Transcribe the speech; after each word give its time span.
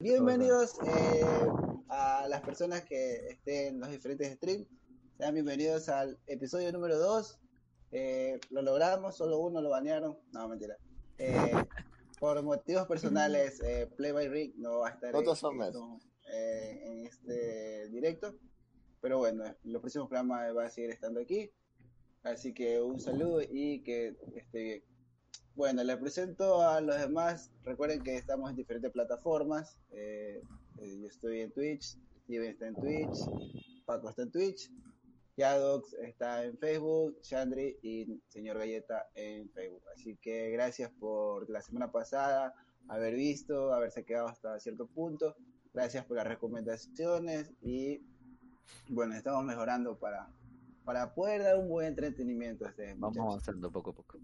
Bienvenidos 0.00 0.78
eh, 0.86 1.26
a 1.88 2.28
las 2.28 2.40
personas 2.42 2.84
que 2.84 3.30
estén 3.30 3.74
en 3.74 3.80
los 3.80 3.90
diferentes 3.90 4.32
streams. 4.34 4.68
Sean 5.16 5.34
bienvenidos 5.34 5.88
al 5.88 6.16
episodio 6.28 6.70
número 6.70 6.96
2. 7.00 7.40
Eh, 7.90 8.38
lo 8.50 8.62
logramos, 8.62 9.16
solo 9.16 9.40
uno 9.40 9.60
lo 9.60 9.70
banearon. 9.70 10.16
No, 10.30 10.48
mentira. 10.48 10.76
Eh, 11.18 11.50
por 12.20 12.40
motivos 12.44 12.86
personales, 12.86 13.60
Play 13.96 14.12
by 14.12 14.28
Rick 14.28 14.54
no 14.54 14.78
va 14.78 14.90
a 14.90 14.90
estar 14.92 15.16
Otros 15.16 15.42
en, 15.42 16.78
en 16.82 17.06
este 17.06 17.88
directo. 17.88 18.36
Pero 19.00 19.18
bueno, 19.18 19.52
los 19.64 19.80
próximos 19.80 20.08
programas 20.08 20.56
va 20.56 20.66
a 20.66 20.70
seguir 20.70 20.90
estando 20.90 21.18
aquí. 21.18 21.50
Así 22.22 22.54
que 22.54 22.80
un 22.80 23.00
saludo 23.00 23.42
y 23.42 23.82
que 23.82 24.16
esté 24.36 24.62
bien. 24.62 24.97
Bueno, 25.58 25.82
les 25.82 25.96
presento 25.96 26.62
a 26.62 26.80
los 26.80 26.96
demás. 26.96 27.50
Recuerden 27.64 28.00
que 28.04 28.14
estamos 28.14 28.48
en 28.48 28.54
diferentes 28.54 28.92
plataformas. 28.92 29.76
Eh, 29.90 30.40
eh, 30.78 30.98
yo 31.00 31.08
estoy 31.08 31.40
en 31.40 31.50
Twitch, 31.50 31.98
Steven 32.22 32.50
está 32.50 32.68
en 32.68 32.76
Twitch, 32.76 33.18
Paco 33.84 34.08
está 34.08 34.22
en 34.22 34.30
Twitch, 34.30 34.70
Yadox 35.36 35.94
está 35.94 36.44
en 36.44 36.56
Facebook, 36.58 37.20
Chandri 37.22 37.76
y 37.82 38.22
Señor 38.28 38.58
Galleta 38.58 39.08
en 39.16 39.50
Facebook. 39.50 39.82
Así 39.92 40.16
que 40.22 40.52
gracias 40.52 40.92
por 40.92 41.50
la 41.50 41.60
semana 41.60 41.90
pasada 41.90 42.54
haber 42.86 43.16
visto, 43.16 43.74
haberse 43.74 44.04
quedado 44.04 44.28
hasta 44.28 44.60
cierto 44.60 44.86
punto. 44.86 45.34
Gracias 45.74 46.04
por 46.04 46.18
las 46.18 46.26
recomendaciones 46.28 47.50
y 47.62 48.00
bueno, 48.90 49.16
estamos 49.16 49.42
mejorando 49.44 49.98
para, 49.98 50.30
para 50.84 51.12
poder 51.16 51.42
dar 51.42 51.58
un 51.58 51.68
buen 51.68 51.88
entretenimiento 51.88 52.64
a 52.64 52.68
este 52.68 52.94
Vamos 52.94 53.18
avanzando 53.18 53.72
poco 53.72 53.90
a 53.90 53.94
poco. 53.94 54.20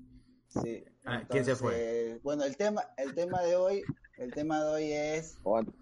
Sí. 0.63 0.85
Ah, 1.05 1.23
¿quién 1.29 1.45
se 1.45 1.57
fue? 1.57 1.75
Entonces, 1.75 2.23
Bueno, 2.23 2.45
el 2.45 2.57
tema, 2.57 2.83
el 2.97 3.15
tema 3.15 3.43
de 3.43 3.57
hoy, 3.57 3.83
el 4.19 4.33
tema 4.33 4.63
de 4.63 4.71
hoy 4.71 4.93
es 4.93 5.39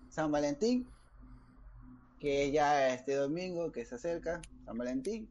San 0.08 0.32
Valentín, 0.32 0.88
que 2.18 2.50
ya 2.50 2.94
este 2.94 3.14
domingo 3.14 3.70
que 3.70 3.84
se 3.84 3.96
acerca, 3.96 4.40
San 4.64 4.78
Valentín. 4.78 5.28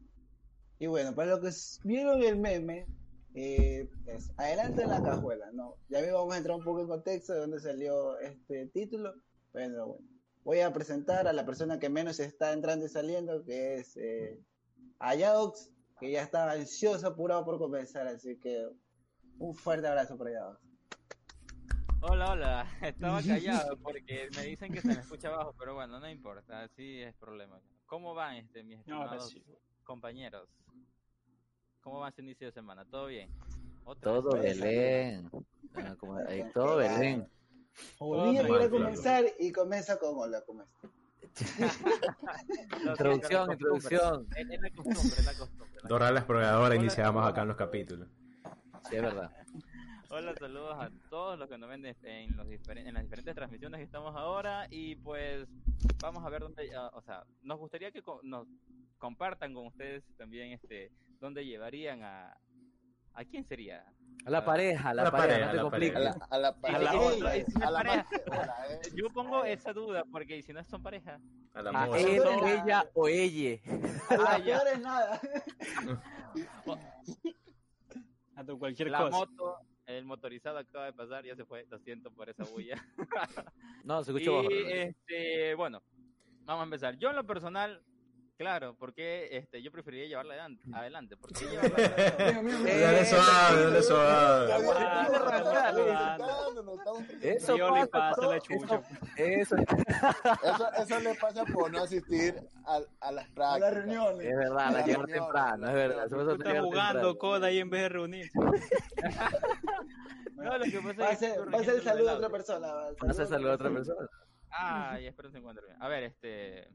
Y 0.78 0.86
bueno, 0.86 1.14
para 1.14 1.36
los 1.36 1.78
que 1.80 1.88
vieron 1.88 2.22
el 2.22 2.36
meme, 2.36 2.86
eh, 3.34 3.88
es 4.06 4.30
adelante 4.36 4.82
en 4.82 4.90
la 4.90 5.02
cajuela, 5.02 5.50
¿no? 5.52 5.76
Ya 5.88 6.00
mismo 6.00 6.18
vamos 6.18 6.34
a 6.34 6.38
entrar 6.38 6.56
un 6.56 6.64
poco 6.64 6.80
en 6.80 6.88
contexto 6.88 7.32
de 7.32 7.40
dónde 7.40 7.60
salió 7.60 8.18
este 8.18 8.66
título. 8.66 9.14
Bueno, 9.52 9.86
bueno. 9.86 10.08
Voy 10.44 10.58
a 10.58 10.72
presentar 10.72 11.28
a 11.28 11.32
la 11.32 11.46
persona 11.46 11.78
que 11.78 11.88
menos 11.88 12.18
está 12.18 12.52
entrando 12.52 12.84
y 12.84 12.88
saliendo, 12.88 13.44
que 13.44 13.76
es 13.76 13.96
eh, 13.96 14.40
Ayadox, 14.98 15.70
que 16.00 16.10
ya 16.10 16.22
está 16.22 16.50
ansioso, 16.50 17.06
apurado 17.06 17.44
por 17.44 17.58
comenzar, 17.58 18.08
así 18.08 18.36
que 18.38 18.68
un 19.38 19.54
fuerte 19.54 19.86
abrazo 19.88 20.16
para 20.16 20.30
Ayadox. 20.30 20.60
Hola, 22.00 22.32
hola. 22.32 22.66
Estaba 22.82 23.22
callado 23.26 23.76
porque 23.78 24.28
me 24.36 24.42
dicen 24.42 24.72
que 24.72 24.80
se 24.80 24.88
me 24.88 24.94
escucha 24.94 25.28
abajo, 25.28 25.54
pero 25.58 25.74
bueno, 25.74 26.00
no 26.00 26.08
importa, 26.08 26.62
así 26.62 27.00
es 27.00 27.14
problema. 27.14 27.60
¿Cómo 27.86 28.14
van, 28.14 28.36
este, 28.36 28.62
mis 28.62 28.78
estimados 28.80 29.36
compañeros? 29.84 30.48
¿Cómo 31.80 32.00
va 32.00 32.08
ese 32.08 32.22
inicio 32.22 32.46
de 32.46 32.52
semana? 32.52 32.84
¿Todo 32.84 33.06
bien? 33.06 33.28
¿Otra 33.84 34.12
Todo 34.12 34.32
vez? 34.32 34.58
Belén. 34.60 35.30
Ah, 35.74 35.94
como- 35.98 36.16
ahí, 36.16 36.44
todo 36.54 36.76
Belén. 36.76 37.28
Mal, 38.00 38.30
quiere 38.30 38.48
claro. 38.48 38.70
comenzar 38.70 39.24
y 39.38 39.50
comienza 39.50 39.98
con 39.98 40.10
hola, 40.14 40.42
¿cómo 40.46 40.62
estás? 40.62 40.90
Introducción, 42.86 43.52
introducción. 43.52 44.28
Es 44.36 44.60
la 44.60 44.70
costumbre, 44.70 45.18
es 45.18 45.24
la 45.24 45.34
costumbre. 45.34 45.80
la 45.82 45.88
Dora 45.88 46.10
la 46.12 46.18
exploradora 46.20 46.66
Hola. 46.66 46.76
iniciamos 46.76 47.26
acá 47.26 47.42
en 47.42 47.48
los 47.48 47.56
capítulos. 47.56 48.08
Sí, 48.88 48.96
es 48.96 49.02
verdad. 49.02 49.30
Hola, 50.10 50.34
saludos 50.38 50.76
a 50.78 50.90
todos 51.08 51.38
los 51.38 51.48
que 51.48 51.56
nos 51.56 51.70
ven 51.70 51.84
en, 51.86 52.36
los 52.36 52.46
en 52.68 52.94
las 52.94 53.02
diferentes 53.02 53.34
transmisiones 53.34 53.78
que 53.78 53.84
estamos 53.84 54.14
ahora 54.14 54.66
y 54.70 54.96
pues 54.96 55.48
vamos 56.00 56.24
a 56.24 56.28
ver 56.28 56.42
dónde, 56.42 56.70
ah, 56.76 56.90
o 56.92 57.00
sea, 57.02 57.24
nos 57.42 57.58
gustaría 57.58 57.90
que 57.90 58.02
co- 58.02 58.20
nos 58.22 58.46
compartan 58.98 59.54
con 59.54 59.66
ustedes 59.68 60.04
también 60.18 60.52
este 60.52 60.90
dónde 61.20 61.44
llevarían 61.46 62.02
a 62.02 62.36
a 63.14 63.24
quién 63.24 63.44
sería. 63.46 63.84
A 64.24 64.30
la 64.30 64.44
pareja, 64.44 64.90
a 64.90 64.94
la, 64.94 65.04
La 65.04 65.10
pareja, 65.10 65.46
pareja, 65.46 65.62
no 65.62 65.70
te 65.70 65.92
la 65.92 66.10
A 66.30 66.38
la, 66.38 66.48
a 66.48 66.48
la, 66.48 66.48
a 66.62 66.78
la 66.78 67.00
otra, 67.00 67.32
a 67.66 67.72
pareja. 67.72 68.06
Yo 68.94 69.06
pongo 69.12 69.44
esa 69.44 69.72
duda 69.72 70.04
porque 70.10 70.42
si 70.42 70.52
no 70.52 70.62
son 70.64 70.82
pareja. 70.82 71.18
A 71.54 71.62
la 71.62 71.70
A 71.70 71.86
moza. 71.86 71.98
él, 72.00 72.22
ella 72.44 72.84
o 72.94 73.08
ella. 73.08 73.60
La 74.10 74.34
Ah, 74.34 74.38
peor 74.42 74.62
es 74.72 74.80
nada. 74.80 75.20
A 78.42 78.44
tu 78.44 78.58
cualquier 78.58 78.90
La 78.90 78.98
cosa. 78.98 79.16
moto, 79.18 79.56
el 79.86 80.04
motorizado 80.04 80.58
acaba 80.58 80.86
de 80.86 80.92
pasar, 80.92 81.24
ya 81.24 81.36
se 81.36 81.44
fue, 81.44 81.64
lo 81.70 81.78
siento 81.78 82.10
por 82.10 82.28
esa 82.28 82.44
bulla. 82.44 82.76
No, 83.84 84.02
se 84.04 84.12
Y 84.12 84.16
escucha 84.16 84.30
bajo. 84.36 84.48
este, 84.50 85.54
bueno, 85.54 85.82
vamos 86.44 86.60
a 86.62 86.64
empezar. 86.64 86.96
Yo 86.98 87.10
en 87.10 87.16
lo 87.16 87.24
personal, 87.26 87.82
claro, 88.36 88.74
porque 88.78 89.28
este, 89.32 89.60
yo 89.62 89.70
preferiría 89.72 90.06
llevarla 90.06 90.34
adelante, 90.34 90.64
adelante 90.72 91.16
porque 91.16 91.44
llevarla 91.50 91.76
adelante. 91.86 92.80
Dale 92.80 93.06
suave, 93.06 93.62
dale 93.62 93.82
suave. 93.82 94.52
Eso 97.20 97.56
pasa, 97.90 98.36
eso-. 98.36 98.82
Eso, 99.16 99.56
Eso, 100.42 100.72
eso 100.82 101.00
le 101.00 101.14
pasa 101.16 101.44
por 101.44 101.70
no 101.72 101.82
asistir 101.82 102.34
a, 102.66 102.80
a 103.00 103.12
las 103.12 103.30
A 103.30 103.34
prácticas. 103.34 103.60
las 103.60 103.74
reuniones. 103.74 104.26
es 104.26 104.36
verdad, 104.36 104.56
la 104.56 104.70
La 104.72 104.84
llegar 104.86 105.00
reunión, 105.06 105.24
temprano, 105.24 105.68
es 105.68 105.74
verdad. 105.74 106.08
Tú 106.08 106.30
estás 106.30 106.60
jugando 106.60 107.18
coda 107.18 107.46
ahí 107.48 107.58
en 107.58 107.70
vez 107.70 107.82
de 107.82 107.88
reunirse. 107.88 108.38
No, 110.34 110.58
lo 110.58 110.64
que 110.64 110.80
pasa 110.80 111.00
Va 111.02 111.08
a 111.08 111.12
es 111.12 111.18
que 111.18 111.26
ser, 111.26 111.54
va 111.54 111.58
a 111.58 111.64
ser 111.64 111.74
el 111.76 111.82
saludo 111.82 112.10
a 112.10 112.14
otra 112.14 112.30
persona. 112.30 112.66
va, 112.72 112.88
a 112.88 113.14
saludar 113.14 113.52
a 113.52 113.54
otra 113.54 113.70
persona. 113.70 114.08
Ay, 114.50 115.06
espero 115.06 115.28
que 115.28 115.32
se 115.34 115.38
encuentre 115.38 115.64
bien. 115.66 115.80
A 115.80 115.88
ver, 115.88 116.02
este, 116.04 116.68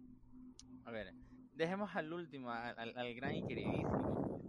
a 0.85 0.91
ver, 0.91 1.13
dejemos 1.53 1.95
al 1.95 2.11
último, 2.13 2.49
al, 2.51 2.77
al- 2.79 2.97
al 2.97 3.13
gran 3.13 3.35
y 3.35 3.45
queridísimo. 3.45 4.39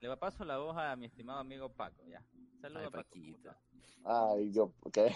Le 0.00 0.16
paso 0.16 0.44
la 0.44 0.58
voz 0.58 0.76
a 0.76 0.94
mi 0.96 1.06
estimado 1.06 1.40
amigo 1.40 1.72
Paco, 1.72 2.02
ya. 2.06 2.22
Saludos. 2.60 2.90
Paquito. 2.92 3.50
Ay, 4.04 4.50
yo, 4.52 4.72
¿qué? 4.92 5.14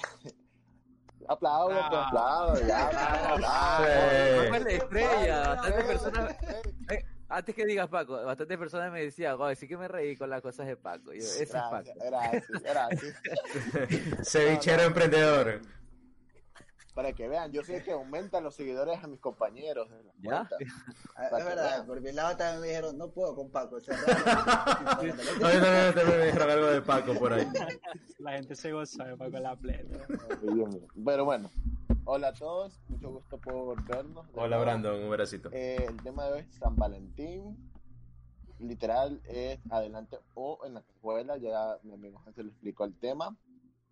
Aplaudo, 1.28 1.68
pues, 1.68 1.82
Ah. 1.90 2.06
aplaudo, 2.08 2.66
ya, 2.66 2.86
aplaudo. 3.32 3.84
Sí. 3.86 4.44
Paco 4.44 4.54
es 4.56 4.64
la 4.64 4.70
estrella, 4.72 5.38
bastantes 5.48 5.80
Eh, 5.80 5.86
personas. 5.88 6.30
eh, 6.42 6.62
eh, 6.90 7.04
antes 7.28 7.54
que 7.54 7.64
digas 7.64 7.88
Paco, 7.88 8.22
bastantes 8.24 8.58
personas 8.58 8.92
me 8.92 9.00
decían, 9.02 9.36
"Oye, 9.40 9.56
sí 9.56 9.66
que 9.66 9.76
me 9.78 9.88
reí 9.88 10.16
con 10.16 10.28
las 10.28 10.42
cosas 10.42 10.66
de 10.66 10.76
Paco. 10.76 11.12
Yo, 11.12 11.18
ese 11.20 11.44
es 11.44 11.50
Paco. 11.50 11.82
Gracias, 11.96 12.44
gracias, 12.52 12.62
gracias. 12.62 13.14
Cevichero 14.28 14.82
emprendedor. 14.82 15.60
Para 16.94 17.12
que 17.12 17.26
vean, 17.26 17.50
yo 17.50 17.64
sé 17.64 17.82
que 17.82 17.90
aumentan 17.90 18.44
los 18.44 18.54
seguidores 18.54 19.02
a 19.02 19.08
mis 19.08 19.18
compañeros. 19.18 19.88
¿Ya? 20.22 20.48
Es 21.16 21.44
verdad, 21.44 21.70
vean. 21.78 21.86
porque 21.86 22.12
la 22.12 22.30
otra 22.30 22.52
vez 22.52 22.60
me 22.60 22.66
dijeron, 22.68 22.96
no 22.98 23.10
puedo 23.10 23.34
con 23.34 23.50
Paco. 23.50 23.80
sea, 23.80 23.96
Oye, 25.00 25.12
también, 25.12 25.94
también 25.94 26.18
me 26.18 26.26
dijeron 26.26 26.50
algo 26.50 26.66
de 26.66 26.82
Paco 26.82 27.14
por 27.14 27.32
ahí. 27.32 27.46
La 28.18 28.32
gente 28.32 28.54
se 28.54 28.72
goza 28.72 29.04
de 29.04 29.16
Paco 29.16 29.38
la 29.38 29.56
plena. 29.56 29.98
Pero 31.04 31.24
bueno, 31.24 31.50
hola 32.04 32.28
a 32.28 32.32
todos, 32.32 32.80
mucho 32.88 33.10
gusto 33.10 33.38
por 33.38 33.82
vernos. 33.84 34.26
de 34.32 34.40
Hola. 34.40 34.58
Brandon, 34.58 35.02
un 35.02 35.10
bracito. 35.10 35.50
Eh, 35.52 35.84
el 35.88 35.96
tema 36.02 36.26
de 36.26 36.32
hoy 36.32 36.40
es 36.48 36.54
San 36.56 36.76
Valentín. 36.76 37.70
Literal 38.60 39.20
es 39.24 39.58
adelante 39.70 40.18
o 40.34 40.60
en 40.64 40.74
la 40.74 40.80
escuela. 40.80 41.36
Ya 41.38 41.76
mi 41.82 41.92
amigo 41.94 42.22
Hansel 42.24 42.46
le 42.46 42.52
explicó 42.52 42.84
el 42.84 42.94
tema. 42.98 43.36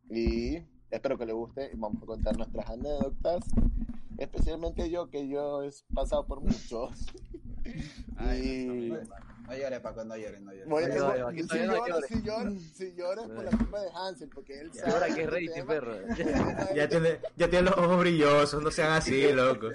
Y 0.08 0.62
espero 0.92 1.18
que 1.18 1.26
le 1.26 1.32
guste. 1.32 1.70
Y 1.72 1.76
vamos 1.76 2.02
a 2.02 2.06
contar 2.06 2.36
nuestras 2.36 2.68
anécdotas. 2.70 3.44
Especialmente 4.18 4.88
yo, 4.90 5.08
que 5.10 5.28
yo 5.28 5.62
he 5.64 5.70
pasado 5.94 6.26
por 6.26 6.40
muchos. 6.40 6.90
Ay, 8.16 8.40
y 8.42 8.88
no, 8.90 8.96
no, 8.96 9.02
No 9.48 9.56
llores, 9.56 9.80
Paco, 9.80 10.04
no 10.04 10.16
llores, 10.16 10.40
no 10.40 10.52
llores. 10.52 10.68
Voy- 10.68 10.86
No 10.86 11.14
llores, 11.16 11.46
si, 11.50 11.58
no 11.66 11.86
llores. 11.86 12.62
si, 12.62 12.86
si 12.86 12.94
lloras 12.94 13.26
por 13.28 13.44
la 13.44 13.50
culpa 13.50 13.80
de 13.80 13.88
Hansel, 13.94 14.28
porque 14.28 14.60
él 14.60 14.72
sabe. 14.74 14.92
Ahora 14.92 15.06
que 15.06 15.12
es 15.12 15.18
este 15.18 15.30
rey, 15.30 15.48
perro. 15.66 15.94
Ya 16.74 16.88
tiene, 16.88 17.20
ya 17.36 17.48
tiene 17.48 17.70
los 17.70 17.78
ojos 17.78 17.98
brillosos, 18.00 18.62
no 18.62 18.70
sean 18.70 18.92
así, 18.92 19.32
loco. 19.32 19.68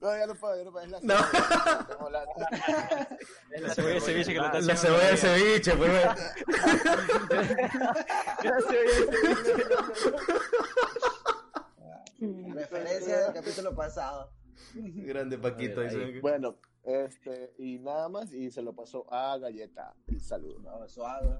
No, 0.00 0.16
ya 0.18 0.26
no 0.26 0.34
puedo, 0.34 0.56
ya 0.58 0.64
no 0.64 0.72
puedo. 0.72 0.84
Es 0.84 0.90
la 0.92 1.00
No. 1.00 1.14
cebolla. 1.86 2.24
La 3.60 3.74
cebolla 3.74 3.94
de 3.94 4.00
ceviche 4.00 4.32
que 4.32 4.38
lo 4.38 4.46
está 4.46 4.60
La 4.60 4.72
haciendo. 4.72 4.98
cebolla 4.98 5.08
del 5.08 5.18
ceviche, 5.18 5.72
pues. 5.76 6.02
Referencia 12.54 13.20
del 13.20 13.32
capítulo 13.32 13.74
pasado. 13.74 14.30
Grande 14.74 15.38
Paquito. 15.38 15.80
A 15.80 15.84
ver. 15.84 16.20
Bueno, 16.20 16.56
este, 16.84 17.54
y 17.58 17.78
nada 17.78 18.08
más, 18.08 18.32
y 18.32 18.50
se 18.50 18.62
lo 18.62 18.74
pasó 18.74 19.12
a 19.12 19.38
Galleta 19.38 19.94
el 20.06 20.20
saludo. 20.20 20.58
No, 20.60 20.88
suave. 20.88 21.38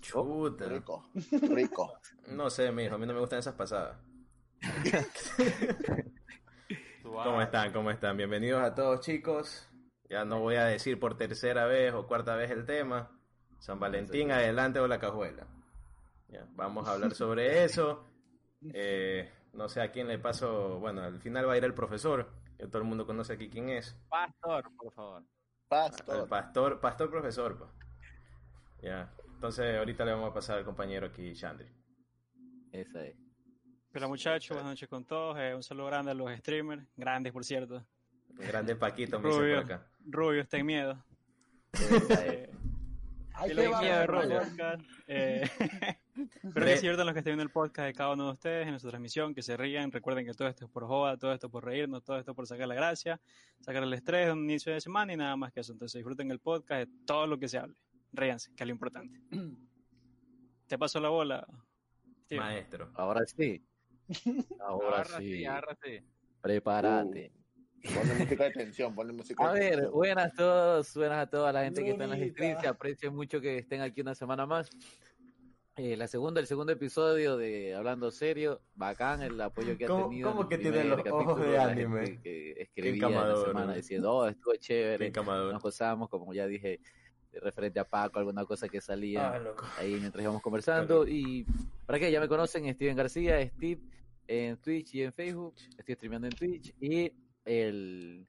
Chuta. 0.00 0.66
Rico, 0.66 1.10
rico. 1.50 2.00
No 2.28 2.48
sé, 2.48 2.72
mijo, 2.72 2.94
a 2.94 2.98
mí 2.98 3.06
no 3.06 3.12
me 3.12 3.20
gustan 3.20 3.40
esas 3.40 3.54
pasadas. 3.54 3.98
¿Cómo 7.02 7.42
están? 7.42 7.72
¿Cómo 7.72 7.90
están? 7.90 8.16
Bienvenidos 8.16 8.62
a 8.62 8.74
todos, 8.74 9.00
chicos. 9.00 9.68
Ya 10.08 10.24
no 10.24 10.40
voy 10.40 10.56
a 10.56 10.64
decir 10.64 10.98
por 10.98 11.18
tercera 11.18 11.66
vez 11.66 11.92
o 11.92 12.06
cuarta 12.06 12.34
vez 12.34 12.50
el 12.50 12.64
tema. 12.64 13.10
San 13.58 13.78
Valentín, 13.78 14.30
adelante 14.30 14.78
o 14.78 14.88
la 14.88 14.98
cajuela. 14.98 15.46
Ya, 16.28 16.46
vamos 16.54 16.88
a 16.88 16.92
hablar 16.92 17.14
sobre 17.14 17.64
eso. 17.64 18.04
Eh, 18.74 19.30
no 19.58 19.68
sé 19.68 19.82
a 19.82 19.90
quién 19.90 20.08
le 20.08 20.18
paso. 20.18 20.78
Bueno, 20.78 21.02
al 21.02 21.20
final 21.20 21.46
va 21.48 21.52
a 21.54 21.58
ir 21.58 21.64
el 21.64 21.74
profesor. 21.74 22.30
Que 22.56 22.66
todo 22.66 22.78
el 22.78 22.88
mundo 22.88 23.06
conoce 23.06 23.34
aquí 23.34 23.48
quién 23.50 23.68
es. 23.68 23.96
Pastor, 24.08 24.70
por 24.76 24.92
favor. 24.92 25.22
El 25.22 25.28
Pastor. 25.68 26.28
pastor, 26.28 26.80
pastor 26.80 27.10
profesor. 27.10 27.58
pues. 27.58 27.70
Ya. 28.82 29.12
Entonces, 29.34 29.76
ahorita 29.76 30.04
le 30.04 30.12
vamos 30.12 30.30
a 30.30 30.34
pasar 30.34 30.58
al 30.58 30.64
compañero 30.64 31.06
aquí, 31.08 31.32
Chandri. 31.34 31.68
Esa 32.72 33.04
es. 33.04 33.16
Hola 33.94 34.06
muchachos, 34.08 34.50
buenas 34.50 34.72
noches 34.72 34.88
con 34.88 35.04
todos. 35.04 35.36
eh, 35.38 35.54
un 35.54 35.62
saludo 35.62 35.86
grande 35.86 36.10
a 36.12 36.14
los 36.14 36.30
streamers, 36.38 36.84
grandes 36.96 37.32
por 37.32 37.44
cierto. 37.44 37.84
Grande 38.28 38.76
Paquito, 38.76 39.18
me 39.18 39.28
dice 39.28 39.40
Rubio, 39.40 39.62
por 39.62 39.64
acá. 39.72 39.86
Rubio, 40.06 40.40
está 40.42 40.56
en 40.58 40.66
miedo. 40.66 41.04
Eh, 41.72 42.50
Ay, 43.34 43.54
qué. 43.54 44.06
Rollo 44.06 44.40
Podcast, 44.40 44.82
eh, 45.06 45.48
Espero 46.18 46.66
que 46.66 46.74
diviertan 46.74 47.06
los 47.06 47.12
que 47.12 47.18
estén 47.20 47.32
viendo 47.32 47.42
el 47.44 47.50
podcast 47.50 47.86
de 47.86 47.92
cada 47.94 48.12
uno 48.12 48.26
de 48.26 48.32
ustedes 48.32 48.64
en 48.64 48.70
nuestra 48.70 48.90
transmisión, 48.90 49.34
que 49.34 49.42
se 49.42 49.56
rían. 49.56 49.92
Recuerden 49.92 50.26
que 50.26 50.34
todo 50.34 50.48
esto 50.48 50.64
es 50.64 50.70
por 50.70 50.86
joda, 50.86 51.16
todo 51.16 51.32
esto 51.32 51.48
por 51.48 51.64
reírnos, 51.64 52.02
todo 52.02 52.18
esto 52.18 52.34
por 52.34 52.46
sacar 52.46 52.66
la 52.66 52.74
gracia, 52.74 53.20
sacar 53.60 53.82
el 53.82 53.92
estrés 53.92 54.26
de 54.26 54.32
un 54.32 54.44
inicio 54.44 54.72
de 54.72 54.80
semana 54.80 55.12
y 55.12 55.16
nada 55.16 55.36
más 55.36 55.52
que 55.52 55.60
eso. 55.60 55.72
Entonces 55.72 55.98
disfruten 55.98 56.30
el 56.30 56.40
podcast 56.40 56.88
de 56.88 56.96
todo 57.06 57.26
lo 57.26 57.38
que 57.38 57.48
se 57.48 57.58
hable. 57.58 57.76
Ríanse, 58.12 58.52
que 58.54 58.64
es 58.64 58.66
lo 58.66 58.72
importante. 58.72 59.20
Te 60.66 60.78
paso 60.78 61.00
la 61.00 61.08
bola. 61.08 61.46
Steve. 62.24 62.40
Maestro. 62.40 62.90
Ahora 62.94 63.24
sí. 63.26 63.64
Ahora 64.60 64.96
Agarra 65.00 65.18
sí. 65.20 65.98
sí. 65.98 66.04
Prepárate. 66.40 67.32
Ponle 67.94 68.14
música 68.14 68.44
de 68.44 68.50
tensión, 68.50 68.94
ponle 68.94 69.12
música 69.12 69.48
A 69.48 69.52
de 69.54 69.60
ver, 69.60 69.70
tensión. 69.70 69.92
buenas 69.92 70.26
a 70.26 70.34
todos, 70.34 70.94
buenas 70.94 71.18
a 71.18 71.26
toda 71.30 71.52
la 71.52 71.62
gente 71.64 71.84
que 71.84 71.90
está 71.90 72.04
en 72.04 72.30
streams, 72.30 72.60
se 72.60 72.66
aprecio 72.68 73.12
mucho 73.12 73.40
que 73.40 73.58
estén 73.58 73.80
aquí 73.82 74.00
una 74.00 74.14
semana 74.14 74.46
más. 74.46 74.68
Eh, 75.78 75.96
la 75.96 76.08
segunda, 76.08 76.40
el 76.40 76.48
segundo 76.48 76.72
episodio 76.72 77.36
de 77.36 77.72
Hablando 77.74 78.10
Serio, 78.10 78.60
bacán 78.74 79.22
el 79.22 79.40
apoyo 79.40 79.78
que 79.78 79.84
ha 79.84 79.88
¿Cómo- 79.88 80.08
tenido. 80.08 80.28
en 80.30 80.36
cómo 80.36 80.48
que 80.48 80.58
tiene 80.58 80.82
los 80.84 81.00
ojos 81.08 81.40
de 81.40 81.56
anime? 81.56 82.20
Que 82.20 82.50
escribía 82.62 83.06
en 83.06 83.14
la 83.14 83.36
semana 83.44 83.74
diciendo, 83.74 84.12
oh, 84.12 84.26
estuvo 84.26 84.56
chévere, 84.56 85.10
nos 85.12 85.62
gozamos, 85.62 86.08
como 86.08 86.34
ya 86.34 86.48
dije, 86.48 86.80
referente 87.32 87.78
a 87.78 87.84
Paco, 87.88 88.18
alguna 88.18 88.44
cosa 88.44 88.68
que 88.68 88.80
salía 88.80 89.28
Ah, 89.36 89.54
ahí 89.78 89.94
mientras 90.00 90.20
íbamos 90.20 90.42
conversando. 90.42 91.06
Y 91.06 91.46
para 91.86 92.00
que 92.00 92.10
ya 92.10 92.18
me 92.20 92.26
conocen, 92.26 92.68
Steven 92.74 92.96
García, 92.96 93.40
Steve 93.46 93.80
en 94.26 94.56
Twitch 94.56 94.96
y 94.96 95.02
en 95.02 95.12
Facebook. 95.12 95.54
Estoy 95.78 95.94
streameando 95.94 96.26
en 96.26 96.34
Twitch. 96.34 96.74
Y 96.80 97.12
el. 97.44 98.26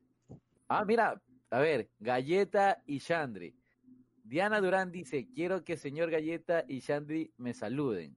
Ah, 0.67 0.85
mira, 0.85 1.19
a 1.49 1.59
ver, 1.59 1.89
Galleta 1.99 2.83
y 2.85 2.99
Chandri. 2.99 3.55
Diana 4.29 4.61
Durán 4.61 4.91
dice: 4.91 5.27
Quiero 5.33 5.63
que 5.63 5.75
señor 5.75 6.11
Galleta 6.11 6.63
y 6.67 6.81
Chandri 6.81 7.33
me 7.37 7.55
saluden. 7.55 8.15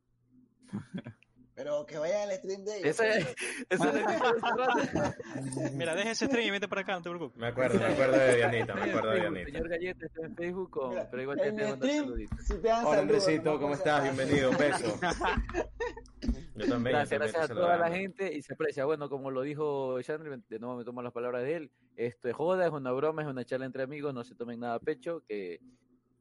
Pero 1.55 1.85
que 1.87 1.99
vayan 1.99 2.29
al 2.31 2.37
stream 2.37 2.65
de 2.65 2.79
ellos. 2.79 2.99
Mira, 5.75 5.95
deja 5.95 6.11
ese 6.11 6.27
stream 6.27 6.47
y 6.47 6.51
vete 6.51 6.69
para 6.69 6.81
acá, 6.83 6.95
no 6.95 7.03
te 7.03 7.11
preocupes. 7.11 7.37
Me 7.39 7.47
acuerdo, 7.47 7.79
me 7.79 7.87
acuerdo 7.87 8.19
de 8.19 8.37
Dianita, 8.37 8.75
me 8.75 8.83
acuerdo 8.91 9.11
de 9.11 9.21
Dianita. 9.21 9.47
Señor 9.47 9.69
Galleta 9.69 10.07
está 10.07 10.27
en 10.27 10.37
Facebook, 10.37 10.71
con- 10.71 10.91
Mira, 10.91 11.09
pero 11.11 11.23
igual 11.23 11.39
te 11.39 11.51
stream, 11.51 11.79
saluditos. 11.79 12.39
si 12.47 12.55
te 12.55 12.69
dan 12.69 12.87
Hola, 12.87 13.03
no 13.45 13.61
¿cómo 13.61 13.75
estás? 13.75 14.03
Bienvenido, 14.03 14.51
un 14.51 14.57
beso. 14.57 14.99
Yo 16.55 16.69
también. 16.69 16.95
yo 16.95 16.99
Gracias, 16.99 17.09
también 17.11 17.21
gracias 17.33 17.51
a 17.51 17.55
toda 17.55 17.77
la 17.79 17.91
gente 17.91 18.33
y 18.35 18.43
se 18.43 18.53
aprecia. 18.53 18.85
Bueno, 18.85 19.09
como 19.09 19.31
lo 19.31 19.43
dijo 19.43 20.01
Chandler, 20.03 20.39
de 20.49 20.59
nuevo 20.59 20.77
me 20.77 20.85
tomo 20.85 21.03
las 21.03 21.13
palabras 21.13 21.43
de 21.43 21.57
él. 21.57 21.71
Esto 21.97 22.29
es 22.29 22.35
joda, 22.35 22.67
es 22.67 22.73
una 22.73 22.93
broma, 22.93 23.23
es 23.23 23.29
una 23.29 23.45
charla 23.45 23.67
entre 23.67 23.83
amigos, 23.83 24.13
no 24.15 24.23
se 24.25 24.35
tomen 24.35 24.61
nada 24.61 24.75
a 24.75 24.79
pecho. 24.79 25.23
que 25.27 25.61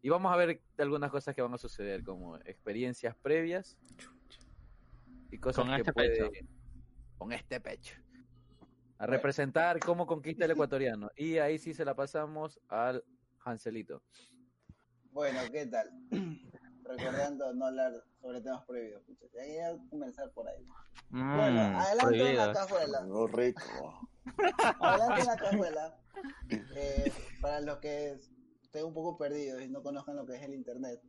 Y 0.01 0.09
vamos 0.09 0.33
a 0.33 0.35
ver 0.35 0.61
algunas 0.77 1.11
cosas 1.11 1.35
que 1.35 1.41
van 1.41 1.53
a 1.53 1.57
suceder, 1.57 2.03
como 2.03 2.37
experiencias 2.37 3.15
previas 3.17 3.77
y 5.29 5.37
cosas 5.37 5.63
Con 5.65 5.73
que 5.75 5.81
este 5.81 5.93
puede- 5.93 6.09
pecho. 6.09 6.29
Con 7.17 7.31
este 7.33 7.59
pecho. 7.61 7.95
A 8.97 9.05
representar 9.05 9.79
cómo 9.79 10.05
conquista 10.07 10.45
el 10.45 10.51
ecuatoriano. 10.51 11.09
Y 11.15 11.37
ahí 11.37 11.57
sí 11.59 11.73
se 11.73 11.85
la 11.85 11.95
pasamos 11.95 12.59
al 12.67 13.03
Hanselito. 13.43 14.01
Bueno, 15.11 15.39
¿qué 15.51 15.65
tal? 15.67 15.91
Recordando 16.83 17.53
no 17.53 17.65
hablar 17.67 17.93
sobre 18.21 18.41
temas 18.41 18.65
prohibidos. 18.65 19.07
muchachos. 19.07 19.35
Hay 19.39 19.49
que 19.79 19.89
comenzar 19.89 20.31
por 20.31 20.47
ahí. 20.47 20.65
Bueno, 21.09 21.69
Mm, 21.71 21.75
adelante 21.75 22.29
en 22.31 22.37
la 22.37 22.53
cajuela. 22.53 23.01
Muy 23.03 23.31
rico. 23.31 24.09
Adelante 24.81 25.21
en 25.21 25.27
la 25.27 25.37
cajuela. 25.37 25.97
Eh, 26.75 27.11
para 27.41 27.61
los 27.61 27.77
que 27.79 28.17
estén 28.71 28.85
un 28.85 28.93
poco 28.93 29.17
perdidos 29.17 29.61
y 29.61 29.67
no 29.67 29.83
conozcan 29.83 30.15
lo 30.15 30.25
que 30.25 30.35
es 30.35 30.43
el 30.43 30.53
internet, 30.53 31.01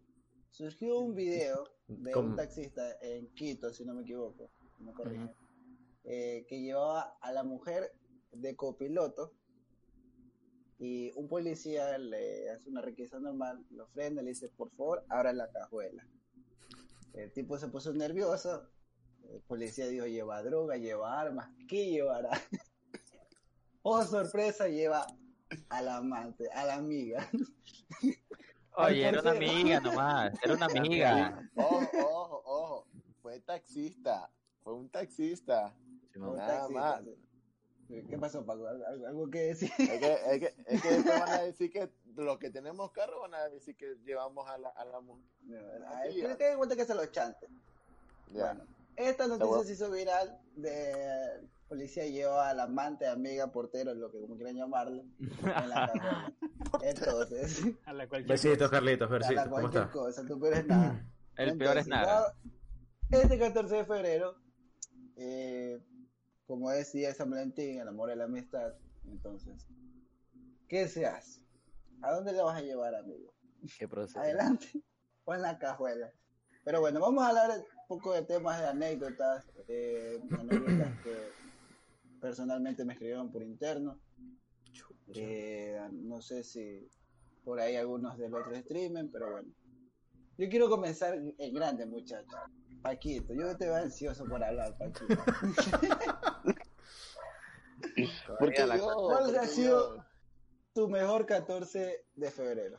surgió 0.50 0.98
un 0.98 1.14
video 1.14 1.62
de 1.86 2.10
un 2.10 2.12
¿Cómo? 2.12 2.34
taxista 2.34 2.96
en 3.00 3.32
Quito, 3.34 3.72
si 3.72 3.84
no 3.84 3.94
me 3.94 4.02
equivoco, 4.02 4.50
me 4.80 4.92
corrigen, 4.92 5.32
eh, 6.02 6.44
que 6.48 6.60
llevaba 6.60 7.16
a 7.20 7.30
la 7.30 7.44
mujer 7.44 7.94
de 8.32 8.56
copiloto 8.56 9.32
y 10.80 11.12
un 11.14 11.28
policía 11.28 11.96
le 11.98 12.50
hace 12.50 12.68
una 12.68 12.80
requisa 12.80 13.20
normal, 13.20 13.64
lo 13.70 13.86
frena, 13.86 14.22
le 14.22 14.30
dice, 14.30 14.48
por 14.48 14.72
favor, 14.72 15.04
abra 15.08 15.32
la 15.32 15.48
cajuela. 15.48 16.04
El 17.12 17.32
tipo 17.32 17.58
se 17.58 17.68
puso 17.68 17.92
nervioso, 17.92 18.68
el 19.30 19.40
policía 19.42 19.86
dijo, 19.86 20.06
lleva 20.06 20.42
droga, 20.42 20.78
lleva 20.78 21.20
armas, 21.20 21.48
¿qué 21.68 21.90
llevará? 21.90 22.30
Oh, 23.84 24.00
sorpresa, 24.04 24.68
lleva 24.68 25.04
a 25.68 25.82
la 25.82 25.96
amante, 25.98 26.50
a 26.52 26.64
la 26.64 26.74
amiga. 26.74 27.28
Oye, 28.76 29.06
Al 29.06 29.14
era 29.14 29.20
una 29.20 29.30
amiga 29.32 29.80
nomás, 29.80 30.32
era 30.42 30.54
una 30.54 30.66
amiga. 30.66 31.50
Ojo, 31.56 31.88
ojo, 32.00 32.42
ojo. 32.44 32.86
Fue 33.20 33.38
taxista. 33.40 34.30
Fue 34.62 34.74
un 34.74 34.88
taxista. 34.88 35.74
Un 36.16 36.36
Nada 36.36 36.58
taxista, 36.60 36.80
más. 36.80 37.02
¿Qué 38.08 38.18
pasó, 38.18 38.44
Paco? 38.46 38.66
¿Al- 38.66 38.82
¿Algo, 38.84 39.06
algo 39.06 39.30
que 39.30 39.40
decir? 39.40 39.70
Es 39.78 39.98
que, 40.00 40.12
es, 40.26 40.40
que, 40.40 40.54
es 40.66 40.82
que 40.82 41.02
van 41.10 41.28
a 41.28 41.42
decir 41.42 41.70
que 41.70 41.90
los 42.16 42.38
que 42.38 42.48
tenemos 42.50 42.90
carro 42.92 43.20
van 43.20 43.34
a 43.34 43.48
decir 43.50 43.76
que 43.76 43.96
llevamos 44.04 44.48
a 44.48 44.56
la, 44.56 44.70
a 44.70 44.84
la 44.86 45.00
mujer. 45.00 45.24
Creo 46.14 46.38
que 46.38 46.44
hay 46.46 46.56
cuenta 46.56 46.74
que 46.76 46.86
se 46.86 46.94
lo 46.94 47.04
chante. 47.06 47.46
Ya. 48.32 48.54
Bueno, 48.54 48.64
esta 48.96 49.26
noticia 49.26 49.64
se 49.64 49.72
hizo 49.74 49.90
viral 49.90 50.40
de 50.56 51.46
policía 51.72 52.06
lleva 52.06 52.50
al 52.50 52.60
amante, 52.60 53.06
amiga, 53.06 53.50
portero, 53.50 53.94
lo 53.94 54.10
que 54.12 54.20
como 54.20 54.36
quieran 54.36 54.56
llamarlo, 54.56 55.04
en 55.18 55.68
la 55.70 55.86
cajuela. 55.86 56.34
Entonces, 56.82 57.64
A 57.86 57.94
la 57.94 58.06
cualquier 58.06 58.36
Besitos, 58.36 58.70
Carlitos, 58.70 59.08
besitos, 59.08 59.44
¿cómo 59.44 59.54
cualquier 59.56 59.82
estás? 59.84 59.96
cosa, 59.96 60.26
tú 60.26 60.36
no 60.36 60.46
eres 60.48 60.66
nada. 60.66 61.06
El 61.38 61.56
peor 61.56 61.78
es 61.78 61.86
nada. 61.86 62.34
Este 63.10 63.38
14 63.38 63.74
de 63.74 63.84
febrero, 63.86 64.36
eh, 65.16 65.80
como 66.46 66.70
es 66.72 66.92
día 66.92 67.08
de 67.08 67.14
San 67.14 67.30
Valentín, 67.30 67.80
el 67.80 67.88
amor 67.88 68.10
y 68.12 68.16
la 68.16 68.24
amistad, 68.24 68.74
entonces, 69.06 69.66
¿qué 70.68 70.88
se 70.88 71.06
hace? 71.06 71.40
¿A 72.02 72.12
dónde 72.12 72.32
le 72.32 72.42
vas 72.42 72.58
a 72.58 72.60
llevar, 72.60 72.94
amigo? 72.94 73.32
¿Qué 73.78 73.88
procede? 73.88 74.24
¿Adelante 74.24 74.66
o 75.24 75.34
en 75.34 75.40
la 75.40 75.58
cajuela? 75.58 76.12
Pero 76.64 76.80
bueno, 76.80 77.00
vamos 77.00 77.24
a 77.24 77.28
hablar 77.28 77.50
un 77.50 77.88
poco 77.88 78.12
de 78.12 78.22
temas 78.24 78.60
de 78.60 78.66
anécdotas, 78.66 79.46
eh, 79.68 80.20
anécdotas 80.38 81.00
que 81.02 81.41
personalmente 82.22 82.84
me 82.84 82.92
escribieron 82.94 83.30
por 83.32 83.42
interno. 83.42 84.00
Eh, 85.14 85.78
no 85.92 86.22
sé 86.22 86.42
si 86.44 86.88
por 87.44 87.60
ahí 87.60 87.76
algunos 87.76 88.16
del 88.16 88.34
otro 88.34 88.54
streamen, 88.56 89.10
pero 89.10 89.32
bueno. 89.32 89.48
Yo 90.38 90.48
quiero 90.48 90.70
comenzar 90.70 91.18
en 91.36 91.54
grande, 91.54 91.84
muchachos. 91.84 92.38
Paquito, 92.80 93.34
yo 93.34 93.54
te 93.56 93.66
veo 93.66 93.74
ansioso 93.76 94.24
por 94.24 94.42
hablar, 94.42 94.76
Paquito. 94.78 95.06
Porque 98.38 98.66
la- 98.66 98.76
yo, 98.76 98.94
¿Cuál 99.08 99.36
ha 99.36 99.46
sido 99.46 100.04
tu 100.72 100.88
mejor 100.88 101.26
14 101.26 102.06
de 102.14 102.30
febrero? 102.30 102.78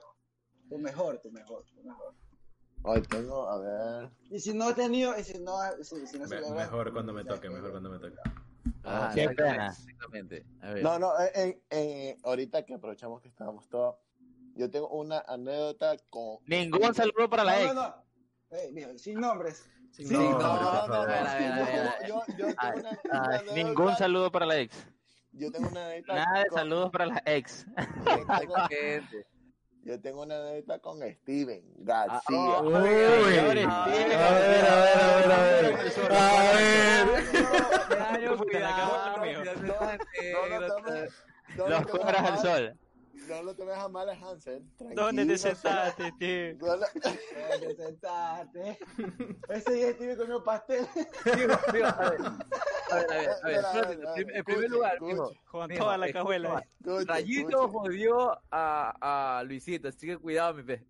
Tu 0.69 0.77
mejor, 0.79 1.19
tu 1.19 1.31
mejor, 1.31 1.63
tu 1.65 1.83
mejor. 1.83 2.13
Hoy 2.83 3.01
tengo, 3.03 3.47
a 3.49 3.59
ver. 3.59 4.09
Y 4.29 4.39
si 4.39 4.53
no 4.53 4.69
he 4.69 4.73
tenido, 4.73 5.17
y 5.17 5.23
si 5.23 5.39
no, 5.39 5.53
si, 5.81 6.07
si 6.07 6.17
no 6.17 6.27
se 6.27 6.35
Me- 6.35 6.41
logra, 6.41 6.65
mejor 6.65 6.91
cuando 6.93 7.13
me 7.13 7.23
toque, 7.23 7.41
que- 7.47 7.49
mejor 7.49 7.71
cuando 7.71 7.89
me 7.91 7.99
toque. 7.99 8.15
Ah, 8.83 9.11
Qué 9.13 9.23
exactamente, 9.23 9.43
pena. 9.43 9.67
exactamente. 9.67 10.45
A 10.61 10.73
ver. 10.73 10.83
No, 10.83 10.99
no, 10.99 11.19
eh, 11.19 11.31
eh, 11.35 11.61
eh, 11.69 12.17
ahorita 12.23 12.63
que 12.65 12.73
aprovechamos 12.75 13.21
que 13.21 13.27
estábamos 13.27 13.67
todos, 13.69 13.95
yo 14.55 14.69
tengo 14.69 14.89
una 14.89 15.19
anécdota 15.19 15.95
con. 16.09 16.37
Ningún 16.45 16.93
saludo 16.93 17.29
para 17.29 17.43
la 17.43 17.55
No, 17.55 17.61
ex. 17.65 17.73
no, 17.75 17.81
no. 17.87 18.03
Ey, 18.51 18.71
mijo, 18.71 18.97
sin 18.97 19.19
nombres. 19.19 19.67
Sin 19.91 20.07
Sí, 20.07 20.13
nombre, 20.13 20.43
no, 20.43 21.07
ningún 23.53 23.95
saludo 23.95 24.31
para 24.31 24.45
la 24.45 24.57
ex. 24.59 24.87
Yo 25.31 25.51
tengo 25.51 25.69
una 25.69 25.85
anécdota 25.87 26.25
Nada 26.25 26.39
de 26.43 26.49
con- 26.49 26.59
saludos 26.59 26.91
para 26.91 27.05
las 27.07 27.21
ex. 27.25 27.65
tengo-. 28.05 28.53
Yo 29.85 29.99
tengo 29.99 30.21
una 30.23 30.35
anécdota 30.37 30.79
con 30.79 30.99
Steven 31.01 31.61
Ah, 31.87 32.07
García. 32.09 32.37
oh, 32.37 32.63
Uy, 32.63 32.77
a 32.77 33.43
ver, 33.43 33.65
a 33.67 33.85
ver, 33.85 34.15
a 34.15 34.29
ver, 34.31 34.65
a 34.65 34.75
ver, 34.75 35.31
a 35.31 35.37
ver. 35.43 35.65
A 36.11 36.17
No, 40.33 40.47
no 40.47 40.59
no. 40.59 41.67
No 41.67 42.82
lo 43.43 43.55
tomes 43.55 43.75
a 43.77 43.87
mal 43.89 44.09
a 44.09 44.13
Hansel. 44.13 44.63
¿Dónde 44.95 45.25
te 45.25 45.37
sentaste, 45.37 46.11
tío? 46.19 46.59
solo- 46.59 46.85
Vete, 47.59 47.75
sentate. 47.75 48.77
Ese 49.49 49.73
día 49.73 49.91
Steve 49.93 50.17
comió 50.17 50.43
pastel. 50.43 50.85
Digo, 51.25 51.53
digo, 51.71 51.85
a 51.87 52.09
ver, 52.09 52.21
a 52.91 52.95
ver, 52.95 53.29
a 53.29 53.47
ver, 53.47 54.07
a 54.07 54.15
en 54.17 54.43
primer 54.43 54.69
lugar, 54.69 55.01
mijo, 55.01 55.31
Con 55.49 55.67
mijo, 55.67 55.83
toda 55.83 55.97
la 55.97 56.11
cajuela. 56.11 56.59
escucha, 56.79 57.13
Rayito 57.13 57.67
jodió 57.69 58.31
a, 58.51 59.37
a 59.39 59.43
Luisito, 59.43 59.87
así 59.87 60.07
que 60.07 60.17
cuidado, 60.17 60.53
mi 60.55 60.63
pe. 60.63 60.85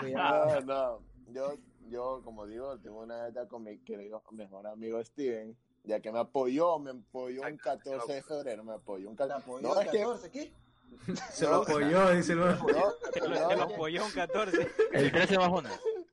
Cuidado. 0.00 0.60
No, 0.60 0.60
no. 0.60 1.10
Yo, 1.32 1.54
yo, 1.88 2.22
como 2.24 2.46
digo, 2.46 2.78
tengo 2.80 3.00
una 3.00 3.24
anécdota 3.24 3.48
con 3.48 3.62
mi 3.62 3.78
querido 3.78 4.22
mejor 4.32 4.66
amigo 4.66 5.02
Steven, 5.04 5.56
ya 5.84 6.00
que 6.00 6.12
me 6.12 6.18
apoyó, 6.18 6.78
me 6.78 6.90
apoyó 6.90 7.42
un 7.42 7.56
14 7.56 8.12
de 8.12 8.22
febrero, 8.22 8.64
me 8.64 8.74
apoyó 8.74 9.08
un 9.08 9.16
Te 9.16 9.26
14 9.26 9.42
apoyó 9.42 9.68
No, 9.68 9.80
es 9.80 9.88
que, 9.88 9.98
14, 9.98 10.30
¿qué? 10.30 10.52
Se 11.32 11.46
lo 11.46 11.56
apoyó, 11.56 12.10
dice 12.10 12.34
no, 12.34 12.46
no, 12.46 12.92
te 13.12 13.28
lo 13.28 13.62
apoyó 13.62 14.04
un 14.04 14.10
14. 14.12 14.68
El 14.92 15.12
13 15.12 15.38
más 15.38 15.48
1. 15.48 15.68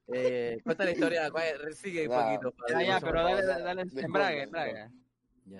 Eh, 0.09 0.59
cuenta 0.63 0.85
la 0.85 0.91
historia, 0.91 1.31
sigue 1.75 2.07
un 2.07 2.15
poquito. 2.15 2.53
Ya, 2.69 2.83
ya, 2.83 2.99
pero 2.99 3.23
dale, 3.23 3.43
dale, 3.43 3.81
embrague, 3.95 4.43
embrague. 4.43 4.89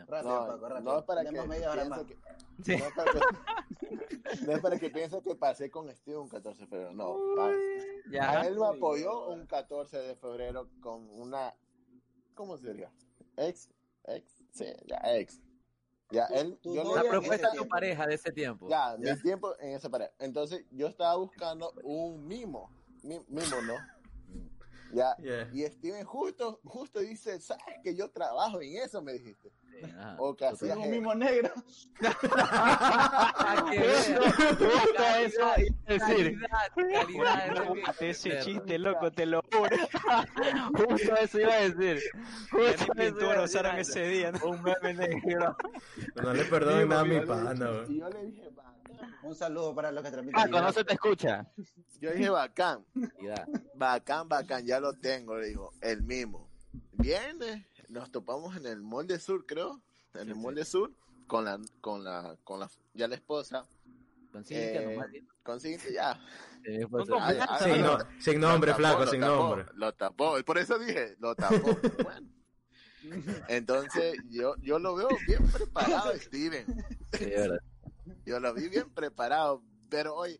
Rápido, 0.08 0.22
No, 0.24 0.48
Paco, 0.48 0.70
rápido. 0.70 0.92
no 0.92 1.00
es 1.00 1.06
para 1.06 1.24
que 1.24 1.32
no 1.32 1.44
es 1.54 1.60
para 1.88 2.04
que, 2.04 2.18
no 4.46 4.54
es 4.54 4.60
para 4.60 4.80
que 4.80 4.90
piense 4.90 5.22
que 5.22 5.36
pasé 5.36 5.70
con 5.72 5.90
Steven 5.94 6.22
un 6.22 6.30
14 6.30 6.62
de 6.62 6.68
febrero, 6.68 6.94
no. 6.94 7.18
Ya. 8.12 8.42
Él 8.42 8.58
me 8.58 8.68
apoyó 8.68 9.28
un 9.30 9.46
14 9.46 9.98
de 9.98 10.16
febrero 10.16 10.68
con 10.82 11.10
una, 11.10 11.54
¿cómo 12.34 12.58
sería? 12.58 12.92
Ex, 13.38 13.70
ex, 14.08 14.44
sí, 14.52 14.66
ya, 14.86 14.98
ex. 15.16 15.42
Ya, 16.10 16.26
él, 16.28 16.58
yo 16.64 16.96
La 16.96 17.02
en 17.02 17.10
propuesta 17.10 17.52
de 17.52 17.58
tu 17.58 17.68
pareja 17.68 18.08
de 18.08 18.16
ese 18.16 18.32
tiempo. 18.32 18.70
ya, 18.70 18.96
mi 18.98 19.14
tiempo 19.22 19.54
en 19.60 19.72
esa 19.72 19.90
pareja. 19.90 20.12
Entonces, 20.20 20.64
yo 20.72 20.88
estaba 20.88 21.16
buscando 21.18 21.74
un 21.84 22.26
mimo, 22.26 22.72
mi- 23.04 23.20
mimo, 23.28 23.62
¿no? 23.62 23.76
Ya, 24.94 25.16
Yeah. 25.18 25.50
y 25.54 25.66
Steven 25.66 26.06
justo, 26.06 26.60
justo 26.64 27.00
dice, 27.00 27.40
¿sabes 27.42 27.64
que 27.84 27.96
yo 27.96 28.10
trabajo 28.10 28.62
en 28.62 28.78
eso? 28.78 29.02
Me 29.02 29.14
dijiste. 29.14 29.52
O 30.18 30.36
que 30.36 30.46
hacías 30.46 30.72
Tengo 30.74 30.84
un 30.86 30.92
mismo 30.92 31.14
negro. 31.14 31.52
Justo 33.78 35.04
eso 35.20 35.40
iba 35.40 35.54
a 35.54 35.94
decir. 35.94 36.40
Ese 38.00 38.40
chiste, 38.40 38.78
loco, 38.80 39.12
te 39.12 39.26
lo 39.26 39.42
juro. 39.52 39.78
Justo 40.74 41.16
eso 41.18 41.40
iba 41.40 41.54
a 41.54 41.70
decir. 41.70 42.02
Justo 42.52 42.68
eso 42.68 42.88
pintura 42.94 43.34
iba 43.34 43.42
a 43.42 43.46
usaron 43.46 43.76
decir. 43.76 43.98
ese 44.04 44.10
día, 44.10 44.32
¿no? 44.32 44.46
Un 44.50 44.64
meme 44.64 44.94
negro. 44.94 45.56
No 46.24 46.34
le 46.34 46.44
perdonen 46.46 46.90
nada 46.90 47.02
a 47.02 47.06
mi 47.06 47.20
pana. 47.22 47.70
Y 47.88 48.00
yo 48.00 48.10
le 48.10 48.26
dije, 48.26 48.50
bacán. 48.56 48.77
Un 49.24 49.36
saludo 49.36 49.74
para 49.76 49.92
los 49.92 50.04
que 50.04 50.12
transmiten. 50.12 50.44
Paco, 50.44 50.62
no 50.62 50.72
se 50.72 50.84
te 50.84 50.94
escucha. 50.94 51.46
Yo 52.00 52.12
dije, 52.12 52.30
bacán. 52.30 52.86
Bacán, 53.76 54.28
bacán, 54.30 54.66
ya 54.66 54.80
lo 54.80 54.94
tengo, 54.94 55.38
le 55.38 55.48
dijo, 55.48 55.72
el 55.82 56.04
mismo. 56.04 56.50
Viene, 56.94 57.68
nos 57.90 58.12
topamos 58.12 58.56
en 58.58 58.66
el 58.66 58.82
Molde 58.82 59.20
Sur, 59.20 59.46
creo, 59.46 59.82
en 60.14 60.24
Sí, 60.24 60.28
el 60.30 60.34
sí. 60.36 60.40
Molde 60.40 60.66
Sur, 60.66 60.92
con 61.28 61.46
la, 61.46 61.60
con 61.82 62.04
la, 62.04 62.38
con 62.44 62.60
la, 62.60 62.70
ya 62.94 63.08
la 63.08 63.16
esposa, 63.16 63.66
Con 64.32 64.44
Cintia 64.44 64.82
Eh, 64.82 64.86
nomás. 64.94 65.08
con 65.44 65.60
Cintia, 65.60 65.92
ya. 65.92 66.22
Eh, 66.66 66.86
pues, 66.90 67.06
Sin, 67.64 67.82
no, 67.82 67.98
no- 67.98 68.06
sin 68.20 68.40
nombre, 68.40 68.72
tapó, 68.72 68.80
flaco, 68.80 69.08
sin 69.08 69.22
tapó, 69.22 69.36
nombre. 69.36 69.66
Lo 69.74 69.94
tapó, 69.94 70.44
por 70.44 70.58
eso 70.58 70.78
dije, 70.78 71.16
lo 71.20 71.34
tapó. 71.36 71.78
bueno. 72.04 72.28
Entonces, 73.48 74.18
yo, 74.30 74.56
yo 74.62 74.80
lo 74.80 74.96
veo 74.96 75.08
bien 75.26 75.48
preparado, 75.50 76.14
Steven. 76.18 76.66
sí, 77.14 77.24
es 77.26 77.30
verdad. 77.36 77.60
Yo 78.26 78.40
lo 78.40 78.54
vi 78.54 78.70
bien 78.70 78.90
preparado, 78.94 79.64
pero 79.90 80.16
hoy, 80.16 80.40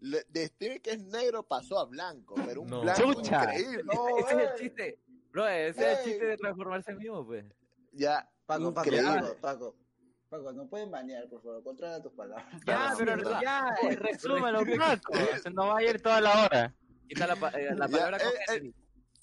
de 0.00 0.46
Steven 0.48 0.80
que 0.80 0.90
es 0.92 1.00
negro 1.04 1.42
pasó 1.42 1.78
a 1.78 1.84
blanco, 1.86 2.34
pero 2.46 2.62
un 2.62 2.68
No. 2.70 2.82
blanco 2.82 3.14
Chucha. 3.14 3.44
increíble. 3.44 3.82
No, 3.84 4.18
Ese 4.18 4.34
es 4.34 4.50
el 4.50 4.58
chiste. 4.58 4.98
Bro, 5.32 5.46
ese 5.48 5.92
es 5.92 5.98
el 5.98 6.04
chiste 6.04 6.24
de 6.26 6.36
transformarse 6.36 6.90
en 6.92 6.98
mismo, 6.98 7.26
pues. 7.26 7.44
Ya, 7.92 8.28
Paco, 8.46 8.72
Paco, 8.74 8.86
increíble. 8.88 9.20
Paco, 9.20 9.40
Paco. 9.40 9.76
Paco, 10.28 10.52
no 10.52 10.66
puedes 10.68 10.88
manear, 10.88 11.28
por 11.28 11.42
favor. 11.42 11.62
Controla 11.62 12.02
tus 12.02 12.12
palabras. 12.12 12.46
Ya, 12.66 12.90
No, 12.90 12.96
pero 12.98 13.16
no. 13.16 13.42
ya, 13.42 13.76
resúmelo, 13.98 14.58
Paco. 14.78 15.12
Se 15.42 15.50
nos 15.50 15.66
va 15.66 15.78
a 15.78 15.82
ir 15.82 16.00
toda 16.02 16.20
la 16.20 16.44
hora. 16.44 16.74
Quita 17.08 17.26
la, 17.26 17.36
pa- 17.36 17.50
eh, 17.50 17.74
la 17.74 17.86
Ya, 17.86 17.92
palabra 17.92 18.18
con 18.18 18.28
eh, 18.28 18.66
eh. 18.68 18.72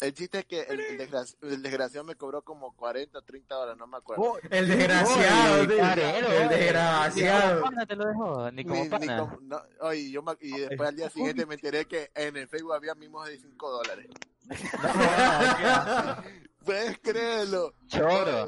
El 0.01 0.13
chiste 0.15 0.39
es 0.39 0.45
que 0.45 0.61
el, 0.61 0.79
el 0.79 0.97
desgraci- 0.99 1.37
el 1.43 1.61
desgraciado 1.61 2.03
me 2.03 2.15
cobró 2.15 2.41
como 2.41 2.75
40 2.75 3.19
o 3.19 3.21
30 3.21 3.53
dólares, 3.55 3.77
no 3.77 3.85
me 3.85 3.97
acuerdo. 3.97 4.23
Oh, 4.23 4.37
El 4.49 4.67
desgraciado, 4.67 5.67
carero, 5.77 6.27
el. 6.31 6.49
Ni 6.49 6.55
desgraciado. 6.55 7.59
como 7.61 7.71
pana 7.71 7.85
te 7.85 7.95
lo 7.95 8.05
dejó, 8.07 8.51
ni 8.51 8.63
como 8.63 8.75
Ni- 8.75 8.81
ni 8.83 8.89
pana. 8.89 9.19
como- 9.19 9.37
no, 9.41 9.61
oye, 9.81 10.09
yo 10.11 10.23
me- 10.23 10.37
y 10.41 10.57
después 10.59 10.89
al 10.89 10.95
día 10.95 11.09
siguiente 11.11 11.45
me 11.45 11.53
enteré 11.53 11.85
que 11.85 12.09
en 12.15 12.35
el 12.35 12.47
Facebook 12.47 12.73
había 12.73 12.95
mimos 12.95 13.27
de 13.27 13.37
5 13.37 13.69
dólares. 13.71 14.07
Puedes 16.65 16.97
creerlo. 16.99 17.73
Choro. 17.87 18.47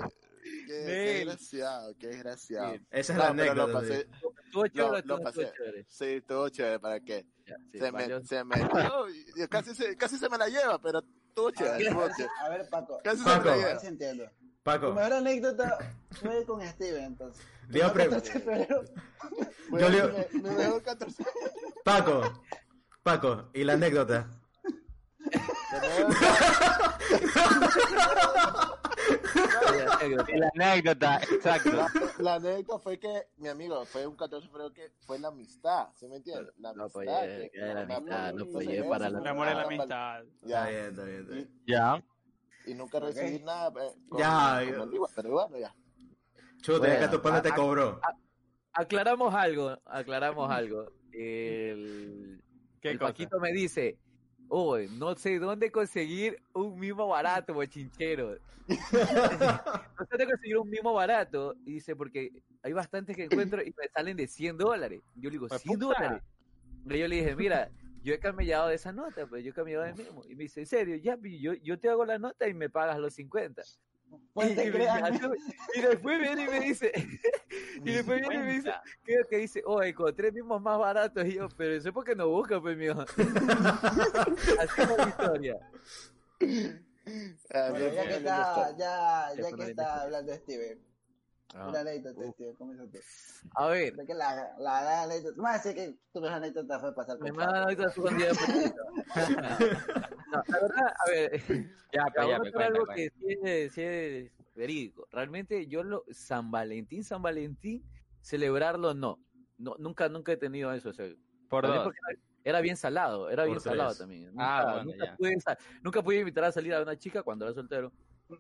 Qué, 0.67 0.73
desgraciado, 0.73 1.93
qué 1.99 2.07
desgraciado. 2.07 2.73
Esa 2.91 3.13
es 3.13 3.17
No, 3.19 3.25
la 3.25 3.33
pero 3.33 3.53
lo 3.55 3.63
anécdota. 3.63 3.79
pasé, 3.79 4.07
chévere, 4.73 4.91
lo 4.91 4.97
estuvo 4.97 5.23
pasé. 5.23 5.51
chévere. 5.55 5.85
sí, 5.87 6.05
estuvo 6.05 6.49
chévere, 6.49 6.79
¿para 6.79 6.99
qué? 6.99 7.25
Ya, 7.45 7.55
sí, 7.71 7.79
se, 7.79 7.91
me, 7.91 8.25
se 8.25 8.43
metió, 8.43 9.05
y 9.35 9.47
casi 9.49 9.75
se, 9.75 9.95
casi 9.97 10.17
se 10.17 10.29
me 10.29 10.37
la 10.37 10.47
lleva, 10.47 10.79
pero 10.81 11.03
A 12.43 12.49
ver, 12.49 12.67
Paco. 12.69 12.99
Casi 13.03 13.17
se 13.19 13.23
Paco. 13.23 13.49
A 13.49 13.55
ver 13.55 13.79
si 13.79 13.87
entiendo. 13.87 14.29
Paco, 14.63 14.93
mejor 14.93 15.13
anécdota 15.13 15.77
fue 16.11 16.45
con 16.45 16.61
Steven, 16.65 17.03
entonces. 17.03 17.43
a 17.83 17.91
pre- 17.93 18.09
14 18.09 18.33
de 18.33 18.39
febrero. 18.39 18.83
Fue 19.69 19.81
Yo 19.81 19.89
le- 19.89 20.27
mi- 20.31 20.41
mi 20.41 20.49
mejor 20.51 20.81
14. 20.83 21.23
Paco, 21.83 22.21
Paco, 23.03 23.49
y 23.53 23.63
la 23.65 23.73
anécdota. 23.73 24.29
La 30.35 30.49
anécdota, 30.53 31.17
exacto. 31.31 31.71
La, 31.71 31.87
la 32.19 32.33
anécdota 32.35 32.79
fue 32.79 32.99
que, 32.99 33.27
mi 33.37 33.47
amigo, 33.49 33.85
fue 33.85 34.05
un 34.07 34.15
14 34.15 34.45
de 34.47 34.51
febrero 34.51 34.73
que 34.73 34.91
fue 35.05 35.19
la 35.19 35.29
amistad, 35.29 35.87
¿sí 35.95 36.07
me 36.07 36.17
entiendes? 36.17 36.53
La 36.59 36.73
No 36.73 36.83
amistad. 36.83 37.01
apoyé, 37.01 37.51
que- 37.51 37.59
la 37.59 37.81
amistad, 37.81 38.33
no 38.33 38.43
apoyé 38.43 38.83
para 38.83 39.09
la 39.09 39.19
El 39.19 39.27
amor 39.27 39.47
es 39.47 39.55
la 39.55 39.61
amistad. 39.63 40.23
Está 40.23 40.47
Ya, 40.47 40.65
bien, 40.69 40.85
está 40.85 41.03
bien, 41.03 41.21
está 41.21 41.33
bien. 41.33 41.61
Ya. 41.67 42.03
y 42.65 42.73
nunca 42.75 42.99
recibí 42.99 43.39
nada. 43.43 43.67
eh, 43.83 43.91
con- 44.09 44.19
Ya, 44.19 44.61
con 44.77 44.91
pero 45.15 45.31
bueno, 45.31 45.57
ya. 45.57 45.75
Chuta, 46.61 46.87
ya 46.87 46.93
que 46.93 46.99
Bueno, 46.99 47.11
tu 47.11 47.21
pana 47.21 47.41
te 47.41 47.49
a- 47.49 47.55
cobró. 47.55 47.99
Aclaramos 48.73 49.35
algo, 49.35 49.77
aclaramos 49.85 50.49
algo. 50.49 50.91
El, 51.11 52.41
¿Qué 52.81 52.91
el? 52.91 52.99
Paquito 52.99 53.39
me 53.39 53.51
dice, 53.51 53.97
uy, 54.53 54.87
no 54.99 55.15
sé 55.15 55.39
dónde 55.39 55.71
conseguir 55.71 56.41
un 56.53 56.79
mimo 56.79 57.07
barato, 57.07 57.55
bochinchero. 57.55 58.37
no 58.67 60.05
sé 60.05 60.07
dónde 60.11 60.25
conseguir 60.27 60.57
un 60.59 60.69
mimo 60.69 60.93
barato. 60.93 61.55
Y 61.65 61.73
dice, 61.73 61.95
porque 61.95 62.31
hay 62.61 62.71
bastantes 62.71 63.15
que 63.15 63.23
encuentro 63.23 63.63
y 63.63 63.73
me 63.75 63.87
salen 63.87 64.15
de 64.15 64.27
100 64.27 64.57
dólares. 64.57 65.01
Yo 65.15 65.29
le 65.29 65.31
digo, 65.31 65.47
Pues, 65.47 65.61
100 65.63 65.79
puta. 65.79 65.85
dólares. 65.99 66.23
Y 66.85 66.99
yo 66.99 67.07
le 67.07 67.15
dije, 67.15 67.35
mira, 67.35 67.71
yo 68.03 68.13
he 68.13 68.19
cambiado 68.19 68.67
de 68.67 68.75
esa 68.75 68.91
nota, 68.91 69.25
pues 69.25 69.43
yo 69.43 69.49
he 69.49 69.53
cambiado 69.53 69.85
de 69.85 69.93
mimo. 69.93 70.23
Y 70.29 70.35
me 70.35 70.43
dice, 70.43 70.59
en 70.59 70.67
serio, 70.67 70.97
ya, 70.97 71.17
yo, 71.23 71.53
yo 71.53 71.79
te 71.79 71.89
hago 71.89 72.05
la 72.05 72.19
nota 72.19 72.47
y 72.47 72.53
me 72.53 72.69
pagas 72.69 72.99
los 72.99 73.15
50. 73.15 73.63
Pues 74.33 74.51
y, 74.51 74.55
después 74.55 76.19
viene 76.19 76.43
y 76.43 76.47
me 76.47 76.59
dice, 76.61 76.91
y 77.85 77.91
después 77.91 78.19
viene 78.19 78.35
y 78.35 78.39
me 78.39 78.53
dice, 78.53 78.73
creo 79.03 79.27
que 79.27 79.37
dice, 79.37 79.61
oh, 79.65 79.83
encontré 79.83 80.31
mismos 80.31 80.61
más 80.61 80.79
baratos. 80.79 81.25
Y 81.25 81.35
yo, 81.35 81.47
pero 81.55 81.73
eso 81.73 81.89
es 81.89 81.93
porque 81.93 82.15
no 82.15 82.27
busca, 82.29 82.59
pues, 82.59 82.75
mijo. 82.75 83.01
Así 84.59 84.81
es 84.81 84.97
la 84.97 85.09
historia. 85.09 85.59
Ah, 87.53 87.69
Bueno, 87.69 87.93
ya 87.93 88.03
que 88.07 88.15
está, 88.15 88.77
ya, 88.77 89.29
Ya 89.35 89.51
que 89.51 89.63
está 89.63 90.01
hablando 90.01 90.33
Steven. 90.33 90.92
Ah. 91.55 91.69
Una 91.69 91.81
anécdota, 91.81 92.31
Steven, 92.31 92.55
comienza 92.55 92.83
tú. 92.91 92.97
A 93.55 93.67
ver, 93.67 93.95
De 93.95 94.05
que 94.07 94.13
la, 94.15 94.55
la, 94.57 94.81
la 94.83 95.03
anécdota. 95.03 95.39
Más 95.41 95.59
así 95.59 95.75
que 95.75 95.95
tu 96.11 96.19
mejor 96.19 96.37
anécdota 96.37 96.79
fue 96.79 96.95
pasar 96.95 97.19
me 97.19 97.29
con 97.29 97.37
mandan 97.37 97.53
Paco. 97.53 97.63
ahorita 97.63 97.89
su 97.91 98.07
día 98.17 98.29
de. 98.31 98.73
No, 100.33 100.41
la 100.47 100.59
verdad, 100.61 100.93
a 101.05 101.09
ver, 101.11 101.31
Ya, 101.91 102.05
te 102.05 102.11
pues, 102.15 102.27
ya, 102.27 102.35
a 102.35 102.39
pues, 102.39 102.55
algo 102.55 102.85
cuenta, 102.87 102.95
que 102.95 103.09
sí 103.11 103.37
es, 103.43 103.73
sí 103.73 103.81
es 103.83 104.31
verídico. 104.55 105.07
Realmente 105.11 105.67
yo 105.67 105.83
lo, 105.83 106.05
San 106.09 106.49
Valentín, 106.49 107.03
San 107.03 107.21
Valentín, 107.21 107.83
celebrarlo 108.21 108.95
no. 108.95 109.19
no 109.59 109.75
nunca, 109.77 110.09
nunca 110.09 110.31
he 110.31 110.37
tenido 110.37 110.73
eso. 110.73 110.89
o 110.89 110.93
sea, 110.93 111.07
Por 111.49 111.67
dos. 111.67 111.93
era 112.43 112.61
bien 112.61 112.77
salado, 112.77 113.29
era 113.29 113.43
bien 113.43 113.57
Por 113.57 113.63
salado 113.63 113.93
también. 113.95 114.31
Ah, 114.39 114.81
Nunca, 114.83 114.83
bueno, 114.85 114.91
nunca 114.91 115.15
pude, 115.17 115.35
nunca 115.83 116.03
pude 116.03 116.19
invitar 116.21 116.43
a 116.45 116.51
salir 116.51 116.73
a 116.73 116.81
una 116.81 116.97
chica 116.97 117.21
cuando 117.21 117.45
era 117.45 117.53
soltero. 117.53 117.91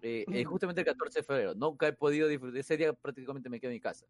Eh, 0.01 0.25
eh, 0.31 0.43
justamente 0.43 0.81
el 0.81 0.87
14 0.87 1.19
de 1.19 1.23
febrero. 1.23 1.53
Nunca 1.55 1.87
he 1.87 1.93
podido 1.93 2.27
disfrutar. 2.27 2.57
Ese 2.59 2.77
día 2.77 2.93
prácticamente 2.93 3.49
me 3.49 3.59
quedo 3.59 3.71
en 3.71 3.75
mi 3.75 3.79
casa. 3.81 4.05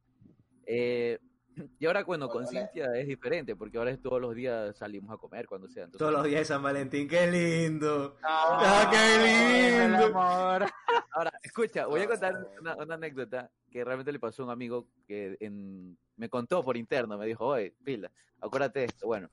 Eh, 0.65 1.19
y 1.79 1.85
ahora, 1.85 2.03
bueno, 2.03 2.29
con. 2.29 2.47
Cintia 2.47 2.95
es 2.95 3.07
diferente, 3.07 3.55
porque 3.55 3.77
ahora 3.77 3.91
es 3.91 4.01
todos 4.01 4.19
los 4.21 4.33
días 4.35 4.75
salimos 4.77 5.11
a 5.11 5.17
comer 5.17 5.47
cuando 5.47 5.67
sea. 5.67 5.83
entonces- 5.85 5.99
Todos 5.99 6.13
los 6.13 6.23
días 6.25 6.39
de 6.41 6.45
San 6.45 6.63
Valentín, 6.63 7.07
qué 7.07 7.27
lindo. 7.29 8.17
¡Ah, 8.23 8.89
qué 8.91 9.87
lindo! 9.87 10.05
amor! 10.05 10.65
Ahora, 11.11 11.31
escucha, 11.43 11.85
voy 11.85 12.01
a 12.01 12.07
contar 12.07 12.47
una, 12.59 12.75
una 12.75 12.95
anécdota 12.95 13.51
que 13.71 13.83
realmente 13.83 14.11
le 14.11 14.19
pasó 14.19 14.41
a 14.43 14.45
un 14.45 14.51
amigo 14.51 14.87
que 15.07 15.37
en- 15.39 15.97
me 16.15 16.29
contó 16.29 16.63
por 16.63 16.77
interno, 16.77 17.17
me 17.17 17.25
dijo, 17.25 17.45
oye, 17.45 17.73
pila, 17.83 18.11
acuérdate 18.39 18.79
de 18.79 18.85
esto. 18.85 19.07
Bueno, 19.07 19.29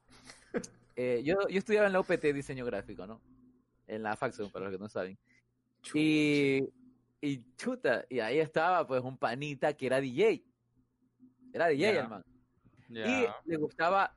eh, 0.96 1.22
yo, 1.24 1.36
yo 1.48 1.58
estudiaba 1.58 1.86
en 1.86 1.92
la 1.92 2.00
UPT 2.00 2.24
diseño 2.34 2.64
gráfico, 2.64 3.06
¿no? 3.06 3.20
En 3.86 4.02
la 4.02 4.16
Faxon, 4.16 4.50
para 4.50 4.66
los 4.66 4.74
que 4.74 4.78
no 4.78 4.88
saben. 4.88 5.18
Y, 5.94 6.62
y 7.20 7.54
chuta, 7.56 8.04
y 8.08 8.20
ahí 8.20 8.38
estaba 8.38 8.86
pues 8.86 9.02
un 9.02 9.16
panita 9.16 9.72
que 9.74 9.86
era 9.86 10.00
DJ. 10.00 10.44
Era 11.52 11.68
DJ 11.68 11.94
Ya. 11.94 12.00
el 12.00 12.08
man. 12.08 12.24
Y 12.88 13.48
le 13.50 13.56
gustaba, 13.56 14.14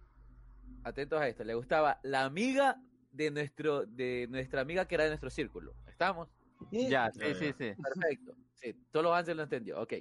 atentos 0.83 1.19
a 1.21 1.27
esto, 1.27 1.43
le 1.43 1.53
gustaba 1.53 1.99
la 2.03 2.25
amiga 2.25 2.81
de 3.11 3.29
nuestro, 3.31 3.85
de 3.85 4.27
nuestra 4.29 4.61
amiga 4.61 4.87
que 4.87 4.95
era 4.95 5.03
de 5.03 5.11
nuestro 5.11 5.29
círculo. 5.29 5.75
¿Estamos? 5.87 6.29
Ya, 6.71 6.89
Ya, 6.89 7.11
sí, 7.11 7.33
sí, 7.35 7.53
sí. 7.57 7.73
Perfecto. 7.81 8.35
Sí, 8.55 8.73
todos 8.91 9.03
los 9.03 9.13
ángeles 9.15 9.37
lo 9.37 9.43
entendió. 9.43 9.81
Ok. 9.81 9.93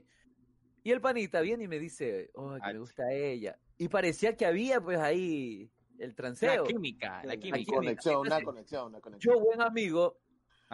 Y 0.84 0.90
el 0.90 1.00
panita 1.00 1.40
viene 1.40 1.64
y 1.64 1.68
me 1.68 1.78
dice, 1.78 2.30
oh, 2.34 2.54
que 2.54 2.72
me 2.72 2.78
gusta 2.78 3.12
ella. 3.12 3.58
Y 3.78 3.88
parecía 3.88 4.36
que 4.36 4.46
había, 4.46 4.80
pues, 4.80 4.98
ahí 4.98 5.70
el 5.98 6.10
La 6.10 6.14
transeo. 6.16 6.64
química, 6.64 7.18
la 7.24 7.34
La 7.34 7.36
química. 7.36 7.72
Conexión, 7.72 8.20
una 8.26 8.40
conexión, 8.42 8.86
una 8.86 9.00
conexión. 9.00 9.34
Yo, 9.34 9.40
buen 9.40 9.60
amigo, 9.60 10.21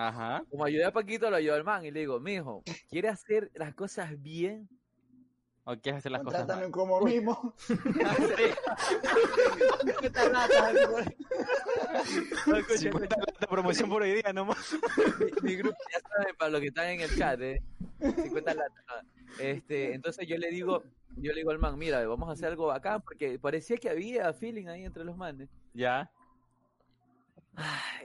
Ajá. 0.01 0.45
como 0.49 0.65
ayudé 0.65 0.85
a 0.85 0.93
Paquito, 0.93 1.29
lo 1.29 1.35
ayudé 1.35 1.57
al 1.57 1.65
man. 1.65 1.85
Y 1.85 1.91
le 1.91 1.99
digo, 2.01 2.21
mijo, 2.21 2.63
¿quiere 2.89 3.09
hacer 3.09 3.51
las 3.55 3.75
cosas 3.75 4.23
bien? 4.23 4.69
¿O 5.65 5.75
quieres 5.77 5.99
hacer 5.99 6.13
las 6.13 6.23
cosas 6.23 6.47
mal? 6.47 6.71
como 6.71 7.01
mismo. 7.01 7.53
50 12.79 13.17
de 13.41 13.47
promoción 13.49 13.91
por 13.91 14.03
hoy 14.03 14.13
día 14.13 14.33
nomás. 14.33 14.73
mi, 15.43 15.51
mi 15.51 15.57
grupo, 15.57 15.77
ya 15.93 15.99
saben, 16.09 16.37
para 16.37 16.53
los 16.53 16.61
que 16.61 16.69
están 16.69 16.87
en 16.91 17.01
el 17.01 17.17
chat, 17.17 17.41
¿eh? 17.41 17.61
50 17.99 18.55
latas. 18.55 18.85
Este, 19.41 19.95
entonces 19.95 20.29
yo 20.29 20.39
le 20.39 20.51
digo, 20.51 20.85
yo 21.17 21.33
le 21.33 21.39
digo 21.39 21.51
al 21.51 21.59
man, 21.59 21.77
mira, 21.77 22.07
vamos 22.07 22.29
a 22.29 22.33
hacer 22.33 22.47
algo 22.51 22.69
bacán, 22.69 23.03
porque 23.03 23.39
parecía 23.41 23.77
que 23.79 23.91
había 23.91 24.33
feeling 24.33 24.69
ahí 24.69 24.85
entre 24.85 25.05
los 25.05 25.17
manes. 25.17 25.49
Ya. 25.75 26.09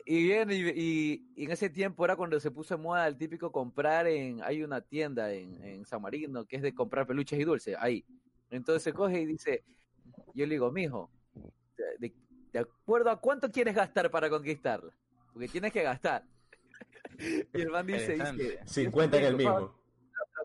Y 0.06 0.24
bien, 0.24 0.52
y, 0.52 0.56
y- 0.56 1.26
y 1.36 1.46
en 1.46 1.52
ese 1.52 1.70
tiempo 1.70 2.04
era 2.04 2.16
cuando 2.16 2.40
se 2.40 2.52
puso 2.52 2.76
de 2.76 2.84
moda 2.84 3.08
el 3.08 3.18
típico 3.18 3.52
comprar 3.52 4.08
en, 4.08 4.42
hay 4.44 4.64
una 4.64 4.82
tienda 4.82 5.32
en, 5.32 5.64
en 5.64 5.86
San 5.86 6.02
Marino 6.02 6.46
que 6.46 6.58
es 6.58 6.62
de 6.62 6.74
comprar 6.74 7.08
peluches 7.08 7.40
y 7.40 7.44
dulces, 7.44 7.76
ahí. 7.80 8.04
Entonces 8.50 8.94
coge 8.94 9.22
y 9.22 9.26
dice, 9.26 9.64
yo 10.34 10.46
le 10.46 10.56
digo, 10.56 10.72
mijo, 10.72 11.10
de, 11.78 12.08
de- 12.10 12.14
de 12.52 12.60
acuerdo 12.60 13.10
a 13.10 13.20
cuánto 13.20 13.50
quieres 13.52 13.74
gastar 13.76 14.12
para 14.12 14.30
conquistarla, 14.30 14.94
porque 15.32 15.48
tienes 15.48 15.72
que 15.72 15.82
gastar. 15.84 16.24
y 17.54 17.62
el 17.62 17.70
man 17.70 17.88
dice, 17.88 18.14
dice, 18.14 18.60
50 18.66 19.18
en 19.18 19.24
el 19.26 19.38
"Tengo, 19.38 19.60
mismo. 19.60 19.80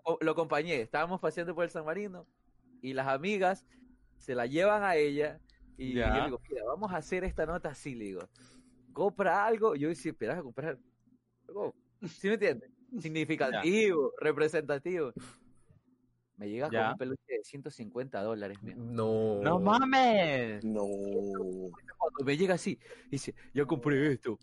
lo, 0.06 0.18
lo 0.20 0.30
acompañé, 0.32 0.80
estábamos 0.80 1.20
paseando 1.20 1.54
por 1.54 1.64
el 1.64 1.70
San 1.70 1.84
Marino 1.84 2.26
y 2.80 2.92
las 2.94 3.08
amigas 3.08 3.66
se 4.18 4.34
la 4.34 4.46
llevan 4.46 4.82
a 4.84 4.96
ella 4.96 5.40
y 5.76 5.94
Ya. 5.94 6.08
yo 6.08 6.14
le 6.14 6.24
digo, 6.26 6.40
mira, 6.48 6.64
vamos 6.64 6.92
a 6.92 6.96
hacer 6.96 7.24
esta 7.24 7.44
nota 7.46 7.70
así, 7.70 7.94
le 7.94 8.04
digo, 8.06 8.28
compra 8.98 9.46
algo, 9.46 9.76
yo 9.76 9.88
decía, 9.88 10.10
esperas 10.10 10.38
a 10.38 10.42
comprar 10.42 10.76
algo, 11.46 11.74
¿sí 12.02 12.26
me 12.28 12.34
entiendes? 12.34 12.70
Significativo, 13.00 14.12
representativo. 14.20 15.12
Me 16.36 16.48
llega 16.48 16.68
Ya. 16.70 16.82
con 16.84 16.92
un 16.92 16.98
peluche 16.98 17.32
de 17.38 17.44
150 17.44 18.22
dólares, 18.22 18.58
mijo. 18.62 18.78
No. 18.80 19.40
¡No 19.40 19.58
mames! 19.60 20.64
No. 20.64 20.82
Cuando 21.96 22.24
me 22.24 22.36
llega 22.36 22.54
así, 22.54 22.78
dice, 23.10 23.34
yo 23.54 23.66
compré 23.66 24.12
esto. 24.12 24.38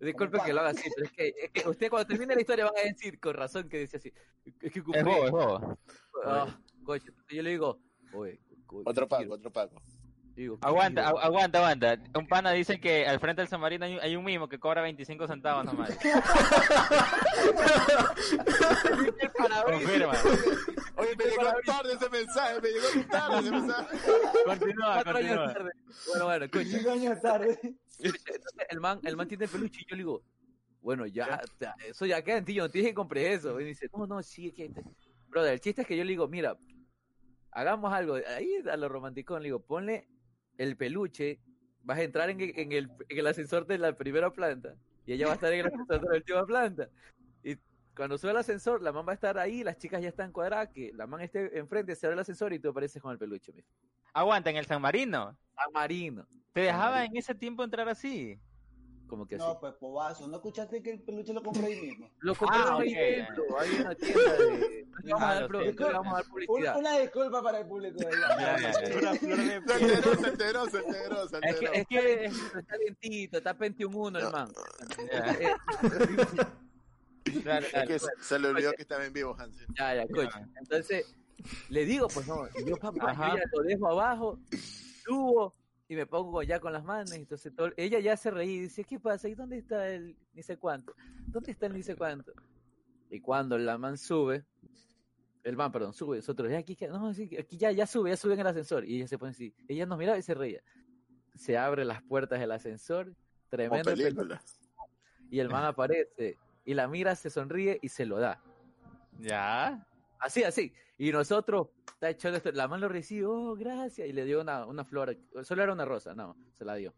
Disculpe 0.00 0.38
que 0.44 0.52
lo 0.52 0.60
haga 0.60 0.70
así, 0.70 0.90
pero 0.94 1.06
es 1.06 1.12
que, 1.12 1.34
es 1.44 1.50
que 1.50 1.68
usted 1.68 1.88
cuando 1.88 2.06
termine 2.08 2.34
la 2.34 2.40
historia 2.40 2.64
van 2.66 2.74
a 2.76 2.82
decir 2.88 3.18
con 3.20 3.34
razón 3.34 3.68
que 3.68 3.78
dice 3.78 3.96
así. 3.98 4.12
Es 4.60 4.72
que 4.72 4.82
compré 4.82 5.00
Es 5.00 5.06
bobo, 5.06 5.24
es 5.26 5.30
bobo. 5.30 5.78
Ah, 6.24 6.60
coche. 6.84 7.10
Yo 7.30 7.42
le 7.42 7.50
digo, 7.50 7.78
oye, 8.12 8.38
co- 8.66 8.82
Otro 8.84 9.06
¿qué 9.06 9.08
pago, 9.10 9.20
quiero? 9.22 9.34
otro 9.34 9.50
pago. 9.52 9.82
Digo, 10.36 10.58
¿qué 10.58 10.66
Aguanta, 10.66 11.08
aguanta, 11.08 11.58
aguanta. 11.58 11.96
Un 12.18 12.26
pana 12.26 12.50
dice 12.50 12.80
que 12.80 13.06
al 13.06 13.20
frente 13.20 13.42
del 13.42 13.48
San 13.48 13.60
Marino 13.60 13.84
hay, 13.84 13.94
un- 13.94 14.00
hay 14.00 14.16
un 14.16 14.24
mimo 14.24 14.48
que 14.48 14.58
cobra 14.58 14.82
25 14.82 15.28
centavos 15.28 15.64
nomás. 15.64 15.90
Confirma. 19.66 20.12
Oye, 20.96 21.16
me 21.16 21.24
llegó 21.24 21.52
tarde 21.64 21.92
ese 21.94 22.08
mensaje, 22.10 22.60
me 22.60 22.68
llegó 22.68 22.86
tarde 23.10 23.38
ese 23.40 23.50
mensaje. 23.50 23.96
Continúa, 24.44 24.94
Cuatro 24.94 25.16
años 25.18 25.36
continúa. 25.36 25.52
tarde. 25.54 25.70
Bueno, 26.08 26.24
bueno, 26.24 26.44
escucha. 26.46 26.64
Cinco 26.78 26.90
años 26.90 27.20
tarde. 27.20 27.58
Entonces, 27.98 28.34
el 28.70 28.80
man, 28.80 29.00
el 29.04 29.16
man 29.16 29.28
tiene 29.28 29.44
el 29.44 29.50
peluche 29.50 29.80
y 29.82 29.90
yo 29.90 29.96
le 29.96 30.02
digo, 30.02 30.22
bueno, 30.80 31.06
ya, 31.06 31.40
ya, 31.60 31.74
eso 31.86 32.06
ya 32.06 32.22
queda 32.22 32.38
en 32.38 32.44
ti, 32.44 32.54
yo 32.54 32.64
no 32.64 32.70
tienes 32.70 32.90
que 32.90 32.94
comprar 32.94 33.24
eso. 33.24 33.60
Y 33.60 33.64
dice, 33.64 33.88
no, 33.96 34.06
no, 34.06 34.22
sí, 34.22 34.48
es 34.48 34.54
que... 34.54 34.68
te-". 34.68 34.82
Brother, 35.28 35.52
el 35.54 35.60
chiste 35.60 35.82
es 35.82 35.88
que 35.88 35.96
yo 35.96 36.04
le 36.04 36.10
digo, 36.10 36.28
mira, 36.28 36.56
hagamos 37.52 37.92
algo, 37.92 38.16
ahí 38.36 38.62
a 38.70 38.76
lo 38.76 38.88
romanticón, 38.88 39.42
le 39.42 39.48
digo, 39.48 39.60
ponle 39.60 40.06
el 40.58 40.76
peluche, 40.76 41.40
vas 41.82 41.98
a 41.98 42.02
entrar 42.02 42.30
en, 42.30 42.40
en 42.40 42.72
el, 42.72 42.90
en 43.08 43.18
el 43.18 43.26
ascensor 43.26 43.66
de 43.66 43.78
la 43.78 43.96
primera 43.96 44.32
planta 44.32 44.74
y 45.06 45.12
ella 45.12 45.26
va 45.26 45.32
a 45.32 45.34
estar 45.34 45.52
en 45.52 45.60
el 45.60 45.66
ascensor 45.66 46.00
de 46.00 46.08
la 46.08 46.16
última 46.16 46.46
planta. 46.46 46.88
Y 47.42 47.56
cuando 47.94 48.18
sube 48.18 48.30
el 48.30 48.36
ascensor, 48.38 48.82
la 48.82 48.92
man 48.92 49.06
va 49.06 49.12
a 49.12 49.14
estar 49.14 49.38
ahí, 49.38 49.62
las 49.62 49.78
chicas 49.78 50.00
ya 50.00 50.08
están 50.08 50.32
cuadradas, 50.32 50.70
que 50.70 50.92
la 50.94 51.06
man 51.06 51.20
esté 51.20 51.58
enfrente, 51.58 51.94
se 51.94 52.06
abre 52.06 52.14
el 52.14 52.20
ascensor 52.20 52.52
y 52.52 52.58
tú 52.58 52.70
apareces 52.70 53.02
con 53.02 53.12
el 53.12 53.18
peluche, 53.18 53.52
mijo. 53.52 53.68
Aguanta, 54.12 54.50
en 54.50 54.56
el 54.56 54.66
San 54.66 54.80
Marino. 54.80 55.36
San 55.54 55.72
Marino. 55.72 56.26
¿Te 56.52 56.60
dejaba 56.62 57.04
en 57.04 57.16
ese 57.16 57.34
tiempo 57.34 57.64
entrar 57.64 57.88
así? 57.88 58.38
Como 59.06 59.26
que 59.26 59.36
así. 59.36 59.44
No, 59.44 59.60
pues 59.60 59.74
pobazo. 59.74 60.26
¿No 60.26 60.36
escuchaste 60.36 60.82
que 60.82 60.90
el 60.92 61.00
peluche 61.02 61.32
lo 61.32 61.42
compré 61.42 61.66
ahí 61.66 61.80
mismo? 61.80 62.10
Lo 62.20 62.34
compré 62.34 62.58
Ah, 62.58 62.64
en 62.68 62.72
ok, 62.74 62.78
un 62.80 62.86
ejemplo, 62.88 63.44
hay 63.60 63.70
una 63.80 63.94
tienda 63.94 64.32
de... 64.32 64.86
Vamos, 65.04 65.22
a 65.22 65.26
dar 65.34 65.42
lo 65.42 65.48
pro- 65.48 65.60
siento. 65.62 65.82
no 65.82 65.88
le 65.88 65.94
vamos 65.94 66.12
a 66.12 66.16
dar 66.16 66.24
publicidad. 66.26 66.76
una 66.78 66.98
disculpa 66.98 67.42
para 67.42 67.58
el 67.60 67.66
público. 67.66 67.98
Se 67.98 68.06
enteró, 70.28 70.66
se 70.66 70.78
enteró, 70.78 71.28
se 71.28 71.36
enteró, 71.36 71.42
Es 71.42 71.58
que, 71.58 71.66
enteró. 71.66 71.72
es 71.74 71.86
que 71.86 72.24
está 72.58 72.76
lentito, 72.76 73.38
está 73.38 73.52
21 73.52 74.18
el 74.18 74.30
man. 74.32 74.52
Ya. 75.12 75.32
Eh, 75.32 75.54
Dale, 77.44 77.66
Es 77.66 77.72
dale. 77.72 77.86
que 77.86 77.98
se 78.20 78.38
le 78.38 78.48
olvidó 78.48 78.72
que 78.72 78.82
estaba 78.82 79.04
en 79.04 79.12
vivo, 79.12 79.34
Hansen. 79.38 79.66
Ya, 79.78 79.94
ya, 79.94 80.02
escucha. 80.02 80.46
Entonces, 80.58 81.14
le 81.70 81.84
digo, 81.84 82.06
pues 82.08 82.26
no, 82.26 82.46
yo, 82.66 82.76
papá, 82.76 83.14
yo 83.14 83.36
ya 83.36 83.42
lo 83.52 83.62
dejo 83.62 83.88
abajo, 83.88 84.38
subo 85.04 85.54
y 85.88 85.96
me 85.96 86.06
pongo 86.06 86.42
ya 86.42 86.60
con 86.60 86.72
las 86.72 86.84
manos. 86.84 87.12
Entonces, 87.12 87.54
todo- 87.54 87.72
ella 87.76 87.98
ya 88.00 88.16
se 88.16 88.30
reí 88.30 88.50
y 88.54 88.60
dice, 88.60 88.84
¿qué 88.84 88.98
pasa? 88.98 89.28
¿Y 89.28 89.34
dónde 89.34 89.58
está 89.58 89.88
el 89.88 90.16
ni 90.32 90.42
sé 90.42 90.56
cuánto? 90.56 90.94
¿Dónde 91.26 91.52
está 91.52 91.66
el 91.66 91.74
ni 91.74 91.82
sé 91.82 91.96
cuánto? 91.96 92.32
Y 93.10 93.20
cuando 93.20 93.58
la 93.58 93.76
man 93.78 93.96
sube, 93.98 94.44
el 95.42 95.56
man, 95.56 95.70
perdón, 95.70 95.92
sube, 95.92 96.16
nosotros, 96.16 96.50
ya 96.50 96.58
aquí, 96.58 96.74
que- 96.74 96.88
no, 96.88 97.08
aquí 97.08 97.56
ya, 97.58 97.70
ya 97.70 97.86
sube, 97.86 98.10
ya 98.10 98.16
sube 98.16 98.34
en 98.34 98.40
el 98.40 98.46
ascensor. 98.46 98.84
Y 98.86 98.96
ella 98.96 99.08
se 99.08 99.18
pone 99.18 99.30
así, 99.32 99.54
ella 99.68 99.84
nos 99.86 99.98
miraba 99.98 100.18
y 100.18 100.22
se 100.22 100.34
reía. 100.34 100.62
Se 101.34 101.58
abre 101.58 101.84
las 101.84 102.02
puertas 102.02 102.40
del 102.40 102.52
ascensor, 102.52 103.14
tremendo 103.50 103.90
y 105.30 105.40
el 105.40 105.48
man 105.50 105.64
aparece 105.66 106.38
y 106.64 106.74
la 106.74 106.88
mira, 106.88 107.14
se 107.14 107.28
sonríe 107.28 107.78
y 107.82 107.88
se 107.88 108.06
lo 108.06 108.18
da. 108.18 108.40
Ya. 109.20 109.86
Así, 110.18 110.42
así. 110.44 110.72
Y 110.96 111.10
nosotros, 111.10 111.68
está 111.86 112.10
hecho 112.10 112.28
esto, 112.28 112.52
la 112.52 112.68
man 112.68 112.80
lo 112.80 112.88
recibe, 112.88 113.26
oh, 113.26 113.54
gracias, 113.56 114.06
y 114.08 114.12
le 114.12 114.24
dio 114.24 114.40
una, 114.40 114.64
una 114.66 114.84
flor, 114.84 115.16
solo 115.42 115.62
era 115.62 115.72
una 115.72 115.84
rosa, 115.84 116.14
no, 116.14 116.36
se 116.52 116.64
la 116.64 116.76
dio. 116.76 116.94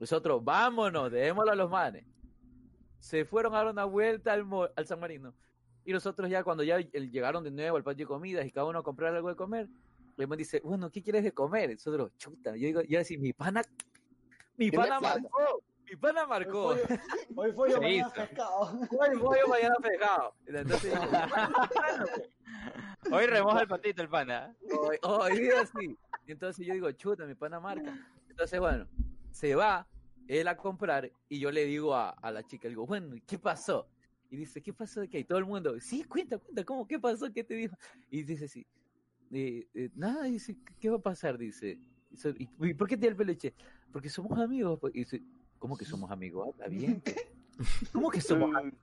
Nosotros, 0.00 0.42
vámonos, 0.42 1.10
démoslo 1.12 1.52
a 1.52 1.54
los 1.54 1.70
manes. 1.70 2.04
Se 2.98 3.24
fueron 3.24 3.54
a 3.54 3.58
dar 3.58 3.66
una 3.68 3.84
vuelta 3.84 4.32
al, 4.32 4.44
mo- 4.44 4.68
al 4.74 4.86
San 4.86 5.00
Marino. 5.00 5.34
Y 5.84 5.92
nosotros 5.92 6.28
ya 6.30 6.42
cuando 6.42 6.62
ya 6.64 6.78
llegaron 6.80 7.44
de 7.44 7.50
nuevo 7.50 7.76
al 7.76 7.84
patio 7.84 8.06
de 8.06 8.08
comidas 8.08 8.44
y 8.46 8.50
cada 8.50 8.66
uno 8.66 8.78
a 8.78 8.82
comprar 8.82 9.14
algo 9.14 9.28
de 9.28 9.36
comer, 9.36 9.68
el 10.16 10.26
man 10.28 10.38
dice, 10.38 10.60
bueno, 10.64 10.90
¿qué 10.90 11.02
quieres 11.02 11.22
de 11.22 11.32
comer? 11.32 11.70
Nosotros, 11.70 12.10
chuta, 12.16 12.50
yo 12.56 12.66
digo, 12.66 12.80
yo 12.82 12.98
así, 13.00 13.16
mi 13.18 13.32
pana, 13.34 13.62
mi 14.56 14.70
¿Qué 14.70 14.76
pana 14.78 14.98
marcó, 14.98 15.62
mi 15.88 15.96
pana 15.96 16.26
marcó. 16.26 16.66
Hoy 16.68 16.78
fue- 16.86 16.98
Hoy 17.36 17.52
fue 17.52 17.70
yo 17.70 17.80
mañana 17.82 18.10
pescado. 18.12 18.80
¿Cuál 18.88 19.20
pollo 19.20 19.46
mañana 19.48 19.74
pegado? 19.82 20.34
Entonces, 20.46 20.92
yo, 20.94 21.00
Hoy 23.10 23.26
remoja 23.26 23.60
el 23.62 23.68
patito 23.68 24.02
el 24.02 24.08
pana. 24.08 24.54
hoy, 24.80 24.96
hoy 25.02 25.38
día 25.40 25.64
sí. 25.66 25.96
Entonces 26.26 26.66
yo 26.66 26.74
digo, 26.74 26.90
chuta, 26.92 27.24
mi 27.26 27.34
pana 27.34 27.60
marca. 27.60 27.96
Entonces, 28.28 28.58
bueno, 28.58 28.86
se 29.30 29.54
va 29.54 29.86
él 30.28 30.48
a 30.48 30.56
comprar 30.56 31.10
y 31.28 31.38
yo 31.38 31.50
le 31.50 31.64
digo 31.64 31.94
a, 31.94 32.10
a 32.10 32.30
la 32.32 32.42
chica, 32.42 32.64
le 32.64 32.70
digo, 32.70 32.86
bueno, 32.86 33.14
¿qué 33.26 33.38
pasó? 33.38 33.88
Y 34.28 34.36
dice, 34.36 34.60
¿qué 34.60 34.72
pasó 34.72 35.00
de 35.00 35.08
qué? 35.08 35.20
Y 35.20 35.24
todo 35.24 35.38
el 35.38 35.44
mundo, 35.44 35.78
sí, 35.80 36.02
cuenta, 36.04 36.36
cuenta, 36.38 36.64
¿cómo? 36.64 36.86
¿Qué 36.86 36.98
pasó? 36.98 37.32
¿Qué 37.32 37.44
te 37.44 37.54
dijo? 37.54 37.76
Y 38.10 38.24
dice, 38.24 38.48
sí, 38.48 38.66
eh, 39.30 39.68
eh, 39.72 39.90
nada, 39.94 40.24
dice, 40.24 40.56
¿qué 40.80 40.90
va 40.90 40.96
a 40.96 41.00
pasar? 41.02 41.38
Dice, 41.38 41.78
"So- 42.16 42.30
¿y 42.30 42.48
y 42.60 42.74
por 42.74 42.88
qué 42.88 42.96
te 42.96 43.02
dio 43.02 43.10
el 43.10 43.16
peluche? 43.16 43.54
porque 43.92 44.08
somos 44.10 44.36
amigos. 44.38 44.78
pues". 44.80 44.94
Y 44.96 44.98
dice, 45.00 45.22
¿cómo 45.58 45.76
que 45.76 45.84
somos 45.84 46.10
amigos? 46.10 46.48
Habla 46.54 46.66
bien. 46.68 47.02
¿Cómo 47.92 48.10
que 48.10 48.20
somos 48.20 48.54
amigos? 48.54 48.80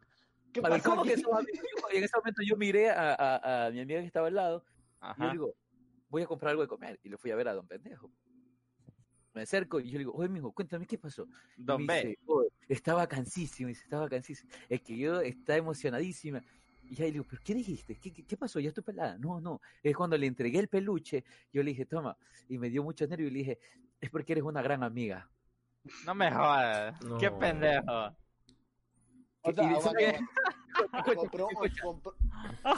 ¿Qué 0.53 0.59
A 0.59 0.69
ver, 0.69 0.81
pasó. 0.81 1.03
Y 1.91 1.97
en 1.97 2.03
ese 2.03 2.15
momento 2.17 2.41
yo 2.45 2.55
miré 2.55 2.89
a, 2.91 3.13
a- 3.13 3.65
a 3.67 3.71
mi 3.71 3.79
amiga 3.81 3.99
que 4.01 4.07
estaba 4.07 4.27
al 4.27 4.35
lado 4.35 4.63
y 5.17 5.21
yo 5.21 5.31
digo, 5.31 5.55
voy 6.09 6.21
a 6.21 6.27
comprar 6.27 6.51
algo 6.51 6.61
de 6.61 6.67
comer. 6.67 6.99
Y 7.03 7.09
le 7.09 7.17
fui 7.17 7.31
a 7.31 7.35
ver 7.35 7.47
a 7.47 7.53
don 7.53 7.67
pendejo. 7.67 8.11
Me 9.33 9.41
acerco 9.41 9.79
y 9.79 9.85
yo 9.87 9.93
le 9.93 9.99
digo, 9.99 10.13
oye, 10.13 10.29
mijo, 10.29 10.51
cuéntame 10.51 10.85
qué 10.85 10.97
pasó. 10.99 11.27
Y 11.57 11.63
Don 11.63 11.83
me 11.85 11.93
B. 11.93 12.07
dice, 12.09 12.19
"Oh, 12.27 12.43
estaba 12.69 13.07
cansísimo, 13.07 13.67
dice, 13.67 13.81
estaba 13.83 14.07
cansísimo. 14.07 14.51
Es 14.69 14.81
que 14.81 14.95
yo 14.95 15.21
está 15.21 15.55
emocionadísima. 15.57 16.43
Y 16.83 16.95
ya 16.95 17.05
le 17.05 17.13
digo, 17.13 17.25
¿pero 17.27 17.41
qué 17.43 17.55
dijiste? 17.55 17.97
¿Qué, 17.97 18.13
qué, 18.13 18.23
qué 18.25 18.37
pasó? 18.37 18.59
¿Ya 18.59 18.67
estoy 18.67 18.83
pelada? 18.83 19.17
No, 19.17 19.41
no. 19.41 19.59
Es 19.81 19.95
cuando 19.95 20.17
le 20.17 20.27
entregué 20.27 20.59
el 20.59 20.67
peluche, 20.67 21.23
yo 21.51 21.63
le 21.63 21.71
dije, 21.71 21.85
toma. 21.87 22.15
Y 22.47 22.59
me 22.59 22.69
dio 22.69 22.83
mucho 22.83 23.07
nervio 23.07 23.27
y 23.27 23.31
le 23.31 23.39
dije, 23.39 23.59
es 23.99 24.09
porque 24.11 24.33
eres 24.33 24.43
una 24.43 24.61
gran 24.61 24.83
amiga. 24.83 25.27
No 26.05 26.13
me 26.13 26.29
jodas. 26.31 27.01
No. 27.03 27.17
Qué 27.17 27.31
pendejo. 27.31 28.15
O 29.41 29.51
sea, 29.51 29.63
Y 29.63 29.69
dice. 29.69 30.19
Compró- 31.15 31.47
compró- 31.83 32.15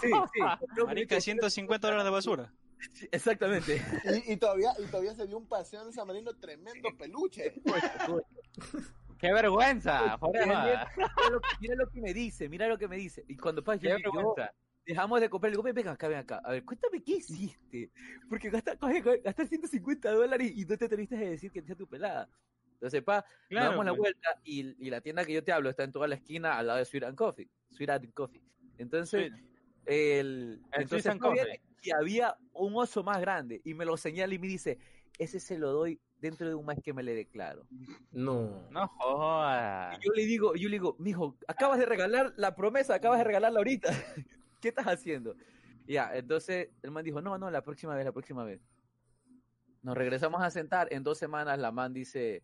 Sí, 0.01 0.07
sí. 0.07 0.39
compró 0.59 0.85
Marica, 0.85 1.15
mucho- 1.15 1.21
150 1.23 1.87
dólares 1.87 2.05
de 2.05 2.11
basura. 2.11 2.53
Sí, 2.93 3.07
Exactamente. 3.11 3.81
y, 4.27 4.33
y 4.33 4.37
todavía, 4.37 4.71
y 4.77 4.85
todavía 4.87 5.15
se 5.15 5.25
dio 5.25 5.37
un 5.37 5.47
paseo 5.47 5.85
en 5.85 5.93
San 5.93 6.05
Marino 6.07 6.33
tremendo 6.35 6.89
peluche. 6.97 7.53
Qué 9.17 9.31
vergüenza. 9.33 10.17
Joder, 10.19 10.45
Mira, 10.45 10.91
lo, 11.31 11.39
que- 11.41 11.47
mira 11.61 11.75
lo 11.75 11.89
que 11.89 12.01
me 12.01 12.13
dice, 12.13 12.49
mira 12.49 12.67
lo 12.67 12.77
que 12.77 12.87
me 12.87 12.97
dice. 12.97 13.23
Y 13.27 13.37
cuando 13.37 13.63
pasa, 13.63 13.81
yo, 13.81 13.95
dejamos 14.85 15.19
de 15.21 15.29
comprar, 15.29 15.49
le 15.49 15.53
digo, 15.55 15.63
ven, 15.63 15.73
ven 15.73 15.87
acá, 15.87 16.07
ven 16.07 16.19
acá. 16.19 16.41
A 16.43 16.51
ver, 16.51 16.63
cuéntame 16.65 17.01
qué 17.01 17.13
hiciste. 17.13 17.91
Porque 18.29 18.49
gastar, 18.49 18.77
gastar 19.23 19.47
150 19.47 20.11
dólares 20.11 20.51
y 20.55 20.65
no 20.65 20.77
te 20.77 20.85
atreviste 20.85 21.15
a 21.15 21.19
decir 21.29 21.51
que 21.51 21.61
te 21.61 21.75
tu 21.75 21.87
pelada. 21.87 22.29
Entonces, 22.85 23.01
pa, 23.03 23.15
nos 23.25 23.47
Claro, 23.49 23.69
damos 23.71 23.85
la 23.85 23.91
pues. 23.91 23.99
vuelta 23.99 24.39
y, 24.43 24.85
y 24.85 24.89
la 24.91 25.01
tienda 25.01 25.25
que 25.25 25.33
yo 25.33 25.43
te 25.43 25.51
hablo 25.51 25.69
está 25.71 25.83
en 25.83 25.91
toda 25.91 26.07
la 26.07 26.15
esquina 26.15 26.57
al 26.57 26.67
lado 26.67 26.77
de 26.79 26.85
Sweet 26.85 27.03
and 27.05 27.17
Coffee. 27.17 27.49
Sweet 27.71 27.89
and 27.89 28.13
Coffee. 28.13 28.41
Entonces, 28.77 29.31
Sí. 29.33 29.41
el, 29.85 30.61
El 30.71 30.81
entonces 30.83 31.07
and 31.11 31.19
Coffee. 31.19 31.61
y 31.81 31.91
había 31.91 32.37
un 32.53 32.75
oso 32.75 33.03
más 33.03 33.19
grande 33.19 33.61
y 33.63 33.73
me 33.73 33.85
lo 33.85 33.97
señala 33.97 34.33
y 34.35 34.39
me 34.39 34.47
dice, 34.47 34.77
ese 35.17 35.39
se 35.39 35.57
lo 35.57 35.71
doy 35.71 35.99
dentro 36.19 36.47
de 36.47 36.53
un 36.55 36.65
mes 36.65 36.79
que 36.83 36.93
me 36.93 37.01
le 37.03 37.15
declaro. 37.15 37.65
No. 38.11 38.67
No 38.69 38.87
jodas. 38.87 39.97
Y 39.99 40.05
yo 40.05 40.13
le 40.13 40.25
digo, 40.25 40.55
yo 40.55 40.69
le 40.69 40.75
digo, 40.75 40.95
mijo, 40.99 41.37
acabas 41.47 41.79
de 41.79 41.85
regalar 41.87 42.33
la 42.37 42.55
promesa, 42.55 42.93
acabas 42.95 43.17
de 43.19 43.23
regalarla 43.23 43.59
ahorita. 43.59 43.89
¿Qué 44.61 44.69
estás 44.69 44.85
haciendo? 44.87 45.35
Ya, 45.87 46.15
entonces 46.15 46.69
el 46.83 46.91
man 46.91 47.03
dijo, 47.03 47.21
no, 47.21 47.37
no, 47.37 47.49
la 47.49 47.61
próxima 47.63 47.95
vez, 47.95 48.05
la 48.05 48.11
próxima 48.11 48.43
vez. 48.43 48.59
Nos 49.83 49.95
regresamos 49.95 50.41
a 50.41 50.49
sentar, 50.49 50.87
en 50.91 51.03
dos 51.03 51.19
semanas 51.19 51.59
la 51.59 51.71
man 51.71 51.93
dice, 51.93 52.41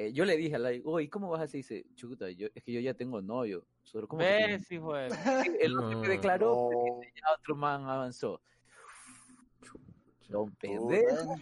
eh, 0.00 0.12
yo 0.12 0.24
le 0.24 0.36
dije 0.36 0.54
a 0.54 0.58
la, 0.60 0.70
oye, 0.84 1.10
¿cómo 1.10 1.28
vas 1.28 1.40
a 1.40 1.44
hacer? 1.44 1.58
Dice, 1.58 1.84
chuta, 1.96 2.30
yo, 2.30 2.46
es 2.54 2.62
que 2.62 2.70
yo 2.72 2.78
ya 2.78 2.94
tengo 2.94 3.20
novio. 3.20 3.66
Solo, 3.82 4.06
¿cómo 4.06 4.20
¿Ves, 4.20 4.70
hijo 4.70 4.94
de... 4.94 5.08
El 5.60 5.76
otro 5.76 5.90
No. 5.90 6.02
que 6.02 6.08
declaró, 6.08 6.54
No. 6.54 6.68
porque 6.70 7.12
ya 7.16 7.34
otro 7.36 7.56
man 7.56 7.84
avanzó. 7.84 8.40
Don 10.28 10.54
pendejo. 10.54 11.34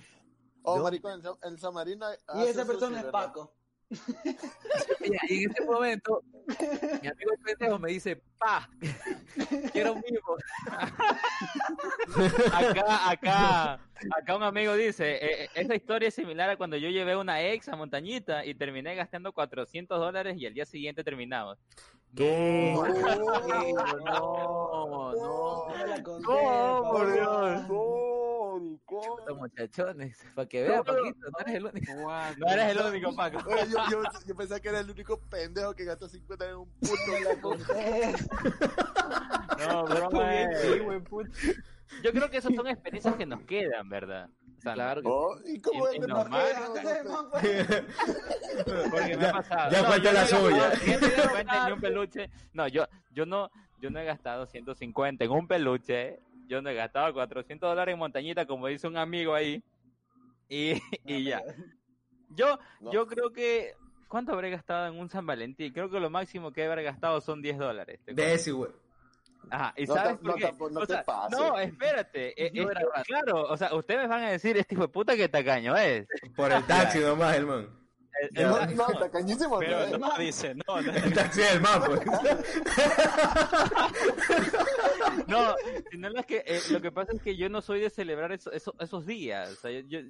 Oh, 0.62 0.78
No. 0.78 0.84
maricón, 0.84 1.20
en 1.42 1.58
San 1.58 1.74
Marino. 1.74 2.06
Y 2.34 2.44
esa 2.44 2.64
persona 2.64 2.96
es 2.98 3.04
¿verdad? 3.04 3.26
Paco. 3.26 3.52
Y 5.28 5.44
en 5.44 5.50
ese 5.50 5.64
momento, 5.64 6.22
mi 7.02 7.08
amigo 7.08 7.32
el 7.32 7.42
pendejo 7.44 7.78
me 7.78 7.90
dice, 7.90 8.20
pa, 8.38 8.68
quiero 9.72 9.92
un 9.92 10.02
mimo. 10.08 10.36
Acá, 12.52 13.10
acá, 13.10 13.80
acá 14.18 14.36
un 14.36 14.42
amigo 14.42 14.74
dice, 14.74 15.14
eh, 15.14 15.44
eh, 15.44 15.48
esa 15.54 15.74
historia 15.74 16.08
es 16.08 16.14
similar 16.14 16.50
a 16.50 16.56
cuando 16.56 16.76
yo 16.76 16.88
llevé 16.88 17.16
una 17.16 17.42
ex 17.42 17.68
a 17.68 17.76
Montañita 17.76 18.44
y 18.44 18.54
terminé 18.54 18.94
gastando 18.94 19.32
400 19.32 19.98
dólares 19.98 20.36
y 20.38 20.46
al 20.46 20.54
día 20.54 20.66
siguiente 20.66 21.04
terminamos. 21.04 21.58
¿Qué? 22.16 22.74
No, 22.74 22.86
no. 24.04 25.12
No 25.14 25.66
No, 26.20 26.32
Paco. 26.42 26.90
por 26.90 27.12
Dios. 27.12 27.68
No, 27.68 28.35
Estos 28.60 29.36
muchachones, 29.36 30.18
para 30.34 30.48
que 30.48 30.62
vean, 30.64 30.82
Paquito, 30.84 31.18
no 31.30 31.38
eres 31.40 31.54
el 31.54 31.64
único. 31.66 31.92
No 32.38 32.46
eres 32.50 32.76
el 32.76 32.78
único, 32.86 33.14
Paco. 33.16 33.38
Oye, 33.48 33.66
yo, 33.70 33.78
yo, 33.90 34.02
yo 34.26 34.34
pensaba 34.34 34.60
que 34.60 34.68
era 34.68 34.80
el 34.80 34.90
único 34.90 35.20
pendejo 35.30 35.74
que 35.74 35.84
gastó 35.84 36.08
50 36.08 36.48
en 36.48 36.56
un 36.56 36.70
puto 36.80 36.94
No 37.06 37.20
la 37.34 37.40
conté. 37.40 38.14
No, 39.68 39.84
broma 39.84 40.42
es- 40.42 41.56
Yo 42.02 42.10
creo 42.12 42.30
que 42.30 42.36
esas 42.38 42.54
son 42.54 42.66
experiencias 42.66 43.14
que 43.16 43.26
nos 43.26 43.40
quedan, 43.42 43.88
¿verdad? 43.88 44.28
O 44.58 44.60
sea, 44.60 44.74
Claro 44.74 45.02
que 45.02 45.08
Oh, 45.08 45.36
¿Y 45.44 45.60
cómo 45.60 45.86
Y- 45.86 45.88
es 45.90 45.96
y 45.96 46.00
que 46.00 46.06
normal. 46.06 46.44
no 47.04 47.30
Porque 48.90 49.16
me 49.16 49.26
ha 49.26 49.32
pasado. 49.32 49.70
ya 49.70 49.82
la 49.82 49.88
no 49.88 49.94
he 49.94 50.00
gastado 50.00 50.50
suya. 50.50 50.70
150 50.76 51.66
en 51.66 51.72
un 51.72 51.80
peluche. 51.80 52.30
No, 52.52 52.68
yo, 52.68 52.86
yo 53.12 53.26
no, 53.26 53.50
yo 53.80 53.90
no 53.90 53.98
he 54.00 54.04
gastado 54.04 54.46
150 54.46 55.24
en 55.24 55.30
un 55.30 55.46
peluche. 55.46 56.20
Yo 56.46 56.62
no 56.62 56.70
he 56.70 56.74
gastado 56.74 57.12
400 57.12 57.68
dólares 57.68 57.92
en 57.94 57.98
montañita, 57.98 58.46
como 58.46 58.66
dice 58.68 58.86
un 58.88 58.96
amigo 58.96 59.34
ahí. 59.34 59.62
Y, 60.48 60.80
y 61.04 61.24
ya. 61.24 61.42
Yo, 62.30 62.58
No. 62.80 62.92
yo 62.92 63.06
creo 63.06 63.30
que. 63.32 63.72
¿Cuánto 64.08 64.32
habré 64.32 64.50
gastado 64.50 64.86
en 64.86 65.00
un 65.00 65.08
San 65.10 65.26
Valentín? 65.26 65.72
Creo 65.72 65.90
que 65.90 65.98
lo 65.98 66.08
máximo 66.10 66.52
que 66.52 66.64
habré 66.64 66.84
gastado 66.84 67.20
son 67.20 67.42
10 67.42 67.58
dólares. 67.58 67.98
¿te 68.04 68.14
De 68.14 68.34
ese, 68.34 68.52
güey. 68.52 68.70
Ajá, 69.50 69.74
¿y 69.76 69.84
No 69.84 69.94
sabes 69.94 70.12
te- 70.12 70.16
por 70.18 70.26
no 70.26 70.34
qué? 70.34 70.42
tampoco- 70.44 70.70
no 70.70 70.80
O 70.80 70.86
sea, 70.86 71.04
no, 71.30 71.58
espérate. 71.58 72.28
eh, 72.40 72.50
es 72.54 73.04
claro, 73.06 73.42
o 73.48 73.56
sea, 73.56 73.74
ustedes 73.74 74.02
me 74.02 74.06
van 74.08 74.22
a 74.24 74.30
decir, 74.30 74.56
este 74.56 74.74
hijo 74.74 74.82
de 74.82 74.88
puta 74.88 75.16
que 75.16 75.28
tacaño 75.28 75.76
es. 75.76 76.06
Por 76.36 76.52
el 76.52 76.64
taxi 76.66 77.00
nomás, 77.00 77.36
el 77.36 77.46
man. 77.46 77.68
El- 78.22 78.38
el- 78.38 78.46
No, 78.50 78.66
no, 78.66 78.88
está 78.92 79.10
cañísimo. 79.10 79.58
Pero 79.58 79.98
¿no? 79.98 80.08
no, 80.08 80.18
dice, 80.18 80.54
no, 80.54 80.80
no, 80.80 80.92
El 80.92 81.12
taxi 81.14 81.40
del 81.42 81.60
pues. 81.86 82.00
No, 85.28 85.54
sino 85.90 86.10
lo 86.10 86.22
que, 86.22 86.42
eh, 86.46 86.60
lo 86.70 86.80
que 86.80 86.92
pasa 86.92 87.12
es 87.12 87.22
que 87.22 87.36
yo 87.36 87.48
no 87.48 87.60
soy 87.60 87.80
de 87.80 87.90
celebrar 87.90 88.32
eso- 88.32 88.52
eso- 88.52 88.74
esos 88.78 89.06
días. 89.06 89.50
O 89.50 89.54
sea, 89.56 89.70
yo, 89.70 90.00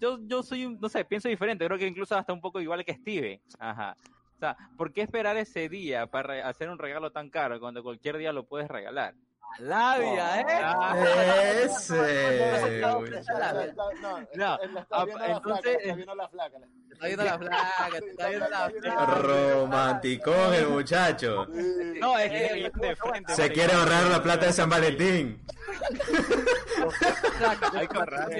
yo, 0.00 0.18
yo, 0.22 0.42
soy, 0.42 0.66
un- 0.66 0.78
no 0.80 0.88
sé, 0.88 1.04
pienso 1.04 1.28
diferente. 1.28 1.64
Creo 1.66 1.78
que 1.78 1.86
incluso 1.86 2.16
hasta 2.16 2.32
un 2.32 2.40
poco 2.40 2.60
igual 2.60 2.84
que 2.84 2.94
Steve. 2.94 3.40
Ajá. 3.58 3.96
O 4.34 4.38
sea, 4.38 4.56
¿por 4.76 4.92
qué 4.92 5.02
esperar 5.02 5.36
ese 5.36 5.68
día 5.68 6.06
para 6.06 6.46
hacer 6.48 6.68
un 6.68 6.78
regalo 6.78 7.10
tan 7.10 7.30
caro 7.30 7.58
cuando 7.58 7.82
cualquier 7.82 8.18
día 8.18 8.32
lo 8.32 8.44
puedes 8.46 8.68
regalar? 8.68 9.14
Labia, 9.58 10.40
¿eh? 10.40 11.64
Ese, 11.64 12.78
No, 12.80 13.04
entonces- 13.04 13.26
flaca, 13.26 13.62
está 13.64 15.04
viendo 15.94 16.14
la 16.14 16.28
flaca. 16.28 16.56
Está 16.92 17.06
viendo 17.06 17.24
la 17.24 17.38
flaca, 17.38 17.88
te 17.98 18.10
está 18.10 18.28
viendo 18.28 18.48
la 18.48 18.70
flaca. 18.70 19.04
Romanticón 19.16 20.54
el 20.54 20.68
muchacho. 20.68 21.46
No, 22.00 22.18
es 22.18 22.30
Eh, 22.32 22.70
que 22.74 22.86
de 22.86 22.96
frente, 22.96 23.34
Se 23.34 23.50
quiere 23.52 23.72
ahorrar 23.72 24.04
la 24.04 24.22
plata 24.22 24.46
de 24.46 24.52
San 24.52 24.68
Valentín. 24.68 25.42
hay 27.74 27.88
que 27.88 27.96
ahorrar. 27.98 28.30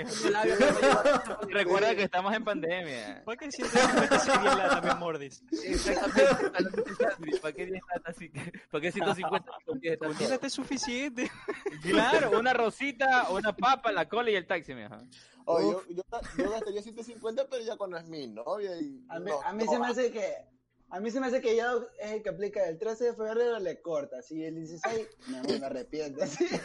Recuerda 1.48 1.94
que 1.94 2.02
estamos 2.04 2.34
en 2.34 2.44
pandemia. 2.44 3.22
¿Por 3.24 3.36
qué 3.36 3.50
150 3.50 4.18
sería 4.18 4.54
la 4.54 4.68
también 4.68 4.98
mordis? 4.98 5.42
Exactamente. 5.50 7.40
¿Para 7.40 7.52
qué 7.54 7.66
10 7.66 7.82
plata 7.84 8.10
así? 8.10 8.28
¿Para 8.70 8.80
qué 8.82 8.92
150 8.92 9.50
con 9.64 9.80
10 9.80 9.98
Con 9.98 10.10
está 10.12 10.18
10 10.18 10.30
todo? 10.38 10.46
es 10.46 10.52
suficiente. 10.52 10.95
Claro, 11.82 12.38
una 12.38 12.52
rosita, 12.52 13.28
una 13.30 13.54
papa, 13.54 13.92
la 13.92 14.08
cola 14.08 14.30
y 14.30 14.36
el 14.36 14.46
taxi. 14.46 14.72
Oh, 15.44 15.60
yo, 15.60 15.82
yo, 15.88 16.02
yo 16.38 16.50
gastaría 16.50 16.82
150, 16.82 17.46
pero 17.48 17.64
ya 17.64 17.76
cuando 17.76 17.96
es 17.96 18.08
mi 18.08 18.26
novia. 18.26 18.76
Y, 18.80 19.04
A 19.08 19.20
mí, 19.20 19.30
no, 19.30 19.40
a 19.42 19.52
mí 19.52 19.64
no, 19.64 19.72
se 19.72 19.78
me 19.78 19.86
hace 19.86 20.10
que 20.10 20.34
a 20.88 21.00
mí 21.00 21.10
se 21.10 21.18
me 21.20 21.26
hace 21.26 21.40
que 21.40 21.56
ya 21.56 21.72
es 22.00 22.12
el 22.12 22.22
que 22.22 22.28
aplica 22.28 22.64
el 22.68 22.78
13 22.78 23.06
de 23.06 23.14
febrero 23.14 23.58
le 23.58 23.80
corta, 23.80 24.22
si 24.22 24.44
el 24.44 24.54
16 24.54 25.08
no 25.28 25.42
me 25.42 25.66
arrepiento. 25.66 26.24
¿sí? 26.26 26.48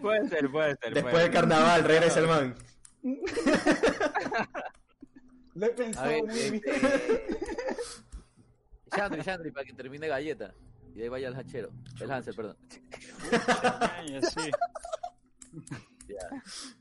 Puede 0.00 0.28
ser, 0.28 0.48
puede 0.52 0.76
ser. 0.76 0.94
Después 0.94 1.12
puede 1.12 1.24
del 1.24 1.32
carnaval, 1.32 1.82
regresa 1.82 2.20
el 2.20 2.28
man. 2.28 2.54
Lo 5.54 5.66
he 5.66 5.70
pensado 5.70 6.06
ver, 6.08 6.22
muy 6.22 6.34
bien. 6.34 6.54
este... 6.54 7.26
Chandri, 8.94 9.22
Chandri, 9.22 9.50
para 9.50 9.66
que 9.66 9.72
termine 9.72 10.06
galleta. 10.06 10.54
Y 10.94 11.02
ahí 11.02 11.08
vaya 11.08 11.28
el 11.28 11.34
hachero. 11.34 11.70
El 12.00 12.10
Hansel, 12.10 12.34
perdón. 12.34 12.56
Así. 14.22 14.50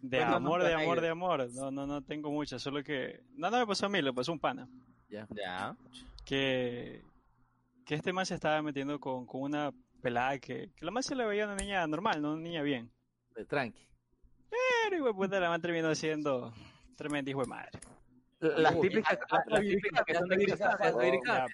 De 0.02 0.18
Bueno, 0.18 0.36
amor, 0.36 0.64
de 0.64 0.74
amor, 0.74 1.02
de 1.02 1.10
amor. 1.10 1.50
No, 1.54 1.72
no, 1.72 1.88
no 1.88 2.02
tengo 2.04 2.30
muchas, 2.30 2.62
solo 2.62 2.84
que... 2.84 3.24
No, 3.36 3.50
no 3.50 3.58
me 3.60 3.66
pasó 3.66 3.86
a 3.86 3.90
mí, 3.90 4.02
le 4.02 4.12
pasó 4.14 4.32
a 4.32 4.34
un 4.34 4.40
pana. 4.40 4.68
Ya. 5.10 5.28
Ya. 5.32 5.76
Que, 6.26 7.02
que 7.86 7.96
este 7.96 8.12
man 8.12 8.26
se 8.26 8.36
estaba 8.36 8.62
metiendo 8.62 9.00
con, 9.00 9.26
con 9.26 9.42
una 9.42 9.72
pelada 10.02 10.38
que, 10.40 10.72
que 10.76 10.86
la 10.86 10.92
más 10.92 11.06
se 11.06 11.16
le 11.16 11.26
veía 11.26 11.46
una 11.46 11.56
niña 11.56 11.88
normal, 11.88 12.22
no 12.22 12.34
una 12.34 12.42
niña 12.42 12.62
bien. 12.62 12.92
Eh, 13.36 13.46
Tranqui. 13.46 13.88
Pero, 14.50 14.98
hijo 14.98 15.08
de 15.08 15.14
puta, 15.14 15.40
la 15.40 15.50
man 15.50 15.62
terminó 15.62 15.96
siendo 15.96 16.54
tremenda 16.96 17.32
hijo 17.32 17.42
de 17.42 17.48
madre. 17.48 17.80
Las 18.40 18.80
típicas, 18.80 19.18
ya, 19.18 19.38
las, 19.38 19.48
las 19.48 19.62
típicas 19.62 20.04
que 20.06 20.16
son 20.16 20.28
de 20.28 20.36
gritando, 20.36 20.78
ya 20.82 21.48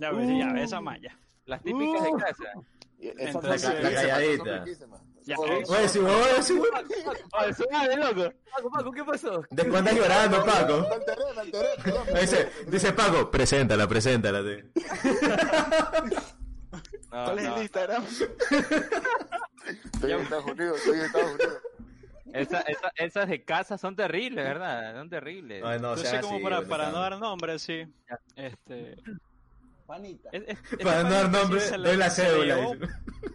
Ya, 0.00 0.10
ves, 0.10 0.64
esa 0.64 0.80
man, 0.80 1.00
ya. 1.00 1.16
Las 1.46 1.62
típicas 1.62 2.02
de 2.04 2.10
casa. 2.12 2.44
Y 2.98 3.08
esas 3.08 3.34
Entonces- 3.34 3.62
La- 3.64 3.80
la 3.80 3.94
calladita. 3.94 4.64
Ya, 5.26 5.36
Son- 5.36 5.48
eh, 5.50 5.62
Oye, 5.68 5.88
si 5.88 5.98
si 6.42 6.54
vos- 6.58 6.68
¡Ay, 7.32 7.54
suave, 7.54 7.96
loco! 7.96 8.32
Paco, 8.54 8.70
Paco, 8.70 8.92
¿qué 8.92 9.04
pasó? 9.04 9.42
¿De 9.50 9.62
cuándo 9.68 9.78
andas 9.90 9.94
llorando, 9.94 10.44
Paco? 10.44 10.86
Me 12.06 12.12
me. 12.12 12.20
Dice, 12.20 12.50
dice 12.68 12.92
Paco, 12.92 13.30
preséntala, 13.30 13.86
preséntala. 13.88 14.42
te. 14.42 14.64
No, 17.10 17.24
¿Cuál 17.24 17.38
es 17.38 17.44
no. 17.44 17.56
el 17.56 17.62
Instagram? 17.62 18.04
Estoy 19.94 20.12
en 20.12 20.20
Estados 20.20 20.44
Unidos, 20.46 20.76
estoy 20.78 20.98
en 20.98 21.04
Estados 21.06 21.30
Unidos. 21.34 21.58
Esa- 22.34 22.60
esa- 22.62 22.92
esas 22.96 23.28
de 23.28 23.44
casa 23.44 23.78
son 23.78 23.94
terribles, 23.94 24.44
¿verdad? 24.44 24.94
Son 24.96 25.08
terribles. 25.08 25.62
Ay, 25.64 25.78
no, 25.80 25.90
Entonces, 25.90 26.20
como 26.20 26.34
así, 26.34 26.42
para, 26.42 26.56
¿dónde 26.56 26.70
para 26.70 26.90
no 26.90 27.00
dar 27.00 27.18
nombres, 27.18 27.62
sí. 27.62 27.86
Este, 28.34 28.96
Panita. 29.86 30.30
es- 30.32 30.42
es- 30.46 30.58
Para 30.84 31.02
no 31.02 31.10
dar 31.10 31.26
sí 31.26 31.32
nombre, 31.32 31.60
doy 31.88 31.96
la 31.96 32.10
cédula. 32.10 32.56
dice. 32.56 32.88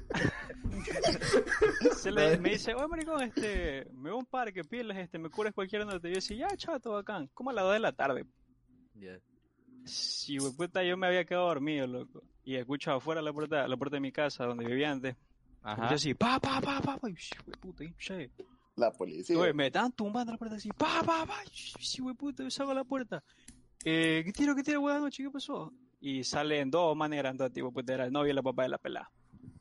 se 1.95 2.11
le- 2.11 2.37
me 2.37 2.49
dice, 2.51 2.73
oye 2.73 2.87
maricón, 2.87 3.21
este, 3.23 3.85
me 3.93 4.09
voy 4.09 4.11
a 4.11 4.15
un 4.15 4.25
parque, 4.25 4.63
pilas, 4.63 4.97
este, 4.97 5.19
me 5.19 5.29
cures 5.29 5.53
cualquier 5.53 5.85
nota. 5.85 6.07
Y 6.07 6.11
yo 6.11 6.15
decía, 6.15 6.47
ya, 6.49 6.57
chato, 6.57 6.91
bacán, 6.93 7.27
como 7.33 7.49
a 7.49 7.53
las 7.53 7.63
2 7.65 7.73
de 7.73 7.79
la 7.79 7.91
tarde. 7.91 8.25
Ya. 8.95 9.17
Sí, 9.85 10.37
güey, 10.37 10.51
puta, 10.53 10.83
yo 10.83 10.97
me 10.97 11.07
había 11.07 11.25
quedado 11.25 11.47
dormido, 11.47 11.87
loco. 11.87 12.23
Y 12.43 12.55
escucho 12.55 12.91
afuera 12.91 13.21
la 13.21 13.31
puerta, 13.33 13.67
la 13.67 13.77
puerta 13.77 13.95
de 13.97 14.01
mi 14.01 14.11
casa, 14.11 14.45
donde 14.45 14.65
vivía 14.65 14.91
antes. 14.91 15.15
Ajá. 15.61 15.89
Yo 15.89 15.95
así, 15.95 16.13
pa, 16.13 16.39
pa, 16.39 16.59
pa, 16.61 16.81
pa, 16.81 16.97
pa, 16.97 17.09
y, 17.09 17.15
sí, 17.15 17.35
güey, 17.45 17.59
puta, 17.59 17.83
y, 17.83 17.93
che. 17.97 18.31
La 18.75 18.91
policía. 18.91 19.35
Güey, 19.35 19.53
me 19.53 19.67
estaban 19.67 19.91
tumbando 19.91 20.31
la 20.31 20.37
puerta 20.37 20.55
así, 20.55 20.69
pa, 20.69 21.01
pa, 21.05 21.25
pa, 21.25 21.43
y, 21.45 21.83
sí, 21.83 22.01
güey, 22.01 22.15
puta, 22.15 22.43
yo 22.43 22.49
salgo 22.49 22.71
a 22.71 22.75
la 22.75 22.83
puerta. 22.83 23.23
Eh, 23.83 24.21
¿qué 24.25 24.31
tiro, 24.31 24.55
qué 24.55 24.63
tiro, 24.63 24.79
güey, 24.81 24.95
anoche, 24.95 25.23
qué 25.23 25.29
pasó? 25.29 25.71
Y 26.01 26.23
salen 26.23 26.71
dos 26.71 26.95
maneras, 26.95 27.31
entonces, 27.31 27.53
tipo, 27.53 27.71
puta, 27.71 27.93
era 27.93 28.05
el 28.05 28.11
novio 28.11 28.31
y 28.31 28.35
la 28.35 28.41
papá 28.41 28.63
de 28.63 28.69
la 28.69 28.77
pelada. 28.77 29.11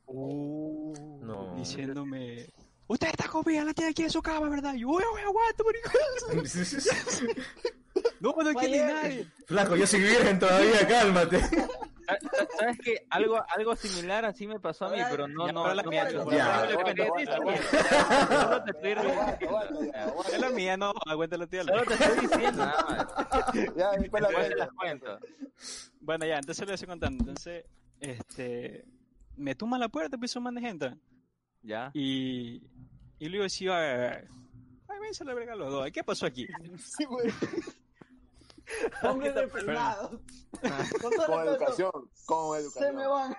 No. 0.07 1.55
Diciéndome, 1.57 2.49
usted 2.87 3.09
está 3.09 3.29
comida, 3.29 3.65
la 3.65 3.75
tiene 3.75 3.91
aquí 3.91 4.05
en 4.05 4.11
su 4.11 4.23
cama, 4.23 4.49
¿verdad? 4.49 4.75
Y 4.75 4.81
yo, 4.81 4.99
aguanta, 4.99 5.65
maricón. 5.65 6.45
No, 8.21 8.33
no 8.33 8.55
quiere 8.55 8.79
nadie. 8.79 9.27
Flaco, 9.47 9.75
yo 9.77 9.87
soy 9.87 10.01
virgen 10.01 10.39
todavía, 10.39 10.87
cálmate. 10.87 11.41
Sa- 12.09 12.19
sa- 12.21 12.49
¿Sabes 12.59 12.79
qué? 12.83 13.07
Algo, 13.11 13.39
algo 13.57 13.77
similar 13.77 14.25
así 14.25 14.47
me 14.47 14.59
pasó 14.59 14.87
a 14.87 14.91
mí, 14.91 14.99
pero 15.11 15.29
no, 15.29 15.47
Ya, 15.47 15.53
no, 15.53 15.63
pero 15.65 15.75
la 15.75 15.83
no 15.83 15.91
mía, 15.91 16.05
mucho. 16.07 16.25
no, 16.25 16.31
Ya. 16.33 16.61
Solo 16.71 16.85
te- 18.65 18.71
estoy 18.71 18.95
diciendo. 18.95 19.39
Es 20.33 20.41
la 20.41 20.51
mía, 20.51 20.77
no, 20.77 20.93
aguántala, 21.07 21.47
tía. 21.47 21.65
Solo 21.65 21.85
te 21.85 21.95
estoy 21.95 22.21
diciendo 22.21 22.65
nada 22.65 22.85
más. 22.89 23.07
Ya, 23.77 23.91
después 23.93 24.23
la 24.23 24.69
cuento. 24.71 25.19
Bueno, 26.01 26.27
ya, 26.27 26.39
entonces 26.39 26.67
le 26.67 26.75
estoy 26.75 26.89
contando. 26.89 27.23
Entonces, 27.23 27.65
este, 28.01 28.85
me 29.37 29.55
tumba 29.55 29.79
la 29.79 29.89
puerta, 29.89 30.17
pues 30.17 30.35
un 30.37 30.45
man 30.45 30.55
de 30.55 30.61
gente. 30.61 30.95
¿Ya? 31.63 31.91
Y, 31.95 32.63
y 33.19 33.25
le 33.27 33.31
digo 33.33 33.45
así, 33.45 33.69
ay, 33.69 34.25
váyanse 34.87 35.25
a 35.25 35.27
la 35.27 35.35
verga 35.35 35.55
los 35.57 35.71
dos. 35.71 35.91
¿Qué 35.93 36.03
pasó 36.05 36.27
aquí? 36.27 36.47
Sí, 36.79 37.05
güey. 37.05 37.31
Hombres 39.03 39.35
refrenados. 39.35 40.21
Con 41.03 41.11
todo 41.13 41.27
Con 41.27 41.45
respeto, 41.45 41.51
educación, 41.65 41.91
con 42.27 42.57
Se 42.57 42.63
educación. 42.63 42.97
me 42.97 43.07
van. 43.07 43.37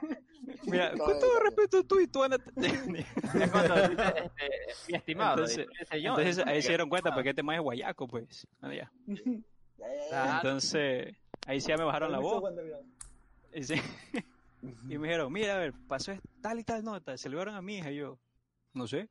Mira, 0.65 0.91
con 0.97 1.19
todo 1.19 1.39
respeto, 1.41 1.83
tú 1.83 1.99
y 1.99 2.07
tú 2.07 2.23
Ana. 2.23 2.37
Este, 2.55 4.49
mi 4.87 4.95
estimado. 4.97 5.33
Entonces, 5.33 5.67
dice, 5.67 5.85
señor, 5.85 6.19
entonces 6.19 6.47
ahí 6.47 6.61
se 6.61 6.69
dieron 6.69 6.89
cuenta, 6.89 7.13
porque 7.13 7.29
este 7.29 7.43
más 7.43 7.55
es 7.57 7.61
guayaco, 7.61 8.07
pues. 8.07 8.47
Ah, 8.61 8.71
Entonces, 10.43 11.15
ahí 11.45 11.61
sí 11.61 11.67
ya 11.69 11.77
me 11.77 11.83
bajaron 11.83 12.11
la 12.11 12.19
voz. 12.19 12.43
Y, 13.53 13.63
sí. 13.63 13.75
y 14.89 14.97
me 14.97 15.07
dijeron, 15.07 15.31
mira, 15.31 15.55
a 15.55 15.59
ver, 15.59 15.73
pasó 15.87 16.11
es- 16.11 16.21
tal 16.41 16.59
y 16.59 16.63
tal 16.63 16.83
nota, 16.83 17.17
se 17.17 17.29
lo 17.29 17.37
dieron 17.37 17.55
a 17.55 17.61
mi 17.61 17.77
hija. 17.77 17.91
Y 17.91 17.97
yo, 17.97 18.17
no 18.73 18.87
sé. 18.87 19.09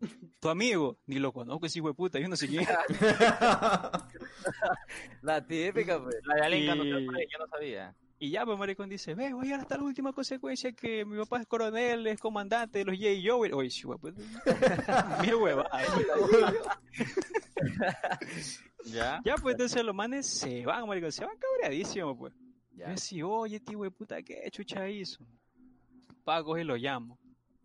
Tu 0.40 0.48
amigo, 0.48 0.96
ni 1.06 1.18
lo 1.18 1.32
conozco, 1.32 1.66
ese 1.66 1.78
hijo 1.80 1.88
de 1.88 1.94
puta, 1.94 2.18
yo 2.20 2.28
no 2.28 2.36
sé 2.36 2.46
quién. 2.48 2.64
La 5.22 5.44
típica, 5.46 6.00
pues. 6.02 6.16
La 6.24 6.34
de 6.36 6.42
Alenka 6.42 6.74
no 6.76 6.84
Y- 6.84 6.90
yo 7.04 7.38
no 7.38 7.46
sabía. 7.48 7.94
Y 8.20 8.30
ya, 8.30 8.44
pues 8.44 8.58
maricón 8.58 8.88
dice, 8.88 9.14
ve, 9.14 9.32
voy 9.32 9.52
a 9.52 9.56
hasta 9.58 9.76
la 9.76 9.84
última 9.84 10.12
consecuencia 10.12 10.72
que 10.72 11.04
mi 11.04 11.16
papá 11.18 11.40
es 11.40 11.46
coronel, 11.46 12.04
es 12.08 12.18
comandante 12.20 12.80
de 12.80 12.84
los 12.84 12.96
J. 12.96 13.08
Joe. 13.24 13.52
Oye, 13.52 13.70
sí, 13.70 13.82
pues, 14.00 14.14
mira 15.20 15.36
huevada. 15.36 15.70
¿Ya? 18.86 19.20
Ya, 19.24 19.34
pues 19.36 19.54
entonces 19.54 19.82
los 19.84 19.94
manes 19.94 20.26
se 20.26 20.64
van, 20.66 20.86
maricón, 20.86 21.12
se 21.12 21.24
van 21.24 21.36
cabreadísimos, 21.38 22.16
pues. 22.18 22.34
Yo 22.72 22.84
Ya. 22.84 22.88
decía, 22.90 23.26
oye, 23.26 23.60
tío, 23.60 23.82
de 23.82 23.90
puta, 23.90 24.22
¿qué 24.22 24.48
chucha 24.50 24.88
hizo? 24.88 25.24
Pago 26.24 26.58
y 26.58 26.64
lo 26.64 26.76
llamo. 26.76 27.18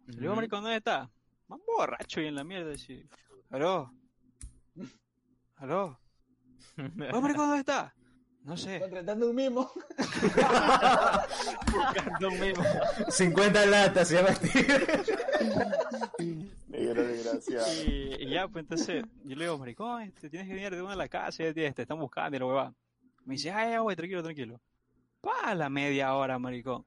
Le 0.08 0.22
digo, 0.22 0.36
maricón, 0.36 0.62
¿dónde 0.62 0.78
está? 0.78 1.10
Más 1.48 1.60
borracho 1.66 2.22
y 2.22 2.28
en 2.28 2.36
la 2.36 2.44
mierda, 2.44 2.74
así. 2.74 3.06
¿Aló? 3.50 3.92
¿Aló? 5.58 6.00
Oye, 6.78 7.22
maricón, 7.22 7.48
¿dónde 7.48 7.60
está? 7.60 7.94
No 8.44 8.58
sé. 8.58 8.80
Contratando 8.80 9.30
un 9.30 9.36
mimo. 9.36 9.72
Buscando 11.72 12.28
un 12.28 12.40
mismo. 12.40 12.64
50 13.10 13.66
latas, 13.68 14.08
se 14.10 14.16
llama 14.16 14.34
Steve. 14.36 15.04
Negro 16.68 17.04
desgraciado. 17.08 17.66
Y, 17.86 18.16
y 18.20 18.30
ya, 18.30 18.48
pues 18.50 18.64
entonces, 18.64 19.06
yo 19.24 19.36
le 19.36 19.46
digo, 19.46 19.58
maricón, 19.58 20.02
este, 20.02 20.30
tienes 20.30 20.48
que 20.50 20.56
venir 20.56 20.76
de 20.76 20.82
una 20.82 20.94
a 20.94 20.98
la 20.98 21.08
casa, 21.08 21.44
ya 21.44 21.54
te, 21.54 21.72
te 21.72 21.82
están 21.84 22.00
buscando 22.00 22.36
y 22.36 22.40
la 22.40 22.46
huevada. 22.46 22.74
Me 23.24 23.36
dice, 23.36 23.52
ay, 23.52 23.72
ya, 23.72 23.80
güey, 23.80 23.96
tranquilo, 23.96 24.22
tranquilo. 24.22 24.60
Pa, 25.22 25.56
la 25.56 25.70
media 25.70 26.14
hora, 26.14 26.38
maricón. 26.38 26.84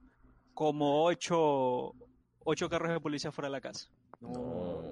Como 0.53 1.05
ocho, 1.05 1.95
ocho 2.41 2.69
carros 2.69 2.91
de 2.91 3.01
policía 3.01 3.33
fuera 3.33 3.49
de 3.49 3.53
la 3.53 3.61
casa. 3.63 3.89
No. 4.33 4.83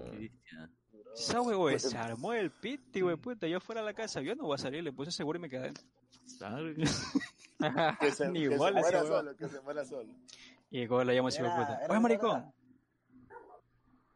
Esa 1.14 1.38
güey, 1.38 1.78
se 1.78 1.96
armó 1.96 2.32
el 2.32 2.50
piti, 2.50 3.00
güey, 3.00 3.16
puta. 3.16 3.46
Yo 3.46 3.60
fuera 3.60 3.82
de 3.82 3.86
la 3.86 3.94
casa, 3.94 4.20
yo 4.20 4.34
no 4.34 4.44
voy 4.44 4.56
a 4.56 4.58
salir, 4.58 4.82
le 4.82 4.92
puse 4.92 5.12
seguro 5.12 5.38
y 5.38 5.42
me 5.42 5.48
quedé. 5.48 5.72
Que 8.00 8.10
se, 8.10 8.28
Ni 8.30 8.40
que 8.40 8.48
se 8.48 8.54
igual 8.54 8.76
ese 8.76 8.82
muera 8.82 9.06
solo, 9.06 9.36
que 9.36 9.48
se 9.48 9.60
muera 9.60 9.84
solo. 9.84 10.12
Y 10.70 10.86
luego 10.86 11.04
le 11.04 11.14
llamo 11.14 11.28
así, 11.28 11.38
puta. 11.38 11.80
Oye, 11.88 12.00
maricón. 12.00 12.52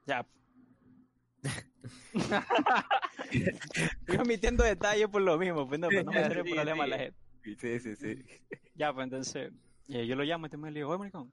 Ya. 0.07 0.27
Yo 4.09 4.23
omitiendo 4.23 4.65
detalles 4.65 5.09
por 5.09 5.23
lo 5.23 5.39
mismo, 5.39 5.69
pues 5.69 5.79
no, 5.79 5.89
pues 5.89 6.05
no 6.05 6.11
me 6.11 6.19
hacer 6.19 6.39
el 6.39 6.47
Sí, 6.47 6.53
problema 6.53 6.85
a 6.85 6.87
la 6.89 6.99
gente. 6.99 7.19
Sí, 7.59 7.79
sí, 7.79 7.97
sí. 7.97 8.25
Ya, 8.75 8.93
pues 8.93 9.05
entonces, 9.05 9.53
eh, 9.89 10.07
yo 10.07 10.17
lo 10.17 10.25
llamo 10.25 10.45
a 10.45 10.49
este 10.49 10.57
man 10.57 10.71
y 10.71 10.75
le 10.75 10.81
digo, 10.81 10.91
oye, 10.91 10.99
maricón, 10.99 11.33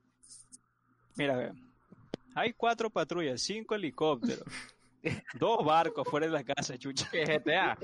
mira, 1.16 1.54
hay 2.36 2.54
cuatro 2.54 2.90
patrullas, 2.90 3.42
cinco 3.42 3.76
helicópteros, 3.76 4.44
dos 5.40 5.66
barcos 5.66 6.08
fuera 6.08 6.28
de 6.28 6.34
la 6.34 6.44
casa, 6.44 6.78
chucha. 6.78 7.10
Que 7.10 7.24
GTA. 7.24 7.78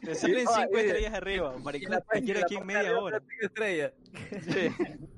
Te 0.00 0.14
salen 0.14 0.46
cinco 0.46 0.68
oye, 0.72 0.86
estrellas 0.86 1.14
arriba, 1.14 1.58
maricón, 1.58 1.98
te 2.12 2.22
quiero 2.22 2.40
aquí 2.40 2.56
en 2.56 2.66
media 2.66 2.98
hora. 2.98 3.22
Estrella. 3.40 3.92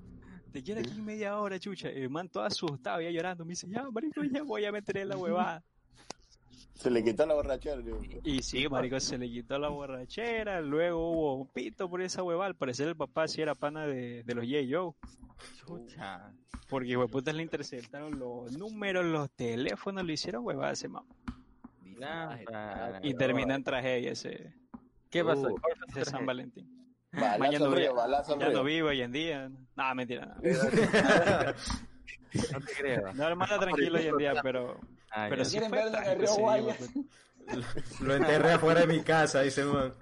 Te 0.52 0.62
quiero 0.62 0.82
aquí 0.82 0.90
en 0.90 1.04
media 1.06 1.38
hora, 1.38 1.58
chucha. 1.58 1.88
El 1.88 2.10
man 2.10 2.28
todo 2.28 2.44
asustado, 2.44 3.00
ya 3.00 3.08
llorando, 3.08 3.42
me 3.42 3.52
dice, 3.52 3.66
ya, 3.70 3.90
maricón, 3.90 4.30
ya 4.30 4.42
voy 4.42 4.66
a 4.66 4.70
meter 4.70 4.98
en 4.98 5.08
la 5.08 5.16
huevada. 5.16 5.64
Se 6.82 6.90
le 6.90 7.04
quitó 7.04 7.24
la 7.26 7.34
borrachera. 7.34 7.76
digo. 7.80 8.00
Y 8.24 8.42
sí, 8.42 8.68
marico, 8.68 8.98
se 8.98 9.16
le 9.16 9.28
quitó 9.30 9.56
la 9.56 9.68
borrachera, 9.68 10.60
luego 10.60 11.10
hubo 11.12 11.34
un 11.36 11.46
pito 11.46 11.88
por 11.88 12.02
esa 12.02 12.24
huevada, 12.24 12.48
al 12.48 12.56
parecer 12.56 12.88
el 12.88 12.96
papá 12.96 13.28
sí 13.28 13.40
era 13.40 13.54
pana 13.54 13.86
de, 13.86 14.24
de 14.24 14.34
los 14.34 14.44
J. 14.44 14.58
Joe. 14.68 14.92
Chucha. 15.58 16.32
Porque 16.68 16.96
hueputas 16.96 17.34
le 17.36 17.42
interceptaron 17.42 18.18
los 18.18 18.56
números, 18.58 19.04
los 19.04 19.30
teléfonos, 19.30 20.04
le 20.04 20.14
hicieron 20.14 20.44
huevada 20.44 20.70
a 20.70 20.72
ese 20.72 20.88
mamá. 20.88 21.06
Y 23.02 23.14
termina 23.14 23.54
en 23.54 23.62
tragedia 23.62 24.10
ese, 24.10 24.52
¿Qué 25.08 25.24
pasó? 25.24 25.48
Uh, 25.52 25.60
¿Cuál 25.60 25.76
fue 25.76 25.86
tu 25.92 26.00
ese 26.00 26.10
San? 26.10 26.26
Valentín. 26.26 26.68
Balazo 27.12 27.38
Mañana 27.38 27.68
río, 27.76 27.94
balazo 27.94 28.32
al 28.32 28.40
Ya 28.40 28.46
no 28.46 28.52
río. 28.52 28.64
vive 28.64 28.88
hoy 28.88 29.02
en 29.02 29.12
día. 29.12 29.50
No, 29.76 29.94
mentira. 29.94 30.26
No, 30.26 30.42
No 32.52 32.60
te 32.60 32.72
creo. 32.74 33.12
no 33.14 33.26
hermano, 33.28 33.58
tranquilo 33.58 33.98
hoy 33.98 34.06
en 34.06 34.16
día, 34.16 34.34
pero, 34.42 34.80
Ah, 35.10 35.26
pero 35.28 35.44
sí 35.44 35.52
¿Quieren 35.58 35.70
verlo 35.70 35.98
en 35.98 36.04
el 36.04 36.18
río 36.20 36.34
Guaya? 36.36 36.76
Lo 38.00 38.14
enterré 38.14 38.52
afuera 38.52 38.80
de 38.80 38.86
mi 38.86 39.02
casa, 39.02 39.42
dice 39.42 39.64
man. 39.64 39.92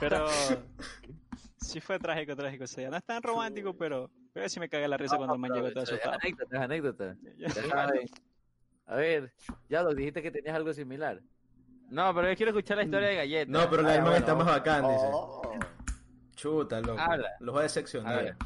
Pero 0.00 0.26
sí 1.58 1.80
fue 1.80 1.98
trágico, 1.98 2.36
trágico 2.36 2.64
ese 2.64 2.82
día. 2.82 2.90
No 2.90 2.96
es 2.96 3.04
tan 3.04 3.22
romántico, 3.22 3.74
pero, 3.76 4.10
pero 4.32 4.48
sí 4.48 4.60
me 4.60 4.68
cagué 4.68 4.88
la 4.88 4.96
risa 4.96 5.16
cuando 5.16 5.34
el 5.34 5.40
man 5.40 5.52
llegó 5.52 5.70
todo 5.70 5.84
Es 5.84 5.90
asustado. 5.90 6.14
anécdota, 6.20 6.56
es 6.56 6.62
anécdota. 6.62 7.16
Ya 7.38 7.48
saben. 7.50 8.08
A 8.86 8.96
ver, 8.96 9.32
ya 9.68 9.82
lo 9.82 9.94
dijiste 9.94 10.20
que 10.22 10.30
tenías 10.30 10.54
algo 10.56 10.72
similar. 10.74 11.20
No, 11.88 12.14
pero 12.14 12.28
yo 12.30 12.36
quiero 12.36 12.50
escuchar 12.50 12.78
la 12.78 12.84
historia 12.84 13.08
de 13.08 13.16
Galleta. 13.16 13.50
No, 13.52 13.70
pero 13.70 13.82
la 13.82 13.88
Ah, 13.90 13.92
del 13.92 14.02
man 14.02 14.10
bueno, 14.10 14.18
está 14.26 14.34
más 14.34 14.46
bacán, 14.46 14.82
dice. 14.82 15.06
Oh. 15.12 15.42
Chuta, 16.34 16.80
loco. 16.80 16.98
Habla. 17.00 17.30
Los 17.40 17.52
voy 17.52 17.60
a 17.60 17.60
A 17.60 17.62
decepcionar. 17.64 18.36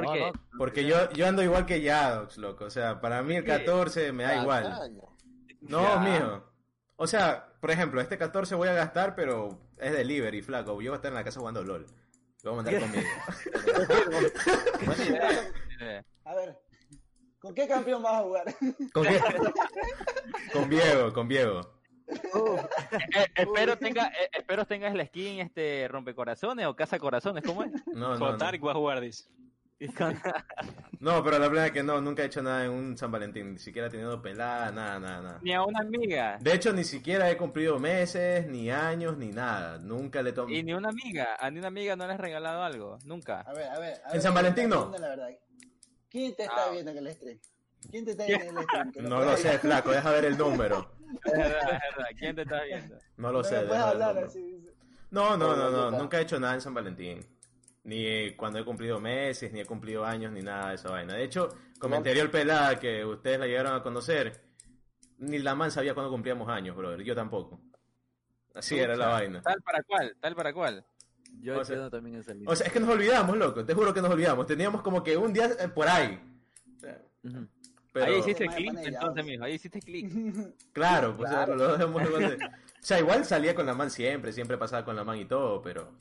Ver. 0.00 0.04
¿Por 0.04 0.04
No, 0.04 0.12
qué? 0.12 0.20
no, 0.32 0.58
Porque 0.58 0.84
yo, 0.84 1.10
yo 1.12 1.26
ando 1.26 1.42
igual 1.42 1.66
que 1.66 1.80
Yadox, 1.82 2.38
loco. 2.38 2.64
O 2.64 2.70
sea, 2.70 3.00
para 3.00 3.22
mí 3.22 3.36
el 3.36 3.44
14 3.44 4.12
me 4.12 4.24
da 4.24 4.36
igual. 4.42 4.90
No, 5.60 5.82
Ya. 5.82 5.98
mijo. 5.98 6.44
O 6.96 7.06
sea, 7.06 7.48
por 7.60 7.70
ejemplo, 7.70 8.00
este 8.00 8.16
14 8.18 8.54
voy 8.54 8.68
a 8.68 8.74
gastar, 8.74 9.14
pero 9.14 9.58
es 9.78 9.92
delivery, 9.92 10.42
flaco. 10.42 10.72
Yo 10.80 10.90
voy 10.90 10.92
a 10.92 10.94
estar 10.96 11.10
en 11.10 11.14
la 11.16 11.24
casa 11.24 11.40
jugando 11.40 11.62
LOL. 11.62 11.86
Lo 12.42 12.50
voy 12.54 12.60
a 12.60 12.62
mandar 12.62 12.80
conmigo. 12.80 13.08
A 16.24 16.34
ver, 16.34 16.58
¿con 17.40 17.54
qué 17.54 17.66
campeón 17.68 18.02
vas 18.02 18.14
a 18.14 18.22
jugar? 18.22 18.54
¿Con 18.92 19.02
qué? 19.04 19.20
con 20.52 20.68
Diego, 20.70 21.12
con 21.12 21.28
Diego. 21.28 21.60
Eh, 22.08 23.26
espero 23.36 23.76
tenga, 23.78 24.06
eh, 24.08 24.28
espero 24.32 24.64
tengas 24.66 24.94
la 24.94 25.06
skin 25.06 25.40
este 25.40 25.88
rompecorazones 25.88 26.66
o 26.66 26.76
casa 26.76 26.98
corazones, 26.98 27.42
¿cómo 27.44 27.62
es? 27.64 27.72
No, 27.86 28.14
no, 28.14 28.18
Con 28.18 28.38
no. 28.38 28.66
Va 28.66 28.70
a 28.72 28.74
jugar, 28.74 29.00
dice. 29.00 29.24
No, 31.00 31.24
pero 31.24 31.36
la 31.40 31.48
verdad 31.48 31.66
es 31.66 31.72
que 31.72 31.82
no, 31.82 32.00
nunca 32.00 32.22
he 32.22 32.26
hecho 32.26 32.42
nada 32.42 32.64
en 32.64 32.70
un 32.70 32.96
San 32.96 33.10
Valentín. 33.10 33.54
Ni 33.54 33.58
siquiera 33.58 33.88
he 33.88 33.90
tenido 33.90 34.22
pelada, 34.22 34.70
nada, 34.70 35.00
nada, 35.00 35.20
nada. 35.20 35.38
Ni 35.42 35.52
a 35.52 35.64
una 35.64 35.80
amiga. 35.80 36.38
De 36.40 36.52
hecho, 36.52 36.72
ni 36.72 36.84
siquiera 36.84 37.28
he 37.28 37.36
cumplido 37.36 37.80
meses, 37.80 38.46
ni 38.46 38.70
años, 38.70 39.16
ni 39.18 39.32
nada. 39.32 39.78
Nunca 39.78 40.22
le 40.22 40.32
tomo. 40.32 40.48
Y 40.54 40.62
ni 40.62 40.72
una 40.74 40.90
amiga, 40.90 41.34
a 41.40 41.50
ni 41.50 41.58
una 41.58 41.66
amiga 41.68 41.96
no 41.96 42.06
le 42.06 42.12
has 42.12 42.20
regalado 42.20 42.62
algo, 42.62 42.98
nunca. 43.04 43.40
A 43.40 43.52
ver, 43.52 43.68
a 43.68 43.78
ver. 43.80 43.94
a 44.04 44.06
¿En 44.06 44.12
ver, 44.12 44.22
San 44.22 44.32
Valentín 44.34 44.68
no? 44.68 44.76
responde 44.76 44.98
La 45.00 45.08
verdad. 45.08 45.28
¿Quién 46.08 46.36
te 46.36 46.42
está 46.44 46.66
Ah. 46.68 46.70
viendo 46.70 46.90
en 46.92 46.98
el 46.98 47.12
stream? 47.14 47.38
¿Quién 47.90 48.04
te 48.04 48.10
está 48.12 48.24
viendo 48.26 48.46
en 48.50 48.58
el 48.58 48.64
stream? 48.64 48.92
No 49.08 49.24
lo 49.24 49.36
sé, 49.36 49.58
flaco, 49.58 49.90
deja 49.90 50.10
ver 50.12 50.24
el 50.26 50.38
número. 50.38 50.92
Es 51.24 51.32
verdad, 51.32 51.60
es 51.62 51.96
verdad. 51.96 52.10
¿Quién 52.16 52.36
te 52.36 52.42
está 52.42 52.62
viendo? 52.62 52.96
No 53.16 53.32
lo 53.32 53.38
No 53.38 53.44
sé. 53.44 53.56
deja 53.64 53.88
hablar 53.90 54.18
así. 54.18 54.64
No, 55.10 55.36
no, 55.36 55.56
no, 55.56 55.68
no, 55.70 55.90
nunca 55.90 56.18
he 56.18 56.22
hecho 56.22 56.38
nada 56.38 56.54
en 56.54 56.60
San 56.60 56.72
Valentín. 56.72 57.20
Ni 57.84 58.30
cuando 58.36 58.58
he 58.60 58.64
cumplido 58.64 59.00
meses, 59.00 59.52
ni 59.52 59.60
he 59.60 59.64
cumplido 59.66 60.04
años, 60.04 60.30
ni 60.32 60.40
nada 60.40 60.68
de 60.68 60.74
esa 60.76 60.90
vaina. 60.90 61.14
De 61.14 61.24
hecho, 61.24 61.48
No. 61.82 61.96
anterior 61.96 62.30
pelada 62.30 62.78
que 62.78 63.04
ustedes 63.04 63.40
la 63.40 63.46
llegaron 63.46 63.74
a 63.74 63.82
conocer, 63.82 64.40
ni 65.18 65.38
la 65.40 65.54
man 65.56 65.70
sabía 65.72 65.92
cuándo 65.94 66.10
cumplíamos 66.10 66.48
años, 66.48 66.76
brother. 66.76 67.02
Yo 67.02 67.14
tampoco. 67.14 67.60
Así 68.54 68.78
era 68.78 68.94
la 68.96 69.08
vaina. 69.08 69.42
Tal 69.42 69.60
para 69.62 69.82
cual, 69.82 70.16
tal 70.20 70.34
para 70.36 70.52
cual. 70.52 70.84
Yo 71.40 71.58
O 71.58 71.64
sea- 71.64 71.88
también 71.90 72.16
esa 72.16 72.34
línea. 72.34 72.48
O 72.50 72.54
sea, 72.54 72.66
es 72.66 72.72
que 72.72 72.78
nos 72.78 72.90
olvidamos, 72.90 73.36
loco. 73.36 73.64
Te 73.64 73.74
juro 73.74 73.92
que 73.94 74.02
nos 74.02 74.10
olvidamos. 74.10 74.46
Teníamos 74.46 74.82
como 74.82 75.02
que 75.02 75.16
un 75.16 75.32
día 75.32 75.46
eh, 75.58 75.68
por 75.68 75.88
ahí. 75.88 76.20
Pero, 77.92 78.06
Ahí 78.06 78.18
hiciste 78.20 78.46
clic, 78.48 78.72
entonces, 78.84 79.24
mijo, 79.24 79.44
ahí 79.44 79.54
hiciste 79.54 79.80
clic. 79.80 80.06
claro, 80.72 81.14
pues 81.16 81.28
Claro. 81.30 81.56
lo 81.56 81.72
dejamos 81.72 82.02
de- 82.02 82.36
O 82.82 82.84
sea, 82.84 82.98
igual 82.98 83.24
salía 83.24 83.54
con 83.54 83.66
la 83.66 83.74
man 83.74 83.90
siempre, 83.90 84.32
siempre 84.32 84.56
pasaba 84.56 84.84
con 84.84 84.96
la 84.96 85.04
man 85.04 85.18
y 85.18 85.24
todo, 85.26 85.60
pero 85.62 85.92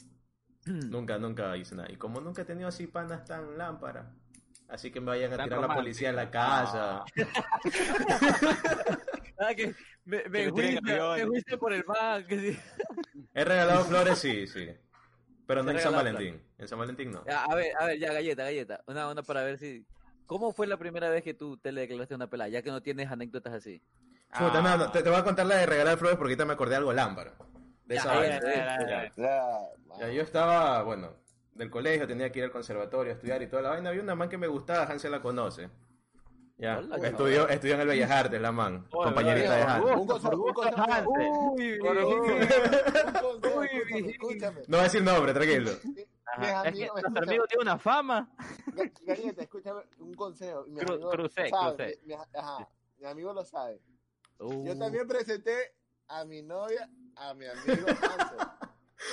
nunca, 0.66 1.18
nunca 1.18 1.56
hice 1.58 1.76
nada. 1.76 1.92
Y 1.92 1.96
como 1.98 2.22
nunca 2.22 2.42
he 2.44 2.46
tenido 2.46 2.68
así 2.68 2.88
panas 2.88 3.26
tan 3.26 3.58
lámparas, 3.58 4.06
así 4.70 4.92
que 4.92 5.00
me 5.00 5.08
vayan 5.08 5.34
a 5.34 5.38
Tan 5.38 5.46
tirar 5.46 5.60
la 5.62 5.68
romántico. 5.68 5.82
policía 5.84 6.10
en 6.10 6.16
la 6.16 6.30
casa. 6.32 7.04
Ah, 9.40 9.54
que 9.56 9.74
me, 10.06 10.24
me, 10.30 10.46
aviones. 10.48 11.44
me 11.50 11.58
por 11.58 11.74
el 11.74 11.84
mar. 11.86 12.26
Que 12.26 12.40
sí. 12.40 12.60
He 13.34 13.44
regalado 13.44 13.84
flores, 13.86 14.20
sí, 14.20 14.46
sí. 14.48 14.70
Pero 15.48 15.64
no 15.64 15.72
en 15.72 15.80
San 15.80 15.94
Valentín. 15.94 16.42
En 16.58 16.68
San 16.68 16.78
Valentín 16.80 17.12
no. 17.12 17.26
Ya, 17.26 17.44
a 17.44 17.56
ver, 17.56 17.74
a 17.80 17.86
ver, 17.86 18.00
ya, 18.00 18.14
galleta, 18.14 18.44
galleta. 18.44 18.84
Una 18.88 19.08
onda 19.10 19.24
para 19.24 19.44
ver 19.44 19.58
si. 19.58 19.86
¿Cómo 20.28 20.54
fue 20.54 20.68
la 20.68 20.78
primera 20.78 21.10
vez 21.10 21.24
que 21.24 21.34
tú 21.34 21.58
te 21.58 21.72
le 21.72 21.82
declaraste 21.82 22.14
a 22.14 22.18
una 22.18 22.28
pelada? 22.30 22.50
Ya 22.50 22.62
que 22.62 22.70
no 22.72 22.82
tienes 22.82 23.12
anécdotas 23.12 23.54
así. 23.54 23.82
Puta, 24.30 24.60
Ah. 24.60 24.62
no, 24.62 24.78
no, 24.78 24.92
te, 24.92 25.04
te 25.04 25.10
voy 25.10 25.20
a 25.20 25.24
contar 25.26 25.46
la 25.46 25.58
de 25.58 25.66
regalar 25.66 25.98
flores 25.98 26.18
porque 26.18 26.34
ahorita 26.34 26.46
me 26.46 26.54
acordé 26.54 26.72
de 26.72 26.78
algo 26.78 26.94
lámpara. 26.94 27.34
De 27.86 27.96
Ya, 27.96 28.02
esa 28.02 28.14
ya, 28.14 28.20
vaina. 29.18 29.70
ya, 30.00 30.10
yo 30.10 30.22
estaba, 30.22 30.84
bueno, 30.84 31.14
del 31.54 31.70
colegio, 31.70 32.08
tenía 32.08 32.32
que 32.32 32.40
ir 32.40 32.46
al 32.46 32.52
conservatorio 32.52 33.12
a 33.12 33.16
estudiar 33.16 33.42
y 33.42 33.48
toda 33.48 33.62
la 33.64 33.70
vaina. 33.70 33.90
Había 33.90 34.02
una 34.02 34.16
man 34.16 34.30
que 34.30 34.38
me 34.38 34.48
gustaba, 34.48 34.84
Hansel 34.86 35.12
la 35.12 35.22
conoce. 35.22 35.70
Ya, 36.58 36.78
Hola, 36.78 37.08
estudió, 37.08 37.50
estudió 37.50 37.74
en 37.74 37.82
el 37.82 37.88
Bellas 37.88 38.12
Artes, 38.12 38.40
la 38.40 38.52
man, 38.52 38.88
Hola, 38.92 39.06
compañerita 39.12 39.56
de 39.56 39.62
Hansel. 39.64 39.96
Un 39.98 40.08
consejo, 40.08 40.36
un 40.44 40.54
consejo. 40.54 41.10
Uy, 41.10 41.72
Un 41.72 41.80
consejo, 41.80 43.60
Uy, 43.60 43.68
escúchame, 43.68 44.12
escúchame. 44.12 44.62
No 44.68 44.78
voy 44.78 44.80
a 44.80 44.84
decir 44.84 45.04
nombre, 45.04 45.34
tranquilo. 45.34 45.72
Mis 45.84 46.08
Ajá. 46.28 46.44
Es 46.44 46.62
que 46.62 46.68
amigos, 46.70 46.92
nuestro 46.94 47.00
escúchame. 47.10 47.28
amigo 47.28 47.46
tiene 47.48 47.62
una 47.64 47.78
fama. 47.80 48.30
Ga- 48.68 48.92
Galleta, 49.02 49.42
escúchame 49.42 49.82
un 50.00 50.14
consejo. 50.14 50.66
Mi 50.68 50.80
Cru- 50.82 50.94
amigo 50.94 51.10
crucé, 51.10 51.50
sabe, 51.50 51.76
crucé. 51.76 52.00
Mi, 52.06 52.16
mi- 52.16 52.22
ajá, 52.34 52.70
mi 53.00 53.08
amigo 53.08 53.34
lo 53.34 53.44
sabe. 53.44 53.82
Uh, 54.40 54.66
Yo 54.66 54.78
también 54.78 55.08
presenté 55.08 55.74
a 56.08 56.24
mi 56.26 56.42
novia, 56.44 56.88
a 57.30 57.34
mi 57.34 57.46
amigo 57.46 57.88
Hansel. 57.88 58.38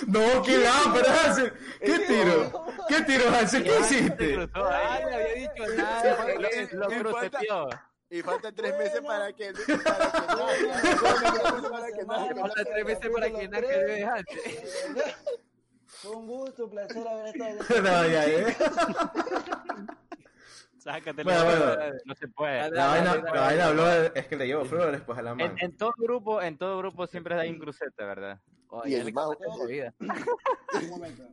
No, 0.06 0.42
qué 0.42 0.58
lámpara, 0.58 1.24
Hansel. 1.24 1.52
¿Qué 1.80 1.98
tiro? 2.00 2.66
¿Qué 2.88 3.00
tiro, 3.02 3.24
Hansel? 3.30 3.64
¿Qué 3.64 3.80
hiciste? 3.80 4.48
ahí. 4.54 5.04
le 5.06 5.14
había 5.14 5.34
dicho 5.34 5.66
nada. 5.76 6.24
Lo, 6.34 6.48
y- 6.48 6.68
lo 6.72 6.92
y 6.92 6.94
falta- 6.94 7.00
crucepió. 7.00 7.68
Y 8.10 8.22
faltan 8.22 8.54
tres 8.54 8.78
meses 8.78 9.00
para 9.00 9.32
que. 9.32 9.52
Falta 12.06 12.64
tres 12.64 12.84
meses 12.86 13.10
para 13.12 13.30
que 13.30 13.48
bebé 13.48 14.04
Hansel. 14.04 14.40
Fue 15.86 16.10
un 16.12 16.26
gusto, 16.26 16.64
un 16.64 16.70
placer 16.70 17.08
haber 17.08 17.26
estado 17.34 17.82
No, 17.82 18.06
ya, 18.06 18.24
eh. 18.26 18.56
Sácate 20.78 21.22
Bueno, 21.24 21.44
bueno. 21.44 21.76
No 22.04 22.14
se 22.14 22.28
puede. 22.28 22.70
La 22.70 22.86
vaina, 22.88 23.16
la 23.16 23.40
vaina 23.40 23.66
habló, 23.66 23.84
de- 23.86 24.12
es 24.14 24.26
que 24.26 24.36
le 24.36 24.46
llevo 24.46 24.64
flores 24.64 25.00
pues 25.02 25.18
a 25.18 25.22
la 25.22 25.34
man. 25.34 25.50
En, 25.58 25.64
en 25.70 25.76
todo 25.76 25.92
grupo, 25.98 26.40
en 26.40 26.56
todo 26.56 26.78
grupo 26.78 27.06
siempre 27.06 27.34
hay 27.38 27.50
un 27.50 27.58
crucete, 27.58 28.04
¿verdad? 28.04 28.40
Oye, 28.68 28.90
Y 28.90 28.94
el 29.00 29.12
tu 29.12 29.66
vida. 29.66 29.94
Un 30.00 30.90
momento. 30.90 31.24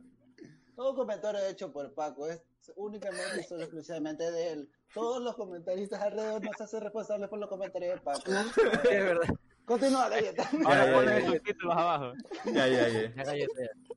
Todo 0.74 0.94
comentario 0.94 1.40
hecho 1.46 1.72
por 1.72 1.92
Paco 1.94 2.26
es 2.28 2.42
únicamente 2.74 3.40
y 3.40 3.42
solo 3.44 3.62
exclusivamente 3.62 4.30
de 4.30 4.52
él. 4.52 4.68
Todos 4.92 5.22
los 5.22 5.34
comentaristas 5.36 6.02
alrededor 6.02 6.42
nos 6.42 6.60
hacen 6.60 6.80
responsables 6.82 7.28
por 7.28 7.38
los 7.38 7.48
comentarios 7.48 7.94
de 7.94 8.00
Paco. 8.00 8.22
Es 8.90 9.04
verdad. 9.04 9.34
Continúa, 9.64 10.08
galleta. 10.08 10.48
Ahora 10.64 10.92
ponen 10.92 11.30
los 11.30 11.42
títulos 11.42 11.76
abajo. 11.76 12.12
Ya, 12.46 12.68
ya, 12.68 12.88
ya. 12.88 13.14
Ya, 13.14 13.24
galleta, 13.24 13.52
ya. 13.60 13.94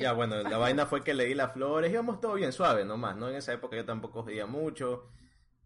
Ya, 0.00 0.12
bueno, 0.12 0.42
la 0.42 0.56
vaina 0.58 0.86
fue 0.86 1.02
que 1.04 1.14
le 1.14 1.24
di 1.26 1.34
las 1.34 1.52
flores, 1.52 1.92
íbamos 1.92 2.20
todo 2.20 2.34
bien 2.34 2.52
suave 2.52 2.84
nomás, 2.84 3.16
¿no? 3.16 3.28
En 3.28 3.36
esa 3.36 3.52
época 3.52 3.76
yo 3.76 3.84
tampoco 3.84 4.22
jodía 4.22 4.46
mucho, 4.46 5.08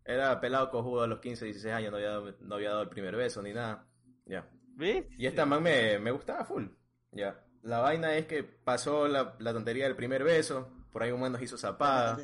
era 0.05 0.41
pelado 0.41 0.71
cojudo 0.71 1.03
a 1.03 1.07
los 1.07 1.21
15, 1.21 1.45
16 1.45 1.73
años, 1.75 1.91
no 1.91 1.97
había, 1.99 2.11
dado- 2.11 2.35
no 2.41 2.55
había 2.57 2.71
dado 2.71 2.83
el 2.83 2.89
primer 2.89 3.15
beso 3.17 3.41
ni 3.43 3.53
nada, 3.53 3.87
ya. 4.27 4.49
¿Viste? 4.77 5.15
Y 5.19 5.27
esta 5.27 5.47
man 5.47 5.63
me, 5.63 5.99
me 6.01 6.11
gustaba 6.11 6.45
full, 6.45 6.67
ya. 7.13 7.41
La 7.63 7.79
vaina 7.79 8.15
es 8.17 8.27
que 8.27 8.43
pasó 8.43 9.07
la, 9.09 9.37
la 9.39 9.53
tontería 9.53 9.85
del 9.85 9.97
primer 9.97 10.25
beso, 10.25 10.69
por 10.93 11.03
ahí 11.03 11.13
un 11.13 11.21
man 11.21 11.33
nos 11.33 11.41
hizo 11.43 11.57
zapada. 11.57 12.17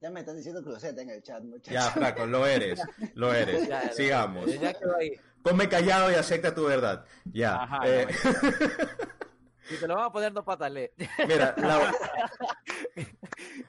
ya 0.00 0.10
me 0.10 0.20
están 0.20 0.36
diciendo 0.36 0.62
cruceta 0.62 1.00
en 1.02 1.10
el 1.10 1.22
chat, 1.22 1.42
muchachos. 1.42 1.72
Ya, 1.72 1.90
flaco, 1.90 2.26
lo 2.26 2.46
eres, 2.46 2.80
lo 3.14 3.32
eres. 3.34 3.66
Ya, 3.66 3.84
ya, 3.84 3.92
Sigamos. 3.92 4.46
Ya 4.60 4.72
quedó 4.74 4.96
ahí. 4.96 5.12
Ponme 5.42 5.68
callado 5.68 6.10
y 6.10 6.14
acepta 6.14 6.54
tu 6.54 6.66
verdad. 6.66 7.04
Ya. 7.32 7.62
Ajá, 7.62 7.80
eh, 7.86 8.06
Si 9.68 9.76
te 9.78 9.86
lo 9.88 9.94
van 9.96 10.04
a 10.06 10.12
poner, 10.12 10.32
no 10.32 10.44
patale. 10.44 10.92
Mira, 11.28 11.54
la, 11.58 11.92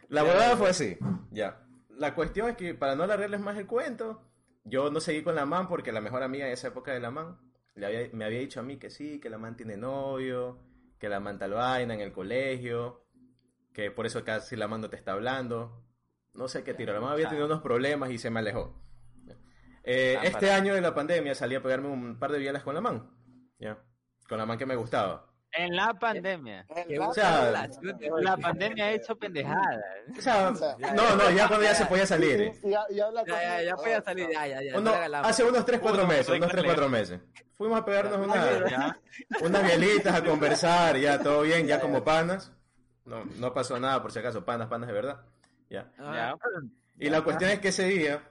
la 0.10 0.24
huevada 0.24 0.58
fue 0.58 0.70
así. 0.70 0.98
Ya. 1.32 1.64
La 1.90 2.14
cuestión 2.14 2.50
es 2.50 2.58
que, 2.58 2.74
para 2.76 2.96
no 2.96 3.04
alargarles 3.04 3.40
más 3.40 3.58
el 3.58 3.66
cuento, 3.68 4.22
yo 4.64 4.90
no 4.92 5.00
seguí 5.00 5.24
con 5.24 5.36
la 5.36 5.46
man 5.46 5.68
porque 5.68 5.92
la 5.92 6.02
mejor 6.02 6.24
amiga 6.24 6.46
de 6.46 6.54
esa 6.54 6.68
época 6.70 6.92
de 6.92 7.00
la 7.00 7.10
man 7.12 7.40
le 7.76 7.86
había- 7.86 8.10
me 8.14 8.26
había 8.26 8.40
dicho 8.40 8.60
a 8.60 8.64
mí 8.64 8.78
que 8.78 8.90
sí, 8.90 9.20
que 9.20 9.30
la 9.30 9.38
man 9.38 9.56
tiene 9.56 9.78
novio, 9.78 10.60
que 11.00 11.10
la 11.10 11.20
man 11.20 11.40
tal 11.40 11.54
vaina 11.54 11.94
en 11.94 12.02
el 12.02 12.12
colegio, 12.12 13.06
que 13.74 13.92
por 13.92 14.06
eso 14.06 14.24
casi 14.24 14.56
la 14.56 14.68
man 14.68 14.82
no 14.82 14.90
te 14.90 14.96
está 14.96 15.14
hablando. 15.14 15.84
No 16.34 16.48
sé 16.48 16.64
qué 16.64 16.74
tiro. 16.76 16.94
La 16.94 17.00
man 17.02 17.14
había 17.14 17.30
tenido 17.30 17.48
unos 17.48 17.62
problemas 17.62 18.12
y 18.12 18.18
se 18.20 18.30
me 18.30 18.40
alejó. 18.40 18.80
Eh, 19.84 20.18
este 20.24 20.52
año 20.52 20.74
de 20.76 20.82
la 20.82 20.94
pandemia 20.94 21.34
salí 21.34 21.56
a 21.56 21.64
pegarme 21.64 21.88
un 21.88 22.20
par 22.20 22.32
de 22.32 22.40
bielas 22.40 22.62
con 22.64 22.76
la 22.76 22.82
man. 22.82 23.10
Ya. 23.58 23.78
Con 24.28 24.38
la 24.38 24.46
man 24.46 24.58
que 24.58 24.66
me 24.66 24.76
gustaba. 24.76 25.27
En 25.54 25.76
la 25.76 25.94
pandemia. 25.94 26.66
En 26.70 27.02
O 27.02 27.14
sea, 27.14 27.68
de- 27.82 28.10
La 28.22 28.38
pandemia 28.38 28.86
ha 28.86 28.92
hecho 28.92 29.16
pendejadas. 29.18 29.80
O 30.18 30.22
sea, 30.22 30.52
no, 30.94 31.16
no, 31.16 31.32
ya 31.32 31.48
cuando 31.48 31.64
ya 31.66 31.74
se 31.74 31.86
podía 31.86 32.06
salir. 32.06 32.52
Ya, 32.64 32.86
ya, 32.90 33.10
ya 33.64 33.74
con- 33.76 33.84
podía 33.84 34.02
salir. 34.02 34.30
Ya, 34.32 34.46
ya, 34.48 34.62
ya. 34.62 34.78
Uno- 34.78 34.94
hace 35.24 35.44
unos 35.44 35.66
3, 35.66 35.80
4 35.80 36.02
Uno, 36.02 36.08
meses, 36.10 36.26
soy 36.28 36.38
unos 36.38 36.52
3, 36.52 36.64
4 36.66 36.90
meses. 36.90 37.20
Fuimos 37.58 37.80
a 37.80 37.86
pegarnos 37.86 38.20
una, 38.28 38.70
Ya. 38.70 39.00
unas 39.42 39.64
bielitas 39.64 40.14
a 40.16 40.24
conversar, 40.24 40.98
ya 40.98 41.20
todo 41.24 41.42
bien, 41.42 41.66
ya 41.66 41.80
como 41.80 42.04
panas. 42.04 42.52
No, 43.06 43.24
no 43.40 43.54
pasó 43.54 43.80
nada, 43.80 44.02
por 44.02 44.12
si 44.12 44.20
acaso, 44.20 44.44
panas, 44.46 44.68
panas 44.68 44.88
de 44.88 44.94
verdad. 44.94 45.22
Ya. 45.70 45.92
Ya. 45.98 46.36
Y 47.00 47.10
la 47.10 47.22
cuestión 47.24 47.50
es 47.52 47.60
que 47.60 47.70
ese 47.70 47.86
día, 47.86 48.22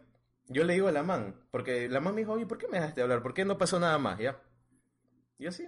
yo 0.48 0.62
le 0.64 0.74
digo 0.74 0.88
a 0.88 0.92
la 0.92 1.02
man, 1.02 1.35
porque 1.50 1.88
la 1.88 1.98
man 2.00 2.14
me 2.14 2.20
dijo, 2.20 2.33
oye, 2.35 2.46
¿por 2.46 2.59
qué 2.59 2.68
me 2.68 2.79
dejaste 2.79 3.02
hablar? 3.02 3.22
¿Por 3.22 3.35
qué 3.35 3.44
no 3.44 3.59
pasó 3.59 3.81
nada 3.81 3.98
más? 3.98 4.18
Ya. 4.18 4.37
Y 5.38 5.46
así, 5.46 5.67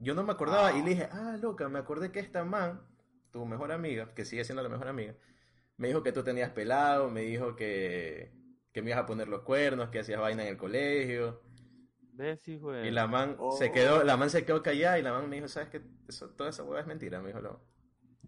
yo 0.00 0.14
no 0.14 0.22
me 0.24 0.32
acordaba 0.32 0.72
y 0.76 0.82
le 0.82 0.90
dije, 0.90 1.08
ah, 1.12 1.36
loca, 1.40 1.68
me 1.68 1.78
acordé 1.78 2.10
que 2.10 2.18
esta 2.20 2.44
man, 2.44 2.82
tu 3.30 3.44
mejor 3.46 3.70
amiga, 3.70 4.12
que 4.14 4.24
sigue 4.24 4.44
siendo 4.44 4.62
la 4.62 4.68
mejor 4.68 4.88
amiga, 4.88 5.14
me 5.76 5.88
dijo 5.88 6.02
que 6.02 6.12
tú 6.12 6.22
tenías 6.24 6.50
pelado, 6.50 7.08
me 7.10 7.20
dijo 7.22 7.54
que, 7.54 8.32
que 8.72 8.82
me 8.82 8.90
ibas 8.90 9.02
a 9.02 9.06
poner 9.06 9.28
los 9.28 9.42
cuernos, 9.42 9.90
que 9.90 10.00
hacías 10.00 10.20
vaina 10.20 10.42
en 10.42 10.48
el 10.48 10.56
colegio. 10.56 11.42
¿Ves, 12.12 12.46
hijo 12.48 12.72
de- 12.72 12.86
Y 12.88 12.90
la 12.90 13.06
man 13.06 13.36
Oh. 13.38 13.52
se 13.52 13.70
quedó, 13.72 14.02
la 14.04 14.16
man 14.16 14.28
se 14.30 14.44
quedó 14.44 14.62
callada 14.62 14.98
y 14.98 15.02
la 15.02 15.12
man 15.12 15.28
me 15.28 15.36
dijo, 15.36 15.48
¿sabes 15.48 15.68
qué? 15.70 15.80
Eso, 16.08 16.30
toda 16.30 16.50
esa 16.50 16.64
hueá 16.64 16.80
es 16.80 16.86
mentira, 16.86 17.20
me 17.20 17.28
dijo. 17.28 17.40
lo- 17.40 17.64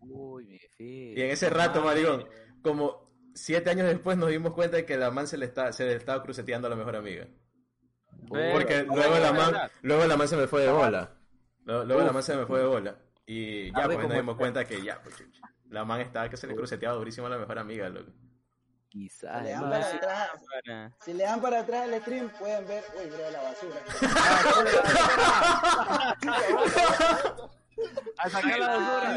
Uy, 0.01 0.47
mi. 0.47 0.59
Y 0.79 1.21
en 1.21 1.31
ese 1.31 1.49
rato, 1.51 1.83
maricón, 1.83 2.25
como 2.63 3.13
siete 3.35 3.71
años 3.71 3.87
después 3.87 4.17
nos 4.19 4.31
dimos 4.31 4.53
cuenta 4.55 4.77
de 4.77 4.85
que 4.87 4.97
la 4.97 5.11
man 5.11 5.27
se 5.27 5.37
le, 5.39 5.47
está, 5.47 5.73
se 5.73 5.85
le 5.87 5.95
estaba 5.95 6.23
cruceteando 6.23 6.67
a 6.67 6.71
la 6.71 6.77
mejor 6.77 6.97
amiga. 6.97 7.29
Porque 8.29 8.83
luego 8.85 9.19
la 9.19 9.33
man, 9.33 9.55
luego 9.83 10.07
la 10.07 10.17
man 10.17 10.29
se 10.29 10.37
me 10.37 10.47
fue 10.47 10.63
de 10.63 10.71
bola. 10.73 11.19
Luego, 11.65 11.85
luego 11.85 12.03
la 12.03 12.13
man 12.13 12.23
se 12.23 12.37
me 12.37 12.47
fue 12.47 12.61
de 12.61 12.67
bola. 12.67 12.97
Y 13.27 13.73
ya 13.73 13.85
pues 13.87 13.99
nos 13.99 14.13
dimos 14.15 14.37
cuenta 14.37 14.65
que 14.65 14.81
ya, 14.83 15.01
pues 15.03 15.17
chucha. 15.17 15.43
La 15.71 15.85
man 15.85 16.01
estaba 16.01 16.29
que 16.29 16.37
se 16.37 16.47
le 16.47 16.55
cruceteaba 16.55 16.97
durísimo 16.97 17.27
a 17.29 17.31
la 17.31 17.39
mejor 17.39 17.59
amiga, 17.59 17.89
loco. 17.89 18.13
Quizás. 18.89 19.39
Si 19.39 19.45
le 19.45 19.51
dan 19.53 19.71
para 19.71 19.87
atrás, 19.89 20.31
Para- 20.65 20.93
si 21.01 21.15
le 21.15 21.25
dan 21.25 21.41
para 21.41 21.61
atrás 21.61 21.89
el 21.89 22.01
stream, 22.03 22.29
pueden 22.39 22.67
ver, 22.69 22.85
uy, 22.99 23.07
bro, 23.09 23.31
la 23.31 23.43
basura. 23.43 23.81
A 28.19 28.29
sacar 28.31 28.59
la 28.59 28.77
basura. 28.77 29.17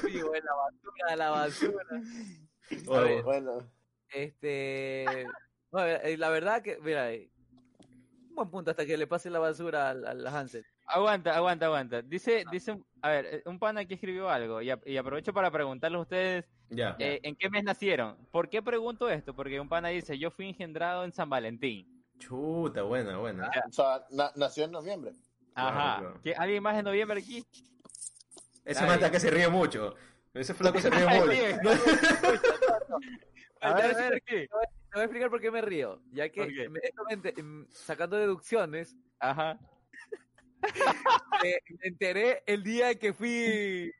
Sí, 0.00 0.20
güey, 0.20 0.40
la 0.42 0.54
basura, 0.54 1.16
la 1.16 1.30
basura. 1.30 1.84
Ver. 2.70 3.22
Bueno, 3.22 3.58
Este. 4.10 5.22
eh, 5.22 6.16
la 6.16 6.28
verdad 6.30 6.62
que, 6.62 6.78
mira, 6.80 7.12
eh, 7.12 7.30
un 8.30 8.34
buen 8.34 8.50
punto 8.50 8.70
hasta 8.70 8.86
que 8.86 8.96
le 8.96 9.06
pase 9.06 9.30
la 9.30 9.38
basura 9.38 9.90
al, 9.90 10.04
al 10.06 10.26
Hansel. 10.26 10.66
Aguanta, 10.86 11.34
aguanta, 11.36 11.66
aguanta. 11.66 12.02
Dice, 12.02 12.44
dice, 12.50 12.72
un- 12.72 12.86
a 13.02 13.08
ver, 13.10 13.26
eh, 13.26 13.42
un 13.46 13.58
pana 13.58 13.80
aquí 13.80 13.94
escribió 13.94 14.30
algo 14.30 14.62
y, 14.62 14.70
a- 14.70 14.80
y 14.84 14.96
aprovecho 14.96 15.32
para 15.32 15.50
preguntarles 15.50 15.98
a 15.98 16.02
ustedes 16.02 16.44
ya. 16.70 16.94
eh, 16.98 17.20
en 17.24 17.34
qué 17.36 17.50
mes 17.50 17.64
nacieron. 17.64 18.16
¿Por 18.30 18.48
qué 18.48 18.62
pregunto 18.62 19.08
esto? 19.08 19.34
Porque 19.34 19.58
un 19.60 19.68
pana 19.68 19.88
dice, 19.88 20.16
yo 20.18 20.30
fui 20.30 20.48
engendrado 20.48 21.04
en 21.04 21.12
San 21.12 21.28
Valentín. 21.28 22.04
Chuta, 22.18 22.82
buena, 22.82 23.18
buena. 23.18 23.50
o 23.68 23.72
sea, 23.72 24.06
na- 24.10 24.30
nació 24.36 24.64
en 24.64 24.70
noviembre. 24.70 25.12
Ajá. 25.54 25.72
Claro, 25.72 26.00
claro. 26.00 26.20
¿Qué- 26.22 26.34
¿Alguien 26.34 26.62
más 26.62 26.76
en 26.78 26.84
noviembre 26.84 27.18
aquí? 27.20 27.44
Ese 28.64 28.84
está 28.86 29.10
que 29.10 29.20
se 29.20 29.30
ríe 29.30 29.48
mucho. 29.48 29.94
Ese 30.34 30.54
flaco 30.54 30.78
se 30.80 30.90
ríe 30.90 31.04
mucho. 31.62 31.70
A 33.62 33.72
ver, 33.74 33.84
a 33.86 33.96
ver, 34.10 34.22
¿qué? 34.24 34.46
Te 34.46 34.48
voy 34.92 35.00
a 35.00 35.04
explicar 35.04 35.30
por 35.30 35.40
qué 35.40 35.50
me 35.50 35.62
río. 35.62 36.00
Ya 36.12 36.28
que 36.28 36.68
ente- 37.08 37.42
mm, 37.42 37.66
sacando 37.70 38.16
deducciones, 38.16 38.94
Ajá. 39.18 39.58
me, 41.42 41.58
me 41.78 41.86
enteré 41.88 42.42
el 42.46 42.62
día 42.62 42.94
que 42.98 43.12
fui, 43.12 43.92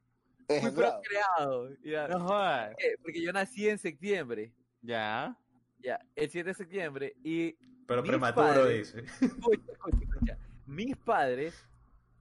fui 0.48 0.70
procreado. 0.70 1.70
ya. 1.84 2.08
No 2.08 2.20
jodas. 2.20 2.68
¿Por 2.68 2.76
qué? 2.76 2.94
Porque 3.02 3.22
yo 3.22 3.32
nací 3.32 3.68
en 3.68 3.78
septiembre. 3.78 4.52
Ya. 4.82 5.36
Ya, 5.78 6.00
el 6.14 6.30
7 6.30 6.48
de 6.48 6.54
septiembre. 6.54 7.14
Y 7.22 7.52
Pero 7.86 8.02
prematuro, 8.02 8.46
padres- 8.46 8.94
dice. 8.94 9.26
escucha, 9.26 9.72
escucha, 9.72 9.98
escucha. 10.02 10.38
Mis 10.66 10.96
padres 10.96 11.64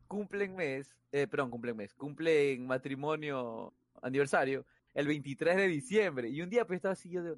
cumplen 0.07 0.55
mes, 0.55 0.95
eh, 1.11 1.25
perdón, 1.27 1.49
cumplen 1.49 1.75
mes, 1.75 1.93
cumplen 1.95 2.67
matrimonio, 2.67 3.73
aniversario, 4.01 4.65
el 4.93 5.07
23 5.07 5.55
de 5.55 5.67
diciembre. 5.67 6.29
Y 6.29 6.41
un 6.41 6.49
día 6.49 6.65
pues 6.67 6.77
estaba 6.77 6.93
así, 6.93 7.09
yo 7.09 7.23
de, 7.23 7.35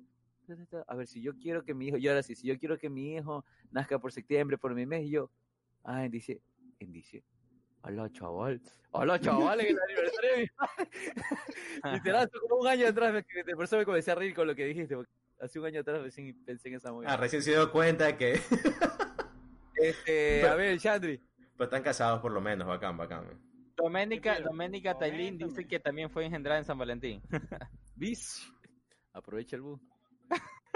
a 0.87 0.95
ver, 0.95 1.07
si 1.07 1.21
yo 1.21 1.37
quiero 1.37 1.63
que 1.63 1.73
mi 1.73 1.87
hijo, 1.87 1.97
yo 1.97 2.11
ahora 2.11 2.23
sí, 2.23 2.35
si 2.35 2.47
yo 2.47 2.57
quiero 2.59 2.77
que 2.77 2.89
mi 2.89 3.15
hijo 3.15 3.45
nazca 3.71 3.99
por 3.99 4.11
septiembre, 4.11 4.57
por 4.57 4.73
mi 4.75 4.85
mes, 4.85 5.05
y 5.05 5.11
yo, 5.11 5.31
ah, 5.83 6.07
diciembre, 6.09 6.43
en 6.80 6.91
diciembre. 6.91 7.32
Hola, 7.84 8.09
chaval. 8.11 8.61
Hola, 8.91 9.19
chaval, 9.19 9.61
en 9.61 9.67
el 9.67 9.80
aniversario 9.82 10.32
de 10.32 10.38
mi 10.41 10.47
padre. 10.47 10.89
Literal, 11.93 12.30
como 12.41 12.61
un 12.61 12.67
año 12.67 12.88
atrás, 12.88 13.13
me- 13.13 13.55
por 13.55 13.63
eso 13.63 13.78
me 13.78 13.86
comencé 13.86 14.11
a 14.11 14.15
reír 14.15 14.34
con 14.34 14.47
lo 14.47 14.55
que 14.55 14.65
dijiste, 14.65 14.95
porque 14.95 15.11
hace 15.39 15.59
un 15.59 15.65
año 15.65 15.82
atrás 15.82 16.01
recién 16.01 16.43
pensé 16.45 16.69
en 16.69 16.75
esa 16.75 16.91
movida. 16.91 17.13
Ah, 17.13 17.17
recién 17.17 17.41
se 17.41 17.51
dio 17.51 17.71
cuenta 17.71 18.17
que 18.17 18.34
Este, 19.75 20.39
Pero- 20.41 20.51
a 20.51 20.55
ver, 20.55 20.80
Chandri. 20.80 21.21
pues 21.55 21.67
están 21.67 21.84
casados 21.84 22.19
por 22.21 22.32
lo 22.32 22.41
menos, 22.41 22.67
bacán, 22.67 22.97
bacán. 22.97 23.39
Doménica, 23.75 24.39
Doménica 24.39 24.97
Tailín 24.97 25.38
dice 25.38 25.67
que 25.67 25.80
también 25.80 26.09
fue 26.09 26.25
engendrada 26.25 26.57
en 26.59 26.65
San 26.65 26.78
Valentín. 26.80 27.21
Bis. 27.95 28.51
Aprovecha 29.13 29.55
el 29.55 29.61
bus. 29.61 29.80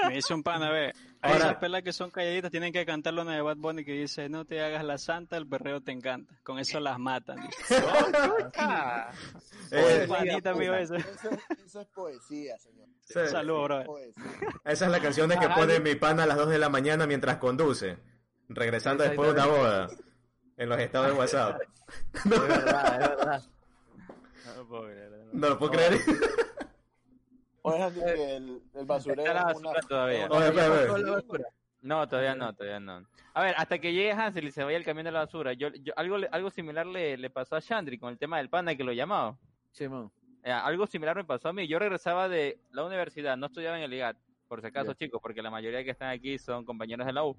Me 0.08 0.16
dice 0.16 0.34
un 0.34 0.44
pana, 0.44 0.68
a 0.68 0.72
ver, 0.72 0.94
a 1.22 1.28
Ahora- 1.28 1.38
esas 1.46 1.56
pelas 1.58 1.84
que 1.84 1.94
son 1.94 2.10
calladitas 2.12 2.50
tienen 2.52 2.74
que 2.74 2.86
cantarle 2.86 3.22
una 3.22 3.36
de 3.36 3.42
Bad 3.42 3.58
Bunny 3.58 3.84
que 3.86 3.94
dice, 3.94 4.30
no 4.30 4.46
te 4.46 4.62
hagas 4.64 4.84
la 4.84 4.98
santa, 4.98 5.38
el 5.38 5.48
perreo 5.48 5.82
te 5.82 5.92
encanta. 5.92 6.34
Con 6.44 6.58
eso 6.60 6.80
las 6.80 6.98
matan. 7.00 7.38
dice. 7.48 7.84
Eh, 9.74 10.06
Panita 10.08 10.54
mío. 10.54 10.76
Eso, 10.76 10.96
eso 10.96 11.82
es 11.82 11.88
poesía, 11.88 12.58
señor. 12.60 12.88
Sí. 13.06 13.20
Saludos, 13.30 13.64
bro. 13.66 13.84
Poesía. 13.86 14.24
esa 14.66 14.86
es 14.86 14.92
la 14.92 15.00
canción 15.00 15.30
de 15.30 15.38
que 15.40 15.48
pone 15.48 15.80
mi 15.80 15.96
pana 15.96 16.24
a 16.24 16.26
las 16.26 16.36
2 16.38 16.50
de 16.50 16.58
la 16.58 16.68
mañana 16.70 17.08
mientras 17.08 17.38
conduce, 17.38 17.98
regresando 18.50 19.04
después 19.04 19.30
de 19.30 19.34
una 19.42 19.46
boda, 19.46 19.88
en 20.58 20.68
los 20.70 20.78
estados 20.80 21.08
de 21.08 21.14
WhatsApp. 21.14 21.62
Es 22.14 22.30
verdad, 22.30 23.02
es 23.02 23.10
verdad. 23.10 23.44
no 24.58 24.68
puedo 24.68 24.84
creer, 24.84 25.10
no. 25.12 25.18
No 25.40 25.50
lo 25.50 25.58
puedo 25.60 25.72
creer. 25.72 25.94
Que 27.94 28.36
el, 28.36 28.62
el 28.74 28.86
basurero 28.86 29.22
Está 29.24 29.34
la 29.46 29.52
es 29.52 29.58
una... 29.58 29.70
basura 29.72 29.88
todavía. 29.88 30.26
una- 30.28 30.36
Oye, 30.38 31.12
basura. 31.12 31.46
No, 31.82 32.08
todavía 32.08 32.36
no, 32.36 32.54
todavía 32.54 32.80
no. 32.80 33.08
A 33.34 33.44
ver, 33.44 33.56
hasta 33.58 33.80
que 33.80 33.92
llegue 33.94 34.12
Hansel 34.12 34.46
y 34.48 34.52
se 34.52 34.64
vaya 34.64 34.78
el 34.78 34.84
camión 34.86 35.06
de 35.06 35.12
la 35.12 35.20
basura. 35.20 35.54
Yo, 35.54 35.70
yo 35.70 35.94
algo, 35.96 36.18
algo 36.32 36.50
similar 36.52 36.86
le, 36.86 37.18
le 37.18 37.30
pasó 37.30 37.56
a 37.56 37.62
Chandri 37.62 37.98
con 37.98 38.10
el 38.12 38.18
tema 38.20 38.38
del 38.38 38.50
panda 38.50 38.76
que 38.76 38.84
lo 38.84 38.92
llamaba. 38.94 39.38
Simón. 39.72 40.12
Eh, 40.44 40.52
algo 40.52 40.86
similar 40.86 41.16
me 41.16 41.24
pasó 41.24 41.50
a 41.50 41.54
mí. 41.54 41.68
Yo 41.68 41.80
regresaba 41.80 42.28
de 42.30 42.60
la 42.72 42.84
universidad, 42.86 43.36
no 43.38 43.48
estudiaba 43.48 43.78
en 43.78 43.84
el 43.84 43.94
IGAT, 43.94 44.18
por 44.48 44.62
si 44.62 44.68
acaso, 44.68 44.92
Ya. 44.92 44.98
chicos, 44.98 45.20
porque 45.22 45.42
la 45.42 45.50
mayoría 45.50 45.84
que 45.84 45.92
están 45.92 46.10
aquí 46.10 46.38
son 46.38 46.66
compañeros 46.66 47.06
de 47.08 47.14
la 47.14 47.24
U. 47.24 47.36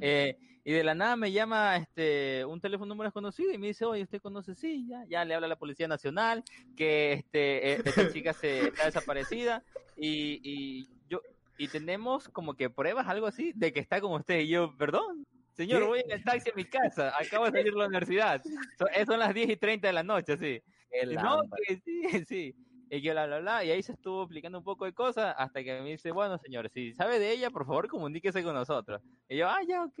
Eh, 0.00 0.38
y 0.64 0.72
de 0.72 0.84
la 0.84 0.94
nada 0.94 1.16
me 1.16 1.32
llama 1.32 1.76
este 1.76 2.44
un 2.44 2.60
teléfono 2.60 2.90
número 2.90 3.08
desconocido 3.08 3.52
y 3.52 3.58
me 3.58 3.68
dice, 3.68 3.84
oye, 3.84 4.02
¿usted 4.02 4.20
conoce? 4.20 4.54
Sí, 4.54 4.86
ya, 4.88 5.04
ya 5.08 5.24
le 5.24 5.34
habla 5.34 5.46
a 5.46 5.50
la 5.50 5.56
Policía 5.56 5.88
Nacional, 5.88 6.44
que 6.76 7.14
este, 7.14 7.72
eh, 7.72 7.82
esta 7.84 8.12
chica 8.12 8.32
se 8.32 8.68
está 8.68 8.84
desaparecida 8.86 9.62
y, 9.96 10.40
y 10.42 10.88
yo 11.08 11.20
y 11.58 11.68
tenemos 11.68 12.28
como 12.28 12.54
que 12.54 12.70
pruebas, 12.70 13.06
algo 13.06 13.26
así, 13.26 13.52
de 13.54 13.72
que 13.72 13.80
está 13.80 14.00
con 14.00 14.12
usted. 14.12 14.40
Y 14.40 14.48
yo, 14.48 14.76
perdón, 14.76 15.26
señor, 15.52 15.82
¿Qué? 15.82 15.86
voy 15.86 16.00
en 16.00 16.10
el 16.10 16.24
taxi 16.24 16.50
a 16.50 16.54
mi 16.54 16.64
casa, 16.64 17.12
acabo 17.18 17.44
de 17.44 17.52
salir 17.52 17.72
de 17.72 17.78
la 17.78 17.86
universidad. 17.86 18.42
Son, 18.78 18.88
eh, 18.94 19.06
son 19.06 19.18
las 19.18 19.34
10 19.34 19.50
y 19.50 19.56
30 19.56 19.86
de 19.86 19.92
la 19.92 20.02
noche, 20.02 20.36
sí. 20.36 20.62
El 20.90 21.14
no, 21.14 21.42
que 21.66 21.76
sí, 21.76 22.02
sí. 22.28 22.54
Y 22.90 23.00
que 23.00 23.12
bla, 23.12 23.26
bla, 23.26 23.38
bla. 23.38 23.64
Y 23.64 23.70
ahí 23.70 23.82
se 23.82 23.92
estuvo 23.92 24.22
explicando 24.22 24.58
un 24.58 24.64
poco 24.64 24.84
de 24.84 24.92
cosas 24.92 25.34
hasta 25.38 25.62
que 25.64 25.80
me 25.80 25.90
dice, 25.90 26.10
bueno, 26.10 26.36
señor, 26.38 26.68
si 26.68 26.92
sabe 26.92 27.18
de 27.18 27.30
ella, 27.32 27.50
por 27.50 27.64
favor, 27.64 27.88
comuníquese 27.88 28.42
con 28.42 28.54
nosotros. 28.54 29.00
Y 29.28 29.38
yo, 29.38 29.48
ah, 29.48 29.60
ya, 29.66 29.84
ok. 29.84 30.00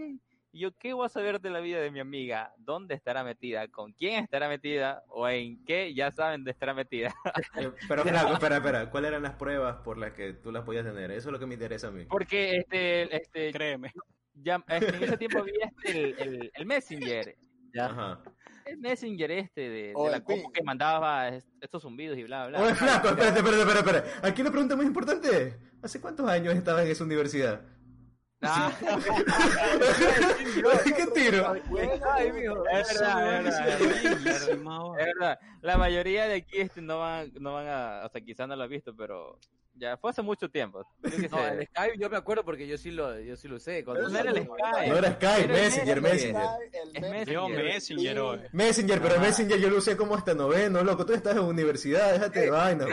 Y 0.54 0.60
yo, 0.60 0.76
¿qué 0.76 0.92
voy 0.92 1.06
a 1.06 1.08
saber 1.08 1.40
de 1.40 1.48
la 1.48 1.60
vida 1.60 1.80
de 1.80 1.90
mi 1.90 1.98
amiga? 1.98 2.52
¿Dónde 2.58 2.94
estará 2.94 3.24
metida? 3.24 3.68
¿Con 3.68 3.92
quién 3.92 4.22
estará 4.22 4.48
metida? 4.48 5.02
¿O 5.08 5.26
en 5.26 5.64
qué? 5.64 5.94
Ya 5.94 6.10
saben 6.12 6.40
dónde 6.40 6.50
estará 6.50 6.74
metida. 6.74 7.14
Eh, 7.56 7.70
Pero 7.88 8.02
flaco, 8.04 8.32
espera, 8.34 8.56
espera. 8.56 8.90
¿Cuáles 8.90 9.08
eran 9.08 9.22
las 9.22 9.34
pruebas 9.34 9.76
por 9.82 9.96
las 9.96 10.12
que 10.12 10.34
tú 10.34 10.52
las 10.52 10.64
podías 10.64 10.84
tener? 10.84 11.10
Eso 11.10 11.28
es 11.28 11.32
lo 11.32 11.38
que 11.38 11.46
me 11.46 11.54
interesa 11.54 11.88
a 11.88 11.90
mí. 11.90 12.04
Porque 12.04 12.56
este, 12.58 13.16
este, 13.16 13.50
Créeme. 13.52 13.92
ya, 14.34 14.62
este, 14.68 14.96
en 14.96 15.02
ese 15.04 15.16
tiempo 15.16 15.38
había 15.38 15.72
este, 15.74 15.90
el, 16.00 16.14
el, 16.18 16.52
el 16.54 16.66
Messenger. 16.66 17.34
Ya. 17.74 17.86
Ajá. 17.86 18.20
El 18.66 18.78
Messenger 18.78 19.30
este 19.30 19.60
de, 19.62 19.82
de 19.88 20.10
la 20.10 20.16
el 20.18 20.22
compu 20.22 20.52
que 20.52 20.62
mandaba 20.62 21.28
est- 21.28 21.48
estos 21.62 21.82
zumbidos 21.82 22.16
y 22.18 22.24
bla, 22.24 22.48
bla. 22.48 22.60
Oye, 22.60 22.74
flaco, 22.74 23.08
espérate, 23.08 23.38
espérate, 23.38 23.60
espérate, 23.62 23.78
espérate. 23.98 24.26
Aquí 24.28 24.42
la 24.42 24.50
pregunta 24.50 24.76
más 24.76 24.84
importante. 24.86 25.56
¿Hace 25.82 26.00
cuántos 26.00 26.28
años 26.28 26.54
estaba 26.54 26.82
en 26.84 26.90
esa 26.90 27.02
universidad? 27.04 27.62
Ah, 28.42 28.72
¿Qué 30.84 31.06
tiro? 31.14 31.54
Ay, 32.12 32.32
mijo. 32.32 32.64
es 32.68 32.98
verdad. 32.98 33.46
Es 34.98 35.06
verdad, 35.06 35.38
la 35.60 35.76
mayoría 35.76 36.26
de 36.26 36.34
aquí 36.34 36.58
este, 36.58 36.82
no 36.82 36.98
van, 36.98 37.32
no 37.40 37.52
van 37.54 37.68
a, 37.68 38.02
o 38.04 38.08
sea, 38.08 38.20
quizás 38.20 38.48
no 38.48 38.56
lo 38.56 38.64
han 38.64 38.70
visto, 38.70 38.94
pero 38.96 39.38
ya 39.74 39.96
fue 39.96 40.10
hace 40.10 40.22
mucho 40.22 40.48
tiempo. 40.50 40.86
Yo 41.02 41.10
No, 41.30 41.46
el 41.46 41.66
Skype 41.66 41.98
yo 41.98 42.08
me 42.10 42.16
acuerdo 42.16 42.44
porque 42.44 42.66
yo 42.66 42.76
sí 42.78 42.90
lo, 42.90 43.18
yo 43.20 43.36
sí 43.36 43.48
lo 43.48 43.56
usé. 43.56 43.84
Cuando 43.84 44.08
no 44.08 44.18
era 44.18 44.30
el 44.30 44.44
Skype. 44.44 44.88
No 44.88 44.96
era 44.98 45.12
Skype, 45.14 45.44
Era 45.44 45.52
Messenger, 45.52 45.96
el 45.96 46.02
Messenger. 46.02 46.42
El 46.72 46.96
Es 46.96 47.10
Messenger. 47.10 48.18
Hoy. 48.20 48.40
Messenger, 48.52 49.00
pero 49.02 49.14
Ajá. 49.14 49.22
Messenger 49.24 49.58
yo 49.60 49.70
lo 49.70 49.76
usé 49.78 49.96
como 49.96 50.14
hasta 50.14 50.34
noveno, 50.34 50.82
loco. 50.84 51.04
Tú 51.06 51.12
estás 51.14 51.36
en 51.36 51.42
universidad, 51.42 52.12
déjate 52.12 52.40
de 52.40 52.50
vaina. 52.50 52.86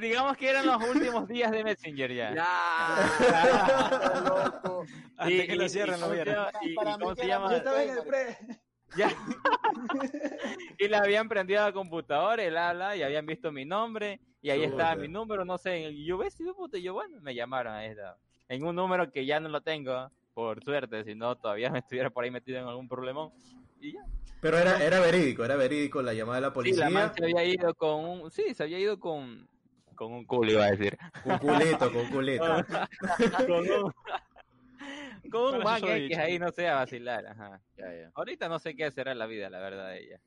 Digamos 0.00 0.36
que 0.36 0.48
eran 0.50 0.66
los 0.66 0.82
últimos 0.88 1.28
días 1.28 1.50
de 1.50 1.64
Messenger 1.64 2.12
ya. 2.12 2.34
Ya. 2.34 4.20
Loco. 4.24 4.84
Antes 5.16 5.46
que 5.46 5.56
lo 5.56 5.68
cierren, 5.68 6.00
lo 6.00 6.06
¿cómo 6.06 6.14
se 6.18 6.24
vieron. 6.24 6.34
llama? 6.34 6.50
Y- 6.62 6.70
y 6.70 6.74
Para 6.74 6.96
mí 6.96 7.02
cómo 7.04 7.14
que 7.14 7.20
se 7.20 7.26
era 7.26 7.34
llama? 7.38 7.50
Yo 7.50 7.56
estaba 7.56 7.82
en 7.82 7.90
el 7.90 8.02
pre. 8.04 8.38
Ya. 8.96 9.10
y 10.78 10.88
le 10.88 10.96
habían 10.96 11.28
prendido 11.28 11.62
la 11.62 11.72
computadora, 11.72 12.42
el 12.42 12.56
habla, 12.56 12.96
y 12.96 13.02
habían 13.02 13.26
visto 13.26 13.50
mi 13.52 13.64
nombre, 13.64 14.20
y 14.40 14.50
ahí 14.50 14.62
estaba 14.62 14.94
mi 14.96 15.08
número, 15.08 15.44
no 15.44 15.58
sé, 15.58 15.90
y 15.90 16.04
yo 16.04 16.18
ves, 16.18 16.38
y 16.40 16.82
yo, 16.82 16.92
bueno, 16.92 17.20
me 17.20 17.34
llamaron 17.34 17.72
a 17.74 17.84
esta, 17.86 18.16
en 18.48 18.64
un 18.64 18.76
número 18.76 19.10
que 19.10 19.26
ya 19.26 19.40
no 19.40 19.48
lo 19.48 19.60
tengo, 19.62 20.10
por 20.34 20.62
suerte, 20.62 21.04
si 21.04 21.14
no, 21.14 21.36
todavía 21.36 21.70
me 21.70 21.78
estuviera 21.78 22.10
por 22.10 22.24
ahí 22.24 22.30
metido 22.30 22.58
en 22.58 22.66
algún 22.68 22.88
problemón, 22.88 23.32
y 23.80 23.92
ya. 23.94 24.04
Pero 24.40 24.58
era, 24.58 24.84
era 24.84 25.00
verídico, 25.00 25.44
era 25.44 25.56
verídico 25.56 26.02
la 26.02 26.12
llamada 26.12 26.36
de 26.36 26.42
la 26.42 26.48
Sí, 26.48 26.54
policía. 26.54 26.90
la 26.90 27.14
se 27.14 27.24
había 27.24 27.44
ido 27.44 27.74
con 27.74 28.04
un, 28.04 28.30
sí, 28.30 28.52
se 28.54 28.62
había 28.64 28.78
ido 28.78 29.00
con, 29.00 29.48
con 29.94 30.12
un 30.12 30.24
culo, 30.26 30.52
iba 30.52 30.64
a 30.66 30.70
decir. 30.70 30.98
Con 31.22 31.38
culito, 31.38 31.90
con 31.92 32.06
culito. 32.10 32.44
con 33.46 33.58
un, 33.70 33.92
con 35.30 35.54
un 35.56 35.62
eso 35.62 35.86
X 35.88 36.08
dicho. 36.08 36.20
ahí, 36.20 36.38
no 36.38 36.50
sé, 36.52 36.68
a 36.68 36.76
vacilar, 36.76 37.26
ajá. 37.26 37.60
Ya, 37.76 37.92
ya. 37.94 38.10
Ahorita 38.14 38.48
no 38.48 38.58
sé 38.58 38.74
qué 38.76 38.90
será 38.90 39.12
en 39.12 39.18
la 39.18 39.26
vida, 39.26 39.48
la 39.50 39.58
verdad, 39.60 39.88
de 39.90 40.00
ella. 40.04 40.20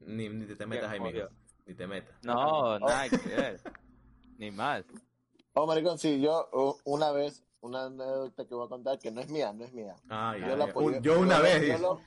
Ni, 0.00 0.28
ni 0.28 0.46
te 0.54 0.66
metas 0.66 0.90
ahí, 0.90 0.98
jodido. 0.98 1.30
mijo. 1.30 1.42
Ni 1.66 1.74
te 1.74 1.86
metas. 1.86 2.14
No, 2.22 2.78
nada 2.80 3.08
que 3.08 3.16
ver. 3.28 3.60
Ni 4.38 4.50
más. 4.50 4.84
Oh, 5.54 5.66
maricón, 5.66 5.98
sí, 5.98 6.20
yo 6.20 6.48
una 6.84 7.12
vez, 7.12 7.42
una 7.60 7.84
anécdota 7.86 8.44
que 8.46 8.54
voy 8.54 8.66
a 8.66 8.68
contar 8.68 8.98
que 8.98 9.10
no 9.10 9.20
es 9.20 9.28
mía, 9.30 9.52
no 9.52 9.64
es 9.64 9.72
mía. 9.72 9.94
Ah, 10.10 10.34
Yo 10.38 10.46
ya, 10.48 10.56
la 10.56 10.64
apoyé- 10.66 10.96
Un- 10.98 11.02
yo 11.02 11.20
una 11.20 11.38
lo- 11.38 11.44
vez, 11.44 11.68
yo 11.68 11.78
lo- 11.78 12.00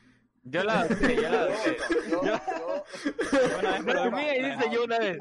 Yo 0.50 0.64
la 0.64 0.82
adopté, 0.82 1.16
yo 1.16 1.30
la 1.30 1.42
adopté. 1.42 1.78
Yo, 2.22 2.22
yo, 2.24 2.84
Una 3.60 3.72
vez 3.72 3.84
me 3.84 3.94
Pero, 3.94 4.04
dormía 4.04 4.38
y 4.38 4.44
dice 4.44 4.70
yo 4.72 4.84
una 4.86 5.00
vez. 5.00 5.20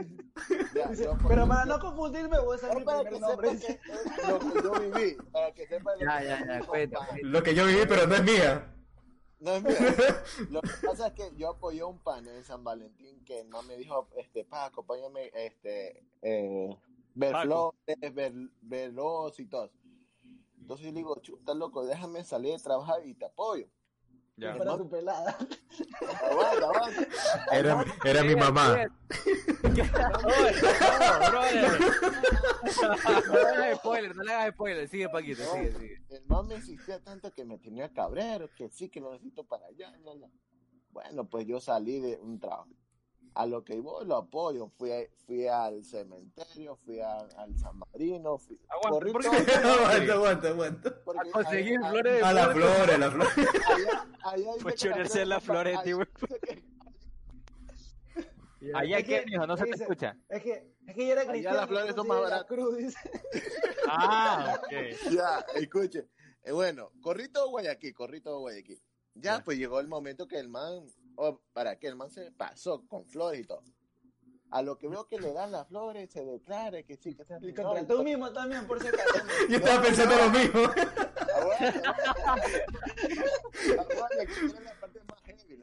ya, 0.74 0.92
yo, 0.94 1.16
pero 1.26 1.48
para 1.48 1.64
no 1.64 1.78
confundirme, 1.80 2.38
voy 2.40 2.56
a 2.56 2.60
salir 2.60 2.84
para 2.84 3.04
que 3.04 3.18
nombre. 3.18 3.56
sepa 3.58 3.82
que 4.14 4.22
es 4.22 4.28
lo 4.28 4.38
que 4.38 4.62
yo 4.62 4.72
viví, 4.80 5.16
para 5.32 5.52
que 5.52 5.66
sepa 5.66 5.96
lo 5.96 6.00
Ya, 6.04 6.18
que 6.18 6.24
ya, 6.26 6.46
ya, 6.46 6.62
cuenta. 6.66 7.00
Lo 7.22 7.42
que 7.42 7.54
yo 7.54 7.66
viví, 7.66 7.80
pero 7.88 8.06
no 8.06 8.14
es 8.14 8.22
mía. 8.24 8.72
No 9.38 9.52
es 9.52 9.62
mío. 9.62 9.76
Lo 10.50 10.62
que 10.62 10.70
pasa 10.82 11.08
es 11.08 11.12
que 11.14 11.30
yo 11.36 11.50
apoyé 11.50 11.80
a 11.80 11.86
un 11.86 11.98
pan 11.98 12.26
en 12.26 12.42
San 12.44 12.64
Valentín 12.64 13.22
que 13.24 13.44
no 13.44 13.62
me 13.62 13.76
dijo, 13.76 14.08
este, 14.16 14.44
pa, 14.44 14.66
acompáñame, 14.66 15.30
este, 15.34 16.04
eh, 16.22 16.76
ver 17.14 17.32
Paco. 17.32 17.74
flores, 17.86 18.14
ver, 18.14 18.32
veloz 18.62 19.38
y 19.40 19.46
todo. 19.46 19.70
Entonces 20.58 20.86
yo 20.86 20.92
le 20.92 20.98
digo, 20.98 21.20
chuta 21.20 21.54
loco, 21.54 21.84
déjame 21.84 22.24
salir 22.24 22.52
de 22.56 22.62
trabajar 22.62 23.04
y 23.04 23.14
te 23.14 23.26
apoyo. 23.26 23.66
Ya. 24.38 24.54
Para 24.56 24.76
tu 24.76 24.88
pelada. 24.88 25.36
Aguanta, 26.30 26.66
aguanta. 26.66 27.08
Era, 27.52 27.84
era 28.04 28.22
mi 28.22 28.36
mamá. 28.36 28.86
No, 29.62 29.72
brother. 31.30 31.80
No 33.26 33.34
le 33.34 33.64
hagas 33.64 33.78
spoiler, 33.78 34.16
no 34.16 34.22
le 34.22 34.32
hagas 34.32 34.54
spoiler. 34.54 34.88
Sigue, 34.88 35.08
Paquito, 35.08 35.42
No, 35.42 35.52
sigue, 35.52 35.72
sigue. 35.72 36.02
El 36.10 36.26
man 36.26 36.46
me 36.46 36.56
insistía 36.56 37.02
tanto 37.02 37.32
que 37.32 37.44
me 37.44 37.58
tenía 37.58 37.90
cabrero, 37.92 38.50
que 38.54 38.68
sí, 38.68 38.90
que 38.90 39.00
lo 39.00 39.12
necesito 39.12 39.44
para 39.44 39.66
allá. 39.66 39.96
no, 40.04 40.14
no. 40.14 40.30
Bueno, 40.90 41.28
pues 41.28 41.46
yo 41.46 41.60
salí 41.60 42.00
de 42.00 42.16
un 42.16 42.38
trabajo. 42.40 42.68
A 43.38 43.44
lo 43.44 43.62
que 43.62 43.78
voy 43.80 44.06
lo 44.06 44.16
apoyo. 44.16 44.70
Fui, 44.78 44.90
fui 45.26 45.46
al 45.46 45.84
cementerio, 45.84 46.76
fui 46.76 47.00
a- 47.00 47.18
al 47.36 47.54
San 47.58 47.78
Marino, 47.78 48.38
fui, 48.38 48.58
Aguanta, 48.68 48.88
corrí 48.90 49.12
¿por 49.12 49.22
qué 49.22 49.28
todo, 49.28 49.72
aguanta, 49.74 50.12
aguanta, 50.14 50.48
aguanta. 50.48 51.02
porque 51.04 51.28
A 51.28 51.32
conseguir 51.32 51.78
flores 51.80 52.22
A 52.22 52.32
las 52.32 52.52
flores. 52.54 52.96
flores, 52.96 53.24
a 54.64 54.72
chorearse 54.74 55.18
las 55.20 55.28
las 55.28 55.44
flores, 55.44 55.82
tío. 55.82 55.98
Allá 58.74 58.98
Es 58.98 59.04
que, 59.04 59.24
mijo, 59.26 59.46
no 59.46 59.56
se 59.56 59.64
te 59.64 59.70
escucha. 59.82 60.16
Es 60.28 60.42
que, 60.42 60.72
es 60.86 60.94
que 60.94 61.06
yo 61.06 61.12
era 61.12 61.20
Allá 61.22 61.30
cristiano. 61.30 61.56
las 61.58 61.68
flores 61.68 61.94
son 61.94 62.08
más 62.08 62.16
la 62.16 62.22
baratas. 62.24 62.46
Cruz, 62.46 62.76
dice. 62.78 62.98
Ah, 63.86 64.58
ok. 64.64 64.72
Ya, 65.12 65.46
escuche. 65.54 66.08
Eh, 66.42 66.52
bueno, 66.52 66.90
corrí 67.02 67.28
todo 67.28 67.50
Guayaquil, 67.50 67.94
corrí 67.94 68.20
todo 68.20 68.40
Guayaquil. 68.40 68.80
Ya, 69.14 69.42
pues 69.44 69.58
llegó 69.58 69.78
el 69.80 69.88
momento 69.88 70.26
que 70.26 70.38
el 70.38 70.48
man, 70.48 70.84
o 71.16 71.40
para 71.52 71.78
que 71.78 71.88
el 71.88 71.96
man 71.96 72.10
se 72.10 72.30
pasó 72.32 72.86
con 72.86 73.04
flores 73.06 73.40
y 73.40 73.44
todo. 73.44 73.62
A 74.50 74.62
lo 74.62 74.78
que 74.78 74.86
veo 74.88 75.08
que 75.08 75.18
le 75.18 75.32
dan 75.32 75.50
las 75.50 75.66
flores, 75.66 76.10
se 76.10 76.24
declara 76.24 76.82
que 76.84 76.96
sí, 76.96 77.14
que 77.14 77.22
está 77.22 77.38
Y 77.40 77.52
contra 77.52 77.84
tú 77.86 78.04
mismo 78.04 78.32
también, 78.32 78.66
por 78.66 78.80
si 78.80 78.86
acaso. 78.88 79.18
Yo 79.50 79.56
estaba 79.56 79.82
pensando 79.82 80.14
lo 80.14 80.30
mismo. 80.30 80.60
La 83.66 83.84
parte 84.80 85.00
más 85.08 85.20
heavy. 85.22 85.62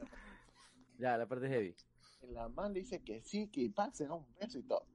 Ya, 0.98 1.16
la 1.16 1.26
parte 1.26 1.48
heavy. 1.48 1.74
La 2.30 2.48
man 2.48 2.72
dice 2.72 3.02
que 3.02 3.22
sí, 3.22 3.48
que 3.48 3.70
pase, 3.70 4.06
¿no? 4.06 4.18
un 4.18 4.34
beso 4.40 4.58
y 4.58 4.62
todo. 4.62 4.86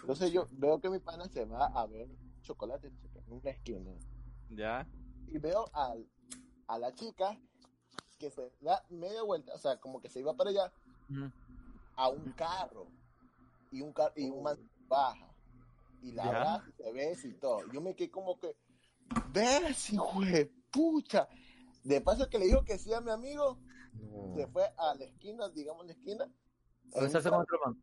Entonces 0.00 0.32
yo 0.32 0.46
veo 0.52 0.80
que 0.80 0.90
mi 0.90 0.98
pana 0.98 1.28
se 1.28 1.44
va 1.44 1.66
a 1.66 1.86
ver 1.86 2.08
chocolate 2.42 2.88
en 2.88 3.32
una 3.32 3.50
esquina. 3.50 3.92
Ya. 4.50 4.86
y 5.26 5.38
veo 5.38 5.68
al, 5.72 6.08
a 6.68 6.78
la 6.78 6.94
chica 6.94 7.38
que 8.18 8.30
se 8.30 8.50
da 8.60 8.84
media 8.90 9.22
vuelta, 9.22 9.54
o 9.54 9.58
sea, 9.58 9.78
como 9.78 10.00
que 10.00 10.08
se 10.08 10.20
iba 10.20 10.34
para 10.34 10.50
allá 10.50 10.72
a 11.96 12.08
un 12.08 12.32
carro 12.32 12.86
y 13.70 13.80
un 13.82 13.92
car 13.92 14.12
y 14.16 14.28
un 14.28 14.42
man 14.42 14.58
baja 14.88 15.28
y 16.02 16.12
la 16.12 16.24
abraza 16.24 16.64
y 16.68 16.72
se 16.82 16.92
besa 16.92 17.26
y 17.28 17.34
todo. 17.34 17.60
Yo 17.72 17.80
me 17.80 17.94
quedé 17.94 18.10
como 18.10 18.38
que, 18.38 18.56
ves, 19.32 19.90
hijo 19.90 20.20
de 20.20 20.46
pucha. 20.70 21.28
De 21.84 22.00
paso 22.00 22.28
que 22.28 22.38
le 22.38 22.46
dijo 22.46 22.64
que 22.64 22.78
sí 22.78 22.92
a 22.92 23.00
mi 23.00 23.10
amigo, 23.10 23.58
se 24.34 24.46
fue 24.48 24.64
a 24.76 24.94
la 24.94 25.04
esquina, 25.04 25.48
digamos 25.48 25.86
la 25.86 25.92
esquina, 25.92 26.28
A 26.94 27.00
besarse 27.00 27.30
con 27.30 27.40
otro 27.40 27.58
man. 27.64 27.82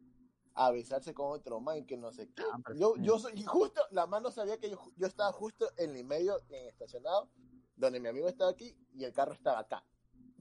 a 0.56 0.72
besarse 0.72 1.14
con 1.14 1.32
otro 1.32 1.60
man 1.60 1.86
que 1.86 1.98
no 1.98 2.12
sé 2.12 2.30
qué. 2.34 2.44
Ah, 2.52 2.60
Yo, 2.76 2.96
yo 2.98 3.18
soy, 3.20 3.34
y 3.36 3.44
justo, 3.44 3.82
la 3.92 4.06
mano 4.08 4.30
sabía 4.32 4.58
que 4.60 4.70
yo, 4.70 4.78
yo 4.98 5.08
estaba 5.08 5.32
justo 5.32 5.70
en 5.78 5.96
el 5.96 6.04
medio, 6.06 6.38
en 6.50 6.68
estacionado, 6.68 7.30
donde 7.76 8.00
mi 8.00 8.08
amigo 8.10 8.28
estaba 8.28 8.52
aquí 8.52 8.76
y 8.94 9.04
el 9.04 9.12
carro 9.14 9.34
estaba 9.34 9.60
acá, 9.60 9.84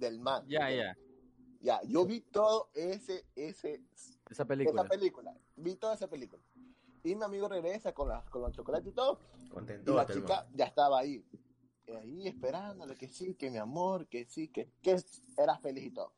del 0.03 0.19
man. 0.21 0.45
Ya, 0.49 0.71
ya. 0.71 0.97
Ya, 1.61 1.81
yo 1.85 2.05
vi 2.05 2.21
todo 2.21 2.71
ese, 2.75 3.25
ese, 3.37 3.81
Esa 4.29 4.45
película. 4.45 4.83
esa 4.83 4.89
película, 4.91 5.35
vi 5.57 5.77
toda 5.77 5.95
esa 5.95 6.09
película. 6.09 6.43
Y 7.05 7.15
mi 7.15 7.25
amigo 7.25 7.49
regresa 7.49 7.93
con, 7.95 8.09
las 8.09 8.29
con 8.31 8.43
los 8.43 8.53
chocolates 8.53 8.89
y 8.89 8.93
todo, 8.93 9.19
y 9.87 9.91
la 9.91 10.07
chica 10.07 10.39
hermano. 10.41 10.49
ya 10.55 10.65
estaba 10.67 10.99
ahí. 10.99 11.25
Y 11.87 11.93
ahí 11.93 12.29
esperándole 12.29 12.97
que 12.97 13.09
sí, 13.09 13.35
que 13.35 13.51
mi 13.51 13.59
amor, 13.59 14.07
que 14.09 14.25
sí, 14.25 14.49
que, 14.49 14.71
que 14.83 14.97
era 15.37 15.57
feliz 15.59 15.85
y 15.87 15.91
todo. 15.93 16.13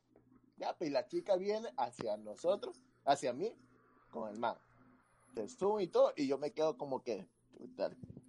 Ya, 0.57 0.75
pues 0.77 0.89
y 0.91 0.93
la 0.93 1.07
chica 1.07 1.37
viene 1.37 1.69
hacia 1.77 2.17
nosotros, 2.17 2.81
hacia 3.05 3.33
mí, 3.33 3.53
con 4.11 4.31
el 4.31 4.39
man. 4.39 4.57
Se 5.35 5.49
sube 5.49 5.83
y 5.83 5.89
todo, 5.89 6.13
y 6.17 6.27
yo 6.27 6.39
me 6.39 6.53
quedo 6.53 6.77
como 6.79 7.03
que, 7.03 7.27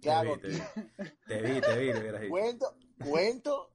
¿qué 0.00 0.10
Te 0.10 0.10
hago 0.10 0.36
vi, 0.36 0.40
te 0.42 0.48
aquí? 0.62 0.80
vi. 0.98 1.04
Te 1.26 1.42
vi, 1.42 1.60
te 1.60 1.78
vi, 1.78 1.90
hubieras 1.92 2.20
dicho. 2.22 2.30
Cuento, 2.30 2.76
cuento, 2.98 3.70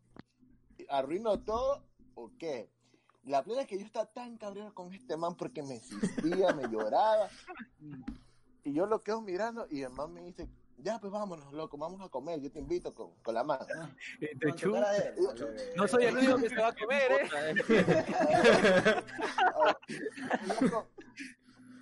arruino 0.92 1.40
todo, 1.40 1.84
¿o 2.16 2.32
qué? 2.38 2.70
La 3.24 3.44
plena 3.44 3.62
es 3.62 3.68
que 3.68 3.78
yo 3.78 3.86
estaba 3.86 4.06
tan 4.08 4.38
cabrero 4.38 4.74
con 4.74 4.94
este 4.94 5.16
man 5.16 5.36
porque 5.36 5.62
me 5.64 5.76
insistía, 5.76 6.54
me 6.54 6.68
lloraba. 6.70 7.30
Y 8.64 8.74
yo 8.74 8.86
lo 8.86 9.02
quedo 9.02 9.22
mirando 9.22 9.68
y 9.70 9.82
el 9.84 9.92
man 9.92 10.12
me 10.14 10.22
dice, 10.22 10.48
ya 10.78 11.00
pues 11.00 11.12
vámonos, 11.12 11.54
loco, 11.54 11.78
vamos 11.78 12.02
a 12.02 12.10
comer, 12.10 12.40
yo 12.42 12.52
te 12.52 12.60
invito 12.60 12.94
con, 12.94 13.12
con 13.22 13.36
la 13.36 13.44
mano. 13.44 13.66
De- 14.20 14.36
No 15.76 15.88
soy 15.88 16.06
el 16.06 16.18
único 16.18 16.38
que 16.38 16.50
se 16.50 16.56
va 16.56 16.68
a 16.70 16.76
comer, 16.76 17.12
¿eh? 17.12 17.30
Loco, 20.48 20.88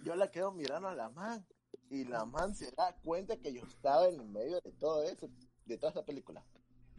yo 0.04 0.16
la 0.16 0.30
quedo 0.32 0.52
mirando 0.52 0.88
a 0.90 0.96
la 0.96 1.10
man 1.10 1.46
y 1.90 2.04
la 2.06 2.26
man 2.26 2.54
se 2.56 2.72
da 2.72 2.94
cuenta 3.04 3.38
que 3.38 3.54
yo 3.54 3.64
estaba 3.64 4.08
en 4.08 4.16
el 4.20 4.28
medio 4.28 4.60
de 4.62 4.72
todo 4.74 5.04
eso, 5.04 5.30
de 5.66 5.78
toda 5.78 5.92
esa 5.92 6.04
película. 6.06 6.44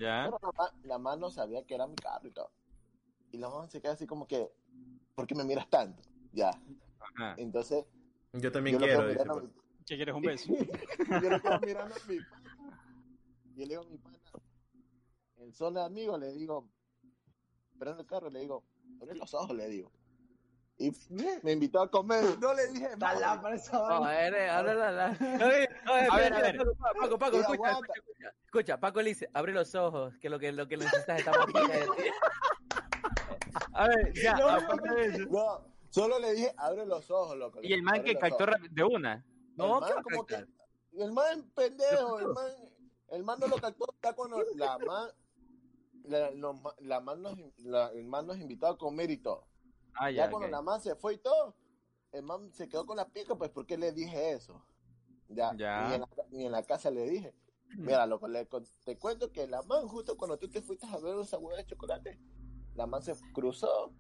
Ya. 0.01 0.31
Pero 0.31 0.55
la 0.85 1.17
no 1.17 1.31
sabía 1.31 1.63
que 1.67 1.75
era 1.75 1.87
mi 1.87 1.95
carro 1.95 2.27
y 2.27 2.31
todo. 2.31 2.51
Y 3.33 3.37
la 3.37 3.51
man 3.51 3.69
se 3.69 3.83
queda 3.83 3.93
así 3.93 4.07
como 4.07 4.27
que, 4.27 4.51
¿por 5.15 5.27
qué 5.27 5.35
me 5.35 5.45
miras 5.45 5.69
tanto? 5.69 6.03
Ya. 6.33 6.51
Ajá. 6.99 7.35
Entonces, 7.37 7.85
Yo 8.33 8.51
también 8.51 8.79
yo 8.79 8.87
quiero, 8.87 9.07
dice. 9.07 9.25
¿Qué 9.85 9.97
quieres 9.97 10.15
un 10.15 10.23
beso? 10.23 10.53
yo 10.55 11.31
lo 11.31 11.41
quedo 11.43 11.61
mirando 11.61 11.95
a 11.95 12.09
mi 12.09 12.19
pana. 12.19 12.79
Y 13.45 13.61
yo 13.61 13.67
le 13.67 13.67
digo 13.67 13.83
a 13.83 13.85
mi 13.85 13.99
pana, 13.99 14.19
en 15.37 15.53
zona 15.53 15.81
de 15.81 15.87
amigos, 15.87 16.19
le 16.19 16.33
digo, 16.33 16.67
esperando 17.73 18.01
el 18.01 18.07
carro, 18.07 18.31
le 18.31 18.41
digo, 18.41 18.65
abre 19.03 19.15
los 19.15 19.35
ojos, 19.35 19.55
le 19.55 19.69
digo. 19.69 19.93
Y 20.81 20.91
me 21.43 21.53
invitó 21.53 21.83
a 21.83 21.91
comer. 21.91 22.39
No 22.41 22.55
le 22.55 22.67
dije 22.69 22.87
Está 22.87 22.97
más. 23.13 23.21
lámpara 23.21 23.55
esa 23.55 23.77
No, 23.79 24.01
vaina. 24.01 24.27
eres, 24.27 24.51
ahora 24.51 24.75
la, 24.75 24.91
la. 24.93 25.07
Oye, 25.21 25.69
oye, 25.93 26.09
A 26.11 26.17
ver, 26.17 26.33
espera, 26.33 26.39
a 26.39 26.41
ver. 26.53 26.59
Paco, 26.99 27.19
Paco, 27.19 27.37
escucha, 27.37 27.71
escucha, 27.71 27.93
escucha. 27.97 28.35
Escucha, 28.47 28.81
Paco 28.81 29.03
le 29.03 29.11
dice, 29.11 29.29
abre 29.35 29.53
los 29.53 29.75
ojos, 29.75 30.15
que 30.19 30.31
lo 30.31 30.39
que, 30.39 30.53
lo 30.53 30.67
que 30.69 30.79
necesitas 30.79 31.19
está 31.19 31.33
ti. 31.47 31.53
A 33.75 33.89
ver, 33.89 34.13
ya. 34.25 34.33
No, 34.39 34.47
no, 34.53 34.57
aparte 34.59 34.95
de 34.95 35.05
eso. 35.07 35.19
No, 35.31 35.67
solo 35.91 36.19
le 36.19 36.33
dije, 36.33 36.55
abre 36.57 36.87
los 36.87 37.11
ojos, 37.11 37.37
loco. 37.37 37.59
Y 37.63 37.75
el 37.75 37.83
man 37.83 38.03
que 38.03 38.17
captó 38.17 38.47
de 38.71 38.83
una. 38.85 39.23
No, 39.57 39.81
el 39.81 39.85
¿qué 39.85 39.91
va 39.91 39.95
man 39.97 40.03
como 40.03 40.27
que, 40.27 40.47
el 40.93 41.13
man 41.13 41.53
pendejo, 41.55 42.19
el 42.21 42.29
man, 42.29 42.53
el 43.09 43.23
man 43.23 43.39
no 43.39 43.49
lo 43.49 43.57
captó, 43.59 43.85
está 43.93 44.15
cuando 44.15 44.43
la 44.55 44.79
man, 44.79 45.11
la, 46.05 46.31
la 46.79 47.01
man 47.01 47.21
nos, 47.23 47.37
la- 47.59 47.93
el 47.93 48.07
man 48.07 48.27
nos 48.27 48.39
invitó 48.39 48.67
a 48.69 48.79
comer 48.79 49.11
y 49.11 49.19
todo. 49.19 49.50
Ah, 49.95 50.11
Ya, 50.11 50.25
ya. 50.25 50.31
cuando 50.31 50.49
la 50.49 50.63
man 50.63 50.81
se 50.81 50.95
fue 50.95 51.15
y 51.15 51.19
todo, 51.19 51.55
el 52.13 52.23
man 52.23 52.53
se 52.53 52.69
quedó 52.69 52.87
con 52.87 52.97
la 52.97 53.09
pica, 53.09 53.35
pues, 53.37 53.51
¿por 53.51 53.67
qué 53.67 53.77
le 53.77 53.93
dije 53.93 54.33
eso? 54.33 54.65
Ya, 55.29 55.55
Ya. 55.57 55.89
Ni, 55.89 55.95
en 55.95 56.01
la, 56.01 56.09
ni 56.31 56.47
en 56.47 56.53
la 56.53 56.63
casa 56.63 56.91
le 56.91 57.09
dije. 57.09 57.35
Mira, 57.77 58.05
loco, 58.07 58.27
le 58.27 58.49
te 58.85 58.99
cuento 58.99 59.31
que 59.31 59.47
la 59.47 59.63
man, 59.63 59.87
justo 59.87 60.17
cuando 60.17 60.37
tú 60.39 60.49
te 60.51 60.61
fuiste 60.61 60.87
a 60.87 60.99
ver 60.99 61.17
esa 61.21 61.39
hueá 61.39 61.57
de 61.57 61.67
chocolate, 61.67 62.19
la 62.75 62.87
man 62.87 63.01
se 63.03 63.15
cruzó, 63.33 63.93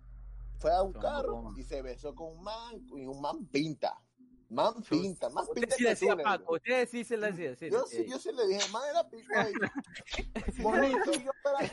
fue 0.58 0.72
a 0.72 0.82
un 0.82 0.92
Son 0.92 1.02
carro 1.02 1.52
y 1.56 1.62
se 1.62 1.80
besó 1.80 2.14
con 2.14 2.36
un 2.36 2.42
man, 2.42 2.84
y 2.88 3.06
un 3.06 3.20
man 3.20 3.46
pinta. 3.46 4.02
Man 4.50 4.74
pinta, 4.82 5.28
más 5.30 5.44
Usted 5.48 5.60
pinta 5.60 5.76
sí 5.76 5.84
que 5.84 5.90
decía 5.90 6.16
tú, 6.16 6.22
Paco, 6.24 6.54
usted 6.54 6.88
sí 6.88 7.04
se 7.04 7.16
le 7.16 7.30
decía. 7.30 7.54
Sí, 7.54 7.70
Yo 7.70 7.84
sí. 7.86 8.04
yo 8.08 8.18
sí 8.18 8.30
le 8.32 8.46
dije, 8.48 8.68
man, 8.72 8.82
era 8.90 9.08
pinta. 9.08 9.48
y- 9.48 9.54
Bonito, 10.62 11.10
y 11.12 11.22
yo 11.24 11.30
esperaba- 11.30 11.68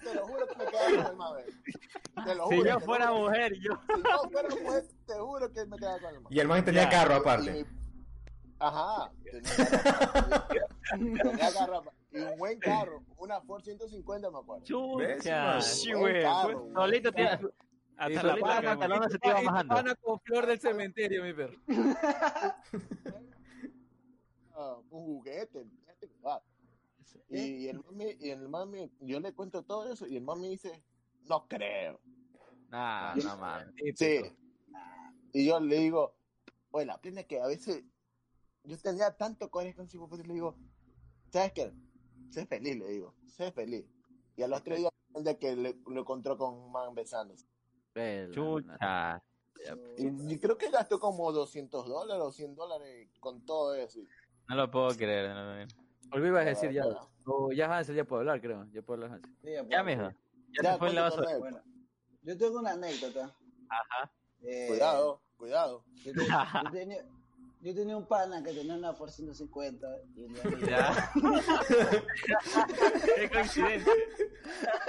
Te 0.00 0.14
lo 0.14 0.26
juro 0.28 0.46
que 0.46 0.56
me 0.56 0.64
quedaba 0.66 0.86
con 0.86 1.06
el 1.06 1.16
man. 1.16 1.32
eh. 1.40 1.44
Te 2.24 2.34
lo 2.36 2.48
Si 2.48 2.54
juro, 2.56 2.56
yo 2.56 2.62
te 2.62 2.70
lo 2.70 2.80
fuera 2.80 3.06
juro. 3.08 3.20
mujer, 3.24 3.52
yo. 3.60 3.72
Si 3.96 4.02
yo 4.02 4.30
fuera 4.30 4.48
mujer, 4.48 4.84
te 5.06 5.14
juro 5.14 5.52
que 5.52 5.66
me 5.66 5.76
quedaba 5.76 5.98
con 5.98 6.14
el 6.14 6.20
man. 6.20 6.32
Y 6.32 6.38
el 6.40 6.48
man 6.48 6.64
tenía 6.64 6.82
Ya. 6.84 6.90
carro 6.90 7.14
Y 7.14 7.18
aparte. 7.18 7.50
mi- 7.52 7.64
Ajá. 8.60 9.10
Tenía, 9.24 10.66
tenía 11.22 11.52
carro, 11.52 11.82
y 12.12 12.18
un 12.20 12.38
buen 12.38 12.58
carro, 12.60 13.02
una 13.18 13.40
Ford 13.40 13.62
150 13.64 14.30
me 14.30 14.38
acuerdo. 14.38 14.62
¿Ves, 14.98 15.16
Chucha. 15.18 15.60
Sí, 15.60 15.92
güey. 15.92 16.22
pues, 16.22 16.56
Solito. 16.74 17.10
Hasta 17.96 18.10
Y 18.10 18.24
la 18.24 18.36
pantalona 18.36 19.08
se 19.08 19.18
te 19.18 19.28
iba 19.28 19.40
bajando. 19.42 19.74
pana 19.74 19.94
con 19.96 20.20
flor 20.20 20.46
del 20.46 20.60
cementerio, 20.60 21.22
mi 21.22 21.32
perro. 21.32 21.58
Ah, 24.56 24.76
un 24.90 25.04
juguete. 25.04 25.66
Y 27.28 27.66
el 27.66 27.82
mami, 27.82 28.16
y 28.20 28.30
el 28.30 28.48
mami, 28.48 28.88
yo 29.00 29.18
le 29.18 29.32
cuento 29.34 29.64
todo 29.64 29.92
eso 29.92 30.06
y 30.06 30.16
el 30.16 30.22
mami 30.22 30.48
dice, 30.50 30.80
no 31.28 31.48
creo. 31.48 32.00
Nah, 32.68 33.16
no 33.16 33.36
mames. 33.36 33.74
Sí. 33.96 34.20
Y 35.32 35.46
yo 35.46 35.58
le 35.58 35.78
digo, 35.78 36.14
oye, 36.70 36.86
la 36.86 37.00
plena 37.00 37.22
es 37.22 37.26
que 37.26 37.40
a 37.40 37.46
veces 37.48 37.82
yo 38.62 38.78
tenía 38.78 39.16
tanto 39.16 39.50
coraje 39.50 39.74
con 39.74 39.88
Chico 39.88 40.08
le 40.16 40.34
digo, 40.34 40.56
¿sabes 41.30 41.52
qué? 41.52 41.72
Sé 42.30 42.46
feliz, 42.46 42.76
le 42.76 42.88
digo, 42.88 43.14
sé 43.26 43.50
feliz. 43.52 43.84
Y 44.36 44.42
a 44.42 44.48
los 44.48 44.62
tres 44.62 44.78
días 44.78 44.92
de 45.08 45.38
que 45.38 45.56
le, 45.56 45.76
lo 45.86 46.00
encontró 46.00 46.38
con 46.38 46.54
un 46.54 46.72
man 46.72 46.94
besándose. 46.94 47.46
Pela, 47.94 48.34
Chucha. 48.34 49.22
Y, 49.96 50.34
y 50.34 50.38
creo 50.38 50.58
que 50.58 50.68
gastó 50.70 51.00
como 51.00 51.32
200 51.32 51.86
dólares 51.88 52.22
o 52.22 52.30
100 52.32 52.54
dólares 52.54 53.08
con 53.20 53.46
todo 53.46 53.74
eso. 53.74 54.00
No 54.48 54.56
lo 54.56 54.70
puedo 54.70 54.88
creer. 54.94 55.30
no. 55.34 55.66
Olvidé 56.12 56.28
iba 56.28 56.40
a 56.40 56.44
decir 56.44 56.70
ya. 56.70 56.84
Bueno. 56.84 57.08
O 57.24 57.50
ya 57.52 57.74
Hansel 57.74 57.96
ya 57.96 58.04
puede 58.04 58.20
hablar, 58.20 58.40
creo. 58.42 58.66
Ya 58.72 58.82
puede 58.82 59.04
hablar 59.04 59.16
Hansel. 59.18 59.34
Sí, 59.42 59.50
Ya, 59.52 59.82
pues, 59.82 59.96
mijo. 59.96 60.10
Ya, 60.10 60.62
Ya, 60.62 60.72
se 60.74 60.78
fue 60.78 60.88
en 60.90 60.94
la 60.96 61.02
basura. 61.02 61.38
Bueno, 61.38 61.62
yo 62.22 62.36
tengo 62.36 62.58
una 62.58 62.72
anécdota. 62.72 63.34
Ajá. 63.70 64.12
Eh, 64.42 64.66
Cuidado, 64.68 65.22
cuidado. 65.38 65.84
Yo, 66.04 66.12
te- 66.12 66.26
yo 66.26 66.70
tenía, 66.70 67.04
yo 67.64 67.74
tenía 67.74 67.96
un 67.96 68.06
pana 68.06 68.42
que 68.42 68.52
tenía 68.52 68.74
una 68.74 68.94
por 68.94 69.10
150 69.10 69.86
y 70.16 70.28
Ya. 70.66 71.10
Qué 73.16 73.30
coincidencia. 73.30 73.92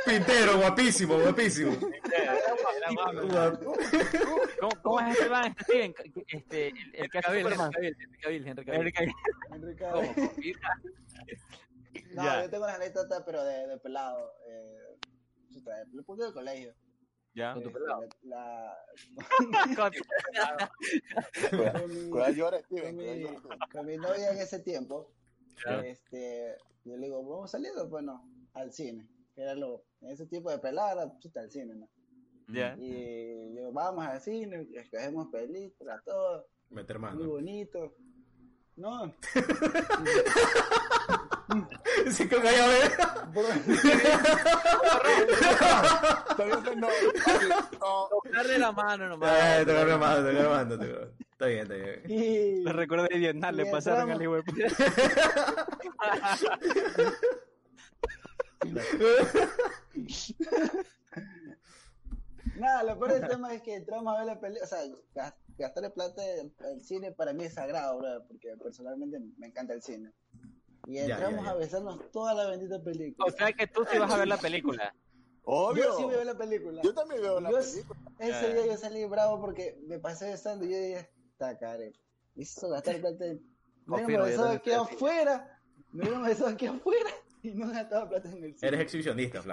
Pintero, 0.05 0.57
guapísimo, 0.57 1.17
guapísimo. 1.17 1.73
¿Cómo, 4.59 4.71
¿Cómo 4.81 4.99
es 4.99 5.17
este 5.17 5.29
man? 5.29 5.55
Este, 5.57 5.63
Steven? 5.63 5.93
este, 6.27 6.67
el, 6.67 6.95
el 6.95 7.09
que 7.09 7.17
hace 7.19 7.41
Superman. 7.41 7.71
Henry 7.77 7.95
Cavill, 8.21 8.47
Henry 8.47 8.65
Cavill, 8.65 8.93
Henry 9.51 9.75
Cavill. 9.75 10.09
Henry. 10.17 10.55
No, 12.13 12.41
yo 12.41 12.49
tengo 12.49 12.65
una 12.65 12.75
anécdota, 12.75 13.23
pero 13.25 13.43
de, 13.45 13.67
de 13.67 13.77
pelado. 13.77 14.33
Eh, 14.49 14.97
lo 15.93 16.03
pongo 16.03 16.25
del 16.25 16.33
colegio. 16.33 16.73
Ya. 17.35 17.53
Con 17.53 17.63
tu 17.63 17.69
Este, 17.69 17.79
pelado. 17.81 18.07
La, 18.23 18.77
Con- 19.37 19.91
con, 21.51 22.09
cuidado 22.09 22.31
llora, 22.33 22.57
con, 22.63 22.77
Steven. 22.79 22.95
mi, 22.95 23.25
con 23.71 23.85
mi 23.85 23.97
novia 23.97 24.31
en 24.31 24.37
ese 24.39 24.59
tiempo, 24.59 25.11
Ya. 25.65 25.81
este, 25.81 26.55
yo 26.85 26.95
le 26.97 27.07
digo, 27.07 27.23
vamos 27.23 27.51
saliendo, 27.51 27.87
bueno, 27.89 28.27
al 28.53 28.71
cine. 28.71 29.07
Que 29.35 29.41
era 29.41 29.53
lo, 29.53 29.83
en 30.01 30.11
ese 30.11 30.25
tiempo 30.27 30.49
de 30.49 30.59
pelada, 30.59 31.17
chuta, 31.19 31.41
al 31.41 31.51
cine, 31.51 31.75
¿no? 31.75 31.89
Ya. 32.47 32.75
Y 32.79 33.53
yo, 33.55 33.71
vamos 33.73 34.05
al 34.05 34.21
cine, 34.21 34.67
escogemos 34.75 35.27
películas, 35.27 36.01
todo, 36.05 36.47
Meter 36.69 36.99
muy 36.99 37.09
mano. 37.09 37.27
bonito. 37.27 37.95
No, 38.77 39.13
Sí, 42.11 42.27
que 42.27 42.35
vaya 42.37 42.65
a 42.65 42.67
ver. 42.67 42.91
No- 46.75 46.89
Darle 48.33 48.57
la 48.59 48.71
mano 48.73 49.07
nomás. 49.09 49.31
Eh, 49.31 49.63
Te 49.65 49.71
agarro 49.71 49.97
mano, 49.97 50.23
te 50.23 50.29
agarro 50.31 50.49
mano. 50.49 50.75
Está 51.31 51.45
bien, 51.47 51.61
está 51.61 51.75
bien. 51.75 52.01
y, 52.07 52.61
Los 52.63 52.75
recuerdos 52.75 53.07
de 53.09 53.17
Vietnam 53.19 53.55
le 53.55 53.65
pasaron 53.67 54.11
al 54.11 54.21
hijo. 54.21 54.35
Nada, 62.57 62.83
lo 62.83 62.97
peor 62.99 63.13
del 63.19 63.27
tema 63.27 63.53
es 63.53 63.61
que 63.61 63.75
entramos 63.75 64.13
a 64.13 64.17
ver 64.19 64.27
la 64.27 64.39
película, 64.39 64.65
o 64.65 65.13
sea, 65.13 65.35
gastar 65.57 65.85
el 65.85 65.91
plata 65.91 66.21
en 66.39 66.53
el 66.59 66.81
cine 66.81 67.11
para 67.11 67.33
mí 67.33 67.45
es 67.45 67.53
sagrado, 67.53 67.97
bro, 67.99 68.25
porque 68.27 68.55
personalmente 68.61 69.19
me 69.37 69.47
encanta 69.47 69.73
el 69.73 69.81
cine. 69.81 70.11
Y 70.87 70.97
entramos 70.99 71.39
ya, 71.39 71.45
ya. 71.45 71.51
a 71.51 71.55
besarnos 71.55 72.11
toda 72.11 72.33
la 72.33 72.49
bendita 72.49 72.81
película. 72.83 73.25
O 73.27 73.31
sea 73.31 73.51
que 73.53 73.65
tú 73.67 73.83
sí 73.89 73.97
vas 73.97 74.11
a 74.11 74.17
ver 74.17 74.27
la 74.27 74.37
película. 74.37 74.93
Obvio. 75.43 75.83
yo 75.83 75.97
sí 75.97 76.03
voy 76.03 76.13
a 76.15 76.17
ver 76.17 76.25
la 76.25 76.37
película. 76.37 76.81
Yo 76.83 76.93
también 76.93 77.21
veo 77.21 77.39
la 77.39 77.51
Yo- 77.51 77.59
película. 77.59 77.99
Ese 78.19 78.53
día 78.53 78.65
yo 78.65 78.77
salí 78.77 79.05
bravo 79.05 79.39
porque 79.41 79.79
me 79.87 79.99
pasé 79.99 80.29
besando 80.29 80.65
y 80.65 80.71
yo 80.71 80.77
dije, 80.77 81.09
está 81.31 81.57
care, 81.57 81.93
me 82.35 82.43
hizo 82.43 82.69
gastar 82.69 82.99
plata 82.99 83.25
en... 83.25 83.41
Me 83.85 84.03
hubiéramos 84.05 84.29
besado 84.29 84.49
aquí 84.49 84.71
afuera, 84.71 85.59
me 85.91 86.01
hubiéramos 86.01 86.27
besado 86.27 86.49
aquí 86.49 86.65
afuera 86.65 87.09
y 87.43 87.51
no 87.51 87.71
gastaba 87.71 88.09
plata 88.09 88.29
en 88.29 88.43
el 88.43 88.55
cine. 88.55 88.67
Eres 88.67 88.79
exhibicionista, 88.81 89.43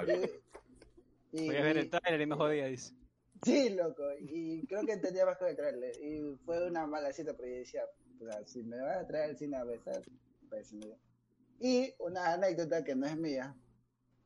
y- 1.33 1.47
Voy 1.47 1.57
a 1.57 1.63
ver 1.63 1.79
el 1.79 1.91
trailer 1.91 2.21
y 2.21 2.27
no 2.27 2.37
jodía, 2.37 2.67
dice. 2.67 2.95
Sí, 3.43 3.71
loco, 3.71 4.05
y 4.21 4.65
creo 4.67 4.85
que 4.87 4.93
entendía 4.93 5.27
más 5.27 5.37
que 5.37 5.55
traerle. 5.55 5.93
Y 6.01 6.37
fue 6.45 6.67
una 6.67 6.87
mala 6.87 7.13
cita, 7.13 7.35
pero 7.37 7.49
yo 7.49 7.57
decía, 7.57 7.83
o 8.21 8.25
sea, 8.25 8.47
si 8.47 8.63
me 8.63 8.81
vas 8.81 8.99
a 8.99 9.07
traer 9.07 9.37
cine 9.37 9.57
a 9.57 9.65
besar, 9.65 10.03
pues 10.49 10.73
me 10.73 10.97
Y 11.59 11.93
una 11.99 12.33
anécdota 12.35 12.85
que 12.85 12.95
no 12.95 13.07
es 13.07 13.17
mía, 13.17 13.57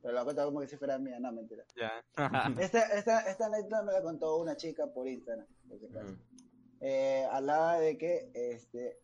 pero 0.01 0.13
la 0.13 0.23
cuento 0.23 0.45
como 0.45 0.59
que 0.59 0.67
si 0.67 0.77
fuera 0.77 0.99
mía, 0.99 1.19
no, 1.19 1.31
mentira. 1.31 1.65
Ya. 1.75 2.03
Esta, 2.61 2.81
esta, 2.97 3.21
esta 3.21 3.47
anécdota 3.47 3.83
me 3.83 3.91
la 3.91 4.01
contó 4.03 4.37
una 4.37 4.55
chica 4.55 4.85
por 4.87 5.07
Instagram, 5.07 5.47
por 5.67 5.79
si 5.79 5.85
acaso. 5.87 6.13
Mm. 6.13 6.37
Eh, 6.81 7.27
hablaba 7.31 7.79
de 7.79 7.97
que 7.97 8.29
este, 8.35 8.99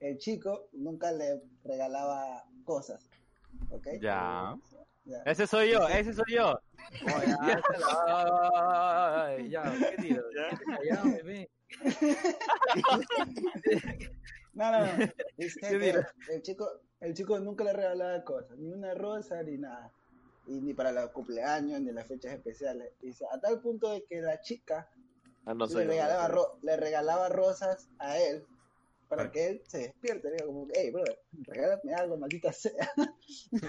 el 0.00 0.16
chico 0.16 0.68
nunca 0.72 1.12
le 1.12 1.42
regalaba 1.62 2.44
cosas, 2.64 3.10
¿ok? 3.70 3.88
Ya. 4.00 4.56
Ya. 5.06 5.22
Ese 5.24 5.46
soy 5.46 5.70
yo, 5.72 5.88
ese 5.88 6.12
soy 6.12 6.34
yo. 6.34 6.60
Ay, 8.26 9.48
ya, 9.50 9.62
¿qué 9.90 9.96
tiro? 10.02 10.22
Ya, 10.84 11.02
bebé. 11.04 11.50
No, 14.54 14.72
no, 14.72 14.86
no. 14.86 15.06
Dice 15.36 15.60
¿Qué 15.68 15.68
que 15.68 15.78
dirá? 15.78 16.08
el 16.30 16.40
chico, 16.40 16.66
el 17.00 17.12
chico 17.12 17.38
nunca 17.38 17.62
le 17.62 17.74
regalaba 17.74 18.24
cosas, 18.24 18.56
ni 18.56 18.72
una 18.72 18.94
rosa, 18.94 19.42
ni 19.42 19.58
nada. 19.58 19.92
Y 20.46 20.60
ni 20.62 20.72
para 20.72 20.92
los 20.92 21.10
cumpleaños, 21.10 21.78
ni 21.82 21.92
las 21.92 22.06
fechas 22.06 22.32
especiales. 22.32 22.90
Dice, 23.02 23.26
a 23.30 23.38
tal 23.38 23.60
punto 23.60 23.90
de 23.90 24.02
que 24.08 24.22
la 24.22 24.40
chica 24.40 24.88
Ah, 25.44 25.52
no 25.54 25.66
le, 25.66 25.84
regalaba 25.84 26.28
no 26.28 26.34
ro- 26.34 26.58
le 26.62 26.76
regalaba 26.76 27.28
rosas 27.28 27.88
a 27.98 28.18
él 28.18 28.44
para 29.08 29.24
Ah. 29.24 29.30
que 29.30 29.46
él 29.46 29.62
se 29.66 29.78
despierte. 29.78 30.30
Digo, 30.32 30.46
como, 30.46 30.68
hey, 30.72 30.90
brother, 30.90 31.20
regálame 31.42 31.94
algo, 31.94 32.16
maldita 32.16 32.50
sea. 32.52 32.90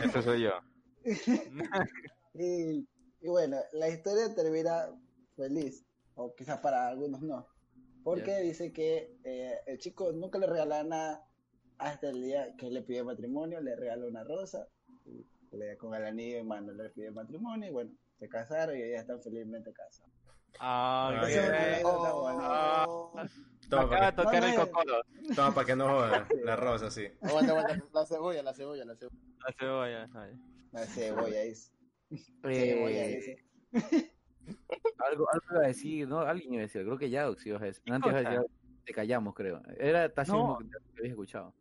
Ese 0.05 0.21
soy 0.21 0.43
yo. 0.43 0.51
Y, 2.33 2.87
y 3.21 3.27
bueno, 3.29 3.57
la 3.73 3.89
historia 3.89 4.33
termina 4.35 4.89
feliz, 5.35 5.83
o 6.15 6.35
quizás 6.35 6.59
para 6.59 6.87
algunos 6.87 7.21
no, 7.23 7.47
porque 8.03 8.29
Ya. 8.31 8.37
dice 8.39 8.71
que 8.71 9.17
eh, 9.23 9.55
el 9.65 9.79
chico 9.79 10.11
nunca 10.11 10.37
le 10.37 10.45
regalaba 10.45 10.83
nada 10.83 11.23
hasta 11.79 12.09
el 12.09 12.21
día 12.21 12.55
que 12.57 12.69
le 12.69 12.83
pidió 12.83 13.05
matrimonio, 13.05 13.59
le 13.59 13.75
regaló 13.75 14.07
una 14.07 14.23
rosa, 14.23 14.67
y 15.05 15.25
le, 15.55 15.77
con 15.77 15.95
el 15.95 16.05
anillo 16.05 16.37
en 16.37 16.47
mano 16.47 16.73
le 16.73 16.89
pidió 16.91 17.11
matrimonio, 17.11 17.69
y 17.69 17.71
bueno, 17.71 17.91
se 18.19 18.29
casaron 18.29 18.75
y 18.77 18.81
ya 18.81 18.99
están 18.99 19.19
felizmente 19.21 19.73
casados. 19.73 20.11
Ah, 20.59 21.23
es 21.27 21.83
Oh. 21.83 23.11
Toma 23.69 23.83
Acaba 23.83 23.83
de 23.83 23.89
para 23.89 24.11
que, 24.11 24.15
tocar 24.15 24.43
el 24.43 24.55
No 24.55 24.65
cocolo. 24.65 25.01
toma 25.35 25.53
pa' 25.53 25.65
que 25.65 25.75
no 25.75 25.87
joda. 25.89 26.27
La 26.43 26.55
rosa, 26.55 26.89
sí. 26.89 27.05
Aguanta, 27.21 27.51
aguanta. 27.51 27.83
La 27.93 28.05
cebolla, 28.05 28.43
la 28.43 28.53
cebolla, 28.53 28.85
la 28.85 28.95
cebolla. 28.95 29.17
La 29.45 29.53
cebolla. 29.59 30.09
ay. 30.15 30.31
La 30.77 30.85
cebolla 30.85 31.41
dice. 31.41 31.71
Eh, 32.11 32.19
Cebolla 32.43 33.07
algo, 34.99 35.27
algo 35.31 35.45
iba 35.51 35.59
a 35.63 35.67
decir, 35.67 36.07
¿no? 36.07 36.19
Alguien 36.21 36.53
iba 36.53 36.61
a 36.61 36.67
decir, 36.67 36.83
creo 36.83 36.97
que 36.97 37.09
ya 37.09 37.27
sí 37.35 37.49
ibas 37.49 37.61
a 37.63 37.65
decir. 37.65 37.83
¿Qué 37.83 37.91
Antes 37.93 38.11
cosa? 38.13 38.23
ya 38.33 38.41
te 38.85 38.93
callamos, 38.93 39.33
creo. 39.33 39.61
Era 39.77 40.13
casi 40.13 40.31
No. 40.31 40.57
que 40.59 40.65
que 40.69 40.99
habías 40.99 41.11
escuchado. 41.11 41.53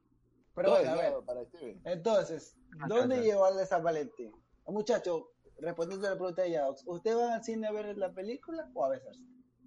Pero 0.54 0.70
bueno, 0.70 0.90
a 0.90 0.94
ver, 0.96 1.14
para 1.26 1.44
entonces, 1.84 2.56
Ajá, 2.78 2.88
¿dónde 2.88 3.16
al 3.44 3.56
de 3.56 3.66
San 3.66 3.82
Valentín? 3.82 4.32
Muchacho, 4.66 5.30
respondiendo 5.60 6.06
a 6.06 6.10
la 6.10 6.16
pregunta 6.16 6.42
de 6.42 6.50
Yaox, 6.52 6.82
¿usted 6.86 7.16
va 7.16 7.34
al 7.36 7.42
cine 7.44 7.66
a 7.66 7.72
ver 7.72 7.96
la 7.96 8.12
película 8.12 8.70
o 8.74 8.84
a 8.84 8.90
besarse? 8.90 9.20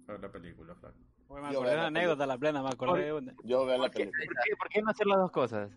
Ver 0.06 0.20
la 0.20 0.30
película, 0.32 0.74
flaco. 0.76 0.96
Oye, 1.28 1.42
me 1.42 1.52
Yo 1.52 1.58
acordé 1.58 1.72
una 1.74 1.82
la 1.82 1.86
anécdota, 1.88 2.26
la 2.26 2.38
plena, 2.38 2.62
me 2.62 2.68
acordé 2.70 3.04
de 3.04 3.12
una. 3.12 3.34
Yo 3.44 3.66
veo 3.66 3.76
la 3.78 3.82
¿Por 3.84 3.90
qué, 3.92 3.98
película. 3.98 4.24
por 4.26 4.44
qué- 4.44 4.56
por 4.56 4.68
qué 4.68 4.82
no 4.82 4.90
hacer 4.90 5.06
las 5.06 5.18
dos 5.18 5.30
cosas? 5.32 5.70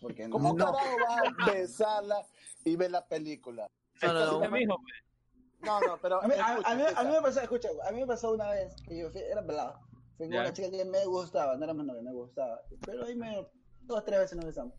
Porque 0.00 0.26
no. 0.28 0.32
¿Cómo 0.32 0.54
no. 0.54 0.64
carajo 0.72 0.96
vas 1.08 1.48
a 1.48 1.52
besarla 1.52 2.26
y 2.64 2.76
ver 2.76 2.90
la 2.90 3.06
película? 3.06 3.68
No, 4.02 4.12
no, 4.12 4.40
no. 4.48 4.76
No, 5.60 5.80
no, 5.80 5.98
pero. 6.00 6.22
A 6.22 6.28
mí, 6.28 6.34
escucha, 6.34 6.70
a 6.70 6.74
mí- 6.76 6.82
a 6.96 7.04
mí 7.04 7.10
me 7.10 7.20
pasó, 7.22 7.40
escucha, 7.40 7.68
a 7.88 7.90
mí 7.92 8.00
me 8.00 8.06
pasó 8.06 8.32
una 8.32 8.50
vez 8.50 8.74
que 8.86 8.96
yo 8.98 9.10
fui, 9.10 9.20
era 9.22 9.44
pelado. 9.44 9.74
Fui 10.16 10.26
con 10.26 10.34
Ya. 10.34 10.40
una 10.42 10.52
chica 10.52 10.70
que 10.70 10.84
me 10.84 11.04
gustaba, 11.06 11.56
no 11.56 11.64
era 11.64 11.74
mi 11.74 11.84
novia, 11.84 12.02
me 12.02 12.12
gustaba. 12.12 12.60
Pero 12.86 13.04
ahí 13.04 13.16
me, 13.16 13.44
dos, 13.82 14.04
tres 14.04 14.20
veces 14.20 14.36
nos 14.36 14.44
besamos. 14.46 14.74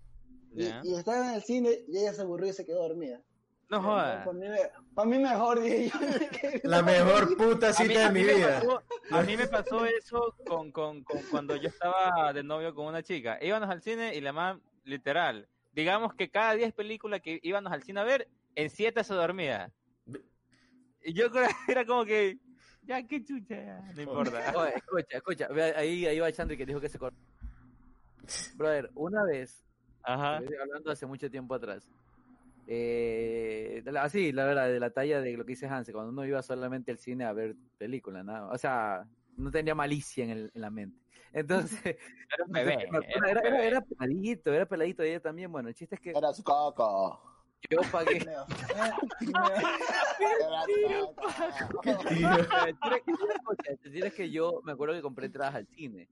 Y, 0.54 0.64
Ya. 0.68 0.82
y 0.84 0.96
estaba 0.96 1.28
en 1.30 1.34
el 1.36 1.44
cine 1.44 1.80
y 1.88 1.98
ella 1.98 2.14
se 2.14 2.22
aburrió 2.22 2.50
y 2.50 2.54
se 2.54 2.66
quedó 2.66 2.88
dormida. 2.88 3.22
No 3.70 3.84
jodas. 3.84 4.26
Para 4.26 4.38
mí, 4.38 4.48
me- 4.48 4.72
pa' 4.96 5.06
mí 5.06 5.20
mejor, 5.20 5.62
yo. 5.64 5.92
La 6.64 6.82
mejor 6.82 7.36
puta 7.38 7.68
A 7.68 7.70
mí, 7.72 7.76
cita 7.76 8.00
a 8.06 8.08
de 8.08 8.12
mi 8.12 8.24
vida. 8.24 8.60
pasó, 8.62 8.82
a 9.12 9.22
mí 9.22 9.38
me 9.38 9.48
pasó 9.48 9.86
eso 9.86 10.36
con, 10.48 10.72
con, 10.72 11.04
con 11.04 11.22
cuando 11.30 11.56
yo 11.58 11.68
estaba 11.68 12.32
de 12.34 12.42
novio 12.42 12.74
con 12.74 12.88
una 12.88 13.04
chica. 13.04 13.38
Íbamos 13.42 13.70
al 13.70 13.82
cine 13.82 14.16
y 14.16 14.22
la 14.22 14.32
más 14.34 14.58
literal. 14.84 15.48
Digamos 15.72 16.14
que 16.16 16.30
cada 16.30 16.54
10 16.56 16.74
películas 16.74 17.22
que 17.22 17.40
íbamos 17.44 17.72
al 17.72 17.84
cine 17.84 18.00
a 18.00 18.04
ver, 18.04 18.28
en 18.56 18.70
7 18.70 19.04
se 19.04 19.14
dormía. 19.14 19.72
Y 21.04 21.14
yo 21.14 21.32
creo 21.32 21.48
que 21.66 21.72
era 21.72 21.86
como 21.86 22.04
que, 22.06 22.38
ya, 22.84 23.06
qué 23.08 23.24
chucha, 23.24 23.56
ya, 23.56 23.82
no 23.96 24.02
importa. 24.02 24.54
Oye, 24.58 24.74
escucha, 24.76 25.18
escucha. 25.18 25.48
Ahí, 25.78 26.06
ahí 26.06 26.20
va 26.20 26.32
Chandri 26.32 26.58
que 26.58 26.66
dijo 26.66 26.82
que 26.82 26.90
se 26.90 27.00
cortó. 27.00 27.18
Brother, 28.56 28.92
una 28.96 29.24
vez, 29.24 29.64
Ajá. 30.04 30.38
hablando 30.38 30.92
hace 30.92 31.06
mucho 31.06 31.30
tiempo 31.32 31.56
atrás, 31.56 31.88
Eh, 32.68 33.84
así, 34.00 34.32
la 34.32 34.46
verdad, 34.46 34.68
de 34.68 34.80
la 34.80 34.92
talla 34.92 35.22
de 35.22 35.36
lo 35.36 35.44
que 35.46 35.54
dice 35.54 35.68
Hanse, 35.68 35.92
cuando 35.92 36.12
uno 36.12 36.26
iba 36.26 36.42
solamente 36.44 36.92
al 36.92 37.00
cine 37.00 37.26
a 37.26 37.34
ver 37.34 37.56
películas, 37.80 38.24
nada, 38.24 38.48
o 38.52 38.58
sea, 38.58 39.08
no 39.38 39.50
tenía 39.50 39.74
malicia 39.74 40.24
en, 40.26 40.30
el- 40.30 40.52
en 40.54 40.62
la 40.62 40.70
mente. 40.70 40.99
Entonces, 41.34 41.82
Era 42.32 42.46
un 42.46 42.52
bebé. 42.52 42.88
era, 43.16 43.42
era, 43.42 43.64
era 43.66 43.82
peladito, 43.82 44.54
era 44.54 44.66
peladito 44.68 45.04
ella 45.04 45.20
también. 45.20 45.52
Bueno, 45.52 45.70
el 45.70 45.76
chiste 45.76 45.96
es 45.96 46.02
que 46.02 46.12
Era 46.12 46.32
su 46.34 46.44
coco. 46.44 47.20
yo 47.70 47.80
pagué. 47.92 48.20
Neo. 48.20 48.46
Era 48.80 48.98
su 51.58 51.68
coco. 51.68 51.92
El 53.66 53.80
chiste 53.80 54.08
es 54.08 54.14
que- 54.14 54.30
yo 54.30 54.62
me 54.64 54.72
acuerdo 54.72 54.94
que 54.96 55.02
compré 55.02 55.26
entradas 55.28 55.56
al 55.56 55.68
cine. 55.68 56.10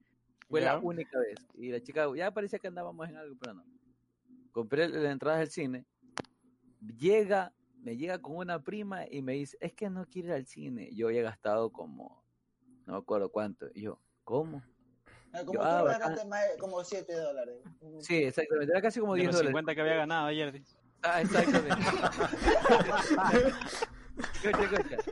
Fue 0.50 0.62
la 0.62 0.78
única 0.80 1.20
vez. 1.20 1.36
Y 1.56 1.72
la 1.72 1.82
chica, 1.82 2.08
ya 2.16 2.32
parecía 2.32 2.58
que 2.60 2.68
andábamos 2.68 3.08
en 3.10 3.18
algo, 3.18 3.36
pero 3.40 3.54
no. 3.56 3.66
Compré 4.52 4.88
las 4.88 5.12
entradas 5.12 5.42
al 5.42 5.50
cine. 5.50 5.86
Llega, 6.98 7.54
me 7.80 7.98
llega 7.98 8.20
con 8.22 8.38
una 8.38 8.64
prima 8.64 9.06
y 9.10 9.22
me 9.22 9.34
dice, 9.34 9.58
es 9.60 9.74
que 9.74 9.90
no 9.90 10.06
quiere 10.06 10.30
ir 10.30 10.34
al 10.34 10.46
cine. 10.46 10.90
Yo 10.94 11.08
había 11.08 11.22
gastado 11.22 11.70
como, 11.72 12.24
no 12.86 12.94
me 12.94 13.00
acuerdo 13.00 13.30
cuánto. 13.30 13.68
Y 13.74 13.82
yo, 13.84 14.00
¿cómo? 14.24 14.64
Ah, 15.38 15.46
Como 15.46 15.62
ah, 15.62 16.26
más 16.28 16.44
como 16.60 16.84
7 16.84 17.14
dólares. 17.14 17.56
Sí, 18.00 18.24
exactamente. 18.24 18.72
Era 18.72 18.82
casi 18.82 19.00
como 19.00 19.14
De 19.14 19.22
10 19.22 19.28
los 19.28 19.36
dólares. 19.38 19.52
50 19.52 19.76
que 19.76 19.82
había 19.82 19.96
ganado 19.96 20.28
ayer. 20.28 20.62
Ah, 21.04 21.22
exactamente. 21.22 21.76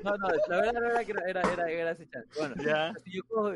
No, 0.04 0.18
no, 0.18 0.28
la 0.48 0.58
verdad, 0.58 0.74
la 0.74 0.80
verdad 0.80 1.06
que 1.06 1.12
era, 1.12 1.30
era, 1.30 1.70
era, 1.70 1.92
ese 1.92 2.10
chance. 2.10 2.28
Bueno, 2.40 2.56
Ya. 2.64 2.90
así 2.90 3.12
yo 3.12 3.22
cojo 3.28 3.54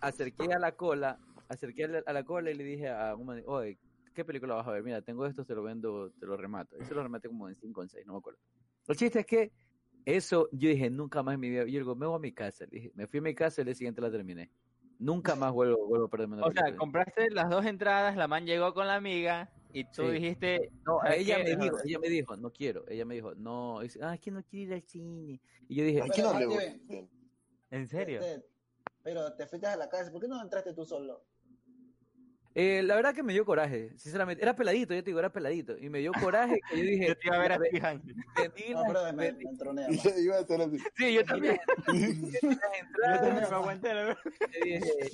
acerqué 0.00 0.52
a 0.52 0.58
la 0.58 0.72
cola, 0.72 1.18
acerqué 1.48 1.84
a 1.84 2.12
la, 2.12 2.24
cola 2.24 2.50
y 2.50 2.54
le 2.54 2.64
dije 2.64 2.90
a 2.90 3.14
un 3.14 3.42
oye, 3.46 3.78
¿qué 4.14 4.26
película 4.26 4.56
vas 4.56 4.66
a 4.66 4.72
ver? 4.72 4.82
Mira, 4.82 5.00
tengo 5.00 5.24
esto, 5.24 5.46
te 5.46 5.54
lo 5.54 5.62
vendo, 5.62 6.10
te 6.20 6.26
lo 6.26 6.36
remato. 6.36 6.76
Y 6.78 6.84
se 6.84 6.94
lo 6.94 7.02
rematé 7.02 7.28
como 7.28 7.48
en 7.48 7.56
5 7.56 7.80
o 7.80 7.82
en 7.82 7.88
6, 7.88 8.06
no 8.06 8.12
me 8.12 8.18
acuerdo. 8.18 8.38
El 8.88 8.96
chiste 8.96 9.20
es 9.20 9.26
que 9.26 9.52
eso, 10.04 10.48
yo 10.52 10.68
dije, 10.68 10.90
nunca 10.90 11.22
más 11.22 11.34
en 11.34 11.40
mi 11.40 11.48
vida, 11.48 11.62
yo 11.62 11.78
digo, 11.78 11.94
me 11.94 12.06
voy 12.06 12.16
a 12.16 12.20
mi 12.20 12.32
casa. 12.32 12.64
Le 12.64 12.78
dije, 12.78 12.92
me 12.94 13.06
fui 13.06 13.20
a 13.20 13.22
mi 13.22 13.34
casa 13.34 13.60
y 13.60 13.62
el 13.62 13.66
día 13.66 13.74
siguiente 13.74 14.00
la 14.00 14.10
terminé. 14.10 14.50
Nunca 15.00 15.34
más 15.34 15.50
vuelvo, 15.52 15.86
vuelvo 15.86 16.06
a 16.06 16.08
perderme 16.10 16.36
una 16.36 16.46
O 16.46 16.52
sea, 16.52 16.76
compraste 16.76 17.30
las 17.30 17.48
dos 17.48 17.64
entradas, 17.64 18.16
la 18.16 18.28
man 18.28 18.44
llegó 18.44 18.74
con 18.74 18.86
la 18.86 18.96
amiga 18.96 19.50
y 19.72 19.84
tú 19.84 20.02
Sí. 20.04 20.10
dijiste, 20.12 20.70
No, 20.86 20.98
"¿Sabes 21.02 21.20
ella 21.20 21.38
me 21.38 21.56
dijo, 21.56 21.78
ella 21.82 21.98
me 21.98 22.08
dijo, 22.10 22.36
no 22.36 22.52
quiero. 22.52 22.84
Ella 22.86 23.04
me 23.06 23.14
dijo, 23.14 23.34
no, 23.34 23.80
dice, 23.80 24.00
ah, 24.02 24.12
es 24.14 24.20
que 24.20 24.30
no 24.30 24.42
quiero 24.42 24.72
ir 24.72 24.74
al 24.74 24.82
cine. 24.82 25.40
Y 25.68 25.74
yo 25.74 25.84
dije, 25.84 26.00
¿Por 26.00 26.12
qué 26.12 26.22
no 26.22 26.38
le? 26.38 26.80
¿En 27.70 27.88
serio? 27.88 28.20
Pero 29.02 29.34
te 29.34 29.46
fuiste 29.46 29.66
a 29.66 29.76
la 29.76 29.88
casa, 29.88 30.12
¿por 30.12 30.20
qué 30.20 30.28
no 30.28 30.42
entraste 30.42 30.74
tú 30.74 30.84
solo? 30.84 31.29
Eh, 32.54 32.82
la 32.82 32.96
verdad 32.96 33.14
que 33.14 33.22
me 33.22 33.32
dio 33.32 33.44
coraje, 33.44 33.92
sinceramente. 33.96 34.42
Era 34.42 34.56
peladito, 34.56 34.92
yo 34.92 35.02
te 35.04 35.10
digo, 35.10 35.20
era 35.20 35.32
peladito. 35.32 35.78
Y 35.78 35.88
me 35.88 36.00
dio 36.00 36.12
coraje 36.12 36.60
que 36.68 36.76
yo 36.76 36.82
dije, 36.90 37.06
Yo 37.08 37.16
te 37.16 37.26
iba 37.26 37.36
a 37.36 37.38
ver 37.40 37.52
a 37.52 37.58
vendí 37.58 37.80
No, 38.72 39.12
me, 39.12 39.32
me 39.32 39.42
entronea 39.42 39.88
yo 39.90 40.10
iba 40.18 40.36
a 40.36 40.40
hacer 40.40 40.60
así. 40.60 40.78
Sí, 40.96 41.14
yo 41.14 41.24
también. 41.24 41.58
Yo 41.86 42.56
también 42.56 42.86
entradas, 42.86 43.50
me 43.50 43.56
aguanté, 43.56 43.94
la 43.94 44.02
verdad. 44.02 44.18
le 44.52 44.60
dije, 44.60 45.10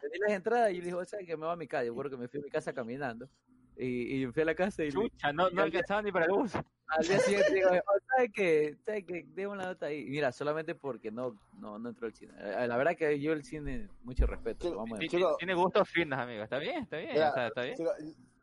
vendí 0.00 0.18
las 0.20 0.32
entradas 0.32 0.70
y 0.70 0.74
yo 0.74 0.78
le 0.80 0.84
dije, 0.86 0.94
o 0.94 1.04
sea, 1.04 1.18
que 1.20 1.36
me 1.36 1.44
voy 1.44 1.52
a 1.52 1.56
mi 1.56 1.66
casa. 1.66 1.84
Yo 1.84 1.96
creo 1.96 2.10
que 2.10 2.16
me 2.16 2.28
fui 2.28 2.40
a 2.40 2.42
mi 2.42 2.50
casa 2.50 2.72
caminando. 2.72 3.28
Y, 3.76 4.22
y 4.22 4.26
fui 4.26 4.42
a 4.42 4.46
la 4.46 4.54
casa 4.54 4.84
y 4.84 4.90
Chucha, 4.92 5.32
no, 5.32 5.48
no 5.50 5.62
alcanzaba 5.62 6.02
ni 6.02 6.12
para 6.12 6.26
el 6.26 6.32
bus. 6.32 6.54
al 6.54 7.06
día 7.06 7.18
siguiente 7.20 7.54
digo, 7.54 7.68
oh, 7.86 7.98
¿sabes 8.14 8.30
qué? 8.34 8.76
¿Sabes 8.84 9.04
qué? 9.06 9.24
Dejo 9.28 9.52
una 9.52 9.64
nota 9.66 9.86
ahí. 9.86 10.00
Y 10.06 10.10
mira, 10.10 10.30
solamente 10.30 10.74
porque 10.74 11.10
no, 11.10 11.38
no, 11.58 11.78
no 11.78 11.88
entró 11.88 12.06
al 12.06 12.12
cine. 12.14 12.34
Eh, 12.38 12.66
La 12.68 12.76
verdad 12.76 12.94
que 12.96 13.18
yo 13.18 13.32
el 13.32 13.44
cine, 13.44 13.88
mucho 14.02 14.26
respeto. 14.26 14.76
Vamos 14.76 14.98
a. 14.98 15.02
Chico. 15.02 15.36
Tiene 15.38 15.54
gustos 15.54 15.88
finos, 15.88 16.18
amigo. 16.18 16.42
Está 16.44 16.58
bien, 16.58 16.82
está 16.82 16.98
bien. 16.98 17.12
Mira, 17.12 17.30
o 17.30 17.34
sea, 17.34 17.46
está 17.48 17.62
bien. 17.62 17.76
Chico, 17.76 17.90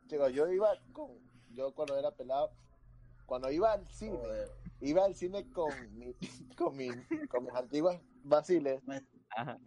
chico, 0.08 0.28
yo 0.30 0.48
iba 0.52 0.68
con, 0.92 1.10
yo 1.52 1.72
cuando 1.72 1.96
era 1.96 2.10
pelado, 2.10 2.50
cuando 3.26 3.50
iba 3.52 3.72
al 3.72 3.86
cine, 3.88 4.18
iba 4.80 5.04
al 5.04 5.14
cine 5.14 5.48
con 5.52 5.70
mi, 5.96 6.14
con 6.56 6.76
mi, 6.76 6.88
con 7.28 7.44
mis 7.44 7.54
antiguas 7.54 8.00
vaciles, 8.24 8.82
Ajá. 9.28 9.58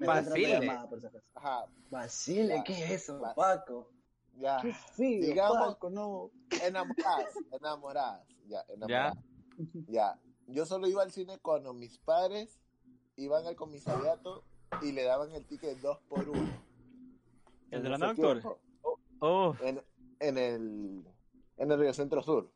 Ya. 2.58 2.64
¿qué 2.66 2.74
es 2.84 2.92
eso, 2.92 3.22
Va- 3.22 3.34
Paco? 3.34 3.90
Ya, 4.36 4.58
¿Qué 4.62 4.74
feo, 4.74 5.22
Digamos- 5.22 5.74
Paco? 5.76 5.90
No. 5.90 6.32
enamoradas, 6.64 7.34
enamoradas, 7.52 8.28
ya, 8.48 8.64
enamoradas, 8.70 9.18
ya. 9.88 10.20
Yo 10.48 10.66
solo 10.66 10.88
iba 10.88 11.04
al 11.04 11.12
cine 11.12 11.40
cuando 11.40 11.74
mis 11.74 11.98
padres 12.00 12.60
iban 13.16 13.46
al 13.46 13.56
comisariato 13.56 14.44
y 14.82 14.92
le 14.92 15.04
daban 15.04 15.32
el 15.32 15.46
ticket 15.46 15.80
dos 15.80 16.00
por 16.10 16.28
uno. 16.28 16.50
El 17.72 17.78
En 17.78 17.84
de 17.84 17.90
la 17.90 17.98
Nocturne. 17.98 18.42
tiempo, 18.42 18.60
Oh, 19.20 19.56
En, 19.62 19.82
en 20.20 20.38
el, 20.38 21.04
en 21.58 21.72
el 21.72 21.80
Río 21.80 21.94
Centro 21.94 22.22
Sur. 22.22 22.52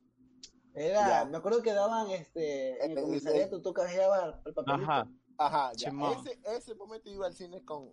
Era, 0.74 1.24
Ya. 1.24 1.26
me 1.26 1.38
acuerdo 1.38 1.62
que 1.62 1.72
daban 1.74 2.12
este, 2.12 2.84
en 2.84 2.92
el 2.98 3.02
comisariato, 3.04 3.62
tú 3.62 3.74
canjeabas 3.74 4.36
el 4.46 4.54
papelito. 4.54 4.84
ajá. 4.84 5.08
Ajá, 5.40 5.72
ya. 5.76 5.92
Ese, 6.20 6.40
ese 6.56 6.76
momento 6.76 7.10
iba 7.10 7.26
al 7.28 7.34
cine 7.34 7.64
con, 7.64 7.90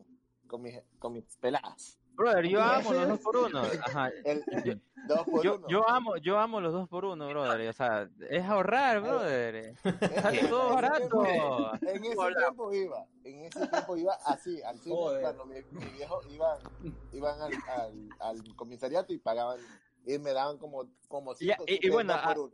con, 0.48 0.60
mis, 0.62 0.80
con 0.98 1.12
mis 1.12 1.24
peladas. 1.36 1.98
Brother, 2.16 2.46
yo 2.46 2.58
¿Qué 2.58 2.64
amo 2.64 2.92
los 2.92 3.08
dos 3.08 3.18
por 3.20 3.36
uno. 3.36 3.62
Ajá. 3.86 4.08
El, 4.24 4.80
dos 5.08 5.20
por 5.26 5.42
Yo, 5.44 5.56
uno. 5.56 5.68
yo 5.68 5.88
amo, 5.88 6.16
yo 6.16 6.38
amo 6.38 6.60
los 6.60 6.72
dos 6.72 6.88
por 6.88 7.04
uno, 7.04 7.28
brother. 7.28 7.68
O 7.68 7.72
sea, 7.72 8.08
es 8.30 8.44
ahorrar, 8.44 9.00
brother. 9.00 9.74
Sale 10.22 10.48
todo 10.48 10.74
barato. 10.74 11.22
En 11.82 12.04
ese 12.04 12.16
tiempo 12.38 12.72
iba, 12.72 13.06
en 13.24 13.40
ese 13.44 13.66
tiempo 13.66 13.96
iba 13.96 14.14
así, 14.26 14.62
al 14.62 14.78
cine, 14.78 14.94
Joder. 14.96 15.22
cuando 15.22 15.44
mi, 15.46 15.56
mi 15.72 15.84
viejo 15.92 16.20
iban, 16.30 16.58
iban 17.12 17.40
al, 17.42 17.52
al, 17.68 18.08
al 18.20 18.56
comisariato 18.56 19.12
y 19.12 19.18
pagaban, 19.18 19.58
y 20.06 20.18
me 20.18 20.32
daban 20.32 20.58
como, 20.58 20.86
como 21.08 21.34
cinco 21.34 21.64
y- 21.66 21.86
y 21.86 21.90
bueno, 21.90 22.14
por 22.24 22.38
uno. 22.38 22.52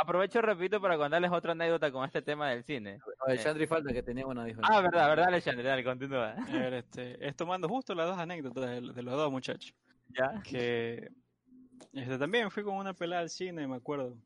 Aprovecho, 0.00 0.40
repito, 0.40 0.80
para 0.80 0.96
contarles 0.96 1.30
otra 1.32 1.52
anécdota 1.52 1.90
con 1.90 2.04
este 2.04 2.22
tema 2.22 2.50
del 2.50 2.62
cine. 2.64 2.98
Oye, 3.26 3.38
Chandri 3.38 3.66
falta 3.66 3.92
que 3.92 4.02
tenía 4.02 4.26
una 4.26 4.44
dijo. 4.44 4.60
Ah, 4.62 4.80
verdad, 4.80 5.08
verdad, 5.08 5.26
Alexander, 5.28 5.64
dale, 5.64 5.82
continúa. 5.82 6.30
A 6.30 6.52
ver, 6.52 6.74
este, 6.74 7.26
es 7.26 7.34
tomando 7.34 7.68
justo 7.68 7.94
las 7.94 8.06
dos 8.06 8.18
anécdotas 8.18 8.64
de, 8.64 8.92
de 8.92 9.02
los 9.02 9.14
dos 9.14 9.30
muchachos. 9.30 9.74
¿Ya? 10.08 10.40
Que 10.42 11.08
este, 11.92 12.18
también 12.18 12.50
fui 12.50 12.62
con 12.62 12.76
una 12.76 12.94
pelada 12.94 13.22
al 13.22 13.30
cine, 13.30 13.66
me 13.66 13.76
acuerdo. 13.76 14.16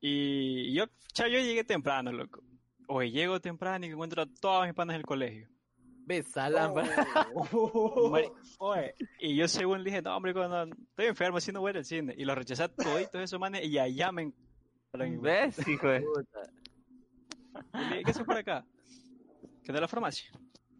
Y 0.00 0.72
yo, 0.74 0.84
cha, 1.12 1.28
yo 1.28 1.38
llegué 1.38 1.64
temprano, 1.64 2.12
loco. 2.12 2.42
Oye, 2.88 3.10
llego 3.10 3.40
temprano 3.40 3.86
y 3.86 3.90
encuentro 3.90 4.22
a 4.22 4.26
todas 4.26 4.66
mis 4.66 4.74
panas 4.74 4.96
del 4.96 5.06
colegio. 5.06 5.48
Ves, 6.06 6.36
Alan, 6.36 6.74
Oh. 7.34 8.14
Oye, 8.58 8.94
y 9.18 9.36
yo 9.36 9.48
según 9.48 9.78
le 9.78 9.90
dije, 9.90 10.02
no, 10.02 10.14
hombre, 10.14 10.34
cuando 10.34 10.64
estoy 10.64 11.06
enfermo, 11.06 11.40
si 11.40 11.50
no 11.50 11.60
voy 11.60 11.72
al 11.72 11.84
cine. 11.84 12.14
Y 12.16 12.26
lo 12.26 12.34
rechacé 12.34 12.64
a 12.64 12.68
toditos 12.68 13.22
esos 13.22 13.40
manes 13.40 13.64
y 13.64 13.78
allá 13.78 14.12
me. 14.12 14.32
¿Ves, 14.96 15.66
hijo 15.66 15.88
de... 15.88 16.02
puta. 16.02 16.42
¿qué 18.04 18.10
haces 18.10 18.22
por 18.22 18.36
acá? 18.36 18.64
Que 19.64 19.72
de 19.72 19.80
la 19.80 19.88
farmacia. 19.88 20.30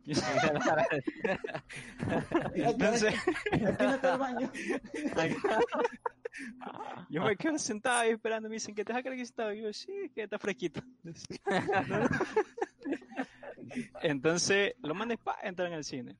Entonces, 2.55 3.15
baño. 4.19 4.53
yo 7.09 7.23
me 7.23 7.37
quedo 7.37 7.59
sentado 7.59 8.01
ahí 8.01 8.11
esperando. 8.11 8.49
Me 8.49 8.57
dicen 8.57 8.75
que 8.75 8.85
te 8.85 9.03
que 9.03 9.23
estaba. 9.23 9.55
Y 9.55 9.63
yo, 9.63 9.73
sí, 9.73 10.11
que 10.15 10.25
está 10.25 10.39
fresquito. 10.39 10.83
Entonces, 14.03 14.75
los 14.83 14.97
manes 14.97 15.19
pa, 15.19 15.39
entran 15.43 15.73
al 15.73 15.85
cine. 15.85 16.17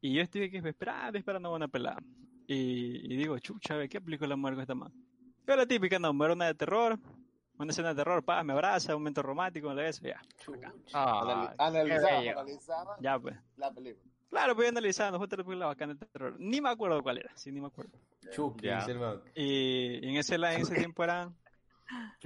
Y 0.00 0.14
yo 0.14 0.22
estoy 0.22 0.44
aquí 0.44 0.56
esperando, 0.56 1.18
esperando 1.18 1.48
a 1.48 1.56
una 1.56 1.68
pelada. 1.68 2.00
Y, 2.46 3.12
y 3.12 3.16
digo, 3.16 3.38
chucha, 3.40 3.86
¿qué 3.88 4.00
película 4.00 4.36
muergo 4.36 4.62
esta 4.62 4.74
man? 4.74 4.92
Yo 5.46 5.56
la 5.56 5.66
típica, 5.66 5.98
no, 5.98 6.12
muero 6.12 6.34
una 6.34 6.46
de 6.46 6.54
terror. 6.54 6.98
Una 7.58 7.70
escena 7.70 7.90
de 7.90 7.94
terror, 7.96 8.24
pa, 8.24 8.42
me 8.42 8.52
abraza, 8.54 8.96
un 8.96 9.02
momento 9.02 9.22
romántico, 9.22 9.68
me 9.68 9.74
la 9.76 9.82
beso, 9.82 10.02
ya. 10.04 10.20
Ah, 10.94 11.52
analizaba, 11.58 12.96
Ya, 13.00 13.18
pues. 13.18 13.36
la 13.56 13.70
película. 13.72 14.10
Claro, 14.30 14.56
pues 14.56 14.68
analizando, 14.70 15.18
justo 15.18 15.36
la 15.36 15.44
película 15.44 15.66
bacana 15.66 15.94
de 15.94 16.06
terror. 16.06 16.34
Ni 16.38 16.60
me 16.60 16.70
acuerdo 16.70 17.02
cuál 17.02 17.18
era, 17.18 17.30
sí, 17.36 17.52
ni 17.52 17.60
me 17.60 17.66
acuerdo. 17.66 17.92
Chucky, 18.32 18.68
man. 18.98 19.22
Y 19.34 20.08
en 20.08 20.16
ese, 20.16 20.36
en 20.36 20.44
ese 20.44 20.74
tiempo 20.74 21.04
eran 21.04 21.36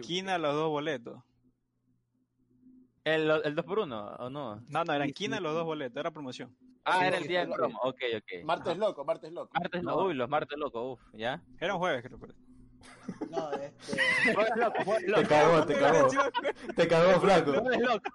quina 0.00 0.38
los 0.38 0.54
dos 0.54 0.70
boletos. 0.70 1.18
¿El, 3.04 3.30
el 3.30 3.54
2 3.54 3.64
por 3.64 3.80
1 3.80 4.06
o 4.18 4.30
no? 4.30 4.56
No, 4.68 4.84
no, 4.84 4.92
eran 4.92 5.08
Sí, 5.08 5.14
quina 5.14 5.36
sí, 5.36 5.42
los 5.42 5.52
sí. 5.52 5.56
dos 5.56 5.64
boletos, 5.64 5.96
era 5.98 6.10
promoción. 6.10 6.56
Ah, 6.84 7.00
Sí, 7.00 7.06
era 7.06 7.18
el 7.18 7.26
día 7.26 7.40
del 7.40 7.50
promo. 7.50 7.78
Ok, 7.82 8.00
ok. 8.16 8.44
Martes 8.44 8.78
loco, 8.78 9.04
martes 9.04 9.32
loco. 9.32 9.50
Martes, 9.54 9.82
No. 9.82 10.04
uy, 10.04 10.14
los 10.14 10.28
martes 10.28 10.56
locos, 10.58 10.98
uff, 10.98 11.14
¿ya? 11.14 11.42
Era 11.60 11.74
un 11.74 11.80
jueves, 11.80 12.02
creo. 12.04 12.18
pero- 12.18 12.34
No, 13.30 13.52
este. 13.52 13.96
Loco, 15.06 15.20
Te 15.22 15.28
cagó, 15.28 15.66
te 15.66 15.74
cagó. 15.74 16.08
Te 16.74 16.88
cagó, 16.88 17.20
flaco. 17.20 17.52
Loco. 17.52 18.10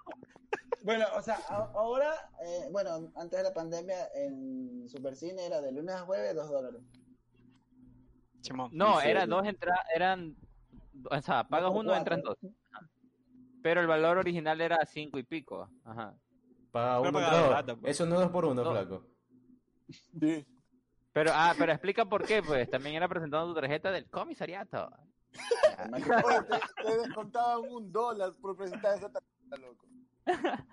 Bueno, 0.84 1.06
o 1.16 1.22
sea, 1.22 1.36
ahora, 1.48 2.12
eh, 2.44 2.68
bueno, 2.72 3.12
antes 3.16 3.38
de 3.38 3.42
la 3.44 3.54
pandemia 3.54 4.08
en 4.14 4.88
Supercine 4.88 5.46
era 5.46 5.60
de 5.60 5.70
lunes 5.72 5.94
a 5.94 6.00
jueves, 6.00 6.34
dos 6.34 6.50
dólares. 6.50 6.82
Simón. 8.40 8.70
No, 8.72 9.00
¿En 9.00 9.08
era 9.10 9.26
dos 9.26 9.46
entradas, 9.46 9.84
eran, 9.94 10.36
o 11.08 11.20
sea, 11.20 11.44
pagas 11.44 11.70
por 11.70 11.80
uno, 11.80 11.94
entran 11.94 12.20
dos. 12.22 12.36
Ajá. 12.72 12.88
Pero 13.62 13.80
el 13.80 13.86
valor 13.86 14.18
original 14.18 14.60
era 14.60 14.84
cinco 14.84 15.18
y 15.20 15.22
pico. 15.22 15.70
Ajá. 15.84 16.14
Paga 16.72 17.00
uno 17.00 17.12
pues. 17.80 17.94
Eso 17.94 18.06
no 18.06 18.16
es 18.16 18.20
dos 18.22 18.30
por 18.32 18.44
uno, 18.46 18.64
No. 18.64 18.72
flaco. 18.72 19.06
Sí. 20.18 20.44
Pero, 21.12 21.30
ah, 21.34 21.54
pero 21.58 21.72
explica 21.72 22.04
por 22.04 22.24
qué, 22.24 22.42
pues. 22.42 22.70
También 22.70 22.96
era 22.96 23.08
presentando 23.08 23.52
tu 23.52 23.60
tarjeta 23.60 23.90
del 23.90 24.08
comisariato. 24.08 24.90
Oye, 25.92 26.04
te, 26.04 26.82
te 26.82 26.98
descontaban 26.98 27.60
un 27.70 27.92
dólar 27.92 28.32
por 28.40 28.56
presentar 28.56 28.96
esa 28.96 29.10
tarjeta, 29.10 29.56
loco. 29.58 29.86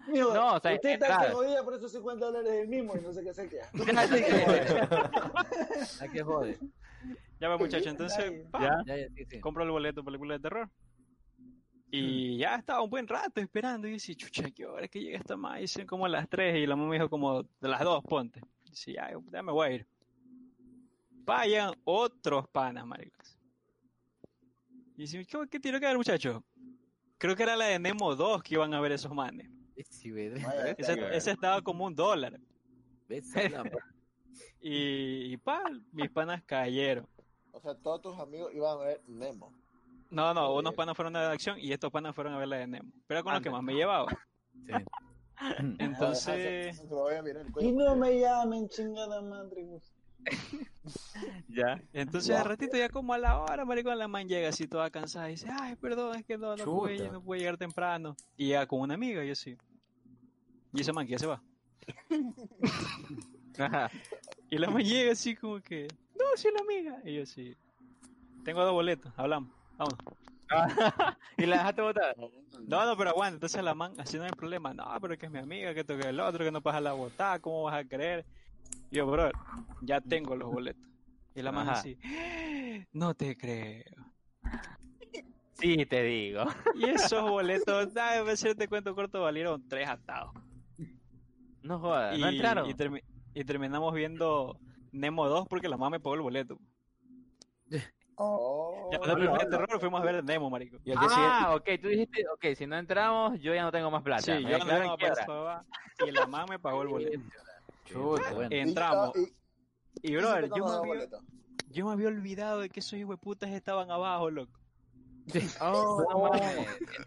Mijo, 0.08 0.34
No, 0.34 0.56
o 0.56 0.60
sea, 0.60 0.76
usted 0.76 0.90
está 0.92 1.28
que 1.28 1.34
jodida 1.34 1.64
por 1.64 1.74
esos 1.74 1.92
50 1.92 2.26
dólares 2.26 2.52
del 2.52 2.68
mismo 2.68 2.96
y 2.96 3.02
no 3.02 3.12
sé 3.12 3.24
qué 3.24 3.30
hacer 3.32 3.50
qué. 3.50 3.62
¿A 6.02 6.08
qué 6.12 6.24
jode? 6.24 6.60
Ya 7.40 7.48
va, 7.48 7.58
muchacho, 7.58 7.90
entonces, 7.90 8.46
pa, 8.52 8.60
Ya. 8.60 8.84
Ya, 8.86 8.98
ya, 8.98 9.10
sí, 9.16 9.26
sí. 9.26 9.40
compro 9.40 9.64
el 9.64 9.72
boleto 9.72 10.04
para 10.04 10.12
película 10.12 10.36
de 10.36 10.40
terror. 10.42 10.70
Y 11.92 12.38
ya 12.38 12.56
estaba 12.56 12.84
un 12.84 12.90
buen 12.90 13.08
rato 13.08 13.42
esperando. 13.42 13.88
Y 13.88 13.94
decía, 13.94 14.14
chucha, 14.16 14.52
¿qué 14.52 14.68
hora 14.68 14.86
es 14.86 14.92
que 14.92 15.00
llega 15.00 15.18
esta 15.18 15.36
madre? 15.36 15.64
Y 15.64 15.68
son 15.68 15.88
como 15.88 16.08
las 16.08 16.30
3 16.30 16.58
y 16.58 16.68
la 16.68 16.76
mamá 16.76 16.90
me 16.90 16.98
dijo 16.98 17.10
como 17.10 17.42
de 17.42 17.68
las 17.68 17.82
2, 17.82 18.04
ponte. 18.04 18.42
Y 18.66 18.70
decía, 18.70 19.10
ya, 19.12 19.20
ya 19.32 19.42
me 19.42 19.52
voy 19.52 19.68
a 19.68 19.72
ir. 19.72 19.88
Vayan 21.26 21.74
otros 21.84 22.48
panas, 22.50 22.86
maricos. 22.86 23.38
Y 24.96 25.04
dice, 25.04 25.26
¿qué, 25.26 25.38
qué 25.50 25.60
tiro 25.60 25.80
que 25.80 25.86
ver, 25.86 25.98
muchacho? 25.98 26.44
Creo 27.18 27.36
que 27.36 27.44
era 27.44 27.56
la 27.56 27.66
de 27.66 27.80
Nemo 27.80 28.16
2 28.16 28.44
que 28.44 28.56
iban 28.56 28.74
a 28.74 28.82
ver 28.82 28.94
esos 28.94 29.14
manes. 29.14 29.50
Sí, 29.90 30.12
Vaya, 30.12 30.76
Ese, 30.78 31.32
estaba 31.32 31.62
como 31.62 31.86
un 31.86 31.96
dólar. 31.96 32.40
Y, 34.62 35.34
y 35.34 35.38
pa, 35.38 35.64
mis 35.92 36.10
panas 36.10 36.44
cayeron. 36.44 37.08
O 37.52 37.60
sea, 37.60 37.76
todos 37.76 38.02
tus 38.02 38.20
amigos 38.20 38.54
iban 38.54 38.78
a 38.80 38.84
ver 38.84 39.02
Nemo. 39.08 39.54
No, 40.10 40.34
no, 40.34 40.54
unos 40.56 40.74
panas 40.74 40.96
fueron 40.96 41.16
a 41.16 41.22
la 41.24 41.32
acción 41.32 41.58
y 41.60 41.72
estos 41.72 41.92
panas 41.92 42.16
fueron 42.16 42.34
a 42.34 42.38
ver 42.38 42.48
la 42.48 42.58
de 42.58 42.68
Nemo. 42.68 42.92
Pero 43.08 43.24
con 43.24 43.34
lo 43.34 43.42
que 43.42 43.50
más 43.50 43.64
me 43.64 43.74
llevaba. 43.74 44.12
sí. 44.66 44.74
Entonces, 45.80 46.82
Y 47.60 47.72
no 47.72 47.96
me 47.96 48.20
llamen, 48.20 48.68
chingada 48.68 49.22
madre. 49.22 49.80
Ya. 51.50 51.82
entonces 51.94 52.36
al 52.36 52.46
ratito 52.46 52.78
ya 52.78 52.90
como 52.90 53.14
a 53.14 53.18
la 53.18 53.40
hora, 53.40 53.66
maricón, 53.66 53.98
la 53.98 54.08
man 54.08 54.28
llega 54.28 54.50
así 54.50 54.68
toda 54.68 54.90
cansada 54.90 55.28
y 55.30 55.34
dice, 55.34 55.48
ay, 55.52 55.76
perdón, 55.76 56.16
es 56.16 56.26
que 56.26 56.38
no, 56.38 56.56
no, 56.56 56.64
pude, 56.64 57.10
no 57.10 57.22
pude 57.22 57.40
llegar 57.40 57.58
temprano. 57.58 58.16
Y 58.38 58.48
llega 58.48 58.66
con 58.66 58.80
una 58.80 58.94
amiga 58.94 59.24
y 59.24 59.28
yo 59.28 59.36
sí. 59.36 59.58
Y 60.74 60.82
esa 60.82 60.94
man 60.94 61.06
que 61.06 61.14
ya 61.14 61.20
se 61.20 61.28
va. 61.28 61.42
Ajá. 63.60 63.92
Y 64.50 64.58
la 64.58 64.70
man 64.70 64.84
llega 64.84 65.12
así 65.12 65.36
como 65.36 65.60
que, 65.60 65.88
no, 66.18 66.26
sí, 66.36 66.48
la 66.54 66.62
amiga. 66.62 67.02
Y 67.04 67.16
yo 67.16 67.26
sí. 67.26 67.56
Tengo 68.44 68.64
dos 68.64 68.74
boletos, 68.74 69.12
hablamos. 69.18 69.52
Vamos. 69.78 69.96
¿Y 71.38 71.46
la 71.46 71.58
dejaste 71.58 71.82
votar? 71.82 72.16
No, 72.68 72.86
no, 72.86 72.98
pero 72.98 73.12
aguanta, 73.12 73.36
entonces 73.36 73.64
la 73.64 73.76
man, 73.76 73.94
así 73.98 74.18
no 74.18 74.24
hay 74.24 74.32
problema. 74.32 74.74
No, 74.74 74.86
pero 75.02 75.18
que 75.18 75.26
es 75.26 75.32
mi 75.32 75.40
amiga, 75.40 75.74
que 75.74 75.84
toque 75.84 76.08
el 76.08 76.20
otro, 76.20 76.44
que 76.44 76.52
no 76.52 76.62
pasa 76.62 76.82
la 76.82 76.94
botada, 76.94 77.40
¿cómo 77.40 77.64
vas 77.64 77.76
a 77.76 77.88
creer? 77.88 78.26
Yo, 78.92 79.06
bro, 79.06 79.30
ya 79.82 80.02
tengo 80.02 80.36
los 80.36 80.52
boletos. 80.52 80.88
Y 81.36 81.42
la 81.42 81.52
Ajá. 81.52 81.72
así, 81.74 81.98
no 82.92 83.14
te 83.14 83.38
creo. 83.38 83.84
Sí, 85.54 85.86
te 85.86 86.04
digo. 86.04 86.44
Y 86.76 86.90
esos 86.90 87.22
boletos. 87.30 87.96
A 87.98 88.20
hacerte 88.22 88.68
cuento 88.68 88.96
corto, 88.96 89.22
valieron 89.22 89.68
tres 89.68 89.88
atados. 89.88 90.32
No 91.62 91.80
jodas, 91.80 92.18
Y, 92.18 92.22
no 92.22 92.30
entraron. 92.30 92.70
y, 92.70 92.74
termi- 92.74 93.04
y 93.34 93.44
terminamos 93.44 93.94
viendo 93.94 94.58
Nemo 94.92 95.28
2 95.28 95.48
porque 95.48 95.68
la 95.68 95.76
mamá 95.78 95.92
me 95.98 96.00
pagó 96.00 96.16
el 96.16 96.22
boleto. 96.22 96.58
Oh, 98.16 98.90
Ya, 98.92 99.00
la 99.06 99.16
primera 99.16 99.38
de 99.38 99.50
terror 99.50 99.80
fuimos 99.80 100.02
a 100.02 100.04
ver 100.06 100.24
Nemo, 100.24 100.50
marico. 100.50 100.78
Y 100.84 100.92
Ah, 100.96 101.54
ok, 101.56 101.70
tú 101.82 101.88
dijiste, 101.90 102.26
ok, 102.34 102.56
si 102.56 102.66
no 102.66 102.78
entramos, 102.78 103.40
yo 103.40 103.54
ya 103.54 103.64
no 103.64 103.72
tengo 103.72 103.92
más 103.92 104.02
plata. 104.04 104.22
Sí, 104.24 104.32
Me 104.44 104.52
yo 104.52 104.58
no 104.60 104.66
no, 104.84 104.98
pues, 104.98 105.12
va, 105.30 105.66
y 106.06 106.12
la 106.12 106.22
mamá 106.26 106.46
me 106.50 106.60
pagó 106.60 106.82
el 106.82 106.88
boleto. 106.88 107.20
chuta, 107.94 108.34
bueno. 108.34 108.50
Entramos. 108.52 109.12
Y, 109.16 110.10
Y, 110.10 110.14
y, 110.14 110.16
brother, 110.16 110.50
yo 110.56 110.66
me, 110.66 110.72
había, 110.72 110.88
boletos. 110.88 111.24
yo 111.70 111.86
me 111.86 111.92
había 111.92 112.08
olvidado 112.08 112.60
de 112.62 112.70
que 112.70 112.80
esos 112.80 113.00
hueputas 113.04 113.50
estaban 113.52 113.92
abajo, 113.92 114.30
loco. 114.30 114.60
Oh, 115.62 116.04
no 116.12 116.26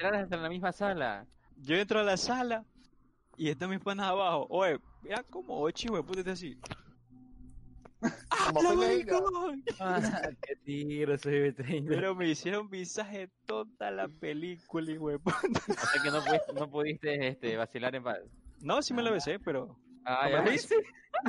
hasta 0.09 0.37
en 0.37 0.43
la 0.43 0.49
misma 0.49 0.73
sala. 0.73 1.27
Yo 1.57 1.77
entro 1.77 2.01
a 2.01 2.03
la 2.03 2.17
sala 2.17 2.65
y 3.37 3.49
están 3.49 3.71
mis 3.71 3.81
panas 3.81 4.09
abajo. 4.09 4.47
Oye, 4.51 4.79
mira 5.03 5.23
como 5.25 5.61
ocho 5.61 5.93
hueputas 5.93 6.27
así. 6.27 6.59
Como 8.03 8.59
¡Habla, 8.59 8.61
fue 8.61 8.63
la 8.63 8.75
maricón! 8.75 9.65
Ah, 9.81 10.31
qué 10.43 10.57
tiro 10.65 11.17
soy 11.19 11.53
30. 11.53 11.89
Pero 11.89 12.17
me 12.17 12.29
hicieron 12.29 12.69
visaje 12.69 13.31
toda 13.47 13.93
la 13.93 14.09
película, 14.09 14.91
y 14.91 14.99
hueputa. 14.99 15.39
O 15.69 15.73
sea 15.75 16.03
que 16.03 16.11
no 16.11 16.21
pudiste, 16.25 16.53
no 16.53 16.71
pudiste 16.71 17.29
este, 17.29 17.57
vacilar 17.57 17.95
en 17.95 18.03
paz. 18.03 18.19
No, 18.61 18.83
sí 18.83 18.93
me 18.93 19.03
la 19.03 19.13
besé, 19.13 19.39
pero. 19.39 19.79
Ah, 20.05 20.29
ya 20.31 20.41
viste. 20.43 20.75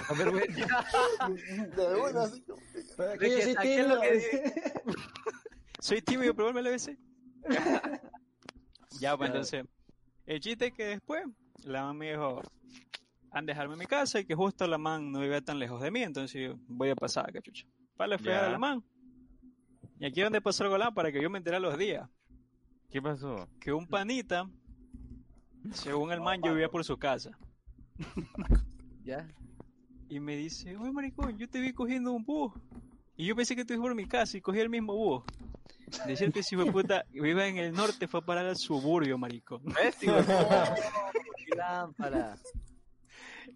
A 0.09 0.13
ver, 0.13 0.31
güey, 0.31 0.47
De 1.75 1.95
una, 1.95 2.23
así 2.23 2.41
como- 2.43 2.61
Pero 2.97 3.09
¿De 3.11 3.17
que 3.17 3.29
yo 3.53 3.59
a 3.59 3.63
lo 3.95 3.99
tímido. 3.99 4.01
que 4.01 4.53
Soy 5.79 6.01
tímido, 6.01 6.33
pero 6.33 6.53
la 6.53 6.69
besé. 6.69 6.97
ya, 8.99 9.17
pues 9.17 9.29
entonces. 9.29 9.65
El 10.25 10.39
chiste 10.39 10.67
es 10.67 10.73
que 10.73 10.85
después 10.85 11.23
la 11.65 11.81
mamá 11.81 11.93
me 11.93 12.11
dijo, 12.11 12.41
han 13.31 13.45
dejarme 13.45 13.73
en 13.73 13.79
mi 13.79 13.85
casa 13.85 14.19
y 14.19 14.25
que 14.25 14.35
justo 14.35 14.65
la 14.67 14.77
man 14.77 15.11
no 15.11 15.19
vivía 15.19 15.41
tan 15.41 15.59
lejos 15.59 15.81
de 15.81 15.91
mí, 15.91 16.01
entonces 16.01 16.41
yo 16.41 16.55
voy 16.67 16.89
a 16.89 16.95
pasar, 16.95 17.31
cachucha. 17.33 17.67
Para 17.97 18.07
le 18.09 18.17
fui 18.17 18.29
a 18.31 18.43
Ya. 18.43 18.49
la 18.49 18.57
man. 18.57 18.83
Y 19.99 20.05
aquí 20.05 20.21
es 20.21 20.25
donde 20.25 20.41
pasó 20.41 20.63
algo 20.63 20.93
para 20.93 21.11
que 21.11 21.21
yo 21.21 21.29
me 21.29 21.37
enteré 21.37 21.57
a 21.57 21.59
los 21.59 21.77
días. 21.77 22.09
¿Qué 22.89 23.01
pasó? 23.01 23.47
Que 23.59 23.73
un 23.73 23.87
panita, 23.87 24.49
según 25.73 26.11
el 26.13 26.21
man, 26.21 26.41
yo 26.43 26.51
vivía 26.53 26.69
por 26.69 26.83
su 26.85 26.97
casa. 26.97 27.31
Ya. 29.03 29.27
Y 30.09 30.19
me 30.19 30.35
dice, 30.35 30.75
oye 30.77 30.91
maricón, 30.91 31.37
yo 31.37 31.49
te 31.49 31.59
vi 31.59 31.73
cogiendo 31.73 32.11
un 32.11 32.23
bus. 32.23 32.53
Y 33.15 33.25
yo 33.25 33.35
pensé 33.35 33.55
que 33.55 33.65
tú 33.65 33.73
ibas 33.73 33.83
por 33.83 33.95
mi 33.95 34.07
casa 34.07 34.37
y 34.37 34.41
cogí 34.41 34.59
el 34.59 34.69
mismo 34.69 34.95
bus. 34.95 35.23
Decirte 36.07 36.43
si 36.43 36.55
fue 36.55 36.71
puta, 36.71 37.05
vive 37.11 37.47
en 37.47 37.57
el 37.57 37.73
norte, 37.73 38.07
fue 38.07 38.19
a 38.19 38.25
parar 38.25 38.45
al 38.45 38.57
suburbio, 38.57 39.17
maricón. 39.17 39.61
¿Ves? 39.63 39.99
de? 39.99 40.07
Qué 41.45 41.55
lámpara. 41.55 42.37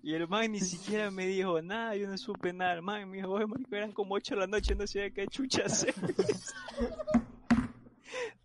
Y 0.03 0.13
el 0.13 0.27
man 0.27 0.51
ni 0.51 0.59
siquiera 0.59 1.09
me 1.09 1.25
dijo 1.25 1.61
nada, 1.61 1.95
yo 1.95 2.07
no 2.07 2.17
supe 2.17 2.53
nada. 2.53 2.73
El 2.73 2.81
man 2.81 3.09
me 3.09 3.17
dijo, 3.17 3.31
oye 3.31 3.47
maricón, 3.47 3.77
eran 3.77 3.91
como 3.91 4.15
8 4.15 4.35
de 4.35 4.41
la 4.41 4.47
noche, 4.47 4.75
no 4.75 4.85
sé 4.85 5.11
qué 5.11 5.27
chucha 5.27 5.63
hacer. 5.65 5.93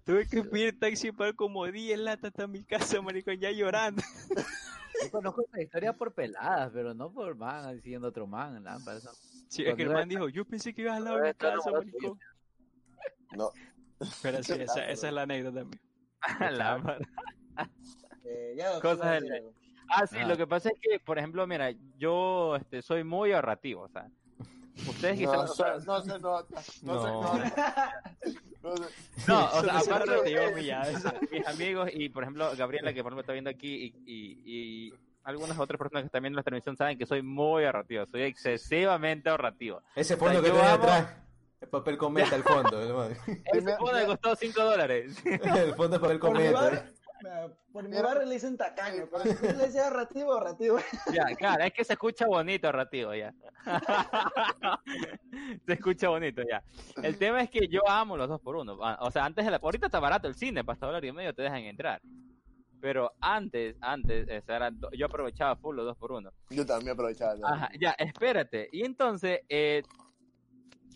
Tuve 0.05 0.26
que 0.26 0.42
pedir 0.42 0.78
taxi 0.78 1.12
para 1.12 1.32
como 1.32 1.64
10 1.66 1.98
latas 1.98 2.30
hasta 2.30 2.46
mi 2.46 2.64
casa, 2.64 3.00
maricón, 3.00 3.36
ya 3.38 3.50
llorando. 3.53 4.03
Yo 5.03 5.11
conozco 5.11 5.42
esta 5.42 5.62
historia 5.62 5.92
por 5.92 6.12
peladas, 6.12 6.70
pero 6.72 6.92
no 6.94 7.11
por 7.12 7.36
man 7.36 7.74
diciendo 7.76 8.09
otro 8.09 8.26
man, 8.26 8.62
lámpara. 8.64 8.98
eso. 8.98 9.11
Sí, 9.48 9.64
es 9.64 9.74
que 9.74 9.82
el 9.82 9.90
man 9.90 10.09
dijo, 10.09 10.28
yo 10.28 10.44
pensé 10.44 10.74
que 10.74 10.82
ibas 10.82 10.96
al 10.96 11.05
lado 11.05 11.16
de 11.18 11.22
mi 11.22 11.28
no 11.30 11.36
casa, 11.36 11.70
maricón. 11.70 12.18
No, 13.36 13.50
Pero 14.22 14.42
sí, 14.42 14.53
esa, 14.61 14.88
esa 14.90 15.09
es 15.09 15.12
la 15.14 15.22
anécdota 15.22 15.64
mía. 15.64 15.80
La- 16.50 16.98
Eh, 18.24 18.55
ya, 18.57 18.80
Cosas 18.80 19.20
del-. 19.20 19.53
Ah, 19.88 20.07
sí, 20.07 20.16
Ah. 20.20 20.26
lo 20.26 20.36
que 20.36 20.46
pasa 20.46 20.68
es 20.70 20.78
que, 20.80 21.00
por 21.00 21.18
ejemplo, 21.18 21.46
mira, 21.46 21.70
yo 21.98 22.57
este, 22.57 22.80
soy 22.80 23.03
muy 23.05 23.32
ahorrativo, 23.32 23.82
o 23.82 23.88
sea, 23.88 24.09
ustedes 24.88 25.20
no, 25.20 25.32
quizás... 25.32 25.57
se- 25.57 25.86
no 25.86 26.00
se 26.00 26.18
nota. 26.20 26.55
No, 26.55 26.62
se 27.03 27.09
No. 27.09 27.22
nota. 27.22 28.03
No 28.62 29.44
o 29.52 29.62
sea, 29.62 29.78
aparte 29.78 30.10
de 30.22 30.38
de 30.40 30.54
mi 30.54 30.64
ya, 30.64 30.82
eso. 30.82 31.12
mis 31.30 31.46
amigos 31.46 31.90
y, 31.92 32.08
por 32.08 32.22
ejemplo, 32.22 32.50
Gabriela, 32.56 32.92
que 32.92 33.02
por 33.02 33.10
ejemplo 33.12 33.20
está 33.22 33.32
viendo 33.32 33.50
aquí, 33.50 33.94
y, 34.06 34.12
y, 34.12 34.42
y 34.88 34.94
algunas 35.24 35.58
otras 35.58 35.78
personas 35.78 36.02
que 36.02 36.06
están 36.06 36.22
viendo 36.22 36.36
la 36.36 36.42
transmisión 36.42 36.76
saben 36.76 36.98
que 36.98 37.06
soy 37.06 37.22
muy 37.22 37.64
ahorrativo, 37.64 38.06
soy 38.06 38.22
excesivamente 38.22 39.28
ahorrativo. 39.30 39.82
Ese 39.94 40.16
fondo 40.16 40.38
O 40.38 40.42
sea, 40.42 40.50
que 40.52 40.56
tenés 40.56 40.72
amo- 40.72 40.82
atrás. 40.84 41.16
El 41.60 41.68
papel 41.68 41.96
cometa, 41.96 42.34
el 42.34 42.42
fondo. 42.42 43.06
El, 43.06 43.12
Ese 43.52 43.76
fondo 43.76 43.92
me 43.92 44.04
costó 44.06 44.34
5 44.34 44.64
dólares. 44.64 45.16
el 45.24 45.74
fondo 45.76 45.94
es 45.96 46.02
papel 46.02 46.18
cometa. 46.18 46.86
Por 47.72 47.88
mi 47.88 48.00
barrio 48.00 48.24
le 48.24 48.34
dicen 48.34 48.56
tacaño, 48.56 49.08
pero 49.10 49.22
si 49.24 49.46
le 49.46 49.52
decías 49.54 49.86
ahorrativo, 49.86 50.32
ahorrativo. 50.32 50.78
ya, 51.12 51.24
claro, 51.36 51.64
es 51.64 51.72
que 51.72 51.84
se 51.84 51.94
escucha 51.94 52.26
bonito 52.26 52.66
ahorrativo 52.66 53.14
ya. 53.14 53.32
se 55.66 55.72
escucha 55.72 56.08
bonito 56.08 56.42
ya. 56.48 56.62
El 57.02 57.16
tema 57.18 57.42
es 57.42 57.50
que 57.50 57.68
yo 57.68 57.80
amo 57.88 58.16
los 58.16 58.28
dos 58.28 58.40
por 58.40 58.56
uno. 58.56 58.78
Ah, 58.82 58.98
O 59.00 59.10
sea, 59.10 59.24
antes 59.24 59.44
de 59.44 59.50
la... 59.50 59.58
Ahorita 59.62 59.86
está 59.86 60.00
barato 60.00 60.28
el 60.28 60.34
cine, 60.34 60.62
hasta 60.66 60.86
dólar 60.86 61.04
y 61.04 61.12
medio 61.12 61.34
te 61.34 61.42
dejan 61.42 61.58
entrar. 61.60 62.00
Pero 62.80 63.12
antes, 63.20 63.76
antes, 63.80 64.24
o 64.24 64.44
sea, 64.44 64.56
eran 64.56 64.80
do- 64.80 64.90
yo 64.90 65.06
aprovechaba 65.06 65.54
full 65.56 65.76
los 65.76 65.86
dos 65.86 65.96
por 65.96 66.12
uno. 66.12 66.32
Yo 66.50 66.66
también 66.66 66.92
aprovechaba. 66.92 67.36
¿no? 67.36 67.46
Ajá, 67.46 67.70
ya, 67.80 67.92
espérate. 67.92 68.68
Y 68.72 68.84
entonces, 68.84 69.40
eh, 69.48 69.82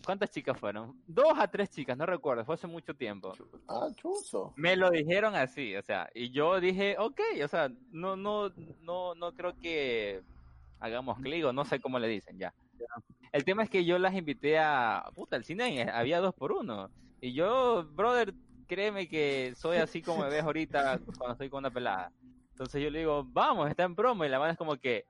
¿cuántas 0.07 0.31
chicas 0.31 0.57
fueron? 0.57 0.95
Dos 1.05 1.33
a 1.37 1.49
tres 1.49 1.69
chicas, 1.69 1.97
no 1.97 2.05
recuerdo, 2.05 2.45
fue 2.45 2.55
hace 2.55 2.65
mucho 2.65 2.95
tiempo. 2.95 3.33
Ah, 3.67 3.89
chuzo. 3.93 4.53
Me 4.55 4.77
lo 4.77 4.89
dijeron 4.89 5.35
así, 5.35 5.75
o 5.75 5.81
sea, 5.81 6.09
y 6.13 6.31
yo 6.31 6.61
dije, 6.61 6.95
ok, 6.97 7.19
o 7.43 7.47
sea, 7.49 7.69
no, 7.91 8.15
no, 8.15 8.49
no, 8.83 9.15
no 9.15 9.33
creo 9.33 9.57
que 9.57 10.23
hagamos 10.79 11.19
clic 11.19 11.43
o 11.43 11.51
no 11.51 11.65
sé 11.65 11.81
cómo 11.81 11.99
le 11.99 12.07
dicen 12.07 12.39
ya. 12.39 12.53
El 13.33 13.43
tema 13.43 13.63
es 13.63 13.69
que 13.69 13.83
yo 13.83 13.99
las 13.99 14.15
invité 14.15 14.57
a, 14.59 15.11
puta, 15.13 15.35
al 15.35 15.43
cine 15.43 15.91
había 15.91 16.21
dos 16.21 16.33
por 16.33 16.53
uno. 16.53 16.89
Y 17.19 17.33
yo, 17.33 17.83
brother, 17.91 18.33
créeme 18.65 19.09
que 19.09 19.55
soy 19.57 19.75
así 19.75 20.01
como 20.01 20.23
me 20.23 20.29
ves 20.29 20.43
ahorita 20.43 21.01
cuando 21.17 21.33
estoy 21.33 21.49
con 21.49 21.59
una 21.59 21.71
pelada. 21.71 22.13
Entonces 22.51 22.81
yo 22.81 22.89
le 22.89 22.99
digo, 22.99 23.25
vamos, 23.25 23.69
está 23.69 23.83
en 23.83 23.93
promo. 23.93 24.23
Y 24.23 24.29
la 24.29 24.39
mano 24.39 24.53
es 24.53 24.57
como 24.57 24.77
que, 24.77 25.03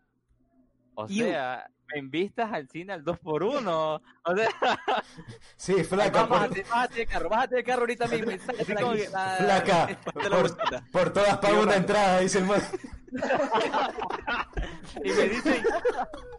o 0.95 1.07
sea, 1.07 1.69
me 1.93 1.99
invitas 1.99 2.51
al 2.51 2.67
cine 2.69 2.93
al 2.93 3.03
2x1. 3.03 3.67
O 4.23 4.35
sea, 4.35 4.49
Sí, 5.55 5.83
flaca, 5.83 6.27
por, 6.27 6.39
Bájate, 6.39 6.63
bájate 6.69 6.95
del 6.95 7.07
carro, 7.07 7.29
bájate 7.29 7.55
del 7.55 7.63
carro 7.63 7.79
ahorita 7.81 8.07
mismo. 8.09 8.31
de 8.31 8.75
como 8.75 8.93
que- 8.93 9.09
Ah, 9.13 9.35
flaca, 9.39 9.99
por, 10.13 10.91
por 10.91 11.13
todas 11.13 11.37
pago 11.37 11.61
una 11.61 11.75
entrada, 11.75 12.19
dice 12.19 12.39
el 12.39 12.45
man. 12.45 12.61
y 15.03 15.09
me 15.11 15.29
dicen, 15.29 15.63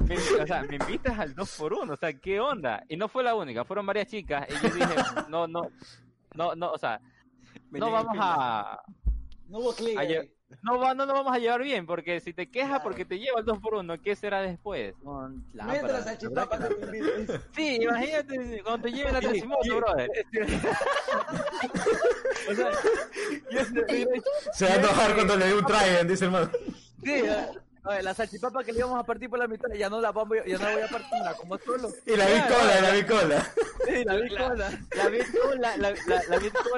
me- 0.00 0.42
o 0.42 0.46
sea, 0.46 0.62
me 0.62 0.76
invitas 0.76 1.18
al 1.18 1.34
2x1. 1.34 1.90
O 1.92 1.96
sea, 1.96 2.12
¿qué 2.12 2.40
onda? 2.40 2.82
Y 2.88 2.96
no 2.96 3.08
fue 3.08 3.22
la 3.22 3.34
única, 3.34 3.64
fueron 3.64 3.86
varias 3.86 4.06
chicas. 4.08 4.46
Y 4.48 4.54
yo 4.68 4.74
dije, 4.74 4.94
no, 5.28 5.46
no, 5.46 5.70
no, 6.34 6.54
no, 6.54 6.70
o 6.72 6.78
sea, 6.78 7.00
Me 7.70 7.78
no 7.78 7.90
vamos 7.90 8.16
a. 8.20 8.80
No 9.48 9.58
hubo 9.58 9.72
clic. 9.74 9.98
No, 10.62 10.78
va- 10.78 10.94
no 10.94 11.04
nos 11.04 11.14
vamos 11.14 11.32
a 11.34 11.38
llevar 11.38 11.62
bien, 11.62 11.84
porque 11.86 12.20
si 12.20 12.32
te 12.32 12.50
quejas 12.50 12.68
Claro. 12.70 12.84
porque 12.84 13.04
te 13.04 13.18
lleva 13.18 13.38
el 13.40 13.44
2x1 13.46 14.00
¿qué 14.02 14.16
será 14.16 14.40
después? 14.40 14.94
con 15.04 15.44
Mientras 15.52 15.66
lámpara, 15.76 16.02
salchipapa 16.02 16.56
¿verdad 16.58 16.76
que 16.78 16.86
te. 17.26 17.40
Sí, 17.54 17.78
imagínate 17.82 18.62
cuando 18.62 18.82
te 18.88 18.92
lleven 18.94 19.16
a 19.16 19.20
Tracimoto, 19.20 19.76
brother. 19.76 20.10
O 22.50 22.54
sea, 22.54 22.70
yo 23.50 23.60
estoy- 23.60 24.06
Se 24.54 24.64
va 24.66 24.72
a 24.72 24.76
enojar 24.76 25.14
cuando 25.14 25.36
le 25.36 25.46
dé 25.48 25.54
un 25.54 25.64
trident, 25.66 26.08
dice 26.10 26.24
el 26.24 26.30
man. 26.30 26.50
Sí, 27.04 27.22
oye, 27.88 28.02
la 28.02 28.14
salchipapa 28.14 28.62
que 28.62 28.72
le 28.72 28.78
íbamos 28.80 29.00
a 29.00 29.04
partir 29.04 29.28
por 29.28 29.38
la 29.38 29.48
mitad, 29.48 29.68
ya 29.72 29.88
no 29.88 30.00
la 30.00 30.12
vamos, 30.12 30.36
ya 30.46 30.58
no 30.58 30.64
la 30.64 30.72
voy 30.72 30.82
a 30.82 30.88
partir, 30.88 31.18
la 31.24 31.34
como 31.34 31.58
solo. 31.58 31.88
Y 32.06 32.16
la 32.16 32.26
bicola, 32.26 32.78
y 32.78 32.82
la 32.82 32.92
bicola. 32.92 33.52
Sí, 33.86 34.04
la 34.04 34.16
vi 34.16 34.28
la, 34.28 34.48
cola. 34.48 34.70
la 35.76 35.90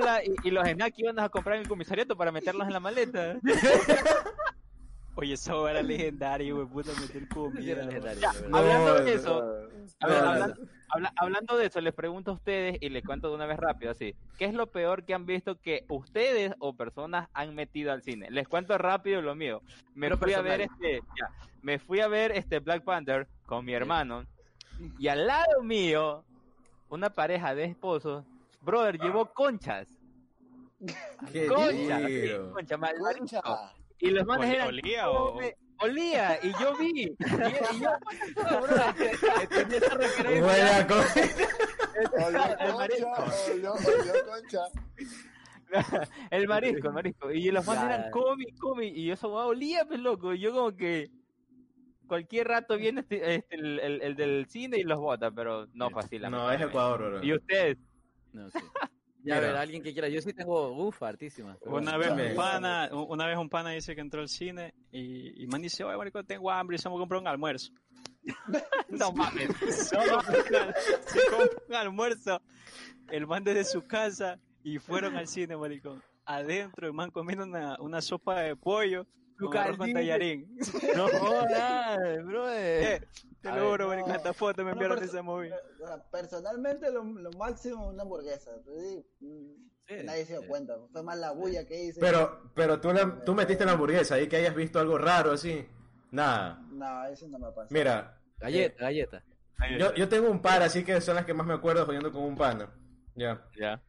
la, 0.00 0.24
y, 0.24 0.34
y 0.44 0.50
los 0.50 0.68
snacks 0.68 0.96
que 0.96 1.02
iban 1.02 1.18
a 1.18 1.28
comprar 1.28 1.56
en 1.56 1.62
el 1.62 1.68
comisariato 1.68 2.16
para 2.16 2.30
meterlos 2.30 2.66
en 2.66 2.72
la 2.72 2.80
maleta. 2.80 3.36
Oye, 5.16 5.34
eso 5.34 5.68
era 5.68 5.82
legendario, 5.82 6.54
güey, 6.54 6.68
puta, 6.68 6.98
meter 7.00 7.28
comida. 7.28 7.82
hablando 8.52 8.94
de 9.02 9.14
eso, 9.14 9.42
a 10.00 10.06
ver, 10.06 10.54
habla- 10.93 11.12
hablando 11.16 11.57
de 11.57 11.66
eso, 11.66 11.80
les 11.80 11.95
pregunto 11.95 12.30
a 12.30 12.34
ustedes 12.34 12.78
y 12.80 12.88
les 12.88 13.05
cuento 13.05 13.28
de 13.28 13.34
una 13.34 13.47
vez 13.47 13.59
rápido 13.59 13.91
así. 13.93 14.14
¿Qué 14.38 14.45
es 14.47 14.55
lo 14.55 14.66
peor 14.68 15.05
que 15.05 15.14
han 15.14 15.26
visto 15.26 15.57
que 15.61 15.84
ustedes 15.88 16.53
o 16.59 16.74
personas 16.74 17.28
han 17.32 17.55
metido 17.55 17.93
al 17.93 18.03
cine? 18.03 18.30
Les 18.30 18.47
cuento 18.49 18.76
rápido 18.78 19.22
lo 19.22 19.34
mío. 19.34 19.62
Me 19.95 20.07
Pero 20.09 20.18
fui 20.18 20.32
a 20.34 20.41
ver 20.43 20.61
este, 20.62 21.01
ya, 21.18 21.30
me 21.62 21.78
fui 21.78 22.01
a 22.01 22.09
ver 22.09 22.32
este 22.32 22.59
Black 22.61 22.84
Panther 22.84 23.26
con 23.47 23.64
mi 23.64 23.72
hermano 23.74 24.24
y 24.99 25.09
al 25.09 25.26
lado 25.26 25.62
mío 25.62 26.24
una 26.88 27.11
pareja 27.11 27.55
de 27.55 27.64
esposos, 27.64 28.24
brother, 28.62 28.99
llevó 28.99 29.32
conchas. 29.32 29.86
Qué 31.32 31.47
Conchas, 31.47 32.03
sí, 32.07 32.30
concha, 32.53 32.76
mal- 32.78 32.97
Concha. 32.99 33.43
y 33.99 34.11
los 34.11 34.24
manes 34.26 34.55
eran 34.55 34.68
olía 34.68 35.11
o- 35.11 35.38
olía 35.81 36.39
y 36.43 36.53
yo 36.61 36.76
vi 36.78 36.91
y, 36.91 37.03
y 37.11 37.81
yo 37.81 37.91
entendí 39.43 39.76
esa 39.76 39.95
referencia. 39.95 40.43
Buena 40.43 40.87
co- 40.87 42.24
Olió 42.26 42.45
El 42.59 42.74
marisco. 42.74 43.11
concha, 43.14 43.53
olió, 43.53 43.72
olió 43.72 44.12
concha. 44.26 44.61
el 46.31 46.49
marisco, 46.49 46.89
el 46.89 46.95
marisco. 46.95 47.31
Y 47.31 47.51
los 47.51 47.64
Ya. 47.83 47.95
eran 47.95 48.11
comi, 48.11 48.47
comi. 48.59 48.89
Y 48.89 49.11
eso 49.11 49.28
wow, 49.28 49.49
olía, 49.49 49.85
pues 49.87 50.01
loco. 50.01 50.33
Y 50.35 50.41
yo 50.41 50.53
como 50.53 50.74
que 50.76 51.11
cualquier 52.07 52.49
rato 52.49 52.76
viene 52.76 53.01
este, 53.03 53.37
este, 53.37 53.55
el, 53.55 53.78
el- 53.81 54.03
el 54.03 54.16
del 54.16 54.47
cine 54.49 54.78
y 54.78 54.83
los 54.83 54.99
bota, 54.99 55.31
pero 55.31 55.66
no 55.74 55.91
la 56.18 56.31
No, 56.31 56.51
es 56.51 56.61
Ecuador, 56.61 56.99
bro. 57.11 57.22
Y 57.24 57.35
ustedes, 57.35 57.78
No, 58.33 58.51
sí. 58.51 58.59
Ya, 59.23 59.35
a 59.35 59.41
Mira. 59.41 59.49
ver, 59.53 59.57
alguien 59.57 59.83
que 59.83 59.93
quiera. 59.93 60.09
Yo 60.09 60.21
sí 60.23 60.33
tengo, 60.33 60.73
uff, 60.73 61.03
hartísimas. 61.03 61.59
pero 61.62 61.77
Una 61.77 61.97
vez 61.99 62.11
un 62.11 62.35
pana, 62.37 62.89
un- 62.93 63.07
una 63.11 63.27
vez 63.27 63.37
un 63.37 63.49
pana 63.51 63.71
dice 63.71 63.95
que 63.95 64.01
entró 64.01 64.21
al 64.23 64.29
cine 64.29 64.73
y, 64.91 65.43
y 65.43 65.47
man 65.47 65.61
dice, 65.61 65.85
oye, 65.85 65.97
marico, 65.97 66.25
tengo 66.25 66.51
hambre 66.51 66.77
y 66.77 66.79
se 66.79 66.89
me 66.89 66.97
compró 66.97 67.18
un 67.21 67.27
almuerzo. 67.27 67.73
no 68.89 69.12
mames. 69.12 69.51
Se 69.68 69.97
compra 69.97 70.35
un 71.68 71.75
almuerzo. 71.75 72.41
El 73.11 73.27
man 73.27 73.45
desde 73.45 73.64
su 73.64 73.87
casa 73.87 74.39
y 74.62 74.79
fueron 74.79 75.16
al 75.16 75.27
cine, 75.27 75.57
maricón. 75.57 76.03
Adentro, 76.25 76.87
el 76.87 76.93
man 76.93 77.11
comiendo 77.11 77.45
una, 77.45 77.77
una 77.81 78.01
sopa 78.01 78.41
de 78.41 78.55
pollo 78.57 79.07
caldito. 79.49 79.99
tallarín. 79.99 80.59
No 80.97 81.09
jodas, 81.09 82.24
brother. 82.24 83.03
Eh, 83.03 83.07
te 83.41 83.53
lo 83.53 83.70
juro, 83.70 83.95
no. 83.97 84.14
esta 84.14 84.34
foto 84.34 84.64
me 84.64 84.72
enviaron 84.72 84.99
de 85.01 85.07
o 85.07 85.11
sea, 85.86 86.03
Personalmente, 86.11 86.91
lo, 86.91 87.03
lo 87.05 87.30
máximo 87.32 87.88
una 87.88 88.03
hamburguesa. 88.03 88.51
Sí, 88.66 89.05
mm, 89.20 89.70
Sí, 89.88 89.97
Nadie 90.05 90.24
se 90.24 90.32
dio 90.34 90.43
sí. 90.43 90.47
cuenta. 90.47 90.74
Fue 90.93 91.03
más 91.03 91.18
la 91.18 91.32
bulla 91.32 91.66
que 91.66 91.82
hice. 91.86 91.99
Pero, 92.01 92.53
pero 92.55 92.80
tú, 92.80 92.93
la- 92.93 93.24
tú 93.24 93.34
metiste 93.34 93.64
la 93.64 93.72
hamburguesa 93.72 94.14
ahí 94.16 94.28
que 94.28 94.36
hayas 94.36 94.55
visto 94.55 94.78
algo 94.78 94.99
raro 94.99 95.32
así. 95.32 95.66
Nada. 96.12 96.61
No, 96.70 97.07
eso 97.07 97.26
no 97.26 97.38
me 97.41 97.51
pasa. 97.51 97.66
Mira, 97.70 98.20
Galleta, 98.38 98.84
galleta. 98.84 99.24
yo, 99.78 99.93
yo 99.95 100.09
tengo 100.09 100.30
un 100.30 100.41
par 100.41 100.62
así 100.62 100.84
que 100.84 101.01
son 101.01 101.16
las 101.16 101.24
que 101.24 101.34
más 101.34 101.45
me 101.47 101.55
acuerdo 101.55 101.86
jodiendo 101.86 102.12
con 102.12 102.22
un 102.22 102.36
pana. 102.36 102.70
Ya. 103.16 103.45
Ya. 103.59 103.82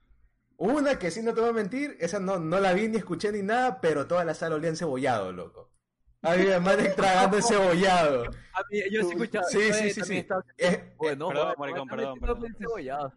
Una 0.62 1.00
que 1.00 1.10
sí 1.10 1.24
no 1.24 1.34
te 1.34 1.42
voy 1.42 1.50
a 1.50 1.54
mentir, 1.54 1.98
esa 2.00 2.20
no, 2.20 2.38
no 2.38 2.60
la 2.60 2.74
vi 2.74 2.88
ni 2.88 2.98
escuché 2.98 3.32
ni 3.32 3.42
nada, 3.42 3.82
pero 3.82 4.06
toda 4.06 4.24
la 4.24 4.36
sala 4.36 4.58
olía 4.58 4.70
encebollado, 4.70 5.32
loco. 5.32 5.72
Había 6.22 6.60
más 6.60 6.78
tragando 6.96 7.38
encebollado. 7.38 8.26
A 8.26 8.62
mí, 8.70 8.80
yo 8.92 9.02
sí 9.02 9.08
he 9.08 9.14
escuchado. 9.14 9.46
Sí, 9.50 9.58
yo 9.68 9.74
sí, 9.74 9.90
sí, 9.90 10.02
sí. 10.04 10.28
Eh, 10.60 10.94
Bueno, 10.98 11.30
Perdón, 11.30 11.54
maricón, 11.58 11.88
perdón, 11.88 12.20
perdón. 12.20 12.46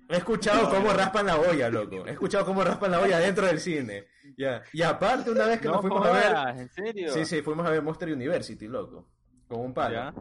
He 0.09 0.17
escuchado 0.17 0.71
cómo 0.71 0.91
raspan 0.95 1.27
la 1.27 1.37
olla, 1.37 1.69
loco. 1.69 2.07
He 2.07 2.13
escuchado 2.13 2.47
cómo 2.47 2.65
raspan 2.65 2.93
la 2.93 3.01
olla 3.01 3.19
dentro 3.19 3.47
del 3.47 3.61
cine. 3.61 4.07
Ya. 4.39 4.63
Y 4.73 4.81
aparte, 4.81 5.31
una 5.31 5.45
vez 5.45 5.61
que 5.61 5.67
No 5.67 5.75
nos 5.75 5.83
fuimos 5.83 6.07
a 6.07 6.13
ver. 6.13 6.61
¿en 6.61 6.69
serio? 6.71 7.13
Sí, 7.13 7.27
sí, 7.27 7.43
fuimos 7.43 7.67
a 7.67 7.71
ver 7.71 7.83
Monster 7.83 8.11
University, 8.11 8.67
loco. 8.69 9.07
Con 9.49 9.61
un. 9.61 9.75
Ya. 9.75 10.15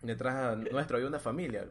Detrás 0.00 0.56
nuestro 0.58 0.96
había 0.96 1.08
una 1.08 1.18
familia. 1.18 1.68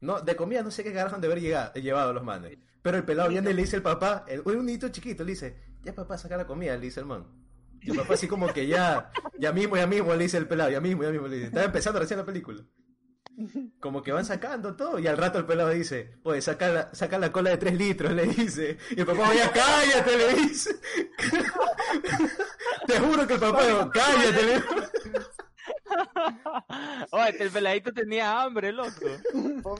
No, 0.00 0.20
de 0.20 0.36
comida 0.36 0.62
no 0.62 0.70
sé 0.70 0.84
qué 0.84 0.92
carajo 0.92 1.16
han 1.16 1.20
de 1.20 1.26
haber 1.26 1.40
llevado 1.74 2.12
los 2.12 2.22
manes. 2.22 2.58
Pero 2.82 2.96
el 2.96 3.04
pelado 3.04 3.28
viene 3.28 3.50
y 3.50 3.54
le 3.54 3.62
dice 3.62 3.76
el 3.76 3.82
papá, 3.82 4.24
el, 4.28 4.42
un 4.44 4.64
niñito 4.66 4.88
chiquito, 4.88 5.24
le 5.24 5.32
dice, 5.32 5.56
ya 5.82 5.94
papá, 5.94 6.16
saca 6.16 6.36
la 6.36 6.46
comida, 6.46 6.74
le 6.76 6.82
dice 6.82 7.00
el 7.00 7.06
man. 7.06 7.26
Y 7.80 7.90
el 7.90 7.96
papá 7.96 8.14
así 8.14 8.28
como 8.28 8.48
que 8.48 8.66
ya, 8.66 9.10
ya 9.38 9.52
mismo, 9.52 9.76
ya 9.76 9.86
mismo, 9.86 10.14
le 10.14 10.24
dice 10.24 10.36
el 10.36 10.46
pelado, 10.46 10.70
ya 10.70 10.80
mismo, 10.80 11.02
ya 11.02 11.10
mismo, 11.10 11.26
le 11.26 11.36
dice. 11.36 11.48
Estaba 11.48 11.66
empezando 11.66 12.00
recién 12.00 12.18
la 12.18 12.26
película. 12.26 12.62
Como 13.78 14.02
que 14.02 14.10
van 14.10 14.24
sacando 14.24 14.74
todo 14.74 14.98
y 14.98 15.06
al 15.06 15.16
rato 15.16 15.38
el 15.38 15.46
pelado 15.46 15.68
dice, 15.70 16.18
pues 16.24 16.44
saca 16.44 16.68
la, 16.70 16.94
saca 16.94 17.18
la 17.18 17.30
cola 17.30 17.50
de 17.50 17.58
3 17.58 17.74
litros, 17.78 18.12
le 18.12 18.26
dice. 18.26 18.78
Y 18.90 19.00
el 19.00 19.06
papá, 19.06 19.32
ya 19.34 19.52
cállate, 19.52 20.16
le 20.16 20.34
dice. 20.34 20.70
Te 22.86 22.98
juro 22.98 23.26
que 23.26 23.34
el 23.34 23.40
papá 23.40 23.90
cállate, 23.92 24.42
le 24.42 24.54
dijo. 24.54 24.74
Oye, 27.10 27.36
el 27.42 27.50
peladito 27.50 27.92
tenía 27.92 28.40
hambre, 28.42 28.72
loco. 28.72 28.90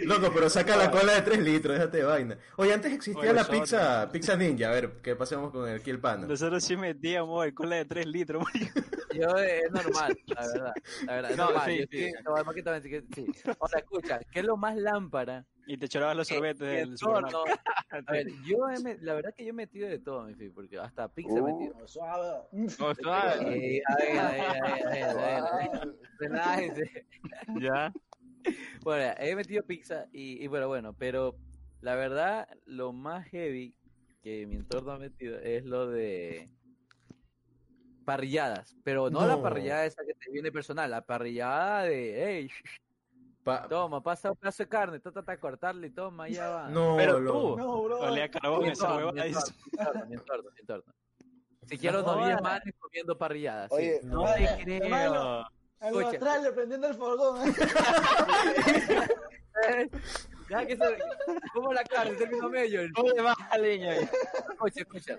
Loco, 0.00 0.32
pero 0.34 0.50
saca 0.50 0.76
la 0.76 0.90
cola 0.90 1.12
de 1.14 1.22
3 1.22 1.38
litros, 1.38 1.76
déjate 1.78 1.98
de 1.98 2.02
vaina. 2.04 2.36
Oye, 2.56 2.74
antes 2.74 2.92
existía 2.92 3.22
Oye, 3.22 3.32
la 3.32 3.44
pizza, 3.44 4.08
pizza 4.10 4.36
ninja, 4.36 4.68
a 4.68 4.72
ver, 4.72 5.00
que 5.00 5.14
pasemos 5.14 5.52
con 5.52 5.68
el, 5.68 5.80
el 5.84 6.00
pana. 6.00 6.26
Nosotros 6.26 6.64
sí 6.64 6.76
metíamos 6.76 7.44
el 7.46 7.54
cola 7.54 7.76
de 7.76 7.84
3 7.84 8.06
litros. 8.06 8.44
Yo 9.14 9.36
eh, 9.38 9.60
es 9.60 9.70
normal, 9.70 10.18
la 10.26 10.46
verdad. 10.48 10.72
La 11.06 11.12
verdad, 11.14 11.30
es 11.30 11.36
No, 11.36 11.44
normal. 11.44 11.64
sí, 11.66 11.76
yo 11.76 11.82
no, 11.84 11.88
que- 11.88 12.12
sí. 13.14 13.32
Ahora, 13.60 13.78
escucha, 13.78 14.20
¿qué 14.32 14.40
es 14.40 14.44
lo 14.44 14.56
más 14.56 14.76
lámpara? 14.76 15.44
Y 15.66 15.76
te 15.78 15.88
chorabas 15.88 16.16
los 16.16 16.28
Que- 16.28 16.34
sorbetes 16.34 16.58
del 16.60 16.98
supermercado. 16.98 17.44
no. 17.46 17.54
A 18.08 18.12
ver, 18.12 18.26
yo 18.44 18.68
he 18.68 18.74
met- 18.82 18.98
la 19.00 19.14
verdad 19.14 19.32
que 19.34 19.44
yo 19.44 19.50
he 19.50 19.52
metido 19.54 19.88
de 19.88 19.98
todo, 19.98 20.24
mi 20.24 20.34
fi, 20.34 20.48
porque 20.50 20.78
hasta 20.78 21.08
pizza 21.08 21.38
he 21.38 21.40
Uh. 21.40 21.46
metido. 21.58 21.78
No, 21.78 21.86
suave. 21.88 22.42
No, 22.52 22.68
suave. 22.94 23.76
Eh, 23.76 23.82
a 23.86 23.96
ver, 23.96 24.18
a 24.18 24.30
ver, 24.30 24.40
a 24.40 24.52
ver, 24.52 24.84
a 24.84 24.90
ver, 24.90 25.04
a 25.04 25.14
ver, 25.14 25.76
a 25.76 25.84
ver. 25.84 25.94
Relájense. 26.18 27.06
Ya. 27.60 27.92
Bueno, 28.82 29.14
he 29.18 29.34
metido 29.36 29.62
pizza 29.64 30.06
y, 30.12 30.42
y 30.44 30.46
bueno, 30.48 30.68
bueno, 30.68 30.92
pero 30.92 31.34
la 31.80 31.94
verdad, 31.94 32.48
lo 32.66 32.92
más 32.92 33.26
heavy 33.28 33.74
que 34.22 34.46
mi 34.46 34.56
entorno 34.56 34.92
ha 34.92 34.98
metido 34.98 35.38
es 35.38 35.64
lo 35.64 35.86
de 35.86 36.50
parrilladas, 38.04 38.76
pero 38.84 39.08
no, 39.08 39.26
la 39.26 39.40
parrillada 39.40 39.86
esa 39.86 40.02
que 40.04 40.12
te 40.14 40.30
viene 40.30 40.52
personal, 40.52 40.90
la 40.90 41.00
parrillada 41.06 41.84
de, 41.84 42.22
hey, 42.26 42.50
Pa- 43.44 43.68
toma, 43.68 44.02
pasa 44.02 44.30
un 44.30 44.36
pedazo 44.36 44.62
de 44.62 44.68
carne, 44.68 45.00
ta, 45.00 45.12
ta, 45.12 45.22
ta, 45.22 45.38
cortarle 45.38 45.88
y 45.88 45.90
toma, 45.90 46.28
ya 46.28 46.48
va. 46.48 46.68
no, 46.68 46.96
Pero 46.96 47.20
loco. 47.20 47.56
No, 47.58 47.82
bro. 47.82 48.00
Olía 48.00 48.24
a 48.24 48.30
carbón 48.30 48.64
esa 48.66 48.96
huevada. 48.96 49.12
mi 49.12 49.28
dice. 49.28 49.52
entorno, 49.78 50.06
mi 50.06 50.14
entorno, 50.14 50.50
mi 50.50 50.60
entorno. 50.60 50.94
Si 51.68 51.78
quiero 51.78 52.02
No 52.02 52.14
10 52.16 52.26
jodas. 52.38 52.42
manes 52.42 52.74
comiendo 52.78 53.18
parrilladas. 53.18 53.70
sí. 53.70 53.76
Oye, 53.76 54.00
No 54.04 54.22
Vale, 54.22 54.46
te 54.48 54.62
creo. 54.64 54.84
hermano. 54.84 55.46
Atrás 55.80 56.42
le 56.42 56.52
prendiendo 56.52 56.86
el 56.88 56.94
fogón. 56.94 57.54
Ya 60.50 60.66
que 60.66 60.76
se... 60.76 60.98
¿Cómo 61.54 61.72
la 61.72 61.82
carne? 61.84 62.16
Término 62.16 62.50
medio. 62.50 62.82
Oye, 63.02 63.22
baja 63.22 63.56
leña. 63.56 63.94
Escucha, 63.94 64.80
escucha. 64.82 65.18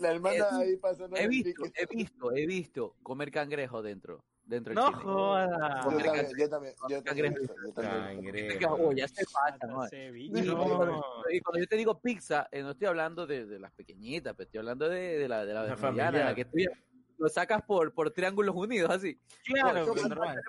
La 0.00 0.10
hermana 0.12 0.48
ahí 0.58 0.76
pasando 0.76 1.16
He 1.16 1.28
visto, 1.28 1.62
he 1.76 1.86
visto, 1.86 2.32
he 2.34 2.46
visto 2.46 2.96
comer 3.04 3.30
cangrejo 3.30 3.82
dentro, 3.82 4.24
dentro 4.46 4.70
del 4.70 4.74
No 4.76 4.88
cine. 4.90 5.02
jodas. 5.02 5.84
Yo 5.84 5.90
también, 5.98 6.26
yo 6.38 6.48
también, 6.48 6.74
yo 6.88 7.02
también. 7.02 7.34
Yo 7.64 7.72
también. 7.72 8.60
Oh, 8.68 8.92
ya 8.92 9.08
se 9.08 9.24
pasa, 9.32 9.66
¿no? 9.66 9.84
Y, 10.16 10.30
No. 10.30 11.02
y 11.30 11.40
cuando 11.40 11.58
yo 11.60 11.66
te 11.66 11.76
digo 11.76 12.00
pizza, 12.00 12.48
eh, 12.52 12.62
no 12.62 12.70
estoy 12.72 12.86
hablando 12.88 13.26
de, 13.26 13.46
de 13.46 13.58
las 13.58 13.72
pequeñitas, 13.72 14.34
pero 14.36 14.44
estoy 14.46 14.58
hablando 14.58 14.88
de, 14.88 15.18
de 15.18 15.28
la 15.28 15.44
de 15.44 15.54
la, 15.54 15.64
La 15.64 15.76
mediana, 15.76 16.24
la 16.24 16.34
que 16.34 16.44
tú 16.44 16.58
ya- 16.58 16.70
lo 17.16 17.28
sacas 17.28 17.62
por, 17.62 17.94
por 17.94 18.10
triángulos 18.10 18.54
unidos, 18.56 18.90
así. 18.90 19.18
Claro, 19.44 19.86
pues, 19.86 20.08
normal. 20.08 20.40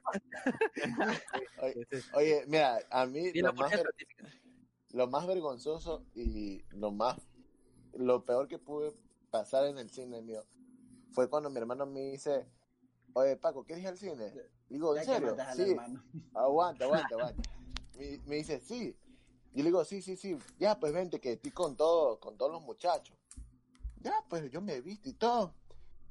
Oye, 1.61 1.73
Ese 1.89 1.97
es- 1.97 2.13
oye, 2.13 2.43
mira, 2.47 2.79
a 2.89 3.05
mí 3.05 3.31
lo 3.33 3.53
más, 3.53 3.71
ver- 3.71 3.85
lo 4.93 5.07
más 5.07 5.27
vergonzoso 5.27 6.05
y 6.15 6.63
lo 6.69 6.91
más, 6.91 7.17
lo 7.93 8.25
peor 8.25 8.47
que 8.47 8.57
pude 8.57 8.93
pasar 9.29 9.65
en 9.67 9.77
el 9.77 9.89
cine 9.89 10.21
mío 10.21 10.43
fue 11.11 11.29
cuando 11.29 11.49
mi 11.49 11.57
hermano 11.57 11.85
me 11.85 12.01
dice, 12.01 12.45
oye 13.15 13.35
Paco, 13.37 13.63
¿quieres 13.63 13.83
ir 13.83 13.89
al 13.89 13.97
cine? 13.97 14.33
Digo, 14.69 14.95
¿en 14.95 15.05
serio? 15.05 15.35
Sí, 15.55 15.71
hermano. 15.71 16.03
aguanta, 16.33 16.85
aguanta, 16.85 17.15
aguanta. 17.15 17.49
Me, 17.97 18.19
me 18.25 18.35
dice, 18.35 18.59
sí. 18.59 18.95
Y 19.53 19.59
le 19.59 19.65
digo, 19.65 19.85
sí, 19.85 20.01
sí, 20.01 20.17
sí. 20.17 20.37
Ya, 20.59 20.77
pues 20.79 20.93
vente, 20.93 21.19
que 21.19 21.33
estoy 21.33 21.51
con 21.51 21.75
todo, 21.77 22.19
con 22.19 22.37
todos 22.37 22.51
los 22.51 22.61
muchachos. 22.61 23.15
Ya, 24.01 24.13
pues 24.29 24.51
yo 24.51 24.61
me 24.61 24.73
he 24.73 24.81
visto 24.81 25.09
y 25.09 25.13
todo. 25.13 25.53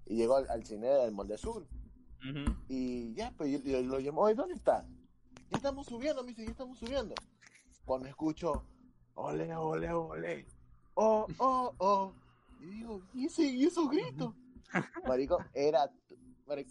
Y 0.06 0.16
llegó 0.16 0.36
al, 0.36 0.48
al 0.48 0.64
cine 0.64 0.86
del 0.86 1.12
Molde 1.12 1.36
Sur. 1.36 1.66
Y 2.68 3.12
ya, 3.12 3.34
pues 3.36 3.50
yo, 3.50 3.58
yo 3.58 3.82
lo 3.82 3.98
llamo, 3.98 4.22
oye, 4.22 4.34
¿dónde 4.34 4.54
está? 4.54 4.86
Ya 5.50 5.58
estamos 5.58 5.86
subiendo, 5.86 6.22
me 6.22 6.30
dice, 6.30 6.44
ya 6.44 6.52
estamos 6.52 6.78
subiendo. 6.78 7.14
Cuando 7.84 8.08
escucho, 8.08 8.64
ole, 9.14 9.54
ole, 9.54 9.92
ole, 9.92 10.46
oh, 10.94 11.26
oh, 11.36 11.74
oh. 11.76 12.12
Y 12.60 12.66
digo, 12.66 13.02
¿y, 13.12 13.26
ese, 13.26 13.42
y 13.42 13.64
esos 13.64 13.90
gritos? 13.90 14.34
Marico, 15.06 15.38
era, 15.52 15.90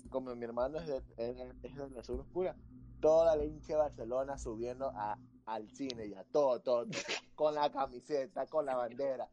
como 0.10 0.36
mi 0.36 0.46
hermano 0.46 0.78
es 0.80 0.88
de, 0.88 0.98
es 1.18 1.36
de- 1.76 1.90
la 1.92 2.04
sur 2.04 2.20
oscura, 2.20 2.56
toda 3.02 3.36
la 3.36 3.44
hincha 3.44 3.74
de 3.74 3.80
Barcelona 3.80 4.38
subiendo 4.38 4.92
a, 4.96 5.18
al 5.46 5.70
cine 5.72 6.10
ya, 6.10 6.24
todo, 6.26 6.60
todo, 6.62 6.86
con 7.36 7.56
la 7.56 7.72
camiseta, 7.72 8.46
con 8.48 8.66
la 8.66 8.76
bandera. 8.76 9.30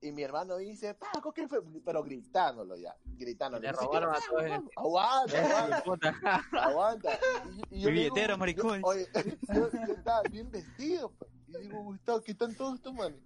Y 0.00 0.12
mi 0.12 0.22
hermano 0.22 0.58
dice, 0.58 0.92
Paco, 0.94 1.32
¿qué 1.32 1.48
fue? 1.48 1.60
Pero 1.82 2.02
gritándolo 2.02 2.76
ya, 2.76 2.94
gritándolo. 3.04 3.62
Le 3.62 3.72
robaron 3.72 4.12
"¿Qué 4.12 4.18
a 4.18 4.20
todos? 4.28 4.70
Aguanta, 4.76 5.78
aguanta. 5.78 6.42
Aguanta. 6.52 7.18
Y, 7.70 7.76
y 7.76 7.80
yo 7.80 7.88
Mi 7.90 7.94
digo, 8.00 8.14
billetera, 8.14 8.34
yo- 8.34 8.38
maricón. 8.38 8.80
oye, 8.84 9.08
yo, 9.54 9.70
yo 9.70 9.94
estaba 9.94 10.22
bien 10.30 10.50
vestido. 10.50 11.10
pues. 11.18 11.30
Y 11.48 11.56
digo, 11.62 11.82
Gustavo, 11.84 12.20
¿qué 12.20 12.32
están 12.32 12.54
todos 12.54 12.74
estos 12.74 12.92
manes? 12.92 13.18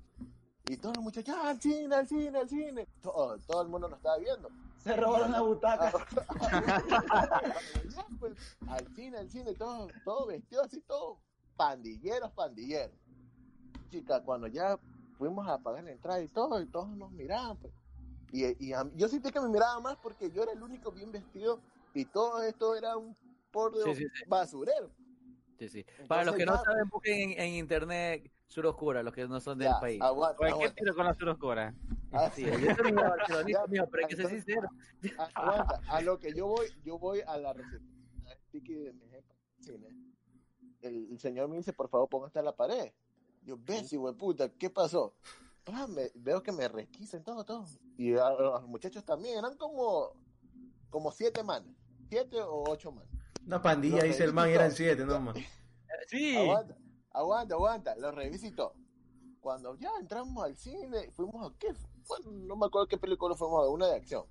Y 0.69 0.77
todos 0.77 0.97
los 0.97 1.05
muchachos, 1.05 1.35
"Ah, 1.39 1.51
al 1.51 1.61
cine, 1.61 1.95
al 1.95 2.07
cine, 2.07 2.39
al 2.39 2.49
cine. 2.49 2.87
Todo, 3.03 3.39
todo 3.47 3.63
el 3.63 3.69
mundo 3.69 3.89
nos 3.89 3.99
estaba 3.99 4.19
viendo. 4.19 4.51
Se 4.79 4.95
robaron 4.97 5.33
la 5.33 5.41
butaca. 5.41 5.93
Pues, 8.21 8.35
al 8.69 8.87
cine, 8.95 9.19
al 9.19 9.31
cine, 9.31 9.55
todo, 9.55 9.89
todo 10.05 10.27
vestido 10.27 10.63
así, 10.63 10.81
todo 10.83 11.19
pandilleros, 11.57 12.33
pandilleros. 12.33 12.97
Chica, 13.91 14.23
cuando 14.23 14.47
ya 14.49 14.79
fuimos 15.17 15.47
a 15.49 15.59
pagar 15.59 15.85
la 15.85 15.93
entrada 15.93 16.21
y 16.21 16.29
todo, 16.29 16.61
y 16.61 16.67
todos 16.67 16.89
nos 16.97 17.11
miraban, 17.13 17.57
pues. 17.59 17.73
Y, 18.33 18.67
y 18.67 18.73
a 18.73 18.85
yo 18.95 19.09
sentí 19.09 19.31
que 19.31 19.41
me 19.41 19.49
miraban 19.49 19.83
más 19.83 19.97
porque 19.97 20.31
yo 20.31 20.43
era 20.43 20.53
el 20.53 20.63
único 20.63 20.93
bien 20.93 21.11
vestido 21.13 21.61
y 21.95 22.05
todo 22.05 22.43
esto 22.43 22.75
era 22.77 22.97
un 22.97 23.17
por 23.51 23.73
Sí, 23.85 23.95
sí, 23.95 24.05
sí. 24.15 24.25
basurero. 24.27 24.91
Sí, 25.59 25.69
sí. 25.69 25.87
Para 26.07 26.25
los 26.25 26.35
que 26.37 26.45
no 26.45 26.57
saben, 26.63 26.89
busquen 26.91 27.31
en, 27.33 27.41
en 27.41 27.55
internet 27.55 28.31
Sur 28.49 28.67
Oscura, 28.67 29.03
los 29.03 29.13
que 29.13 29.29
no 29.29 29.41
son 29.41 29.59
del 29.59 29.69
Ya, 29.69 29.79
país. 29.79 30.01
aguanta, 30.01 30.39
¿qué 30.39 30.51
aguanta. 30.51 30.75
tiro 30.75 30.95
con 30.95 31.05
la 31.05 31.15
sur 31.15 31.29
oscura? 31.29 31.75
Ah, 32.13 32.31
Sí, 32.35 32.45
yo 32.47 32.51
soy 32.75 32.93
barcelonista, 32.93 33.67
mijo, 33.67 33.87
pero 33.91 34.07
hay 34.07 34.09
que 34.09 34.17
ser 34.17 34.29
sincero. 34.31 34.69
a- 35.19 35.25
aguanta. 35.35 35.81
A 35.89 36.01
lo 36.01 36.19
que 36.19 36.33
yo 36.35 36.47
voy, 36.47 36.67
yo 36.83 36.99
voy 36.99 37.21
a 37.27 37.37
la 37.37 37.55
tiki 38.51 38.73
de 38.75 38.93
mi 38.95 39.07
jefa, 39.11 39.35
cine. 39.61 39.89
El, 40.81 41.09
el 41.11 41.19
señor 41.21 41.49
me 41.49 41.59
dice, 41.59 41.75
por 41.75 41.91
favor, 41.91 42.09
póngase 42.09 42.39
a 42.39 42.43
la 42.43 42.57
pared. 42.57 42.91
Yo, 43.43 43.59
ves, 43.59 43.93
hijo 43.93 44.11
de 44.11 44.17
puta, 44.19 44.49
¿qué 44.49 44.71
pasó? 44.71 45.15
Pa, 45.65 45.87
me- 45.87 46.11
veo 46.15 46.43
que 46.43 46.51
me 46.53 46.67
requisen 46.69 47.23
todo, 47.23 47.45
todo. 47.45 47.67
Y 47.99 48.15
a, 48.17 48.29
a 48.29 48.33
los 48.33 48.67
muchachos 48.67 49.05
también, 49.05 49.39
eran 49.39 49.57
como, 49.59 50.15
como 50.89 51.13
siete 51.13 51.43
manes, 51.45 51.77
siete 52.09 52.41
o 52.41 52.65
ocho 52.71 52.93
manes. 52.93 53.11
Una 53.47 53.61
pandilla, 53.61 53.97
Los 53.97 54.05
dice 54.05 54.25
el 54.25 54.33
man, 54.33 54.49
eran 54.49 54.73
siete, 54.73 55.05
no 55.05 55.21
man. 55.21 55.35
Sí. 56.07 56.37
Aguanta, 56.37 56.77
aguanta, 57.13 57.55
aguanta, 57.55 57.97
los 57.97 58.15
revisito. 58.15 58.75
Cuando 59.41 59.77
ya 59.77 59.91
entramos 60.01 60.45
al 60.45 60.57
cine, 60.57 61.11
fuimos 61.13 61.51
a 61.51 61.55
qué, 61.59 61.69
bueno, 62.09 62.31
no 62.33 62.57
me 62.57 62.67
acuerdo 62.67 62.89
qué 62.89 62.99
película 62.99 63.35
fuimos 63.35 63.65
a 63.65 63.71
una 63.71 63.87
de 63.87 63.97
acción. 63.97 64.27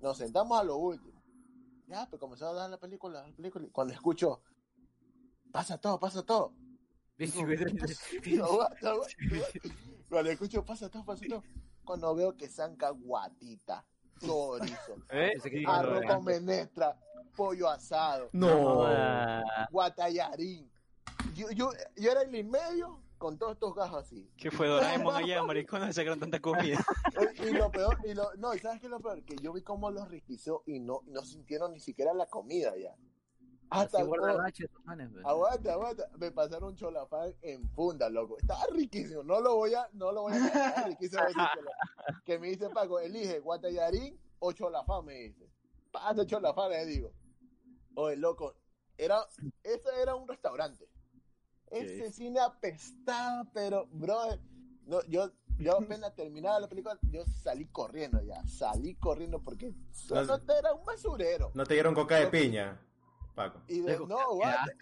Nos 0.00 0.18
sentamos 0.18 0.58
a 0.58 0.64
lo 0.64 0.76
último. 0.76 1.22
Ya, 1.86 2.06
pues 2.08 2.20
comenzó 2.20 2.48
a 2.48 2.52
dar 2.52 2.68
la 2.68 2.78
película, 2.78 3.26
la 3.26 3.34
película. 3.34 3.68
Cuando 3.72 3.94
escucho, 3.94 4.42
pasa 5.52 5.78
todo, 5.78 6.00
pasa 6.00 6.24
todo. 6.24 6.52
Cuando 10.08 10.30
escucho, 10.30 10.64
pasa 10.64 10.88
todo, 10.90 11.04
pasa 11.04 11.24
todo. 11.28 11.42
Cuando 11.84 12.14
veo 12.14 12.36
que 12.36 12.48
zanca 12.48 12.90
guatita, 12.90 13.86
chorizo, 14.20 14.96
¿Eh? 15.10 15.32
Arroz 15.66 16.04
con 16.06 16.24
menestra, 16.24 16.98
pollo 17.36 17.68
asado, 17.68 18.30
No. 18.32 18.86
Guatallarín. 19.70 20.70
Yo, 21.36 21.50
yo, 21.50 21.70
yo 21.96 22.10
era 22.10 22.22
el 22.22 22.34
en 22.34 22.50
medio 22.50 22.98
con 23.18 23.36
todos 23.36 23.52
estos 23.52 23.74
gajos 23.74 24.04
así. 24.04 24.26
¿Qué 24.38 24.50
fue 24.50 24.68
Doraemon 24.68 25.14
allá, 25.16 25.42
maricón? 25.42 25.86
Se 25.86 25.92
sacaron 25.92 26.18
tanta 26.18 26.40
comida. 26.40 26.78
Y 27.46 27.50
lo 27.50 27.70
peor, 27.70 27.98
y 28.04 28.14
lo, 28.14 28.34
no, 28.36 28.54
¿y 28.54 28.58
sabes 28.58 28.80
qué 28.80 28.86
es 28.86 28.90
lo 28.90 29.00
peor? 29.00 29.22
Que 29.22 29.36
yo 29.36 29.52
vi 29.52 29.62
cómo 29.62 29.90
los 29.90 30.08
riquizó 30.08 30.62
y 30.66 30.80
no, 30.80 31.02
no 31.06 31.22
sintieron 31.22 31.72
ni 31.72 31.80
siquiera 31.80 32.12
la 32.14 32.26
comida 32.26 32.74
ya. 32.76 32.94
Hasta 33.68 34.04
manes, 34.84 35.10
pues. 35.12 35.24
Aguanta, 35.24 35.72
aguanta. 35.72 36.08
Me 36.18 36.30
pasaron 36.30 36.76
cholafán 36.76 37.34
en 37.42 37.68
funda, 37.70 38.08
loco. 38.08 38.38
Estaba 38.38 38.64
riquísimo. 38.72 39.22
No 39.22 39.40
lo 39.40 39.56
voy 39.56 39.74
a, 39.74 39.88
no 39.92 40.12
lo 40.12 40.22
voy 40.22 40.34
a. 40.34 40.46
Estaba 40.46 40.88
riquísimo. 40.88 41.22
Que 42.24 42.38
me 42.38 42.48
dice 42.48 42.68
Paco, 42.70 42.98
elige 42.98 43.40
guatallarín 43.40 44.18
o 44.38 44.52
cholafán, 44.52 45.04
me 45.04 45.14
dice. 45.14 45.48
Pasa 45.90 46.24
cholafán, 46.26 46.70
le 46.70 46.86
digo. 46.86 47.12
Oye, 47.94 48.16
loco, 48.16 48.54
era, 48.96 49.26
ese 49.62 49.88
era 50.00 50.14
un 50.14 50.28
restaurante. 50.28 50.88
Ese 51.70 52.12
cine 52.12 52.40
apestaba, 52.40 53.44
pero, 53.52 53.86
bro, 53.92 54.38
no, 54.86 55.02
yo, 55.06 55.30
yo 55.58 55.78
apenas 55.78 56.14
terminaba 56.14 56.60
la 56.60 56.68
película, 56.68 56.98
yo 57.10 57.24
salí 57.42 57.66
corriendo 57.66 58.22
ya. 58.22 58.46
Salí 58.46 58.94
corriendo 58.94 59.40
porque 59.40 59.72
solo 59.92 60.40
era 60.58 60.72
un 60.72 60.84
basurero. 60.84 61.50
No 61.54 61.64
te 61.64 61.74
dieron 61.74 61.94
coca 61.94 62.16
de 62.16 62.28
piña, 62.28 62.80
Paco. 63.34 63.60
Y 63.68 63.80
de, 63.80 63.98
no, 63.98 64.18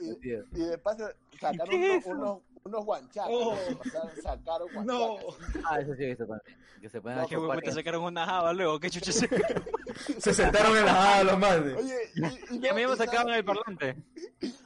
y, 0.00 0.60
y 0.60 0.64
de 0.64 0.78
paso 0.78 1.08
sacaron 1.40 1.68
¿Qué 1.68 2.02
unos, 2.04 2.06
unos, 2.06 2.38
unos 2.64 2.84
guanchacos. 2.84 3.32
Oh. 3.32 3.56
Sacaron, 3.84 4.10
sacaron 4.22 4.68
guanchacos. 4.74 5.38
No. 5.54 5.62
Ah, 5.68 5.80
eso 5.80 5.94
sí 5.94 6.04
he 6.04 6.06
visto 6.08 6.26
también. 6.26 6.58
Que 6.80 6.88
se 6.90 7.00
pueden 7.00 7.18
No, 7.18 7.26
¿Qué 7.26 7.34
chupar. 7.34 7.48
huevo 7.48 7.62
te 7.62 7.72
sacaron 7.72 8.02
una 8.04 8.26
java 8.26 8.52
luego? 8.52 8.78
¿Qué 8.78 8.90
chucha 8.90 9.10
se 9.10 9.28
Se 10.20 10.34
sentaron 10.34 10.76
en 10.76 10.84
la 10.84 10.92
jada 10.92 11.24
los 11.24 11.38
manes. 11.38 11.76
Oye, 11.78 11.96
y, 12.14 12.56
y 12.56 12.58
Y 12.58 12.68
a 12.68 12.74
mí 12.74 12.82
no, 12.82 12.88
me 12.88 12.94
y 12.94 12.96
sacaban 12.98 13.32
el 13.34 13.44
parlante. 13.44 13.96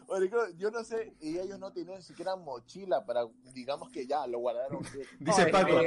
Marico, 0.09 0.49
yo 0.57 0.71
no 0.71 0.83
sé, 0.83 1.13
y 1.21 1.39
ellos 1.39 1.59
no 1.59 1.71
tenían 1.71 1.97
ni 1.99 2.03
siquiera 2.03 2.35
mochila 2.35 3.05
para, 3.05 3.27
digamos 3.53 3.91
que 3.91 4.07
ya, 4.07 4.27
lo 4.27 4.39
guardaron. 4.39 4.81
Dice 5.21 5.47
Paco, 5.47 5.81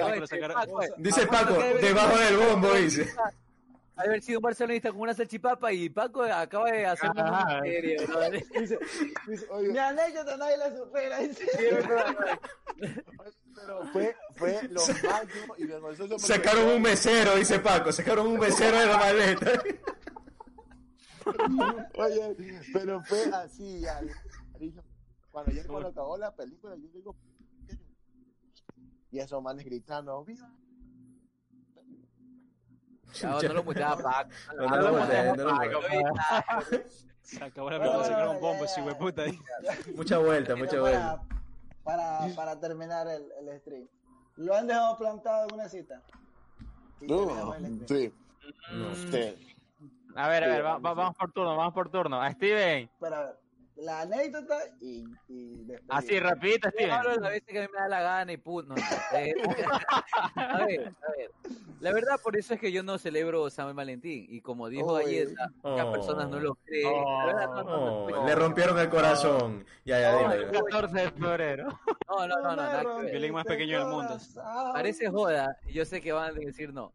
dice 0.98 1.26
Paco, 1.28 1.54
debajo 1.82 2.18
del 2.18 2.38
bombo, 2.38 2.74
dice. 2.74 3.12
Haber 3.96 4.22
sido 4.22 4.40
un 4.40 4.44
barcelonista 4.44 4.92
con 4.92 5.02
una 5.02 5.14
salchipapa 5.14 5.72
y 5.74 5.90
Paco 5.90 6.24
acaba 6.24 6.72
de 6.72 6.86
hacer 6.86 7.10
una 7.12 7.40
Ajá. 7.42 7.60
serie, 7.62 8.06
brother. 8.06 8.44
Dice, 8.60 8.80
dice, 9.28 9.48
Mi 9.62 9.78
anécdota 9.78 10.38
nadie 10.38 10.58
la 10.58 10.76
supera. 10.76 11.20
dice. 11.20 11.48
pero 13.56 13.86
fue, 13.92 14.16
fue 14.36 14.60
lo 14.70 14.82
máximo 14.88 15.56
y 15.58 15.66
vergonzoso. 15.66 16.20
Sacaron 16.20 16.66
un 16.70 16.82
mesero, 16.82 17.36
dice 17.36 17.60
Paco. 17.60 17.92
Sacaron 17.92 18.28
un 18.28 18.40
mesero 18.40 18.80
de 18.80 18.86
la 18.88 18.98
maleta. 18.98 19.52
Oye, 21.98 22.36
pero 22.74 23.04
fue 23.04 23.24
así, 23.34 23.82
ya. 23.82 24.00
Cuando 25.32 25.52
ya 25.52 25.66
cuando 25.66 25.90
acabó 25.90 26.18
la 26.18 26.36
película, 26.36 26.76
yo 26.76 26.88
digo, 26.90 27.16
y 29.12 29.20
esos 29.20 29.42
manes 29.42 29.66
gritando, 29.66 30.24
¡viva! 30.24 30.52
No, 33.24 33.42
no 33.42 33.54
lo 33.56 33.64
muteaba 33.66 33.98
Paco. 34.02 34.30
No, 34.56 34.68
no 34.70 34.78
lo 34.78 35.00
muteé, 35.00 35.36
no 35.36 35.44
lo 35.44 35.82
muteé. 35.82 36.86
Se 37.22 37.44
acabó 37.44 37.70
la 37.70 37.78
película, 37.80 38.04
sacaron 38.06 38.40
bombos, 38.40 38.78
hijo 38.78 38.88
de 38.88 38.96
puta. 38.96 39.24
Mucha 39.96 40.18
vuelta, 40.18 40.56
mucha 40.56 40.80
vuelta. 40.80 41.22
Para, 41.84 42.28
para, 42.36 42.60
terminar 42.60 43.08
el, 43.08 43.30
el 43.32 43.60
stream. 43.60 43.88
¿Lo 44.38 44.56
han 44.56 44.66
dejado 44.68 44.98
plantado 44.98 45.48
en 45.50 45.56
una 45.56 45.68
cita? 45.68 46.02
Stream. 47.04 47.86
Sí, 47.88 48.14
No. 48.74 48.92
usted. 48.92 49.36
A 50.16 50.28
ver, 50.30 50.44
a 50.44 50.48
ver, 50.48 50.66
va- 50.66 50.70
vamos, 50.78 50.86
va- 50.86 50.94
vamos 50.94 51.16
por 51.18 51.32
turno, 51.32 51.56
vamos 51.58 51.74
por 51.74 51.90
turno. 51.90 52.22
A 52.22 52.32
Steven, 52.32 52.90
Pero 53.00 53.16
a 53.16 53.24
ver, 53.26 53.36
la 53.78 54.02
anécdota 54.02 54.58
y, 54.80 55.04
y 55.28 55.68
así 55.90 56.20
rapidito, 56.20 56.68
Yo 56.68 56.72
Steven. 56.72 56.92
hablo 56.92 57.16
las 57.16 57.32
veces 57.32 57.48
que 57.48 57.60
a 57.60 57.62
mí 57.64 57.68
me 57.74 57.80
da 57.80 57.88
la 57.88 58.02
gana 58.02 58.32
y 58.34 58.38
put, 58.38 58.68
no, 58.68 58.76
no. 58.76 58.82
Eh, 59.18 59.34
a 60.36 60.66
ver, 60.66 60.88
a 61.08 61.12
ver. 61.18 61.32
La 61.80 61.92
verdad, 61.92 62.20
por 62.24 62.38
eso 62.38 62.54
es 62.54 62.60
que 62.60 62.72
yo 62.72 62.84
no 62.84 63.00
celebro 63.00 63.50
San 63.50 63.76
Valentín. 63.76 64.28
Y 64.30 64.42
como 64.42 64.70
dijo. 64.70 64.94
Galleta, 64.94 65.50
muchas 65.64 65.86
Oh. 65.88 65.92
personas 65.92 66.30
no 66.30 66.40
lo 66.40 66.54
creen. 66.64 66.94
La 66.94 67.26
verdad, 67.26 67.48
no, 67.48 67.64
no, 67.64 67.64
no, 67.64 67.94
Oh, 68.06 68.10
no. 68.12 68.26
le 68.28 68.36
rompieron 68.36 68.78
el 68.78 68.90
corazón. 68.90 69.66
Ya, 69.84 70.00
ya, 70.00 70.12
No, 70.12 70.32
dile. 70.32 70.52
14 70.52 71.00
de 71.00 71.10
febrero. 71.12 71.68
No, 72.08 72.28
no, 72.28 72.56
no, 72.56 72.84
no. 72.84 73.00
Violín 73.00 73.34
más 73.34 73.46
pequeño 73.46 73.80
del 73.80 73.88
mundo. 73.88 74.16
Parece 74.74 75.10
joda, 75.10 75.58
y 75.66 75.74
yo 75.74 75.84
sé 75.86 76.02
que 76.02 76.12
van 76.12 76.30
a 76.30 76.34
decir 76.34 76.72
no. 76.72 76.94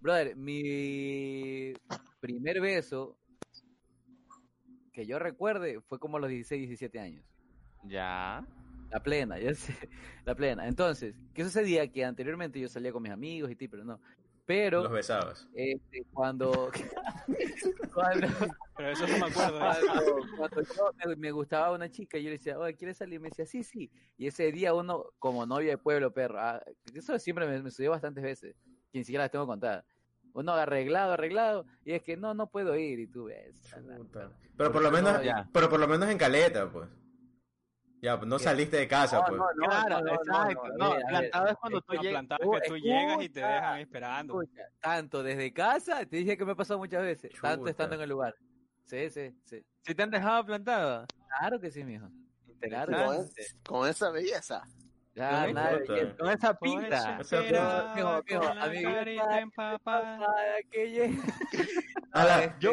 Brother, 0.00 0.36
mi 0.36 1.72
primer 2.20 2.60
beso 2.60 3.18
que 4.92 5.06
yo 5.06 5.18
recuerde 5.18 5.80
fue 5.82 5.98
como 5.98 6.16
a 6.16 6.20
los 6.20 6.30
16, 6.30 6.68
17 6.68 6.98
años. 6.98 7.24
Ya. 7.84 8.44
La 8.90 9.00
plena, 9.00 9.38
ya 9.38 9.54
sé, 9.54 9.74
la 10.24 10.34
plena. 10.34 10.66
Entonces, 10.66 11.14
¿qué 11.32 11.44
sucedía? 11.44 11.86
Que 11.92 12.04
anteriormente 12.04 12.58
yo 12.58 12.68
salía 12.68 12.92
con 12.92 13.02
mis 13.02 13.12
amigos 13.12 13.50
y 13.50 13.56
ti, 13.56 13.68
pero 13.68 13.84
no. 13.84 14.00
Pero 14.46 14.82
Los 14.82 14.92
besabas. 14.92 15.48
este, 15.54 16.02
cuando, 16.12 16.72
cuando, 17.94 18.26
Pero 18.76 18.90
eso 18.90 19.06
no 19.06 19.18
me 19.18 19.26
acuerdo. 19.26 19.58
¿eh? 19.58 19.76
cuando, 19.86 20.26
cuando 20.36 20.62
yo 20.62 20.92
me, 21.06 21.16
me 21.16 21.30
gustaba 21.30 21.72
una 21.72 21.88
chica, 21.88 22.18
yo 22.18 22.24
le 22.24 22.30
decía, 22.32 22.58
oye, 22.58 22.74
¿quieres 22.74 22.96
salir? 22.96 23.20
Me 23.20 23.28
decía, 23.28 23.46
sí, 23.46 23.62
sí. 23.62 23.92
Y 24.16 24.26
ese 24.26 24.50
día 24.50 24.74
uno, 24.74 25.04
como 25.20 25.46
novia 25.46 25.70
de 25.70 25.78
pueblo, 25.78 26.12
perro, 26.12 26.40
ah, 26.40 26.60
eso 26.92 27.16
siempre 27.20 27.46
me, 27.46 27.62
me 27.62 27.70
sucedió 27.70 27.92
bastantes 27.92 28.24
veces, 28.24 28.56
que 28.90 28.98
ni 28.98 29.04
siquiera 29.04 29.24
las 29.24 29.30
tengo 29.30 29.46
contadas. 29.46 29.84
Uno 30.32 30.52
arreglado, 30.52 31.12
arreglado, 31.14 31.66
y 31.84 31.92
es 31.92 32.02
que 32.02 32.16
no, 32.16 32.34
no 32.34 32.46
puedo 32.48 32.76
ir, 32.76 33.00
y 33.00 33.06
tú 33.08 33.24
ves. 33.24 33.60
Pero 34.56 34.70
por 34.72 34.82
lo 34.82 34.90
menos, 34.90 35.14
No, 35.14 35.22
ya. 35.22 35.48
pero 35.52 35.68
por 35.68 35.80
lo 35.80 35.88
menos 35.88 36.08
en 36.08 36.18
caleta, 36.18 36.70
pues. 36.70 36.88
Ya, 38.02 38.16
no 38.16 38.38
saliste 38.38 38.78
de 38.78 38.88
casa, 38.88 39.18
No, 39.18 39.24
pues. 39.26 39.38
no, 39.38 39.46
no, 39.54 39.66
Claro, 39.66 40.00
no, 40.00 40.14
exacto. 40.14 40.68
no, 40.78 40.96
plantado 41.08 41.48
es 41.48 41.56
cuando 41.56 41.80
tú 41.82 41.92
llegas. 41.94 42.10
plantado 42.12 42.54
es 42.56 42.62
que 42.62 42.68
tú 42.68 42.76
llegas 42.78 43.22
y 43.22 43.28
te 43.28 43.40
dejan 43.40 43.80
esperando. 43.80 44.40
Escucha, 44.42 44.62
tanto 44.80 45.22
desde 45.22 45.52
casa, 45.52 46.06
te 46.06 46.16
dije 46.16 46.36
que 46.38 46.44
me 46.44 46.52
ha 46.52 46.54
pasado 46.54 46.78
muchas 46.78 47.02
veces, 47.02 47.30
tanto 47.42 47.58
Chuta. 47.58 47.70
estando 47.70 47.96
en 47.96 48.00
el 48.02 48.08
lugar. 48.08 48.34
Sí, 48.84 49.10
sí, 49.10 49.34
sí. 49.44 49.62
Si 49.82 49.94
te 49.94 50.02
han 50.02 50.10
dejado 50.10 50.46
plantado. 50.46 51.06
Claro 51.38 51.60
que 51.60 51.70
sí, 51.70 51.84
mijo. 51.84 52.08
Claro, 52.60 52.92
Con, 52.92 53.00
Interesante. 53.16 53.42
con 53.68 53.88
esa 53.88 54.10
belleza. 54.10 54.62
Ya, 55.20 55.44
Con 55.44 55.54
nada, 55.54 55.78
Puta. 55.78 55.94
que- 55.94 56.16
Con 56.16 56.30
esa 56.30 56.54
pinta. 56.58 57.18
O 57.20 57.24
sea. 57.24 57.40
A 62.12 62.24
la- 62.24 62.44
Este, 62.44 62.56
yo- 62.60 62.72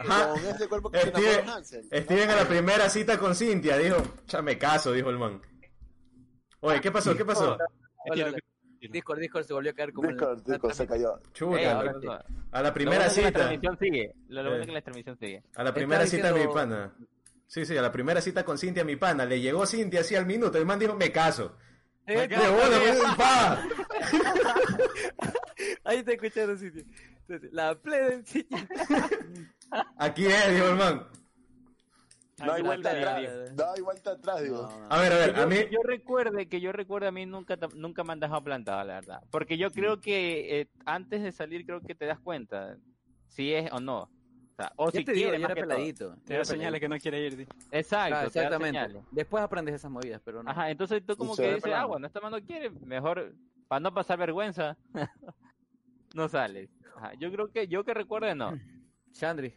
Ajá. 0.00 0.28
Con 0.30 0.44
ese 0.46 0.68
cuerpo 0.68 0.90
que 0.90 0.98
se 1.00 1.08
enamoró 1.08 1.30
Steven- 1.32 1.48
Hansel. 1.50 1.84
Steven 1.84 2.30
a 2.30 2.36
la 2.36 2.44
primera 2.48 2.88
cita 2.88 3.18
con 3.18 3.34
Cintia 3.34 3.76
dijo, 3.78 3.96
ya 4.26 4.42
me 4.42 4.56
caso, 4.56 4.92
dijo 4.92 5.10
el 5.10 5.18
man. 5.18 5.40
Oye, 6.60 6.80
¿qué 6.80 6.90
pasó? 6.90 7.16
¿Qué 7.16 7.24
pasó? 7.24 7.56
Hola, 8.06 8.26
hola. 8.26 8.38
Discord, 8.80 9.18
Discord 9.18 9.44
se 9.44 9.52
volvió 9.52 9.72
a 9.72 9.74
caer 9.74 9.92
como 9.92 10.06
la- 10.08 10.12
Discord, 10.14 10.42
Discord 10.44 10.72
se 10.72 10.86
cayó. 10.86 11.18
Chuta, 11.32 11.58
Ey, 11.58 11.64
a 11.66 11.76
ahora 11.76 11.92
la- 12.00 12.00
sí. 12.00 12.34
a 12.52 12.62
la 12.62 12.72
primera 12.74 12.98
que 12.98 13.04
La 13.04 13.10
cita. 13.10 13.30
transmisión 13.32 13.78
sigue. 13.78 14.12
Lo, 14.28 14.42
lo 14.42 14.48
bueno 14.50 14.60
es 14.62 14.66
que 14.68 14.72
la 14.74 14.82
transmisión 14.82 15.18
sigue. 15.18 15.42
A 15.56 15.64
la 15.64 15.74
primera 15.74 16.06
cita 16.06 16.32
mi 16.32 16.46
pana. 16.46 16.94
Sí, 17.46 17.64
sí, 17.64 17.76
a 17.76 17.82
la 17.82 17.90
primera 17.90 18.20
cita 18.20 18.44
con 18.44 18.56
Cintia 18.58 18.84
mi 18.84 18.96
pana. 18.96 19.24
Le 19.24 19.40
llegó 19.40 19.66
Cintia 19.66 20.00
así 20.00 20.14
al 20.14 20.26
minuto. 20.26 20.58
El 20.58 20.66
man 20.66 20.78
dijo, 20.78 20.94
me 20.94 21.10
caso. 21.10 21.56
Eh, 22.08 22.28
pa. 23.16 23.62
Ahí 25.84 26.02
te 26.02 26.14
escucharon, 26.14 26.58
sitio. 26.58 26.82
Entonces, 27.20 27.52
La 27.52 27.74
plebe 27.74 28.24
Aquí 29.98 30.26
es, 30.26 30.54
dijo 30.54 30.68
el 30.68 30.76
man. 30.76 31.06
No 32.38 32.52
hay 32.52 32.62
la 32.62 32.68
vuelta 32.68 32.90
atrás. 32.92 33.20
digo. 33.20 33.32
No 33.56 33.72
hay 33.72 33.82
vuelta 33.82 34.10
atrás, 34.12 34.42
digo. 34.42 34.68
A 34.88 35.00
ver, 35.00 35.12
a 35.12 35.16
ver, 35.16 35.34
yo, 35.34 35.42
a 35.42 35.46
mí... 35.46 35.56
que 35.56 35.70
yo 35.70 35.82
recuerde, 35.82 36.48
que 36.48 36.60
yo 36.60 36.72
recuerde, 36.72 37.08
a 37.08 37.12
mí 37.12 37.26
nunca, 37.26 37.58
nunca 37.74 38.04
me 38.04 38.12
han 38.14 38.20
dejado 38.20 38.42
plantado, 38.42 38.84
la 38.84 38.94
verdad. 38.94 39.22
Porque 39.30 39.58
yo 39.58 39.70
creo 39.70 40.00
que 40.00 40.60
eh, 40.60 40.68
antes 40.86 41.22
de 41.22 41.32
salir, 41.32 41.66
creo 41.66 41.82
que 41.82 41.94
te 41.94 42.06
das 42.06 42.20
cuenta 42.20 42.78
si 43.26 43.52
es 43.52 43.70
o 43.72 43.80
no. 43.80 44.08
O, 44.58 44.60
sea, 44.60 44.72
o 44.76 44.90
Ya 44.90 44.98
si 44.98 45.04
te 45.04 45.12
digo, 45.12 45.30
quiere, 45.30 45.38
yo 45.38 45.42
más 45.42 45.50
era 45.52 45.62
todo. 45.62 45.68
peladito. 45.76 46.16
Te 46.24 46.34
da 46.34 46.44
señales 46.44 46.80
que 46.80 46.88
no 46.88 46.98
quiere 46.98 47.26
ir. 47.26 47.46
Exacto, 47.70 48.26
exactamente. 48.26 49.00
Después 49.12 49.44
aprendes 49.44 49.76
esas 49.76 49.90
movidas, 49.90 50.20
pero 50.24 50.42
no. 50.42 50.50
Ajá, 50.50 50.68
entonces 50.70 51.00
tú 51.06 51.16
como 51.16 51.36
que 51.36 51.54
dices, 51.54 51.72
ah, 51.72 51.84
bueno, 51.84 52.08
esta 52.08 52.20
mano 52.20 52.42
quiere, 52.42 52.70
mejor, 52.70 53.34
para 53.68 53.78
no 53.80 53.94
pasar 53.94 54.18
vergüenza, 54.18 54.76
no 56.14 56.28
sales. 56.28 56.68
Ajá, 56.96 57.12
yo 57.14 57.30
creo 57.30 57.52
que, 57.52 57.68
yo 57.68 57.84
que 57.84 57.94
recuerde, 57.94 58.34
no. 58.34 58.58
Chandri. 59.12 59.54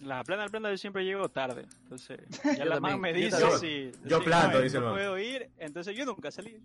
La 0.00 0.24
plena 0.24 0.42
al 0.42 0.50
plena 0.50 0.70
yo 0.70 0.76
siempre 0.76 1.04
llego 1.04 1.28
tarde. 1.28 1.64
Entonces, 1.84 2.18
ya 2.42 2.54
Yo 2.58 2.64
la 2.64 2.74
también, 2.74 2.94
man 2.94 3.00
me 3.00 3.12
dice 3.12 3.36
si. 3.58 3.92
Yo 4.04 4.20
si, 4.20 4.28
no, 4.28 4.60
dice 4.60 4.80
no 4.80 4.92
puedo 4.92 5.18
ir, 5.18 5.50
entonces 5.56 5.96
yo 5.96 6.04
nunca 6.04 6.32
salí. 6.32 6.60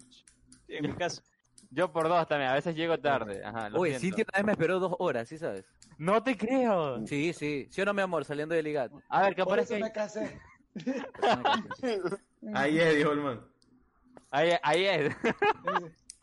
En 0.68 0.88
mi 0.90 0.94
caso. 0.98 1.22
Yo 1.74 1.92
por 1.92 2.10
dos 2.10 2.28
también, 2.28 2.52
a 2.52 2.56
veces 2.56 2.76
llego 2.76 3.00
tarde. 3.00 3.42
Ajá, 3.44 3.70
lo 3.70 3.80
Oye, 3.80 3.98
siento. 3.98 4.18
Cintia 4.18 4.26
una 4.34 4.40
vez 4.40 4.46
me 4.46 4.52
esperó 4.52 4.80
dos 4.80 4.94
horas, 5.00 5.30
¿sí 5.30 5.38
sabes? 5.38 5.66
No 5.98 6.22
te 6.22 6.38
creo. 6.38 7.06
Sí, 7.08 7.32
sí. 7.32 7.68
¿Sí 7.72 7.82
o 7.82 7.86
no, 7.86 7.94
mi 7.94 8.02
amor? 8.02 8.26
Saliendo 8.26 8.54
de 8.54 8.62
ligar. 8.62 8.92
A 9.08 9.22
ver, 9.22 9.36
que 9.36 9.46
Por 9.46 9.58
eso 9.58 9.74
aparezca 9.74 9.76
ahí. 9.76 9.82
me 9.84 9.92
casé. 9.92 10.40
Ahí 12.54 12.80
es, 12.80 12.96
dijo 12.98 13.12
el 13.12 13.22
man. 13.22 13.46
Ahí, 14.32 14.52
ahí 14.64 14.86
es. 14.86 15.16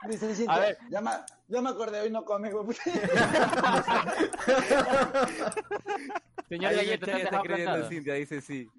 Dice 0.09 0.35
Cintia, 0.35 0.55
A 0.55 0.61
ver. 0.61 0.79
ya, 0.91 1.01
me, 1.01 1.11
ya 1.49 1.61
me 1.61 1.71
acordé, 1.71 2.01
hoy 2.01 2.11
no 2.11 2.25
güey. 2.25 2.41
Señor 6.49 6.75
Galleta, 6.75 7.07
¿te 7.07 7.23
está 7.23 7.41
creyendo 7.41 7.73
plantado? 7.73 7.89
Cintia, 7.89 8.15
dice 8.15 8.41
sí. 8.41 8.71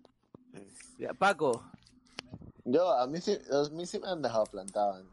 Ya, 0.98 1.14
Paco. 1.14 1.64
Yo, 2.66 2.92
a 2.92 3.06
mí 3.08 3.22
sí, 3.22 3.38
a 3.52 3.70
mí 3.74 3.86
sí 3.86 4.00
me 4.00 4.10
han 4.10 4.22
dejado 4.22 4.46
plantado. 4.46 5.00
en 5.00 5.08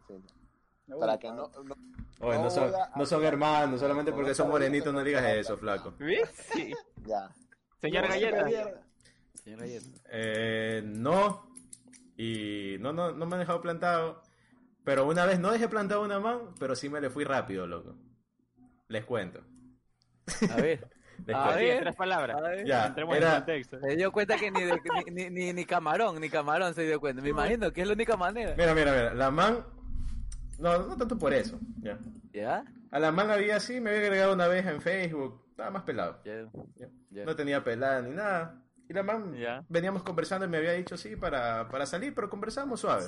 Para 0.99 1.19
que 1.19 1.29
no, 1.29 1.51
no- 1.65 1.77
Oye, 2.21 2.39
no 2.39 2.49
son, 2.51 2.73
no 2.95 3.05
son 3.07 3.25
hermanos, 3.25 3.81
solamente 3.81 4.13
porque 4.13 4.35
son 4.35 4.49
morenitos 4.49 4.93
no 4.95 5.03
digas 5.05 5.25
eso, 5.25 5.57
flaco. 5.57 5.95
¿Ves? 5.99 6.29
Sí. 6.53 6.73
ya. 7.05 7.29
Señor 7.81 8.09
Galleta. 8.09 8.49
Señor 9.43 9.61
Galleta. 9.61 9.87
Eh, 10.11 10.83
no. 10.85 11.51
Y 12.17 12.77
no, 12.81 12.93
no, 12.93 13.13
no 13.13 13.27
me 13.27 13.35
han 13.35 13.41
dejado 13.41 13.61
plantado. 13.61 14.23
Pero 14.85 15.07
una 15.07 15.27
vez 15.27 15.39
no 15.41 15.51
dejé 15.51 15.69
plantado 15.69 16.03
una 16.03 16.21
man, 16.21 16.55
pero 16.59 16.75
sí 16.77 16.89
me 16.89 17.01
le 17.01 17.11
fui 17.11 17.25
rápido, 17.25 17.67
loco. 17.67 17.95
Les 18.89 19.05
cuento. 19.05 19.41
A 20.51 20.57
ver. 20.57 20.89
Les 21.27 21.35
A 21.35 21.51
en 21.53 21.67
ver. 21.67 21.81
tres 21.81 21.97
palabras. 21.97 22.37
A 22.37 22.41
ver. 22.43 22.67
Ya, 22.67 22.87
Entremos 22.87 23.17
en 23.17 23.23
era, 23.23 23.37
contexto. 23.37 23.81
Se 23.81 23.97
dio 23.97 24.13
cuenta 24.13 24.37
que 24.37 24.51
ni, 24.51 24.63
de- 24.63 24.81
ni, 25.07 25.13
ni, 25.25 25.31
ni, 25.31 25.53
ni 25.53 25.65
camarón, 25.65 26.21
ni 26.21 26.29
camarón 26.31 26.73
se 26.75 26.83
dio 26.83 27.01
cuenta. 27.01 27.21
Me 27.23 27.31
imagino 27.31 27.73
que 27.73 27.81
es 27.83 27.87
la 27.89 27.95
única 27.95 28.17
manera. 28.17 28.55
mira, 28.57 28.75
mira, 28.75 28.93
mira, 28.93 29.15
la 29.15 29.31
man, 29.31 29.65
no, 30.59 30.87
no 30.87 30.97
tanto 30.97 31.19
por 31.19 31.33
eso, 31.33 31.59
ya. 31.81 31.99
¿Ya? 32.33 32.65
A 32.91 32.99
la 32.99 33.13
man 33.13 33.31
había 33.31 33.57
así, 33.57 33.81
me 33.81 33.91
había 33.91 34.03
agregado 34.03 34.35
una 34.35 34.49
vez 34.49 34.67
en 34.67 34.81
Facebook, 34.81 35.45
estaba 35.51 35.71
más 35.71 35.83
pelado. 35.83 36.23
Ya. 36.25 37.25
no 37.25 37.37
tenía 37.37 37.65
pelada 37.65 38.03
ni 38.03 38.11
nada. 38.11 38.63
Y 38.89 38.93
la 38.93 39.03
man, 39.03 39.35
veníamos 39.69 40.03
conversando 40.03 40.47
y 40.47 40.49
me 40.49 40.59
había 40.59 40.73
dicho 40.73 40.97
sí 40.97 41.17
para, 41.17 41.69
para 41.69 41.87
salir, 41.87 42.15
pero 42.15 42.31
conversamos 42.31 42.81
suave. 42.81 43.07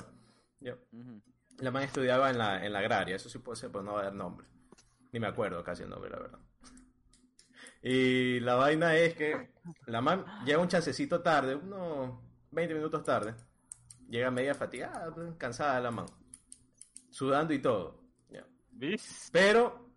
La 1.59 1.71
man 1.71 1.83
estudiaba 1.83 2.29
en 2.29 2.37
la, 2.37 2.65
en 2.65 2.73
la 2.73 2.79
agraria, 2.79 3.15
eso 3.15 3.29
sí 3.29 3.39
puede 3.39 3.57
ser, 3.57 3.71
pero 3.71 3.83
no 3.83 3.93
va 3.93 4.01
a 4.01 4.03
dar 4.05 4.13
nombre. 4.13 4.47
Ni 5.11 5.19
me 5.19 5.27
acuerdo 5.27 5.63
casi 5.63 5.83
el 5.83 5.89
nombre, 5.89 6.09
la 6.09 6.19
verdad. 6.19 6.39
Y 7.81 8.41
la 8.41 8.55
vaina 8.55 8.95
es 8.95 9.15
que 9.15 9.51
la 9.85 10.01
man 10.01 10.25
llega 10.45 10.59
un 10.59 10.67
chancecito 10.67 11.21
tarde, 11.21 11.55
unos 11.55 12.19
20 12.51 12.73
minutos 12.73 13.03
tarde. 13.03 13.35
Llega 14.09 14.31
media 14.31 14.53
fatigada, 14.55 15.13
pues, 15.13 15.33
cansada 15.37 15.79
la 15.79 15.91
man. 15.91 16.05
Sudando 17.09 17.53
y 17.53 17.59
todo. 17.59 17.99
Pero, 19.31 19.89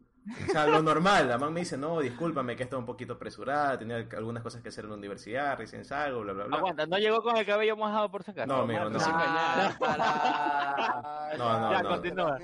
o 0.49 0.51
sea, 0.51 0.67
lo 0.67 0.83
normal, 0.83 1.29
la 1.29 1.39
man 1.39 1.53
me 1.53 1.61
dice, 1.61 1.77
no, 1.77 2.01
discúlpame 2.01 2.57
que 2.57 2.65
estaba 2.65 2.81
un 2.81 2.87
poquito 2.87 3.13
apresurada, 3.13 3.79
tenía 3.79 4.09
algunas 4.17 4.43
cosas 4.43 4.61
que 4.61 4.71
hacer 4.71 4.85
en 4.85 4.91
la 4.91 4.97
universidad, 4.97 5.57
recién 5.57 5.85
salgo, 5.85 6.23
bla, 6.23 6.33
bla, 6.33 6.45
bla. 6.47 6.57
Aguanta, 6.59 6.87
no 6.87 6.99
llegó 6.99 7.23
con 7.23 7.37
el 7.37 7.47
cabello 7.47 7.77
mojado 7.77 8.11
por 8.11 8.25
sacar. 8.25 8.49
No, 8.49 8.63
amigo, 8.63 8.91
no. 8.91 8.99
Ah, 9.01 9.77
para. 9.79 11.37
No, 11.39 11.61
no, 11.61 11.73
Ya, 11.73 11.83
no. 11.83 11.89
continúa. 11.91 12.39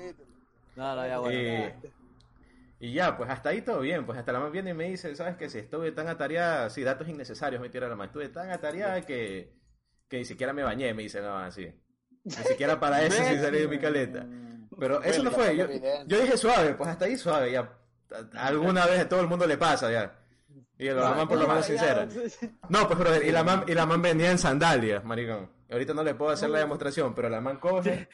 No, 0.77 0.95
no, 0.95 1.07
ya, 1.07 1.19
bueno. 1.19 1.73
Y, 2.79 2.87
y 2.87 2.93
ya, 2.93 3.17
pues 3.17 3.29
hasta 3.29 3.49
ahí 3.49 3.61
todo 3.61 3.81
bien. 3.81 4.05
Pues 4.05 4.17
hasta 4.17 4.31
la 4.31 4.39
mamá 4.39 4.51
viene 4.51 4.69
y 4.69 4.73
me 4.73 4.85
dice, 4.89 5.13
¿sabes 5.15 5.35
qué? 5.35 5.49
Si 5.49 5.57
estuve 5.59 5.91
tan 5.91 6.07
atareada, 6.07 6.69
sí, 6.69 6.83
datos 6.83 7.07
innecesarios 7.09 7.61
me 7.61 7.67
tira 7.69 7.87
la 7.89 7.95
mamá. 7.95 8.05
Estuve 8.05 8.29
tan 8.29 8.49
atareada 8.49 9.01
que, 9.01 9.51
que 10.07 10.17
ni 10.19 10.23
siquiera 10.25 10.53
me 10.53 10.63
bañé, 10.63 10.93
me 10.93 11.03
dice 11.03 11.19
la 11.19 11.29
mamá 11.29 11.47
así. 11.47 11.69
Ni 12.23 12.31
siquiera 12.31 12.79
para 12.79 13.03
eso 13.03 13.21
sí 13.21 13.37
salí 13.39 13.59
de 13.59 13.67
mi 13.67 13.77
caleta. 13.79 14.25
Pero 14.79 15.03
eso 15.03 15.23
no 15.23 15.31
fue. 15.31 15.55
Yo, 15.55 15.67
yo 16.05 16.19
dije 16.19 16.37
suave, 16.37 16.73
pues 16.73 16.89
hasta 16.89 17.05
ahí 17.05 17.17
suave, 17.17 17.51
ya. 17.51 17.69
Alguna 18.37 18.85
vez 18.85 19.01
a 19.01 19.09
todo 19.09 19.21
el 19.21 19.27
mundo 19.27 19.45
le 19.45 19.57
pasa, 19.57 19.91
ya. 19.91 20.15
Y 20.77 20.85
la 20.89 21.09
mamá 21.09 21.27
por 21.27 21.37
lo 21.37 21.47
menos 21.47 21.65
sincera. 21.65 22.07
No, 22.69 22.87
pues 22.87 22.97
brother, 22.97 23.25
y 23.25 23.31
la 23.31 23.43
man, 23.43 23.65
y 23.67 23.73
la 23.73 23.85
man 23.85 24.01
venía 24.01 24.31
en 24.31 24.37
sandalias, 24.37 25.03
maricón. 25.03 25.49
Y 25.69 25.73
ahorita 25.73 25.93
no 25.93 26.03
le 26.03 26.15
puedo 26.15 26.31
hacer 26.31 26.49
la 26.49 26.59
demostración, 26.59 27.13
pero 27.13 27.29
la 27.29 27.41
man 27.41 27.57
coge 27.57 28.07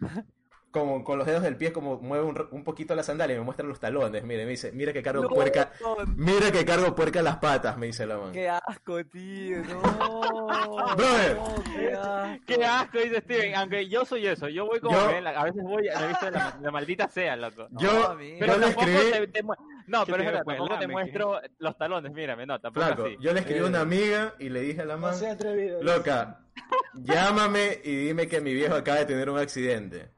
como 0.70 1.02
con 1.04 1.18
los 1.18 1.26
dedos 1.26 1.42
del 1.42 1.56
pie 1.56 1.72
como 1.72 1.98
mueve 2.00 2.24
un, 2.24 2.48
un 2.52 2.64
poquito 2.64 2.94
la 2.94 3.02
sandalia 3.02 3.34
y 3.34 3.38
me 3.38 3.44
muestra 3.44 3.66
los 3.66 3.80
talones, 3.80 4.22
mire, 4.24 4.44
me 4.44 4.52
dice, 4.52 4.70
mira 4.72 4.92
que 4.92 5.02
cargo 5.02 5.22
No, 5.24 5.28
puerca, 5.28 5.72
no, 5.80 5.96
mira 6.16 6.50
que 6.52 6.64
cargo 6.64 6.94
puerca 6.94 7.22
las 7.22 7.36
patas, 7.38 7.76
me 7.76 7.86
dice 7.86 8.06
la 8.06 8.18
man. 8.18 8.32
Qué 8.32 8.48
asco, 8.48 9.04
tío. 9.06 9.62
No. 9.64 10.20
Brother. 10.96 11.36
No, 11.36 11.54
qué 11.74 11.92
asco. 11.94 12.42
Qué 12.46 12.64
asco, 12.64 12.98
dice 12.98 13.20
Steven. 13.20 13.54
Aunque 13.56 13.88
yo 13.88 14.04
soy 14.04 14.26
eso. 14.26 14.48
Yo 14.48 14.66
voy 14.66 14.80
como 14.80 14.96
Yo- 14.96 15.28
a 15.28 15.44
veces 15.44 15.62
voy, 15.62 15.82
visto 16.08 16.30
la, 16.30 16.58
la 16.60 16.70
maldita 16.70 17.08
sea, 17.08 17.36
loco. 17.36 17.66
Yo. 17.72 18.16
Pero 18.38 18.54
yo 18.54 18.58
le 18.58 18.66
escribí, 18.68 18.98
te, 19.12 19.26
te 19.28 19.42
mu- 19.42 19.54
No, 19.86 20.04
¿Qué 20.06 20.12
pero 20.12 20.24
fue, 20.24 20.32
tampoco 20.56 20.78
te 20.78 20.86
muestro 20.88 21.40
los 21.58 21.76
talones, 21.78 22.12
mírame, 22.12 22.46
no, 22.46 22.60
tampoco 22.60 22.86
flaco, 22.86 23.04
así. 23.06 23.16
yo 23.20 23.32
le 23.32 23.40
escribí 23.40 23.60
a 23.60 23.62
Eh. 23.64 23.68
una 23.68 23.80
amiga 23.80 24.34
y 24.38 24.48
le 24.50 24.60
dije 24.60 24.82
a 24.82 24.84
la 24.84 24.94
No 24.94 25.00
man, 25.00 25.14
sea 25.14 25.32
atrevido. 25.32 25.82
loca, 25.82 26.40
llámame 26.94 27.80
y 27.84 27.94
dime 27.96 28.28
que 28.28 28.40
mi 28.40 28.54
viejo 28.54 28.74
acaba 28.74 28.98
de 28.98 29.06
tener 29.06 29.28
un 29.30 29.38
accidente. 29.38 30.08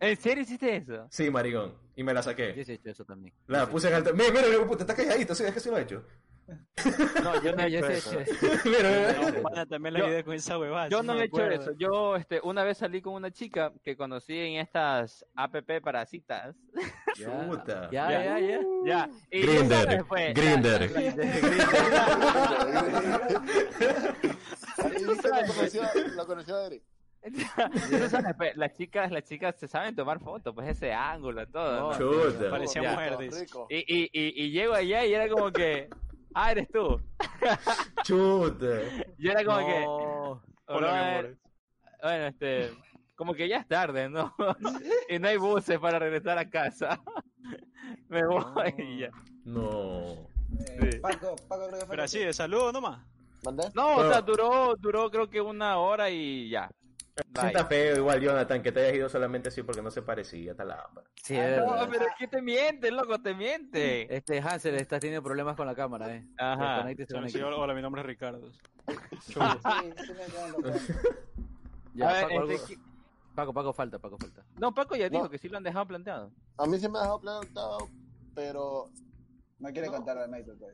¿En 0.00 0.16
serio 0.16 0.42
hiciste 0.42 0.76
eso? 0.76 1.06
Sí, 1.10 1.30
maricón. 1.30 1.74
Y 1.96 2.02
me 2.04 2.14
la 2.14 2.20
Yo 2.20 2.24
saqué. 2.24 2.64
sí 2.64 2.72
he 2.72 2.74
hecho 2.76 2.90
eso 2.90 3.04
también. 3.04 3.34
La 3.46 3.66
puse 3.68 3.88
en 3.88 3.94
alto. 3.94 4.14
Mira, 4.14 4.30
mira, 4.30 4.46
mira, 4.48 4.64
puta, 4.66 4.84
está 4.84 4.94
calladito, 4.94 5.34
sí, 5.34 5.44
es 5.44 5.52
que 5.52 5.60
sí 5.60 5.68
lo 5.70 5.78
he 5.78 5.82
hecho. 5.82 6.04
No, 7.22 7.42
yo 7.42 7.54
no 7.54 7.62
he 7.64 7.70
Yo 7.70 7.78
hecho 7.80 7.86
sí 7.88 7.92
he 7.92 7.96
eso. 7.98 8.20
hecho 8.20 8.30
eso. 8.46 8.60
mira, 8.64 8.88
mira, 8.88 9.12
No, 9.20 9.26
mira. 9.26 9.42
pana, 9.42 9.66
también 9.66 9.94
la 9.94 10.00
Yo- 10.18 10.24
con 10.24 10.34
esa 10.34 10.58
huevada. 10.58 10.88
Yo 10.88 11.02
no 11.02 11.20
he 11.20 11.24
hecho 11.24 11.44
eso. 11.50 11.72
Yo, 11.76 12.16
este, 12.16 12.40
una 12.42 12.62
vez 12.62 12.78
salí 12.78 13.02
con 13.02 13.12
una 13.14 13.30
chica 13.30 13.72
que 13.84 13.96
conocí 13.96 14.38
en 14.38 14.60
estas 14.60 15.26
app 15.34 15.54
para 15.82 16.06
citas. 16.06 16.56
Ya, 17.18 17.48
Chuta. 17.48 17.90
ya, 17.90 18.10
ya, 18.10 18.40
ya. 18.40 18.60
Ya. 18.86 19.10
Lo 24.98 25.46
conoció, 25.46 25.82
lo 26.16 26.26
después, 27.22 28.56
las 28.56 28.72
chicas, 28.74 29.10
las 29.10 29.24
chicas 29.24 29.54
se 29.58 29.68
saben 29.68 29.94
tomar 29.94 30.20
fotos, 30.20 30.54
pues 30.54 30.68
ese 30.68 30.92
ángulo, 30.92 31.46
todo. 31.48 31.92
¿no? 31.92 31.98
Chuta. 31.98 32.50
Parecía 32.50 32.82
Ya. 32.82 32.92
mujer. 32.92 33.16
Y, 33.70 33.76
y, 33.76 34.10
y, 34.12 34.44
y 34.44 34.50
llego 34.50 34.74
allá 34.74 35.04
y 35.04 35.14
era 35.14 35.28
como 35.28 35.50
que, 35.52 35.88
ah, 36.34 36.52
eres 36.52 36.68
tú. 36.70 37.00
Chuta. 38.04 38.66
Yo 39.18 39.30
era 39.32 39.44
como 39.44 39.58
que. 39.58 39.84
Hola, 40.66 40.92
mi 40.92 40.98
amor. 40.98 41.36
bueno, 42.02 42.26
este, 42.26 42.70
como 43.16 43.34
que 43.34 43.48
ya 43.48 43.58
es 43.58 43.68
tarde, 43.68 44.08
¿no? 44.08 44.34
y 45.08 45.18
no 45.18 45.28
hay 45.28 45.36
buses 45.36 45.78
para 45.78 45.98
regresar 45.98 46.38
a 46.38 46.48
casa. 46.48 47.00
Me 48.08 48.24
voy 48.26 48.74
y 48.78 48.98
ya. 49.00 49.10
No. 49.44 50.00
Eh, 50.12 50.28
Sí. 50.50 50.98
Paco, 51.00 51.36
Paco 51.46 51.66
creo 51.68 51.78
que 51.80 51.84
fue 51.86 51.88
Pero 51.90 52.02
así, 52.04 52.20
de 52.20 52.32
saludo 52.32 52.72
nomás. 52.72 53.00
¿Mandé? 53.44 53.64
No, 53.74 53.96
o 53.96 54.08
sea, 54.10 54.22
duró, 54.22 54.74
duró 54.76 55.10
creo 55.10 55.28
que 55.28 55.42
una 55.42 55.76
hora 55.76 56.08
y 56.08 56.48
ya. 56.48 56.70
Sienta 57.38 57.64
feo 57.66 57.96
igual, 57.96 58.20
Jonathan, 58.20 58.62
que 58.62 58.72
te 58.72 58.80
hayas 58.80 58.94
ido 58.94 59.08
solamente 59.08 59.48
así 59.48 59.62
porque 59.62 59.80
no 59.82 59.90
se 59.90 60.02
parecía 60.02 60.50
esta 60.52 60.64
lámpara. 60.64 61.06
Sí, 61.22 61.36
Ah, 61.36 61.48
es 61.48 61.58
no, 61.58 61.88
pero 61.90 62.04
es 62.06 62.12
que 62.18 62.26
te 62.28 62.42
miente, 62.42 62.90
loco, 62.90 63.20
te 63.20 63.34
miente. 63.34 64.14
Este 64.14 64.40
Hansel 64.40 64.74
está 64.76 64.98
teniendo 64.98 65.22
problemas 65.22 65.56
con 65.56 65.66
la 65.66 65.74
cámara, 65.74 66.14
eh. 66.14 66.26
Ajá. 66.38 66.86
Sí, 67.28 67.40
hola, 67.40 67.74
mi 67.74 67.82
nombre 67.82 68.00
es 68.02 68.06
Ricardo. 68.06 68.50
Ya, 71.94 72.08
A 72.10 72.12
ver, 72.12 72.28
Paco, 72.28 72.50
este, 72.50 72.78
Paco, 73.34 73.52
Paco, 73.52 73.72
falta, 73.72 73.98
Paco, 73.98 74.18
falta. 74.18 74.44
No, 74.58 74.72
Paco 74.72 74.94
ya 74.96 75.08
dijo 75.08 75.24
No. 75.24 75.30
que 75.30 75.38
sí 75.38 75.48
lo 75.48 75.56
han 75.56 75.64
dejado 75.64 75.86
planteado. 75.86 76.30
A 76.58 76.66
mí 76.66 76.78
se 76.78 76.88
me 76.88 76.98
ha 76.98 77.02
dejado 77.02 77.20
plantado, 77.20 77.78
pero 78.34 78.88
No 79.58 79.68
quiere 79.70 79.88
No. 79.88 79.94
contar 79.94 80.16
la 80.16 80.24
anécdota. 80.24 80.66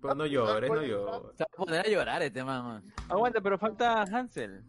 Pero 0.00 0.14
no 0.14 0.24
llores, 0.26 0.70
no 0.70 0.82
llores. 0.82 1.36
Se 1.36 1.42
va 1.42 1.48
a 1.52 1.56
poner 1.56 1.80
a 1.86 1.88
llorar 1.88 2.22
este 2.22 2.44
man. 2.44 2.84
Aguanta, 3.08 3.40
pero 3.40 3.58
falta 3.58 4.02
Hansel. 4.02 4.62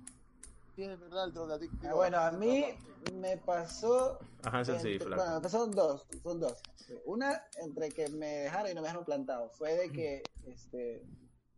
Sí 0.80 0.86
es 0.86 1.00
verdad 1.00 1.26
el 1.26 1.34
drogadicto. 1.34 1.88
Ah, 1.90 1.94
bueno, 1.94 2.18
a 2.20 2.32
mí 2.32 2.66
me 3.14 3.38
pasó. 3.38 4.20
A 4.44 4.50
Hansel 4.58 4.80
sí, 4.80 4.98
flaco. 5.00 5.16
Bueno, 5.22 5.36
me 5.36 5.42
pasaron 5.42 5.72
dos, 5.72 6.08
son 6.24 6.40
dos. 6.40 6.62
Una 7.06 7.44
entre 7.62 7.90
que 7.90 8.08
me 8.10 8.28
dejaron 8.44 8.72
y 8.72 8.74
no 8.74 8.82
me 8.82 8.88
dejaron 8.88 9.06
plantado. 9.06 9.50
Fue 9.52 9.76
de 9.76 9.92
que, 9.92 10.24
este, 10.48 11.04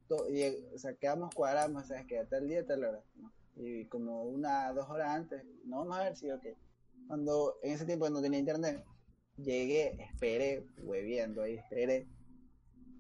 to- 0.07 0.27
y, 0.29 0.43
o 0.73 0.77
sea, 0.79 0.95
quedamos 0.95 1.33
cuadramos, 1.35 1.87
¿sabes? 1.87 2.05
Que 2.07 2.19
a 2.19 2.25
tal 2.27 2.47
día, 2.47 2.65
tal 2.65 2.83
hora. 2.83 2.99
¿no? 3.15 3.31
Y 3.57 3.85
como 3.85 4.23
una, 4.23 4.73
dos 4.73 4.89
horas 4.89 5.09
antes, 5.11 5.43
no 5.65 5.79
vamos 5.79 5.97
a 5.99 6.03
ver 6.03 6.15
si, 6.15 6.31
ok. 6.31 6.45
Cuando 7.07 7.57
en 7.61 7.73
ese 7.73 7.85
tiempo 7.85 8.09
no 8.09 8.21
tenía 8.21 8.39
internet, 8.39 8.83
llegué, 9.37 10.01
esperé, 10.03 10.65
hueviendo 10.81 11.43
ahí, 11.43 11.57
esperé. 11.57 12.07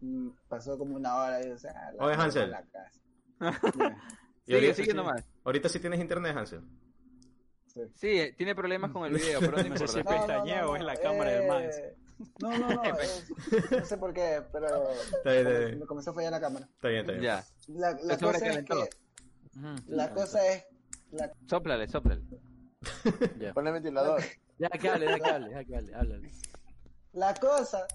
Mm, 0.01 0.29
Pasó 0.47 0.77
como 0.77 0.95
una 0.95 1.15
hora 1.17 1.43
y, 1.45 1.49
o 1.49 1.57
sea, 1.57 1.91
la 1.93 2.05
Oye, 2.05 2.15
Hansel. 2.15 2.51
la 2.51 2.63
casa. 2.63 3.01
Y 4.43 4.53
Sigue, 4.53 4.55
ahorita 4.57 4.73
sigue 4.75 4.91
sí- 4.91 4.97
nomás. 4.97 5.23
Ahorita 5.43 5.69
sí 5.69 5.79
tienes 5.79 5.99
internet, 5.99 6.35
Hansel. 6.35 6.61
Sí, 7.95 8.07
eh, 8.19 8.33
tiene 8.37 8.53
problemas 8.53 8.91
con 8.91 9.05
el 9.05 9.13
video, 9.13 9.39
pero 9.39 9.57
no 9.57 9.63
No 9.69 9.77
sé 9.77 9.87
si 9.87 9.99
es 9.99 10.05
pestañeo 10.05 10.71
o 10.71 10.75
es 10.75 10.83
la 10.83 10.95
cámara 10.97 11.31
del 11.31 11.47
man. 11.47 11.63
eh, 11.63 11.95
No, 12.41 12.57
no, 12.57 12.69
no, 12.69 12.83
es- 12.99 13.31
no 13.71 13.85
sé 13.85 13.97
por 13.97 14.13
qué, 14.13 14.41
pero 14.51 14.91
Está 14.91 15.31
bien, 15.31 15.47
está 15.47 15.59
bien. 15.59 15.79
me 15.79 15.85
comenzó 15.85 16.11
a 16.11 16.13
fallar 16.13 16.31
la 16.33 16.41
cámara. 16.41 16.65
Está 16.73 16.87
bien, 16.89 17.01
está 17.01 17.11
bien. 17.13 17.23
Ya, 17.23 17.43
La, 17.69 17.91
la 18.03 18.17
cosa 18.17 18.37
es 18.49 18.65
que, 18.65 18.73
Ujú. 18.73 19.75
la 19.87 20.13
cosa 20.13 20.47
es, 20.47 20.65
la, 21.11 21.31
sóplale, 21.49 21.87
sóplale. 21.87 22.21
Ya. 23.39 23.53
Ponle 23.53 23.71
ventilador. 23.71 24.21
Ya 24.57 24.69
que 24.69 24.89
hable, 24.89 25.05
ya 25.07 25.19
que 25.19 25.29
hable, 25.29 25.51
ya 25.51 25.63
que 25.63 25.75
hable, 25.77 25.95
háblale. 25.95 26.29
la 27.13 27.33
cosa 27.35 27.87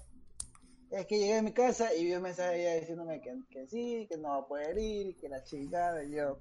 es 0.89 1.05
que 1.05 1.17
llegué 1.19 1.37
a 1.37 1.41
mi 1.41 1.51
casa 1.53 1.93
y 1.93 2.05
vi 2.05 2.13
un 2.13 2.21
mensaje 2.23 2.53
de 2.55 2.61
ella 2.71 2.79
diciéndome 2.81 3.21
que, 3.21 3.35
que 3.49 3.67
sí, 3.67 4.07
que 4.09 4.17
no 4.17 4.29
va 4.29 4.37
a 4.39 4.47
poder 4.47 4.77
ir, 4.77 5.15
que 5.17 5.29
la 5.29 5.43
chingada, 5.43 6.03
y 6.03 6.11
yo, 6.15 6.39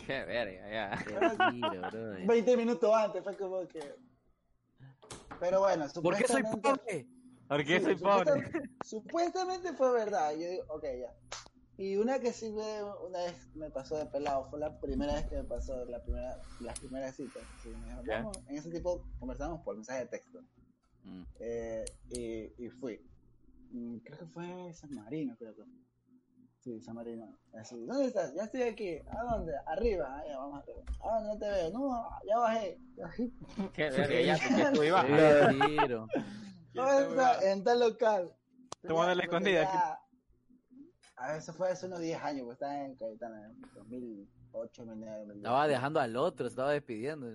Qué 0.06 0.24
verga, 0.24 0.70
ya. 0.70 1.04
Qué 1.04 1.52
tiro, 1.52 1.70
brother. 1.90 2.26
20 2.26 2.56
minutos 2.56 2.94
antes, 2.94 3.22
fue 3.24 3.36
como 3.36 3.66
que... 3.68 3.80
Pero 5.38 5.60
bueno, 5.60 5.86
¿Por 6.02 6.16
qué 6.16 6.26
soy 6.26 6.42
supuestamente- 6.42 6.60
pobre? 6.60 7.06
Porque 7.48 7.78
Sí, 7.78 7.84
soy 7.84 7.96
pobre. 7.96 8.24
supuestamente- 8.30 8.70
Supuestamente 8.84 9.72
fue 9.72 9.92
verdad. 9.92 10.32
Yo 10.32 10.48
digo, 10.48 10.64
ok, 10.68 10.84
ya. 11.00 11.14
Y 11.78 11.96
una 11.96 12.18
que 12.20 12.32
sí 12.32 12.52
me, 12.52 12.82
una 12.84 13.20
vez 13.24 13.48
me 13.54 13.70
pasó 13.70 13.96
de 13.96 14.04
pelado, 14.06 14.44
fue 14.50 14.60
la 14.60 14.78
primera 14.80 15.14
vez 15.14 15.24
que 15.26 15.36
me 15.36 15.44
pasó, 15.44 15.84
la 15.86 16.02
primera, 16.02 16.40
las 16.60 16.78
primeras 16.78 17.16
citas. 17.16 17.42
Sí, 17.62 17.70
en 18.48 18.54
ese 18.56 18.70
tipo 18.70 19.02
conversamos 19.18 19.62
por 19.62 19.76
mensaje 19.76 20.00
de 20.00 20.06
texto. 20.08 20.42
Mm. 21.04 21.22
Eh, 21.40 21.84
y, 22.10 22.66
y 22.66 22.68
fui. 22.68 23.00
Mm, 23.72 23.96
Creo 23.98 24.18
que 24.18 24.26
fue 24.26 24.74
San 24.74 24.92
Marino, 24.94 25.34
creo 25.38 25.54
que. 25.56 25.62
Sí, 26.60 26.78
San 26.82 26.94
Marino. 26.94 27.38
Así, 27.54 27.86
¿dónde 27.86 28.06
estás? 28.06 28.34
Ya 28.34 28.44
estoy 28.44 28.62
aquí. 28.62 28.98
¿A 29.10 29.24
dónde? 29.32 29.52
Arriba. 29.66 30.06
Ah, 30.18 30.36
vamos 30.36 30.62
arriba. 30.62 30.80
Ah, 31.02 31.20
no 31.24 31.38
te 31.38 31.48
veo. 31.50 31.70
No, 31.70 32.08
ya 32.26 32.38
bajé. 32.38 32.78
Ya 32.96 33.04
bajé. 33.04 33.30
Qué 33.72 33.90
verga, 33.90 34.20
ya, 34.20 34.36
porque 34.46 34.76
tú 34.76 34.82
ibas. 34.82 35.04
Qué 35.06 35.66
tiro. 35.66 36.06
¿Dónde 36.74 37.08
está? 37.08 37.50
En 37.50 37.64
tal 37.64 37.80
local. 37.80 38.34
Tomando 38.82 39.14
la 39.14 39.20
Ya, 39.22 39.24
escondida 39.24 39.62
ya- 39.62 39.98
A 41.16 41.28
ver, 41.28 41.36
eso 41.38 41.52
fue 41.54 41.70
hace 41.70 41.86
unos 41.86 42.00
10 42.00 42.22
años, 42.22 42.44
pues 42.44 42.54
estaba 42.56 42.84
en 42.84 42.94
Cayetana, 42.96 43.46
en 43.46 43.60
2008, 43.74 44.84
2009. 44.84 45.34
Estaba 45.36 45.66
dejando 45.68 46.00
al 46.00 46.16
otro, 46.16 46.46
estaba 46.46 46.72
despidiendo. 46.72 47.26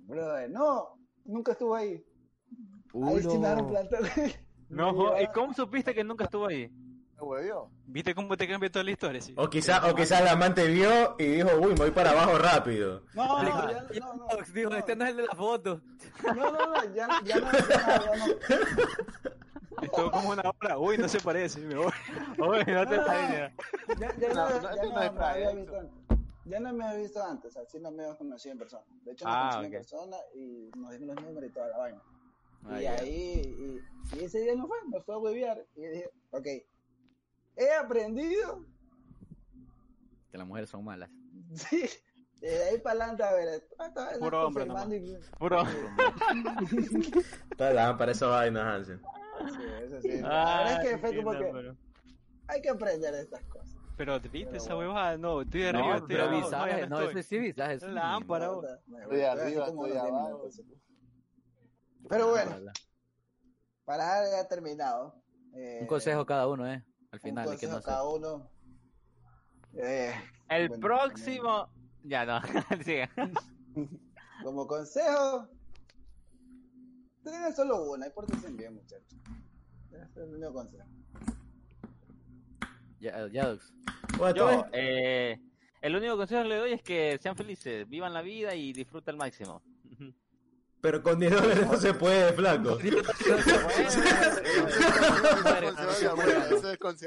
Brother, 0.00 0.50
no, 0.50 0.98
nunca 1.24 1.52
estuvo 1.52 1.74
ahí. 1.76 2.04
Uy, 2.92 3.08
ahí 3.08 3.22
sí 3.22 3.38
me 3.38 3.48
no. 3.56 3.56
No, 4.68 4.92
Me 4.92 4.98
jo- 4.98 5.20
¿y 5.20 5.26
cómo 5.28 5.54
supiste 5.54 5.94
que 5.94 6.04
nunca 6.04 6.24
estuvo 6.24 6.46
ahí? 6.46 6.68
¿Viste 7.86 8.14
cómo 8.14 8.36
te 8.36 8.48
cambia 8.48 8.70
toda 8.70 8.84
la 8.84 8.90
historia? 8.90 9.20
Sí. 9.20 9.34
O 9.36 9.48
quizás 9.48 9.82
o 9.84 9.94
quizá 9.94 10.20
la 10.20 10.32
amante 10.32 10.66
vio 10.66 11.14
y 11.18 11.24
dijo, 11.26 11.50
uy, 11.60 11.68
me 11.68 11.74
voy 11.74 11.90
para 11.90 12.10
abajo 12.10 12.38
rápido. 12.38 13.02
No, 13.14 13.42
no, 13.42 13.70
ya, 13.70 13.82
no, 14.00 14.14
no. 14.14 14.26
Dijo, 14.52 14.70
no. 14.70 14.76
este 14.76 14.96
no 14.96 15.04
es 15.04 15.10
el 15.10 15.16
de 15.18 15.22
la 15.26 15.34
foto. 15.34 15.80
No, 16.24 16.34
no, 16.34 16.50
no, 16.52 16.84
ya, 16.94 17.08
ya 17.24 17.36
no, 17.38 17.52
ya 17.52 17.96
no, 17.96 18.16
ya 18.16 18.16
no. 18.26 19.82
Estuvo 19.82 20.10
como 20.10 20.30
una 20.30 20.42
hora. 20.60 20.78
Uy, 20.78 20.96
no 20.98 21.08
se 21.08 21.20
parece. 21.20 21.60
Me 21.60 21.74
voy. 21.74 21.92
Oye, 22.38 22.64
no 22.72 22.86
te 22.86 22.96
No, 22.96 23.02
no, 23.02 23.06
sabía. 23.06 23.52
Ya, 23.98 24.16
ya 24.16 24.28
No, 24.34 24.48
no, 24.50 24.60
no, 24.60 24.76
ya 24.76 24.82
no 24.82 24.92
no 24.92 25.12
me 25.12 25.24
había 25.24 25.50
visto 25.54 25.76
antes. 25.78 25.92
Ya 26.44 26.60
no 26.60 26.72
me 26.72 26.84
había 26.84 26.98
visto 27.02 27.24
antes, 27.24 27.56
así 27.56 27.78
no 27.78 27.90
me 27.92 28.02
había 28.04 28.16
conocido 28.18 28.52
en 28.52 28.58
persona. 28.58 28.82
De 29.04 29.12
hecho, 29.12 29.24
me 29.24 29.30
Ah, 29.32 29.50
conocí 29.52 29.58
ok. 29.58 29.64
en 29.64 29.72
persona 29.72 30.16
y 30.34 30.70
nos 30.76 30.90
dimos 30.98 31.14
los 31.14 31.24
números 31.24 31.50
y 31.50 31.52
toda 31.52 31.68
la 31.68 31.78
vaina. 31.78 32.02
Ah, 32.68 32.80
y 32.82 32.86
ahí, 32.86 33.80
y, 34.12 34.16
y 34.20 34.24
ese 34.24 34.40
día 34.40 34.54
no 34.56 34.66
fue, 34.66 34.76
me 34.88 35.00
fue 35.00 35.14
a 35.14 35.18
huevear. 35.18 35.64
Y 35.76 35.82
dije, 35.82 36.10
ok, 36.30 36.46
he 37.56 37.70
aprendido, 37.72 38.64
Que 40.30 40.38
las 40.38 40.46
mujeres 40.46 40.70
son 40.70 40.84
malas. 40.84 41.10
sí, 41.54 41.88
de 42.40 42.62
ahí 42.64 42.78
para 42.78 43.04
adelante, 43.04 43.22
a 43.22 43.32
ver, 43.32 43.48
vez 43.48 44.18
Puro 44.18 44.40
es 44.40 44.46
hombre 44.46 44.66
confirmando 44.66 44.94
y- 44.96 45.18
Puro. 45.38 45.62
Está 47.50 47.72
lámpara 47.72 48.12
esa 48.12 48.26
vaina, 48.26 48.74
Hansel. 48.74 49.00
Sí, 49.00 49.62
eso 49.84 50.00
sí. 50.02 50.20
La 50.20 50.28
Ah, 50.28 50.58
verdad 50.64 50.84
es 50.84 50.90
que 50.90 50.98
fue 50.98 51.16
como 51.16 51.32
no, 51.32 51.38
que 51.38 51.44
pero- 51.52 51.76
hay 52.48 52.60
que 52.62 52.68
aprender 52.70 53.12
de 53.14 53.22
estas 53.22 53.42
cosas. 53.44 53.76
Pero 53.96 54.18
viste 54.20 54.44
Pero 54.46 54.56
esa 54.56 54.76
huevada. 54.76 55.16
No, 55.18 55.42
estoy 55.42 55.60
de 55.60 55.68
arriba, 55.68 55.86
No, 55.86 55.94
estoy 55.96 56.08
pero 56.08 56.24
abajo. 56.24 56.44
visaje, 56.44 56.70
ya 56.80 56.86
no, 56.86 57.00
estoy. 57.00 57.20
eso 57.20 57.28
sí 57.28 57.38
visaje. 57.38 57.74
eso 57.74 57.88
La. 57.88 58.12
No, 58.18 58.20
no, 58.20 58.62
no, 58.62 58.98
Estoy 59.02 59.20
no, 59.20 59.26
arriba, 59.30 59.66
estoy 59.68 59.92
abajo. 59.96 60.48
Pero 62.08 62.30
bueno, 62.30 62.50
para 63.84 64.04
ya 64.30 64.48
terminado. 64.48 65.14
eh, 65.54 65.78
Un 65.82 65.86
consejo 65.86 66.24
cada 66.26 66.48
uno, 66.48 66.66
¿eh? 66.70 66.82
Al 67.12 67.18
un 67.18 67.20
final, 67.20 67.44
de 67.44 67.66
no 67.68 67.82
cada 67.82 68.08
uno. 68.08 68.50
Eh, 69.74 70.14
El 70.48 70.68
bueno, 70.68 70.80
próximo. 70.82 71.68
Ya 72.04 72.24
no, 72.24 72.40
sigue. 72.84 73.08
Como 74.42 74.66
consejo, 74.66 75.46
tengan 77.22 77.54
solo 77.54 77.90
una 77.92 78.06
y 78.06 78.10
pórtense 78.10 78.50
bien, 78.50 78.74
muchachos. 78.74 79.18
Es 79.92 80.16
el 80.16 80.34
único 80.34 80.52
consejo. 80.54 80.84
Ya, 82.98 83.18
Yo, 84.34 84.46
todo- 84.46 84.66
eh, 84.72 85.38
el 85.80 85.96
único 85.96 86.16
consejo 86.16 86.42
que 86.42 86.48
le 86.48 86.56
doy 86.56 86.72
es 86.72 86.82
que 86.82 87.18
sean 87.20 87.36
felices, 87.36 87.88
vivan 87.88 88.14
la 88.14 88.22
vida 88.22 88.54
y 88.54 88.72
disfruten 88.72 89.12
al 89.14 89.18
máximo. 89.18 89.62
Pero 90.82 91.00
con 91.00 91.18
10 91.18 91.32
dólares 91.40 91.66
no 91.66 91.76
se 91.76 91.94
puede, 91.94 92.32
flaco. 92.34 92.76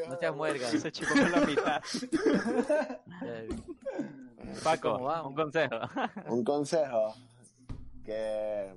No 0.07 0.17
seas 0.17 0.35
muerga. 0.35 0.69
Ese 0.69 0.91
chico 0.91 1.13
con 1.13 1.31
la 1.31 1.41
mitad. 1.41 1.81
Paco, 4.63 4.97
un 5.27 5.35
consejo. 5.35 5.75
Un 6.29 6.43
consejo 6.43 7.15
que 8.05 8.73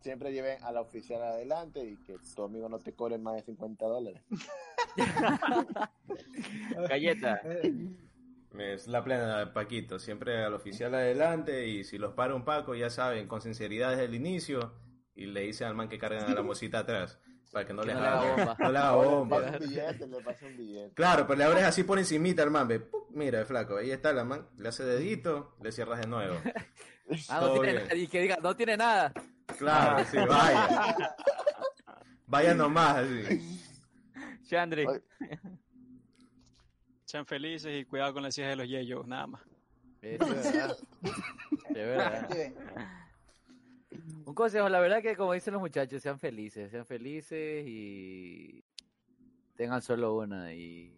siempre 0.00 0.32
lleven 0.32 0.62
a 0.64 0.72
la 0.72 0.80
oficial 0.80 1.22
adelante 1.22 1.84
y 1.84 1.96
que 1.98 2.16
tu 2.34 2.42
amigo 2.42 2.68
no 2.68 2.80
te 2.80 2.92
cobre 2.92 3.18
más 3.18 3.36
de 3.36 3.42
50 3.42 3.86
dólares. 3.86 4.20
Galleta. 6.88 7.40
Es 8.58 8.86
la 8.86 9.02
plena, 9.02 9.52
Paquito. 9.52 9.98
Siempre 9.98 10.44
al 10.44 10.54
oficial 10.54 10.94
adelante 10.94 11.66
y 11.66 11.84
si 11.84 11.98
los 11.98 12.14
para 12.14 12.34
un 12.34 12.44
Paco, 12.44 12.74
ya 12.74 12.88
saben, 12.90 13.26
con 13.26 13.40
sinceridad 13.40 13.90
desde 13.90 14.04
el 14.04 14.14
inicio 14.14 14.72
y 15.14 15.26
le 15.26 15.40
dicen 15.40 15.66
al 15.68 15.74
man 15.74 15.88
que 15.88 15.98
cargan 15.98 16.30
a 16.30 16.34
la 16.34 16.42
mosita 16.44 16.80
atrás 16.80 17.18
para 17.52 17.66
que 17.66 17.72
no 17.72 17.82
Que 17.82 17.88
les 17.88 17.96
no 17.96 18.02
le 18.02 18.08
haga 18.08 18.20
bomba. 18.34 18.56
no 18.58 18.70
le 18.72 18.78
haga 18.78 18.90
Le 18.92 19.06
bomba. 19.08 19.36
pasa 19.40 19.56
un 19.58 19.68
billete, 19.68 20.06
le 20.08 20.20
pasa 20.22 20.46
un 20.46 20.56
billete. 20.56 20.94
Claro, 20.94 21.26
pero 21.26 21.38
le 21.38 21.44
abres 21.44 21.64
así 21.64 21.84
por 21.84 21.98
encimita 22.00 22.42
al 22.42 22.50
man, 22.50 22.66
ve, 22.66 22.88
mira, 23.10 23.44
flaco, 23.44 23.76
ahí 23.76 23.90
está 23.92 24.12
la 24.12 24.24
man, 24.24 24.48
le 24.58 24.68
hace 24.68 24.84
dedito, 24.84 25.54
le 25.62 25.70
cierras 25.72 26.00
de 26.00 26.06
nuevo. 26.06 26.36
Ah, 27.28 27.38
no 27.42 27.52
tiene 27.60 27.74
nada, 27.74 27.94
y 27.94 28.08
que 28.08 28.18
diga, 28.22 28.38
no 28.42 28.56
tiene 28.56 28.78
nada. 28.78 29.12
Claro, 29.58 30.02
sí, 30.10 30.16
vaya. 30.26 31.14
Vaya 32.26 32.54
nomás, 32.54 32.96
así. 32.96 33.60
Chandri. 34.48 34.86
Sean 37.14 37.26
felices 37.26 37.72
y 37.80 37.84
cuidado 37.84 38.12
con 38.12 38.24
las 38.24 38.36
hijas 38.38 38.50
de 38.50 38.56
los 38.56 38.68
yeyos, 38.68 39.06
nada 39.06 39.28
más. 39.28 39.42
Eso 40.02 40.24
es 40.24 40.52
verdad. 40.52 40.76
De 41.70 41.84
verdad. 41.84 42.28
Un 44.26 44.34
consejo, 44.34 44.68
la 44.68 44.80
verdad 44.80 45.00
que 45.00 45.14
como 45.14 45.32
dicen 45.32 45.54
los 45.54 45.60
muchachos, 45.60 46.02
sean 46.02 46.18
felices, 46.18 46.72
sean 46.72 46.84
felices 46.84 47.64
y 47.68 48.64
tengan 49.54 49.80
solo 49.80 50.16
una 50.16 50.52
y 50.54 50.92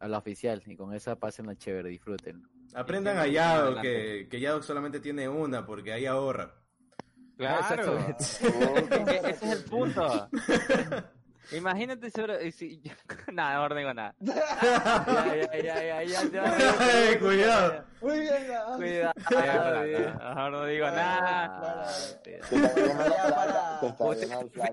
a 0.00 0.06
la 0.06 0.18
oficial 0.18 0.62
y 0.66 0.76
con 0.76 0.92
esa 0.92 1.18
pasen 1.18 1.46
la 1.46 1.56
chévere, 1.56 1.88
disfruten. 1.88 2.46
Aprendan 2.74 3.16
a. 3.16 3.26
Yadok 3.26 3.80
que, 3.80 4.28
que 4.30 4.38
Yadok 4.38 4.64
solamente 4.64 5.00
tiene 5.00 5.30
una 5.30 5.64
porque 5.64 5.94
ahí 5.94 6.04
ahorra. 6.04 6.60
Claro. 7.38 7.98
Es 8.18 8.38
que 8.38 9.16
ese 9.16 9.30
es 9.30 9.42
el 9.44 9.64
punto. 9.64 10.28
Imagínate 11.52 12.10
sobre... 12.10 12.50
Si... 12.52 12.80
Nada, 13.32 13.54
mejor 13.54 13.70
no 13.72 13.76
digo 13.78 13.94
nada. 13.94 14.14
Ya, 14.20 14.34
ya, 15.36 15.62
ya, 15.62 16.02
ya, 16.02 16.02
ya, 16.02 16.22
ya. 16.24 17.12
Eh, 17.12 17.18
cuidado. 17.18 17.84
Muy 18.00 18.20
bien, 18.20 18.46
Cuidado. 18.76 18.78
Mejor 18.78 20.50
no 20.52 20.64
digo 20.66 20.86
nada. 20.86 21.84
Está. 21.90 22.30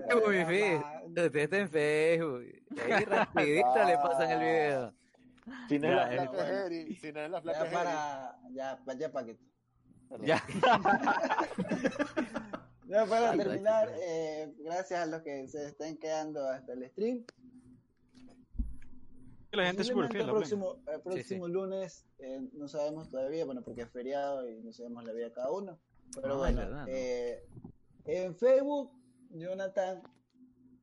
Facebook, 0.08 0.28
mi 0.30 0.44
fe. 0.44 0.82
Usted 1.06 1.36
está 1.36 1.56
en 1.58 1.68
Facebook. 1.70 2.44
Ahí 2.84 3.04
rapidito 3.04 3.84
le 3.84 3.96
pasan 3.98 4.30
el 4.30 4.38
video. 4.40 4.94
Si 5.68 5.78
no 5.78 5.88
es 5.88 5.94
la 5.96 6.04
Ya, 6.10 6.10
flaca 6.16 6.32
bueno. 6.32 6.42
es 6.42 6.66
Eri, 6.66 6.94
si 6.96 7.12
no 7.12 7.20
es 7.20 7.30
la 7.30 7.42
flaca 7.42 7.58
Ya 7.58 7.64
es 7.64 7.72
Eri. 7.72 7.74
para, 7.74 8.34
ya. 8.60 8.78
Ya. 10.22 10.42
Ya 12.86 13.06
para 13.06 13.30
Ay, 13.30 13.38
terminar, 13.38 13.92
eh, 14.00 14.52
gracias 14.58 15.00
a 15.00 15.06
los 15.06 15.22
que 15.22 15.46
se 15.48 15.66
estén 15.66 15.96
quedando 15.98 16.46
hasta 16.48 16.72
el 16.72 16.88
stream. 16.90 17.24
La 19.52 19.66
gente 19.66 19.82
es 19.82 19.88
súper 19.88 20.08
Posiblemente 20.08 20.16
fiel. 20.16 20.28
el 20.28 20.34
próximo, 20.34 20.82
el 20.92 21.00
próximo 21.00 21.48
lunes, 21.48 22.04
eh, 22.18 22.40
no 22.54 22.66
sabemos 22.66 23.08
todavía, 23.08 23.44
bueno, 23.44 23.62
porque 23.62 23.82
es 23.82 23.90
feriado 23.90 24.48
y 24.50 24.60
no 24.62 24.72
sabemos 24.72 25.04
la 25.04 25.12
vida 25.12 25.26
de 25.26 25.32
cada 25.32 25.52
uno. 25.52 25.78
Pero 26.20 26.38
bueno, 26.38 26.58
verdad, 26.58 26.86
¿no? 26.86 26.86
eh, 26.88 27.46
en 28.04 28.36
Facebook, 28.36 28.92
Jonathan 29.30 30.02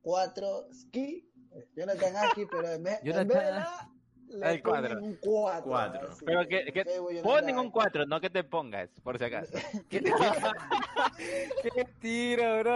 4 0.00 0.68
Ski, 0.72 1.30
Jonathan 1.76 2.16
aquí, 2.16 2.46
pero 2.50 2.68
en 2.70 2.82
vez, 2.82 2.98
en 3.02 3.28
vez 3.28 3.28
de 3.28 3.34
la, 3.34 3.91
le 4.32 4.52
El 4.54 4.62
cuadro. 4.62 4.94
ponen 4.94 5.04
un 5.04 5.16
4. 5.20 5.62
Cuatro. 5.64 6.08
Pero 6.24 6.48
que, 6.48 6.72
que 6.72 6.84
ponen 7.22 7.58
un 7.58 7.70
4, 7.70 8.06
no 8.06 8.20
que 8.20 8.30
te 8.30 8.44
pongas, 8.44 8.88
por 9.02 9.18
si 9.18 9.24
acaso. 9.24 9.52
¿Qué, 9.90 10.00
qué, 10.02 10.12
qué 11.74 11.84
tiro, 12.00 12.58
bro? 12.60 12.72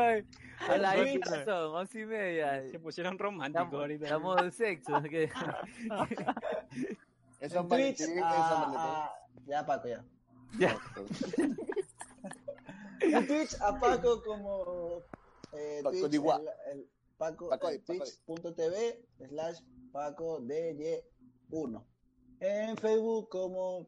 A 0.69 0.77
la 0.79 0.97
hija 0.99 1.45
son 1.45 1.75
once 1.75 2.01
y 2.01 2.07
media. 2.07 2.67
Se 2.71 2.79
pusieron 2.79 3.19
románticos 3.19 3.67
Estamos, 3.67 3.81
ahorita. 3.81 4.05
estamos 4.05 4.43
de 4.43 4.51
sexo. 4.51 4.93
Es 7.39 7.53
Twitch, 7.53 7.69
Valentín, 7.69 8.19
es 8.19 8.23
ah, 8.25 8.73
ah, 8.79 9.15
ya 9.47 9.67
Paco, 9.67 9.89
ya. 9.89 10.03
Ya. 10.59 10.79
En 13.01 13.27
Twitch 13.27 13.55
a 13.61 13.79
Paco 13.79 14.23
como 14.23 15.03
eh, 15.53 15.81
Paco 15.83 16.09
Twitch, 16.09 16.15
el, 16.15 16.49
el 16.73 16.89
Paco, 17.19 17.51
Paco 17.51 17.69
eh, 17.69 17.83
Di, 17.87 17.99
Paco 17.99 18.05
twitch.tv 18.41 19.05
slash 19.29 19.59
Paco 19.93 20.41
DJ1. 21.51 21.85
En 22.41 22.77
Facebook 22.77 23.29
como 23.29 23.87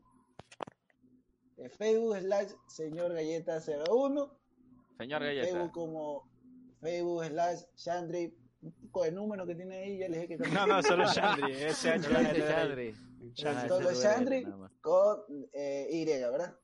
Facebook 1.77 2.17
slash 2.19 2.53
Señor 2.69 3.13
Galleta 3.13 3.59
01. 3.61 4.31
Señor 4.99 5.23
En 5.23 5.29
Galleta. 5.29 5.47
Facebook 5.47 5.73
como 5.73 6.29
Facebook 6.81 7.25
slash 7.25 7.63
Chandri. 7.77 8.35
Un 8.61 8.73
poco 8.91 9.05
de 9.05 9.13
número 9.13 9.47
que 9.47 9.55
tiene 9.55 9.77
ahí, 9.77 9.99
ya 9.99 10.09
les 10.09 10.23
dije 10.23 10.37
que 10.39 10.49
No, 10.49 10.67
no, 10.67 10.83
solo 10.83 11.05
Chandri. 11.13 11.53
Ese 11.53 12.03
Solo. 12.03 12.15
Chandri. 13.35 14.45
Solo 14.45 14.71
con 14.81 15.21
eh, 15.53 15.89
Y, 15.93 16.05
¿verdad? 16.05 16.57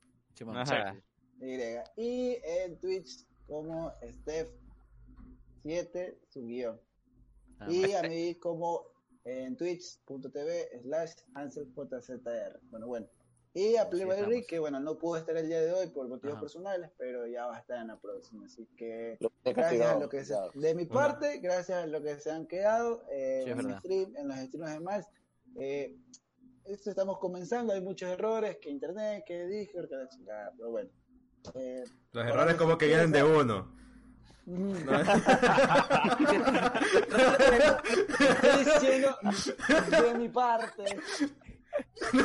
Ajá. 0.54 0.96
Y. 1.40 2.02
Y 2.02 2.36
en 2.42 2.78
Twitch 2.78 3.24
como 3.46 3.92
Steph7 4.00 6.16
su 6.28 6.44
guion. 6.46 6.80
Ah, 7.60 7.70
Y 7.70 7.92
a 7.92 8.02
mí 8.02 8.34
como 8.36 8.86
en 9.24 9.56
twitch.tv 9.56 10.82
slash 10.82 11.12
AnselJZR. 11.34 12.60
Bueno, 12.70 12.86
bueno. 12.86 13.06
Y 13.56 13.76
a 13.76 13.88
Playboy 13.88 14.44
que 14.46 14.58
bueno, 14.58 14.80
no 14.80 14.98
pudo 14.98 15.16
estar 15.16 15.36
el 15.36 15.46
día 15.46 15.60
de 15.60 15.72
hoy 15.72 15.86
por 15.86 16.08
motivos 16.08 16.34
Ajá. 16.34 16.40
personales, 16.40 16.90
pero 16.98 17.24
ya 17.28 17.46
va 17.46 17.56
a 17.56 17.60
estar 17.60 17.80
en 17.80 17.86
la 17.86 18.00
próxima. 18.00 18.46
Así 18.46 18.66
que 18.76 19.16
gracias 19.44 19.86
a 19.86 19.98
lo 20.00 20.08
que 20.08 20.24
se, 20.24 20.34
de 20.54 20.74
mi 20.74 20.86
parte, 20.86 21.38
gracias 21.38 21.84
a 21.84 21.86
lo 21.86 22.02
que 22.02 22.18
se 22.18 22.32
han 22.32 22.46
quedado 22.46 23.04
eh, 23.12 23.42
Sí, 23.44 23.50
en, 23.50 23.60
el 23.60 23.78
stream, 23.78 24.16
en 24.16 24.28
los 24.28 24.38
streams 24.38 24.72
de 24.72 24.80
más. 24.80 25.08
Eh, 25.56 25.96
esto 26.64 26.90
estamos 26.90 27.18
comenzando, 27.18 27.72
hay 27.72 27.80
muchos 27.80 28.10
errores, 28.10 28.58
que 28.60 28.70
internet, 28.70 29.22
que 29.24 29.46
Discord, 29.46 29.88
que 29.88 29.96
la 29.96 30.08
chingada, 30.08 30.52
pero 30.56 30.70
bueno. 30.70 30.90
Eh, 31.54 31.84
Los 32.12 32.26
errores 32.26 32.56
como 32.56 32.76
que 32.76 32.86
vienen 32.86 33.12
de 33.12 33.22
uno. 33.22 33.76
Mm, 34.46 34.74
estoy 38.18 38.64
diciendo 38.64 39.18
de 40.02 40.14
mi 40.18 40.28
parte. 40.28 40.82
De 40.82 40.94
mi 42.14 42.24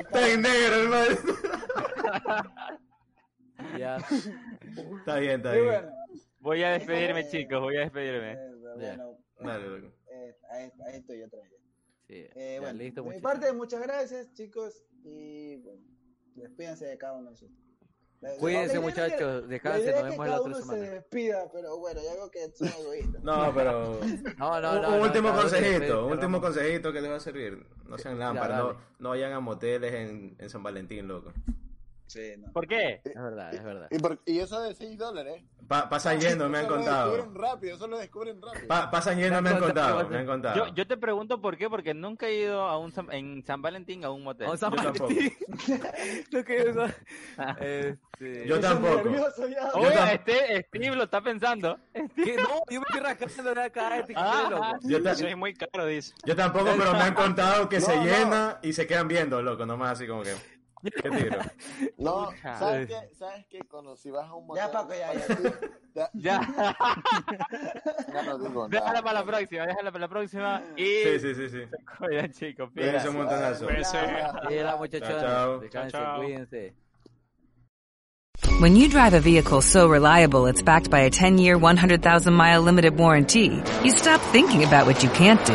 Está 0.00 0.28
en 0.28 0.42
negro, 0.42 0.74
hermano. 0.76 1.16
Ya. 3.78 3.96
Está 3.96 5.16
bien, 5.18 5.36
está 5.40 5.52
bien. 5.52 5.64
bueno, 5.64 5.92
Voy 6.40 6.62
a 6.62 6.70
despedirme, 6.70 7.20
Eh, 7.20 7.28
chicos, 7.30 7.60
voy 7.60 7.76
a 7.76 7.80
despedirme. 7.80 8.32
eh, 8.32 8.52
bueno, 8.76 9.18
Dale, 9.40 9.68
loco. 9.68 9.92
eh, 10.10 10.36
ahí, 10.50 10.70
ahí 10.86 10.96
estoy 10.96 11.22
otra 11.22 11.40
vez. 11.42 11.52
Sí, 12.06 12.26
Eh, 12.34 12.58
bueno, 12.60 12.78
listo, 12.78 13.02
de 13.02 13.10
mi 13.10 13.20
parte, 13.20 13.52
muchas 13.52 13.82
gracias, 13.82 14.32
chicos. 14.34 14.82
Y 15.04 15.56
bueno, 15.56 15.82
despídense 16.36 16.86
de 16.86 16.96
cada 16.96 17.14
uno 17.14 17.24
de 17.24 17.30
nosotros. 17.32 17.58
La- 18.20 18.30
la- 18.30 18.36
Cuídense, 18.38 18.74
la 18.74 18.80
muchachos. 18.80 19.42
la 19.42 19.48
Descansen, 19.48 19.94
nos 19.94 20.02
vemos 20.04 20.18
la 20.18 20.24
cada 20.26 20.40
otra 20.40 20.54
semana. 20.54 20.84
se 20.84 20.90
despida, 20.90 21.44
pero 21.52 21.78
bueno, 21.78 22.00
ya 22.02 22.14
veo 22.14 22.30
que 22.30 22.50
son 22.52 22.68
egoístas. 22.68 23.22
No, 23.22 23.52
pero. 23.54 24.00
No, 24.38 24.60
no, 24.60 24.72
no. 24.82 24.88
un 24.88 24.98
no, 24.98 25.02
último 25.04 25.28
uno 25.30 25.40
consejito, 25.40 26.06
un 26.06 26.12
último 26.12 26.40
consejito 26.40 26.92
que 26.92 27.00
les 27.00 27.10
va 27.10 27.16
a 27.16 27.20
servir. 27.20 27.64
No 27.88 27.96
sean 27.96 28.18
lámparas, 28.18 28.58
no, 28.58 28.76
no 28.98 29.08
vayan 29.10 29.32
a 29.32 29.40
moteles 29.40 29.94
en, 29.94 30.34
en 30.38 30.50
San 30.50 30.62
Valentín, 30.62 31.06
loco. 31.06 31.32
Sí, 32.08 32.32
no. 32.38 32.50
¿Por 32.52 32.66
qué? 32.66 33.02
Es 33.04 33.14
verdad, 33.14 33.54
es 33.54 33.62
verdad. 33.62 33.86
Y, 33.90 33.98
por- 33.98 34.18
y 34.24 34.38
eso 34.38 34.60
de 34.62 34.74
6 34.74 34.96
dólares. 34.98 35.44
Pa- 35.68 35.90
pasan 35.90 36.18
yendo, 36.18 36.48
me 36.48 36.56
han 36.58 36.64
Eso 36.64 36.70
lo 36.70 36.76
contado. 36.78 37.12
descubren 37.12 37.34
rápido, 37.42 37.76
eso 37.76 37.86
lo 37.86 37.98
descubren 37.98 38.40
rápido. 38.40 38.66
Pa- 38.66 38.90
pasan 38.90 39.18
yendo, 39.18 39.42
me 39.42 39.50
han 39.50 39.58
contado, 39.58 40.08
me 40.08 40.16
han 40.16 40.26
contado. 40.26 40.56
Yo, 40.68 40.74
yo 40.74 40.86
te 40.86 40.96
pregunto 40.96 41.40
por 41.42 41.58
qué, 41.58 41.68
porque 41.68 41.92
nunca 41.92 42.26
he 42.26 42.34
ido 42.40 42.62
a 42.62 42.78
un 42.78 42.90
San- 42.92 43.12
en 43.12 43.44
San 43.44 43.60
Valentín 43.60 44.02
a 44.04 44.10
un 44.10 44.24
motel. 44.24 44.48
A 44.48 44.52
Yo 44.52 44.58
tampoco. 44.58 45.08
Lo 46.30 46.44
que 46.44 46.56
eso. 46.70 46.86
Este... 47.60 48.46
Yo 48.46 48.58
tampoco. 48.58 48.96
nervioso 48.96 49.46
ya. 49.46 49.68
Oye, 49.74 49.90
tam- 49.94 50.12
este 50.12 50.62
Steve 50.68 50.96
lo 50.96 51.04
está 51.04 51.20
pensando. 51.20 51.78
¿Qué? 51.92 52.36
No, 52.36 52.62
yo 52.70 52.80
me 52.80 52.86
estoy 52.88 53.00
rascando 53.00 53.54
de 53.54 53.62
acá, 53.62 53.98
este 53.98 54.14
Ah, 54.16 54.48
ah, 54.52 54.78
Yo, 54.82 54.98
es 54.98 55.36
muy 55.36 55.54
caro, 55.54 55.84
dice. 55.86 56.14
yo 56.24 56.34
tampoco, 56.34 56.70
pero 56.78 56.92
me 56.92 57.00
han 57.00 57.14
contado 57.14 57.68
que 57.68 57.80
No, 57.80 57.86
se 57.86 57.96
no. 57.96 58.04
llena 58.04 58.58
y 58.62 58.72
se 58.72 58.86
quedan 58.86 59.06
viendo, 59.08 59.42
loco, 59.42 59.66
nomás 59.66 59.92
así 59.92 60.06
como 60.06 60.22
que. 60.22 60.34
¿Qué 61.02 61.10
tiro? 61.10 61.38
No, 61.98 62.30
¿sabes 62.42 62.86
qué? 62.88 63.14
¿Sabes 63.18 63.46
qué? 63.50 63.58
Cuando 63.68 63.96
si 63.96 64.10
vas 64.10 64.28
a 64.28 64.34
un 64.34 64.46
motel... 64.46 64.64
Ya, 64.64 64.72
Paco, 64.72 64.92
ya, 64.94 65.12
ya. 65.94 66.10
ya. 66.14 66.40
Ya, 66.40 67.02
Ya 68.14 68.22
no 68.22 68.38
digo 68.38 68.68
déjala 68.68 69.02
para 69.02 69.20
la 69.20 69.24
próxima, 69.24 69.66
déjala 69.66 69.90
para 69.92 70.00
la 70.02 70.08
próxima. 70.08 70.62
Y 70.76 70.84
Sí, 71.04 71.18
sí, 71.20 71.34
sí, 71.34 71.48
sí. 71.48 71.58
cuidan, 71.98 72.32
chicos. 72.32 72.70
Cuídense 72.72 73.08
un 73.08 73.16
montonazo. 73.16 73.64
Cuídense. 73.66 73.98
Mira, 74.48 74.76
muchachos. 74.76 75.20
chao. 75.20 75.58
Descansen, 75.58 75.90
Chao, 75.90 76.04
chao. 76.04 76.18
cuídense. 76.22 76.74
When 78.60 78.76
you 78.76 78.88
drive 78.88 79.14
a 79.14 79.20
vehicle 79.20 79.60
so 79.60 79.88
reliable 79.88 80.46
it's 80.46 80.62
backed 80.62 80.90
by 80.90 81.00
a 81.00 81.10
10-year, 81.10 81.58
100,000-mile 81.58 82.62
limited 82.62 82.96
warranty, 82.96 83.62
you 83.84 83.90
stop 83.90 84.20
thinking 84.32 84.62
about 84.64 84.86
what 84.86 85.02
you 85.02 85.10
can't 85.10 85.44
do 85.44 85.54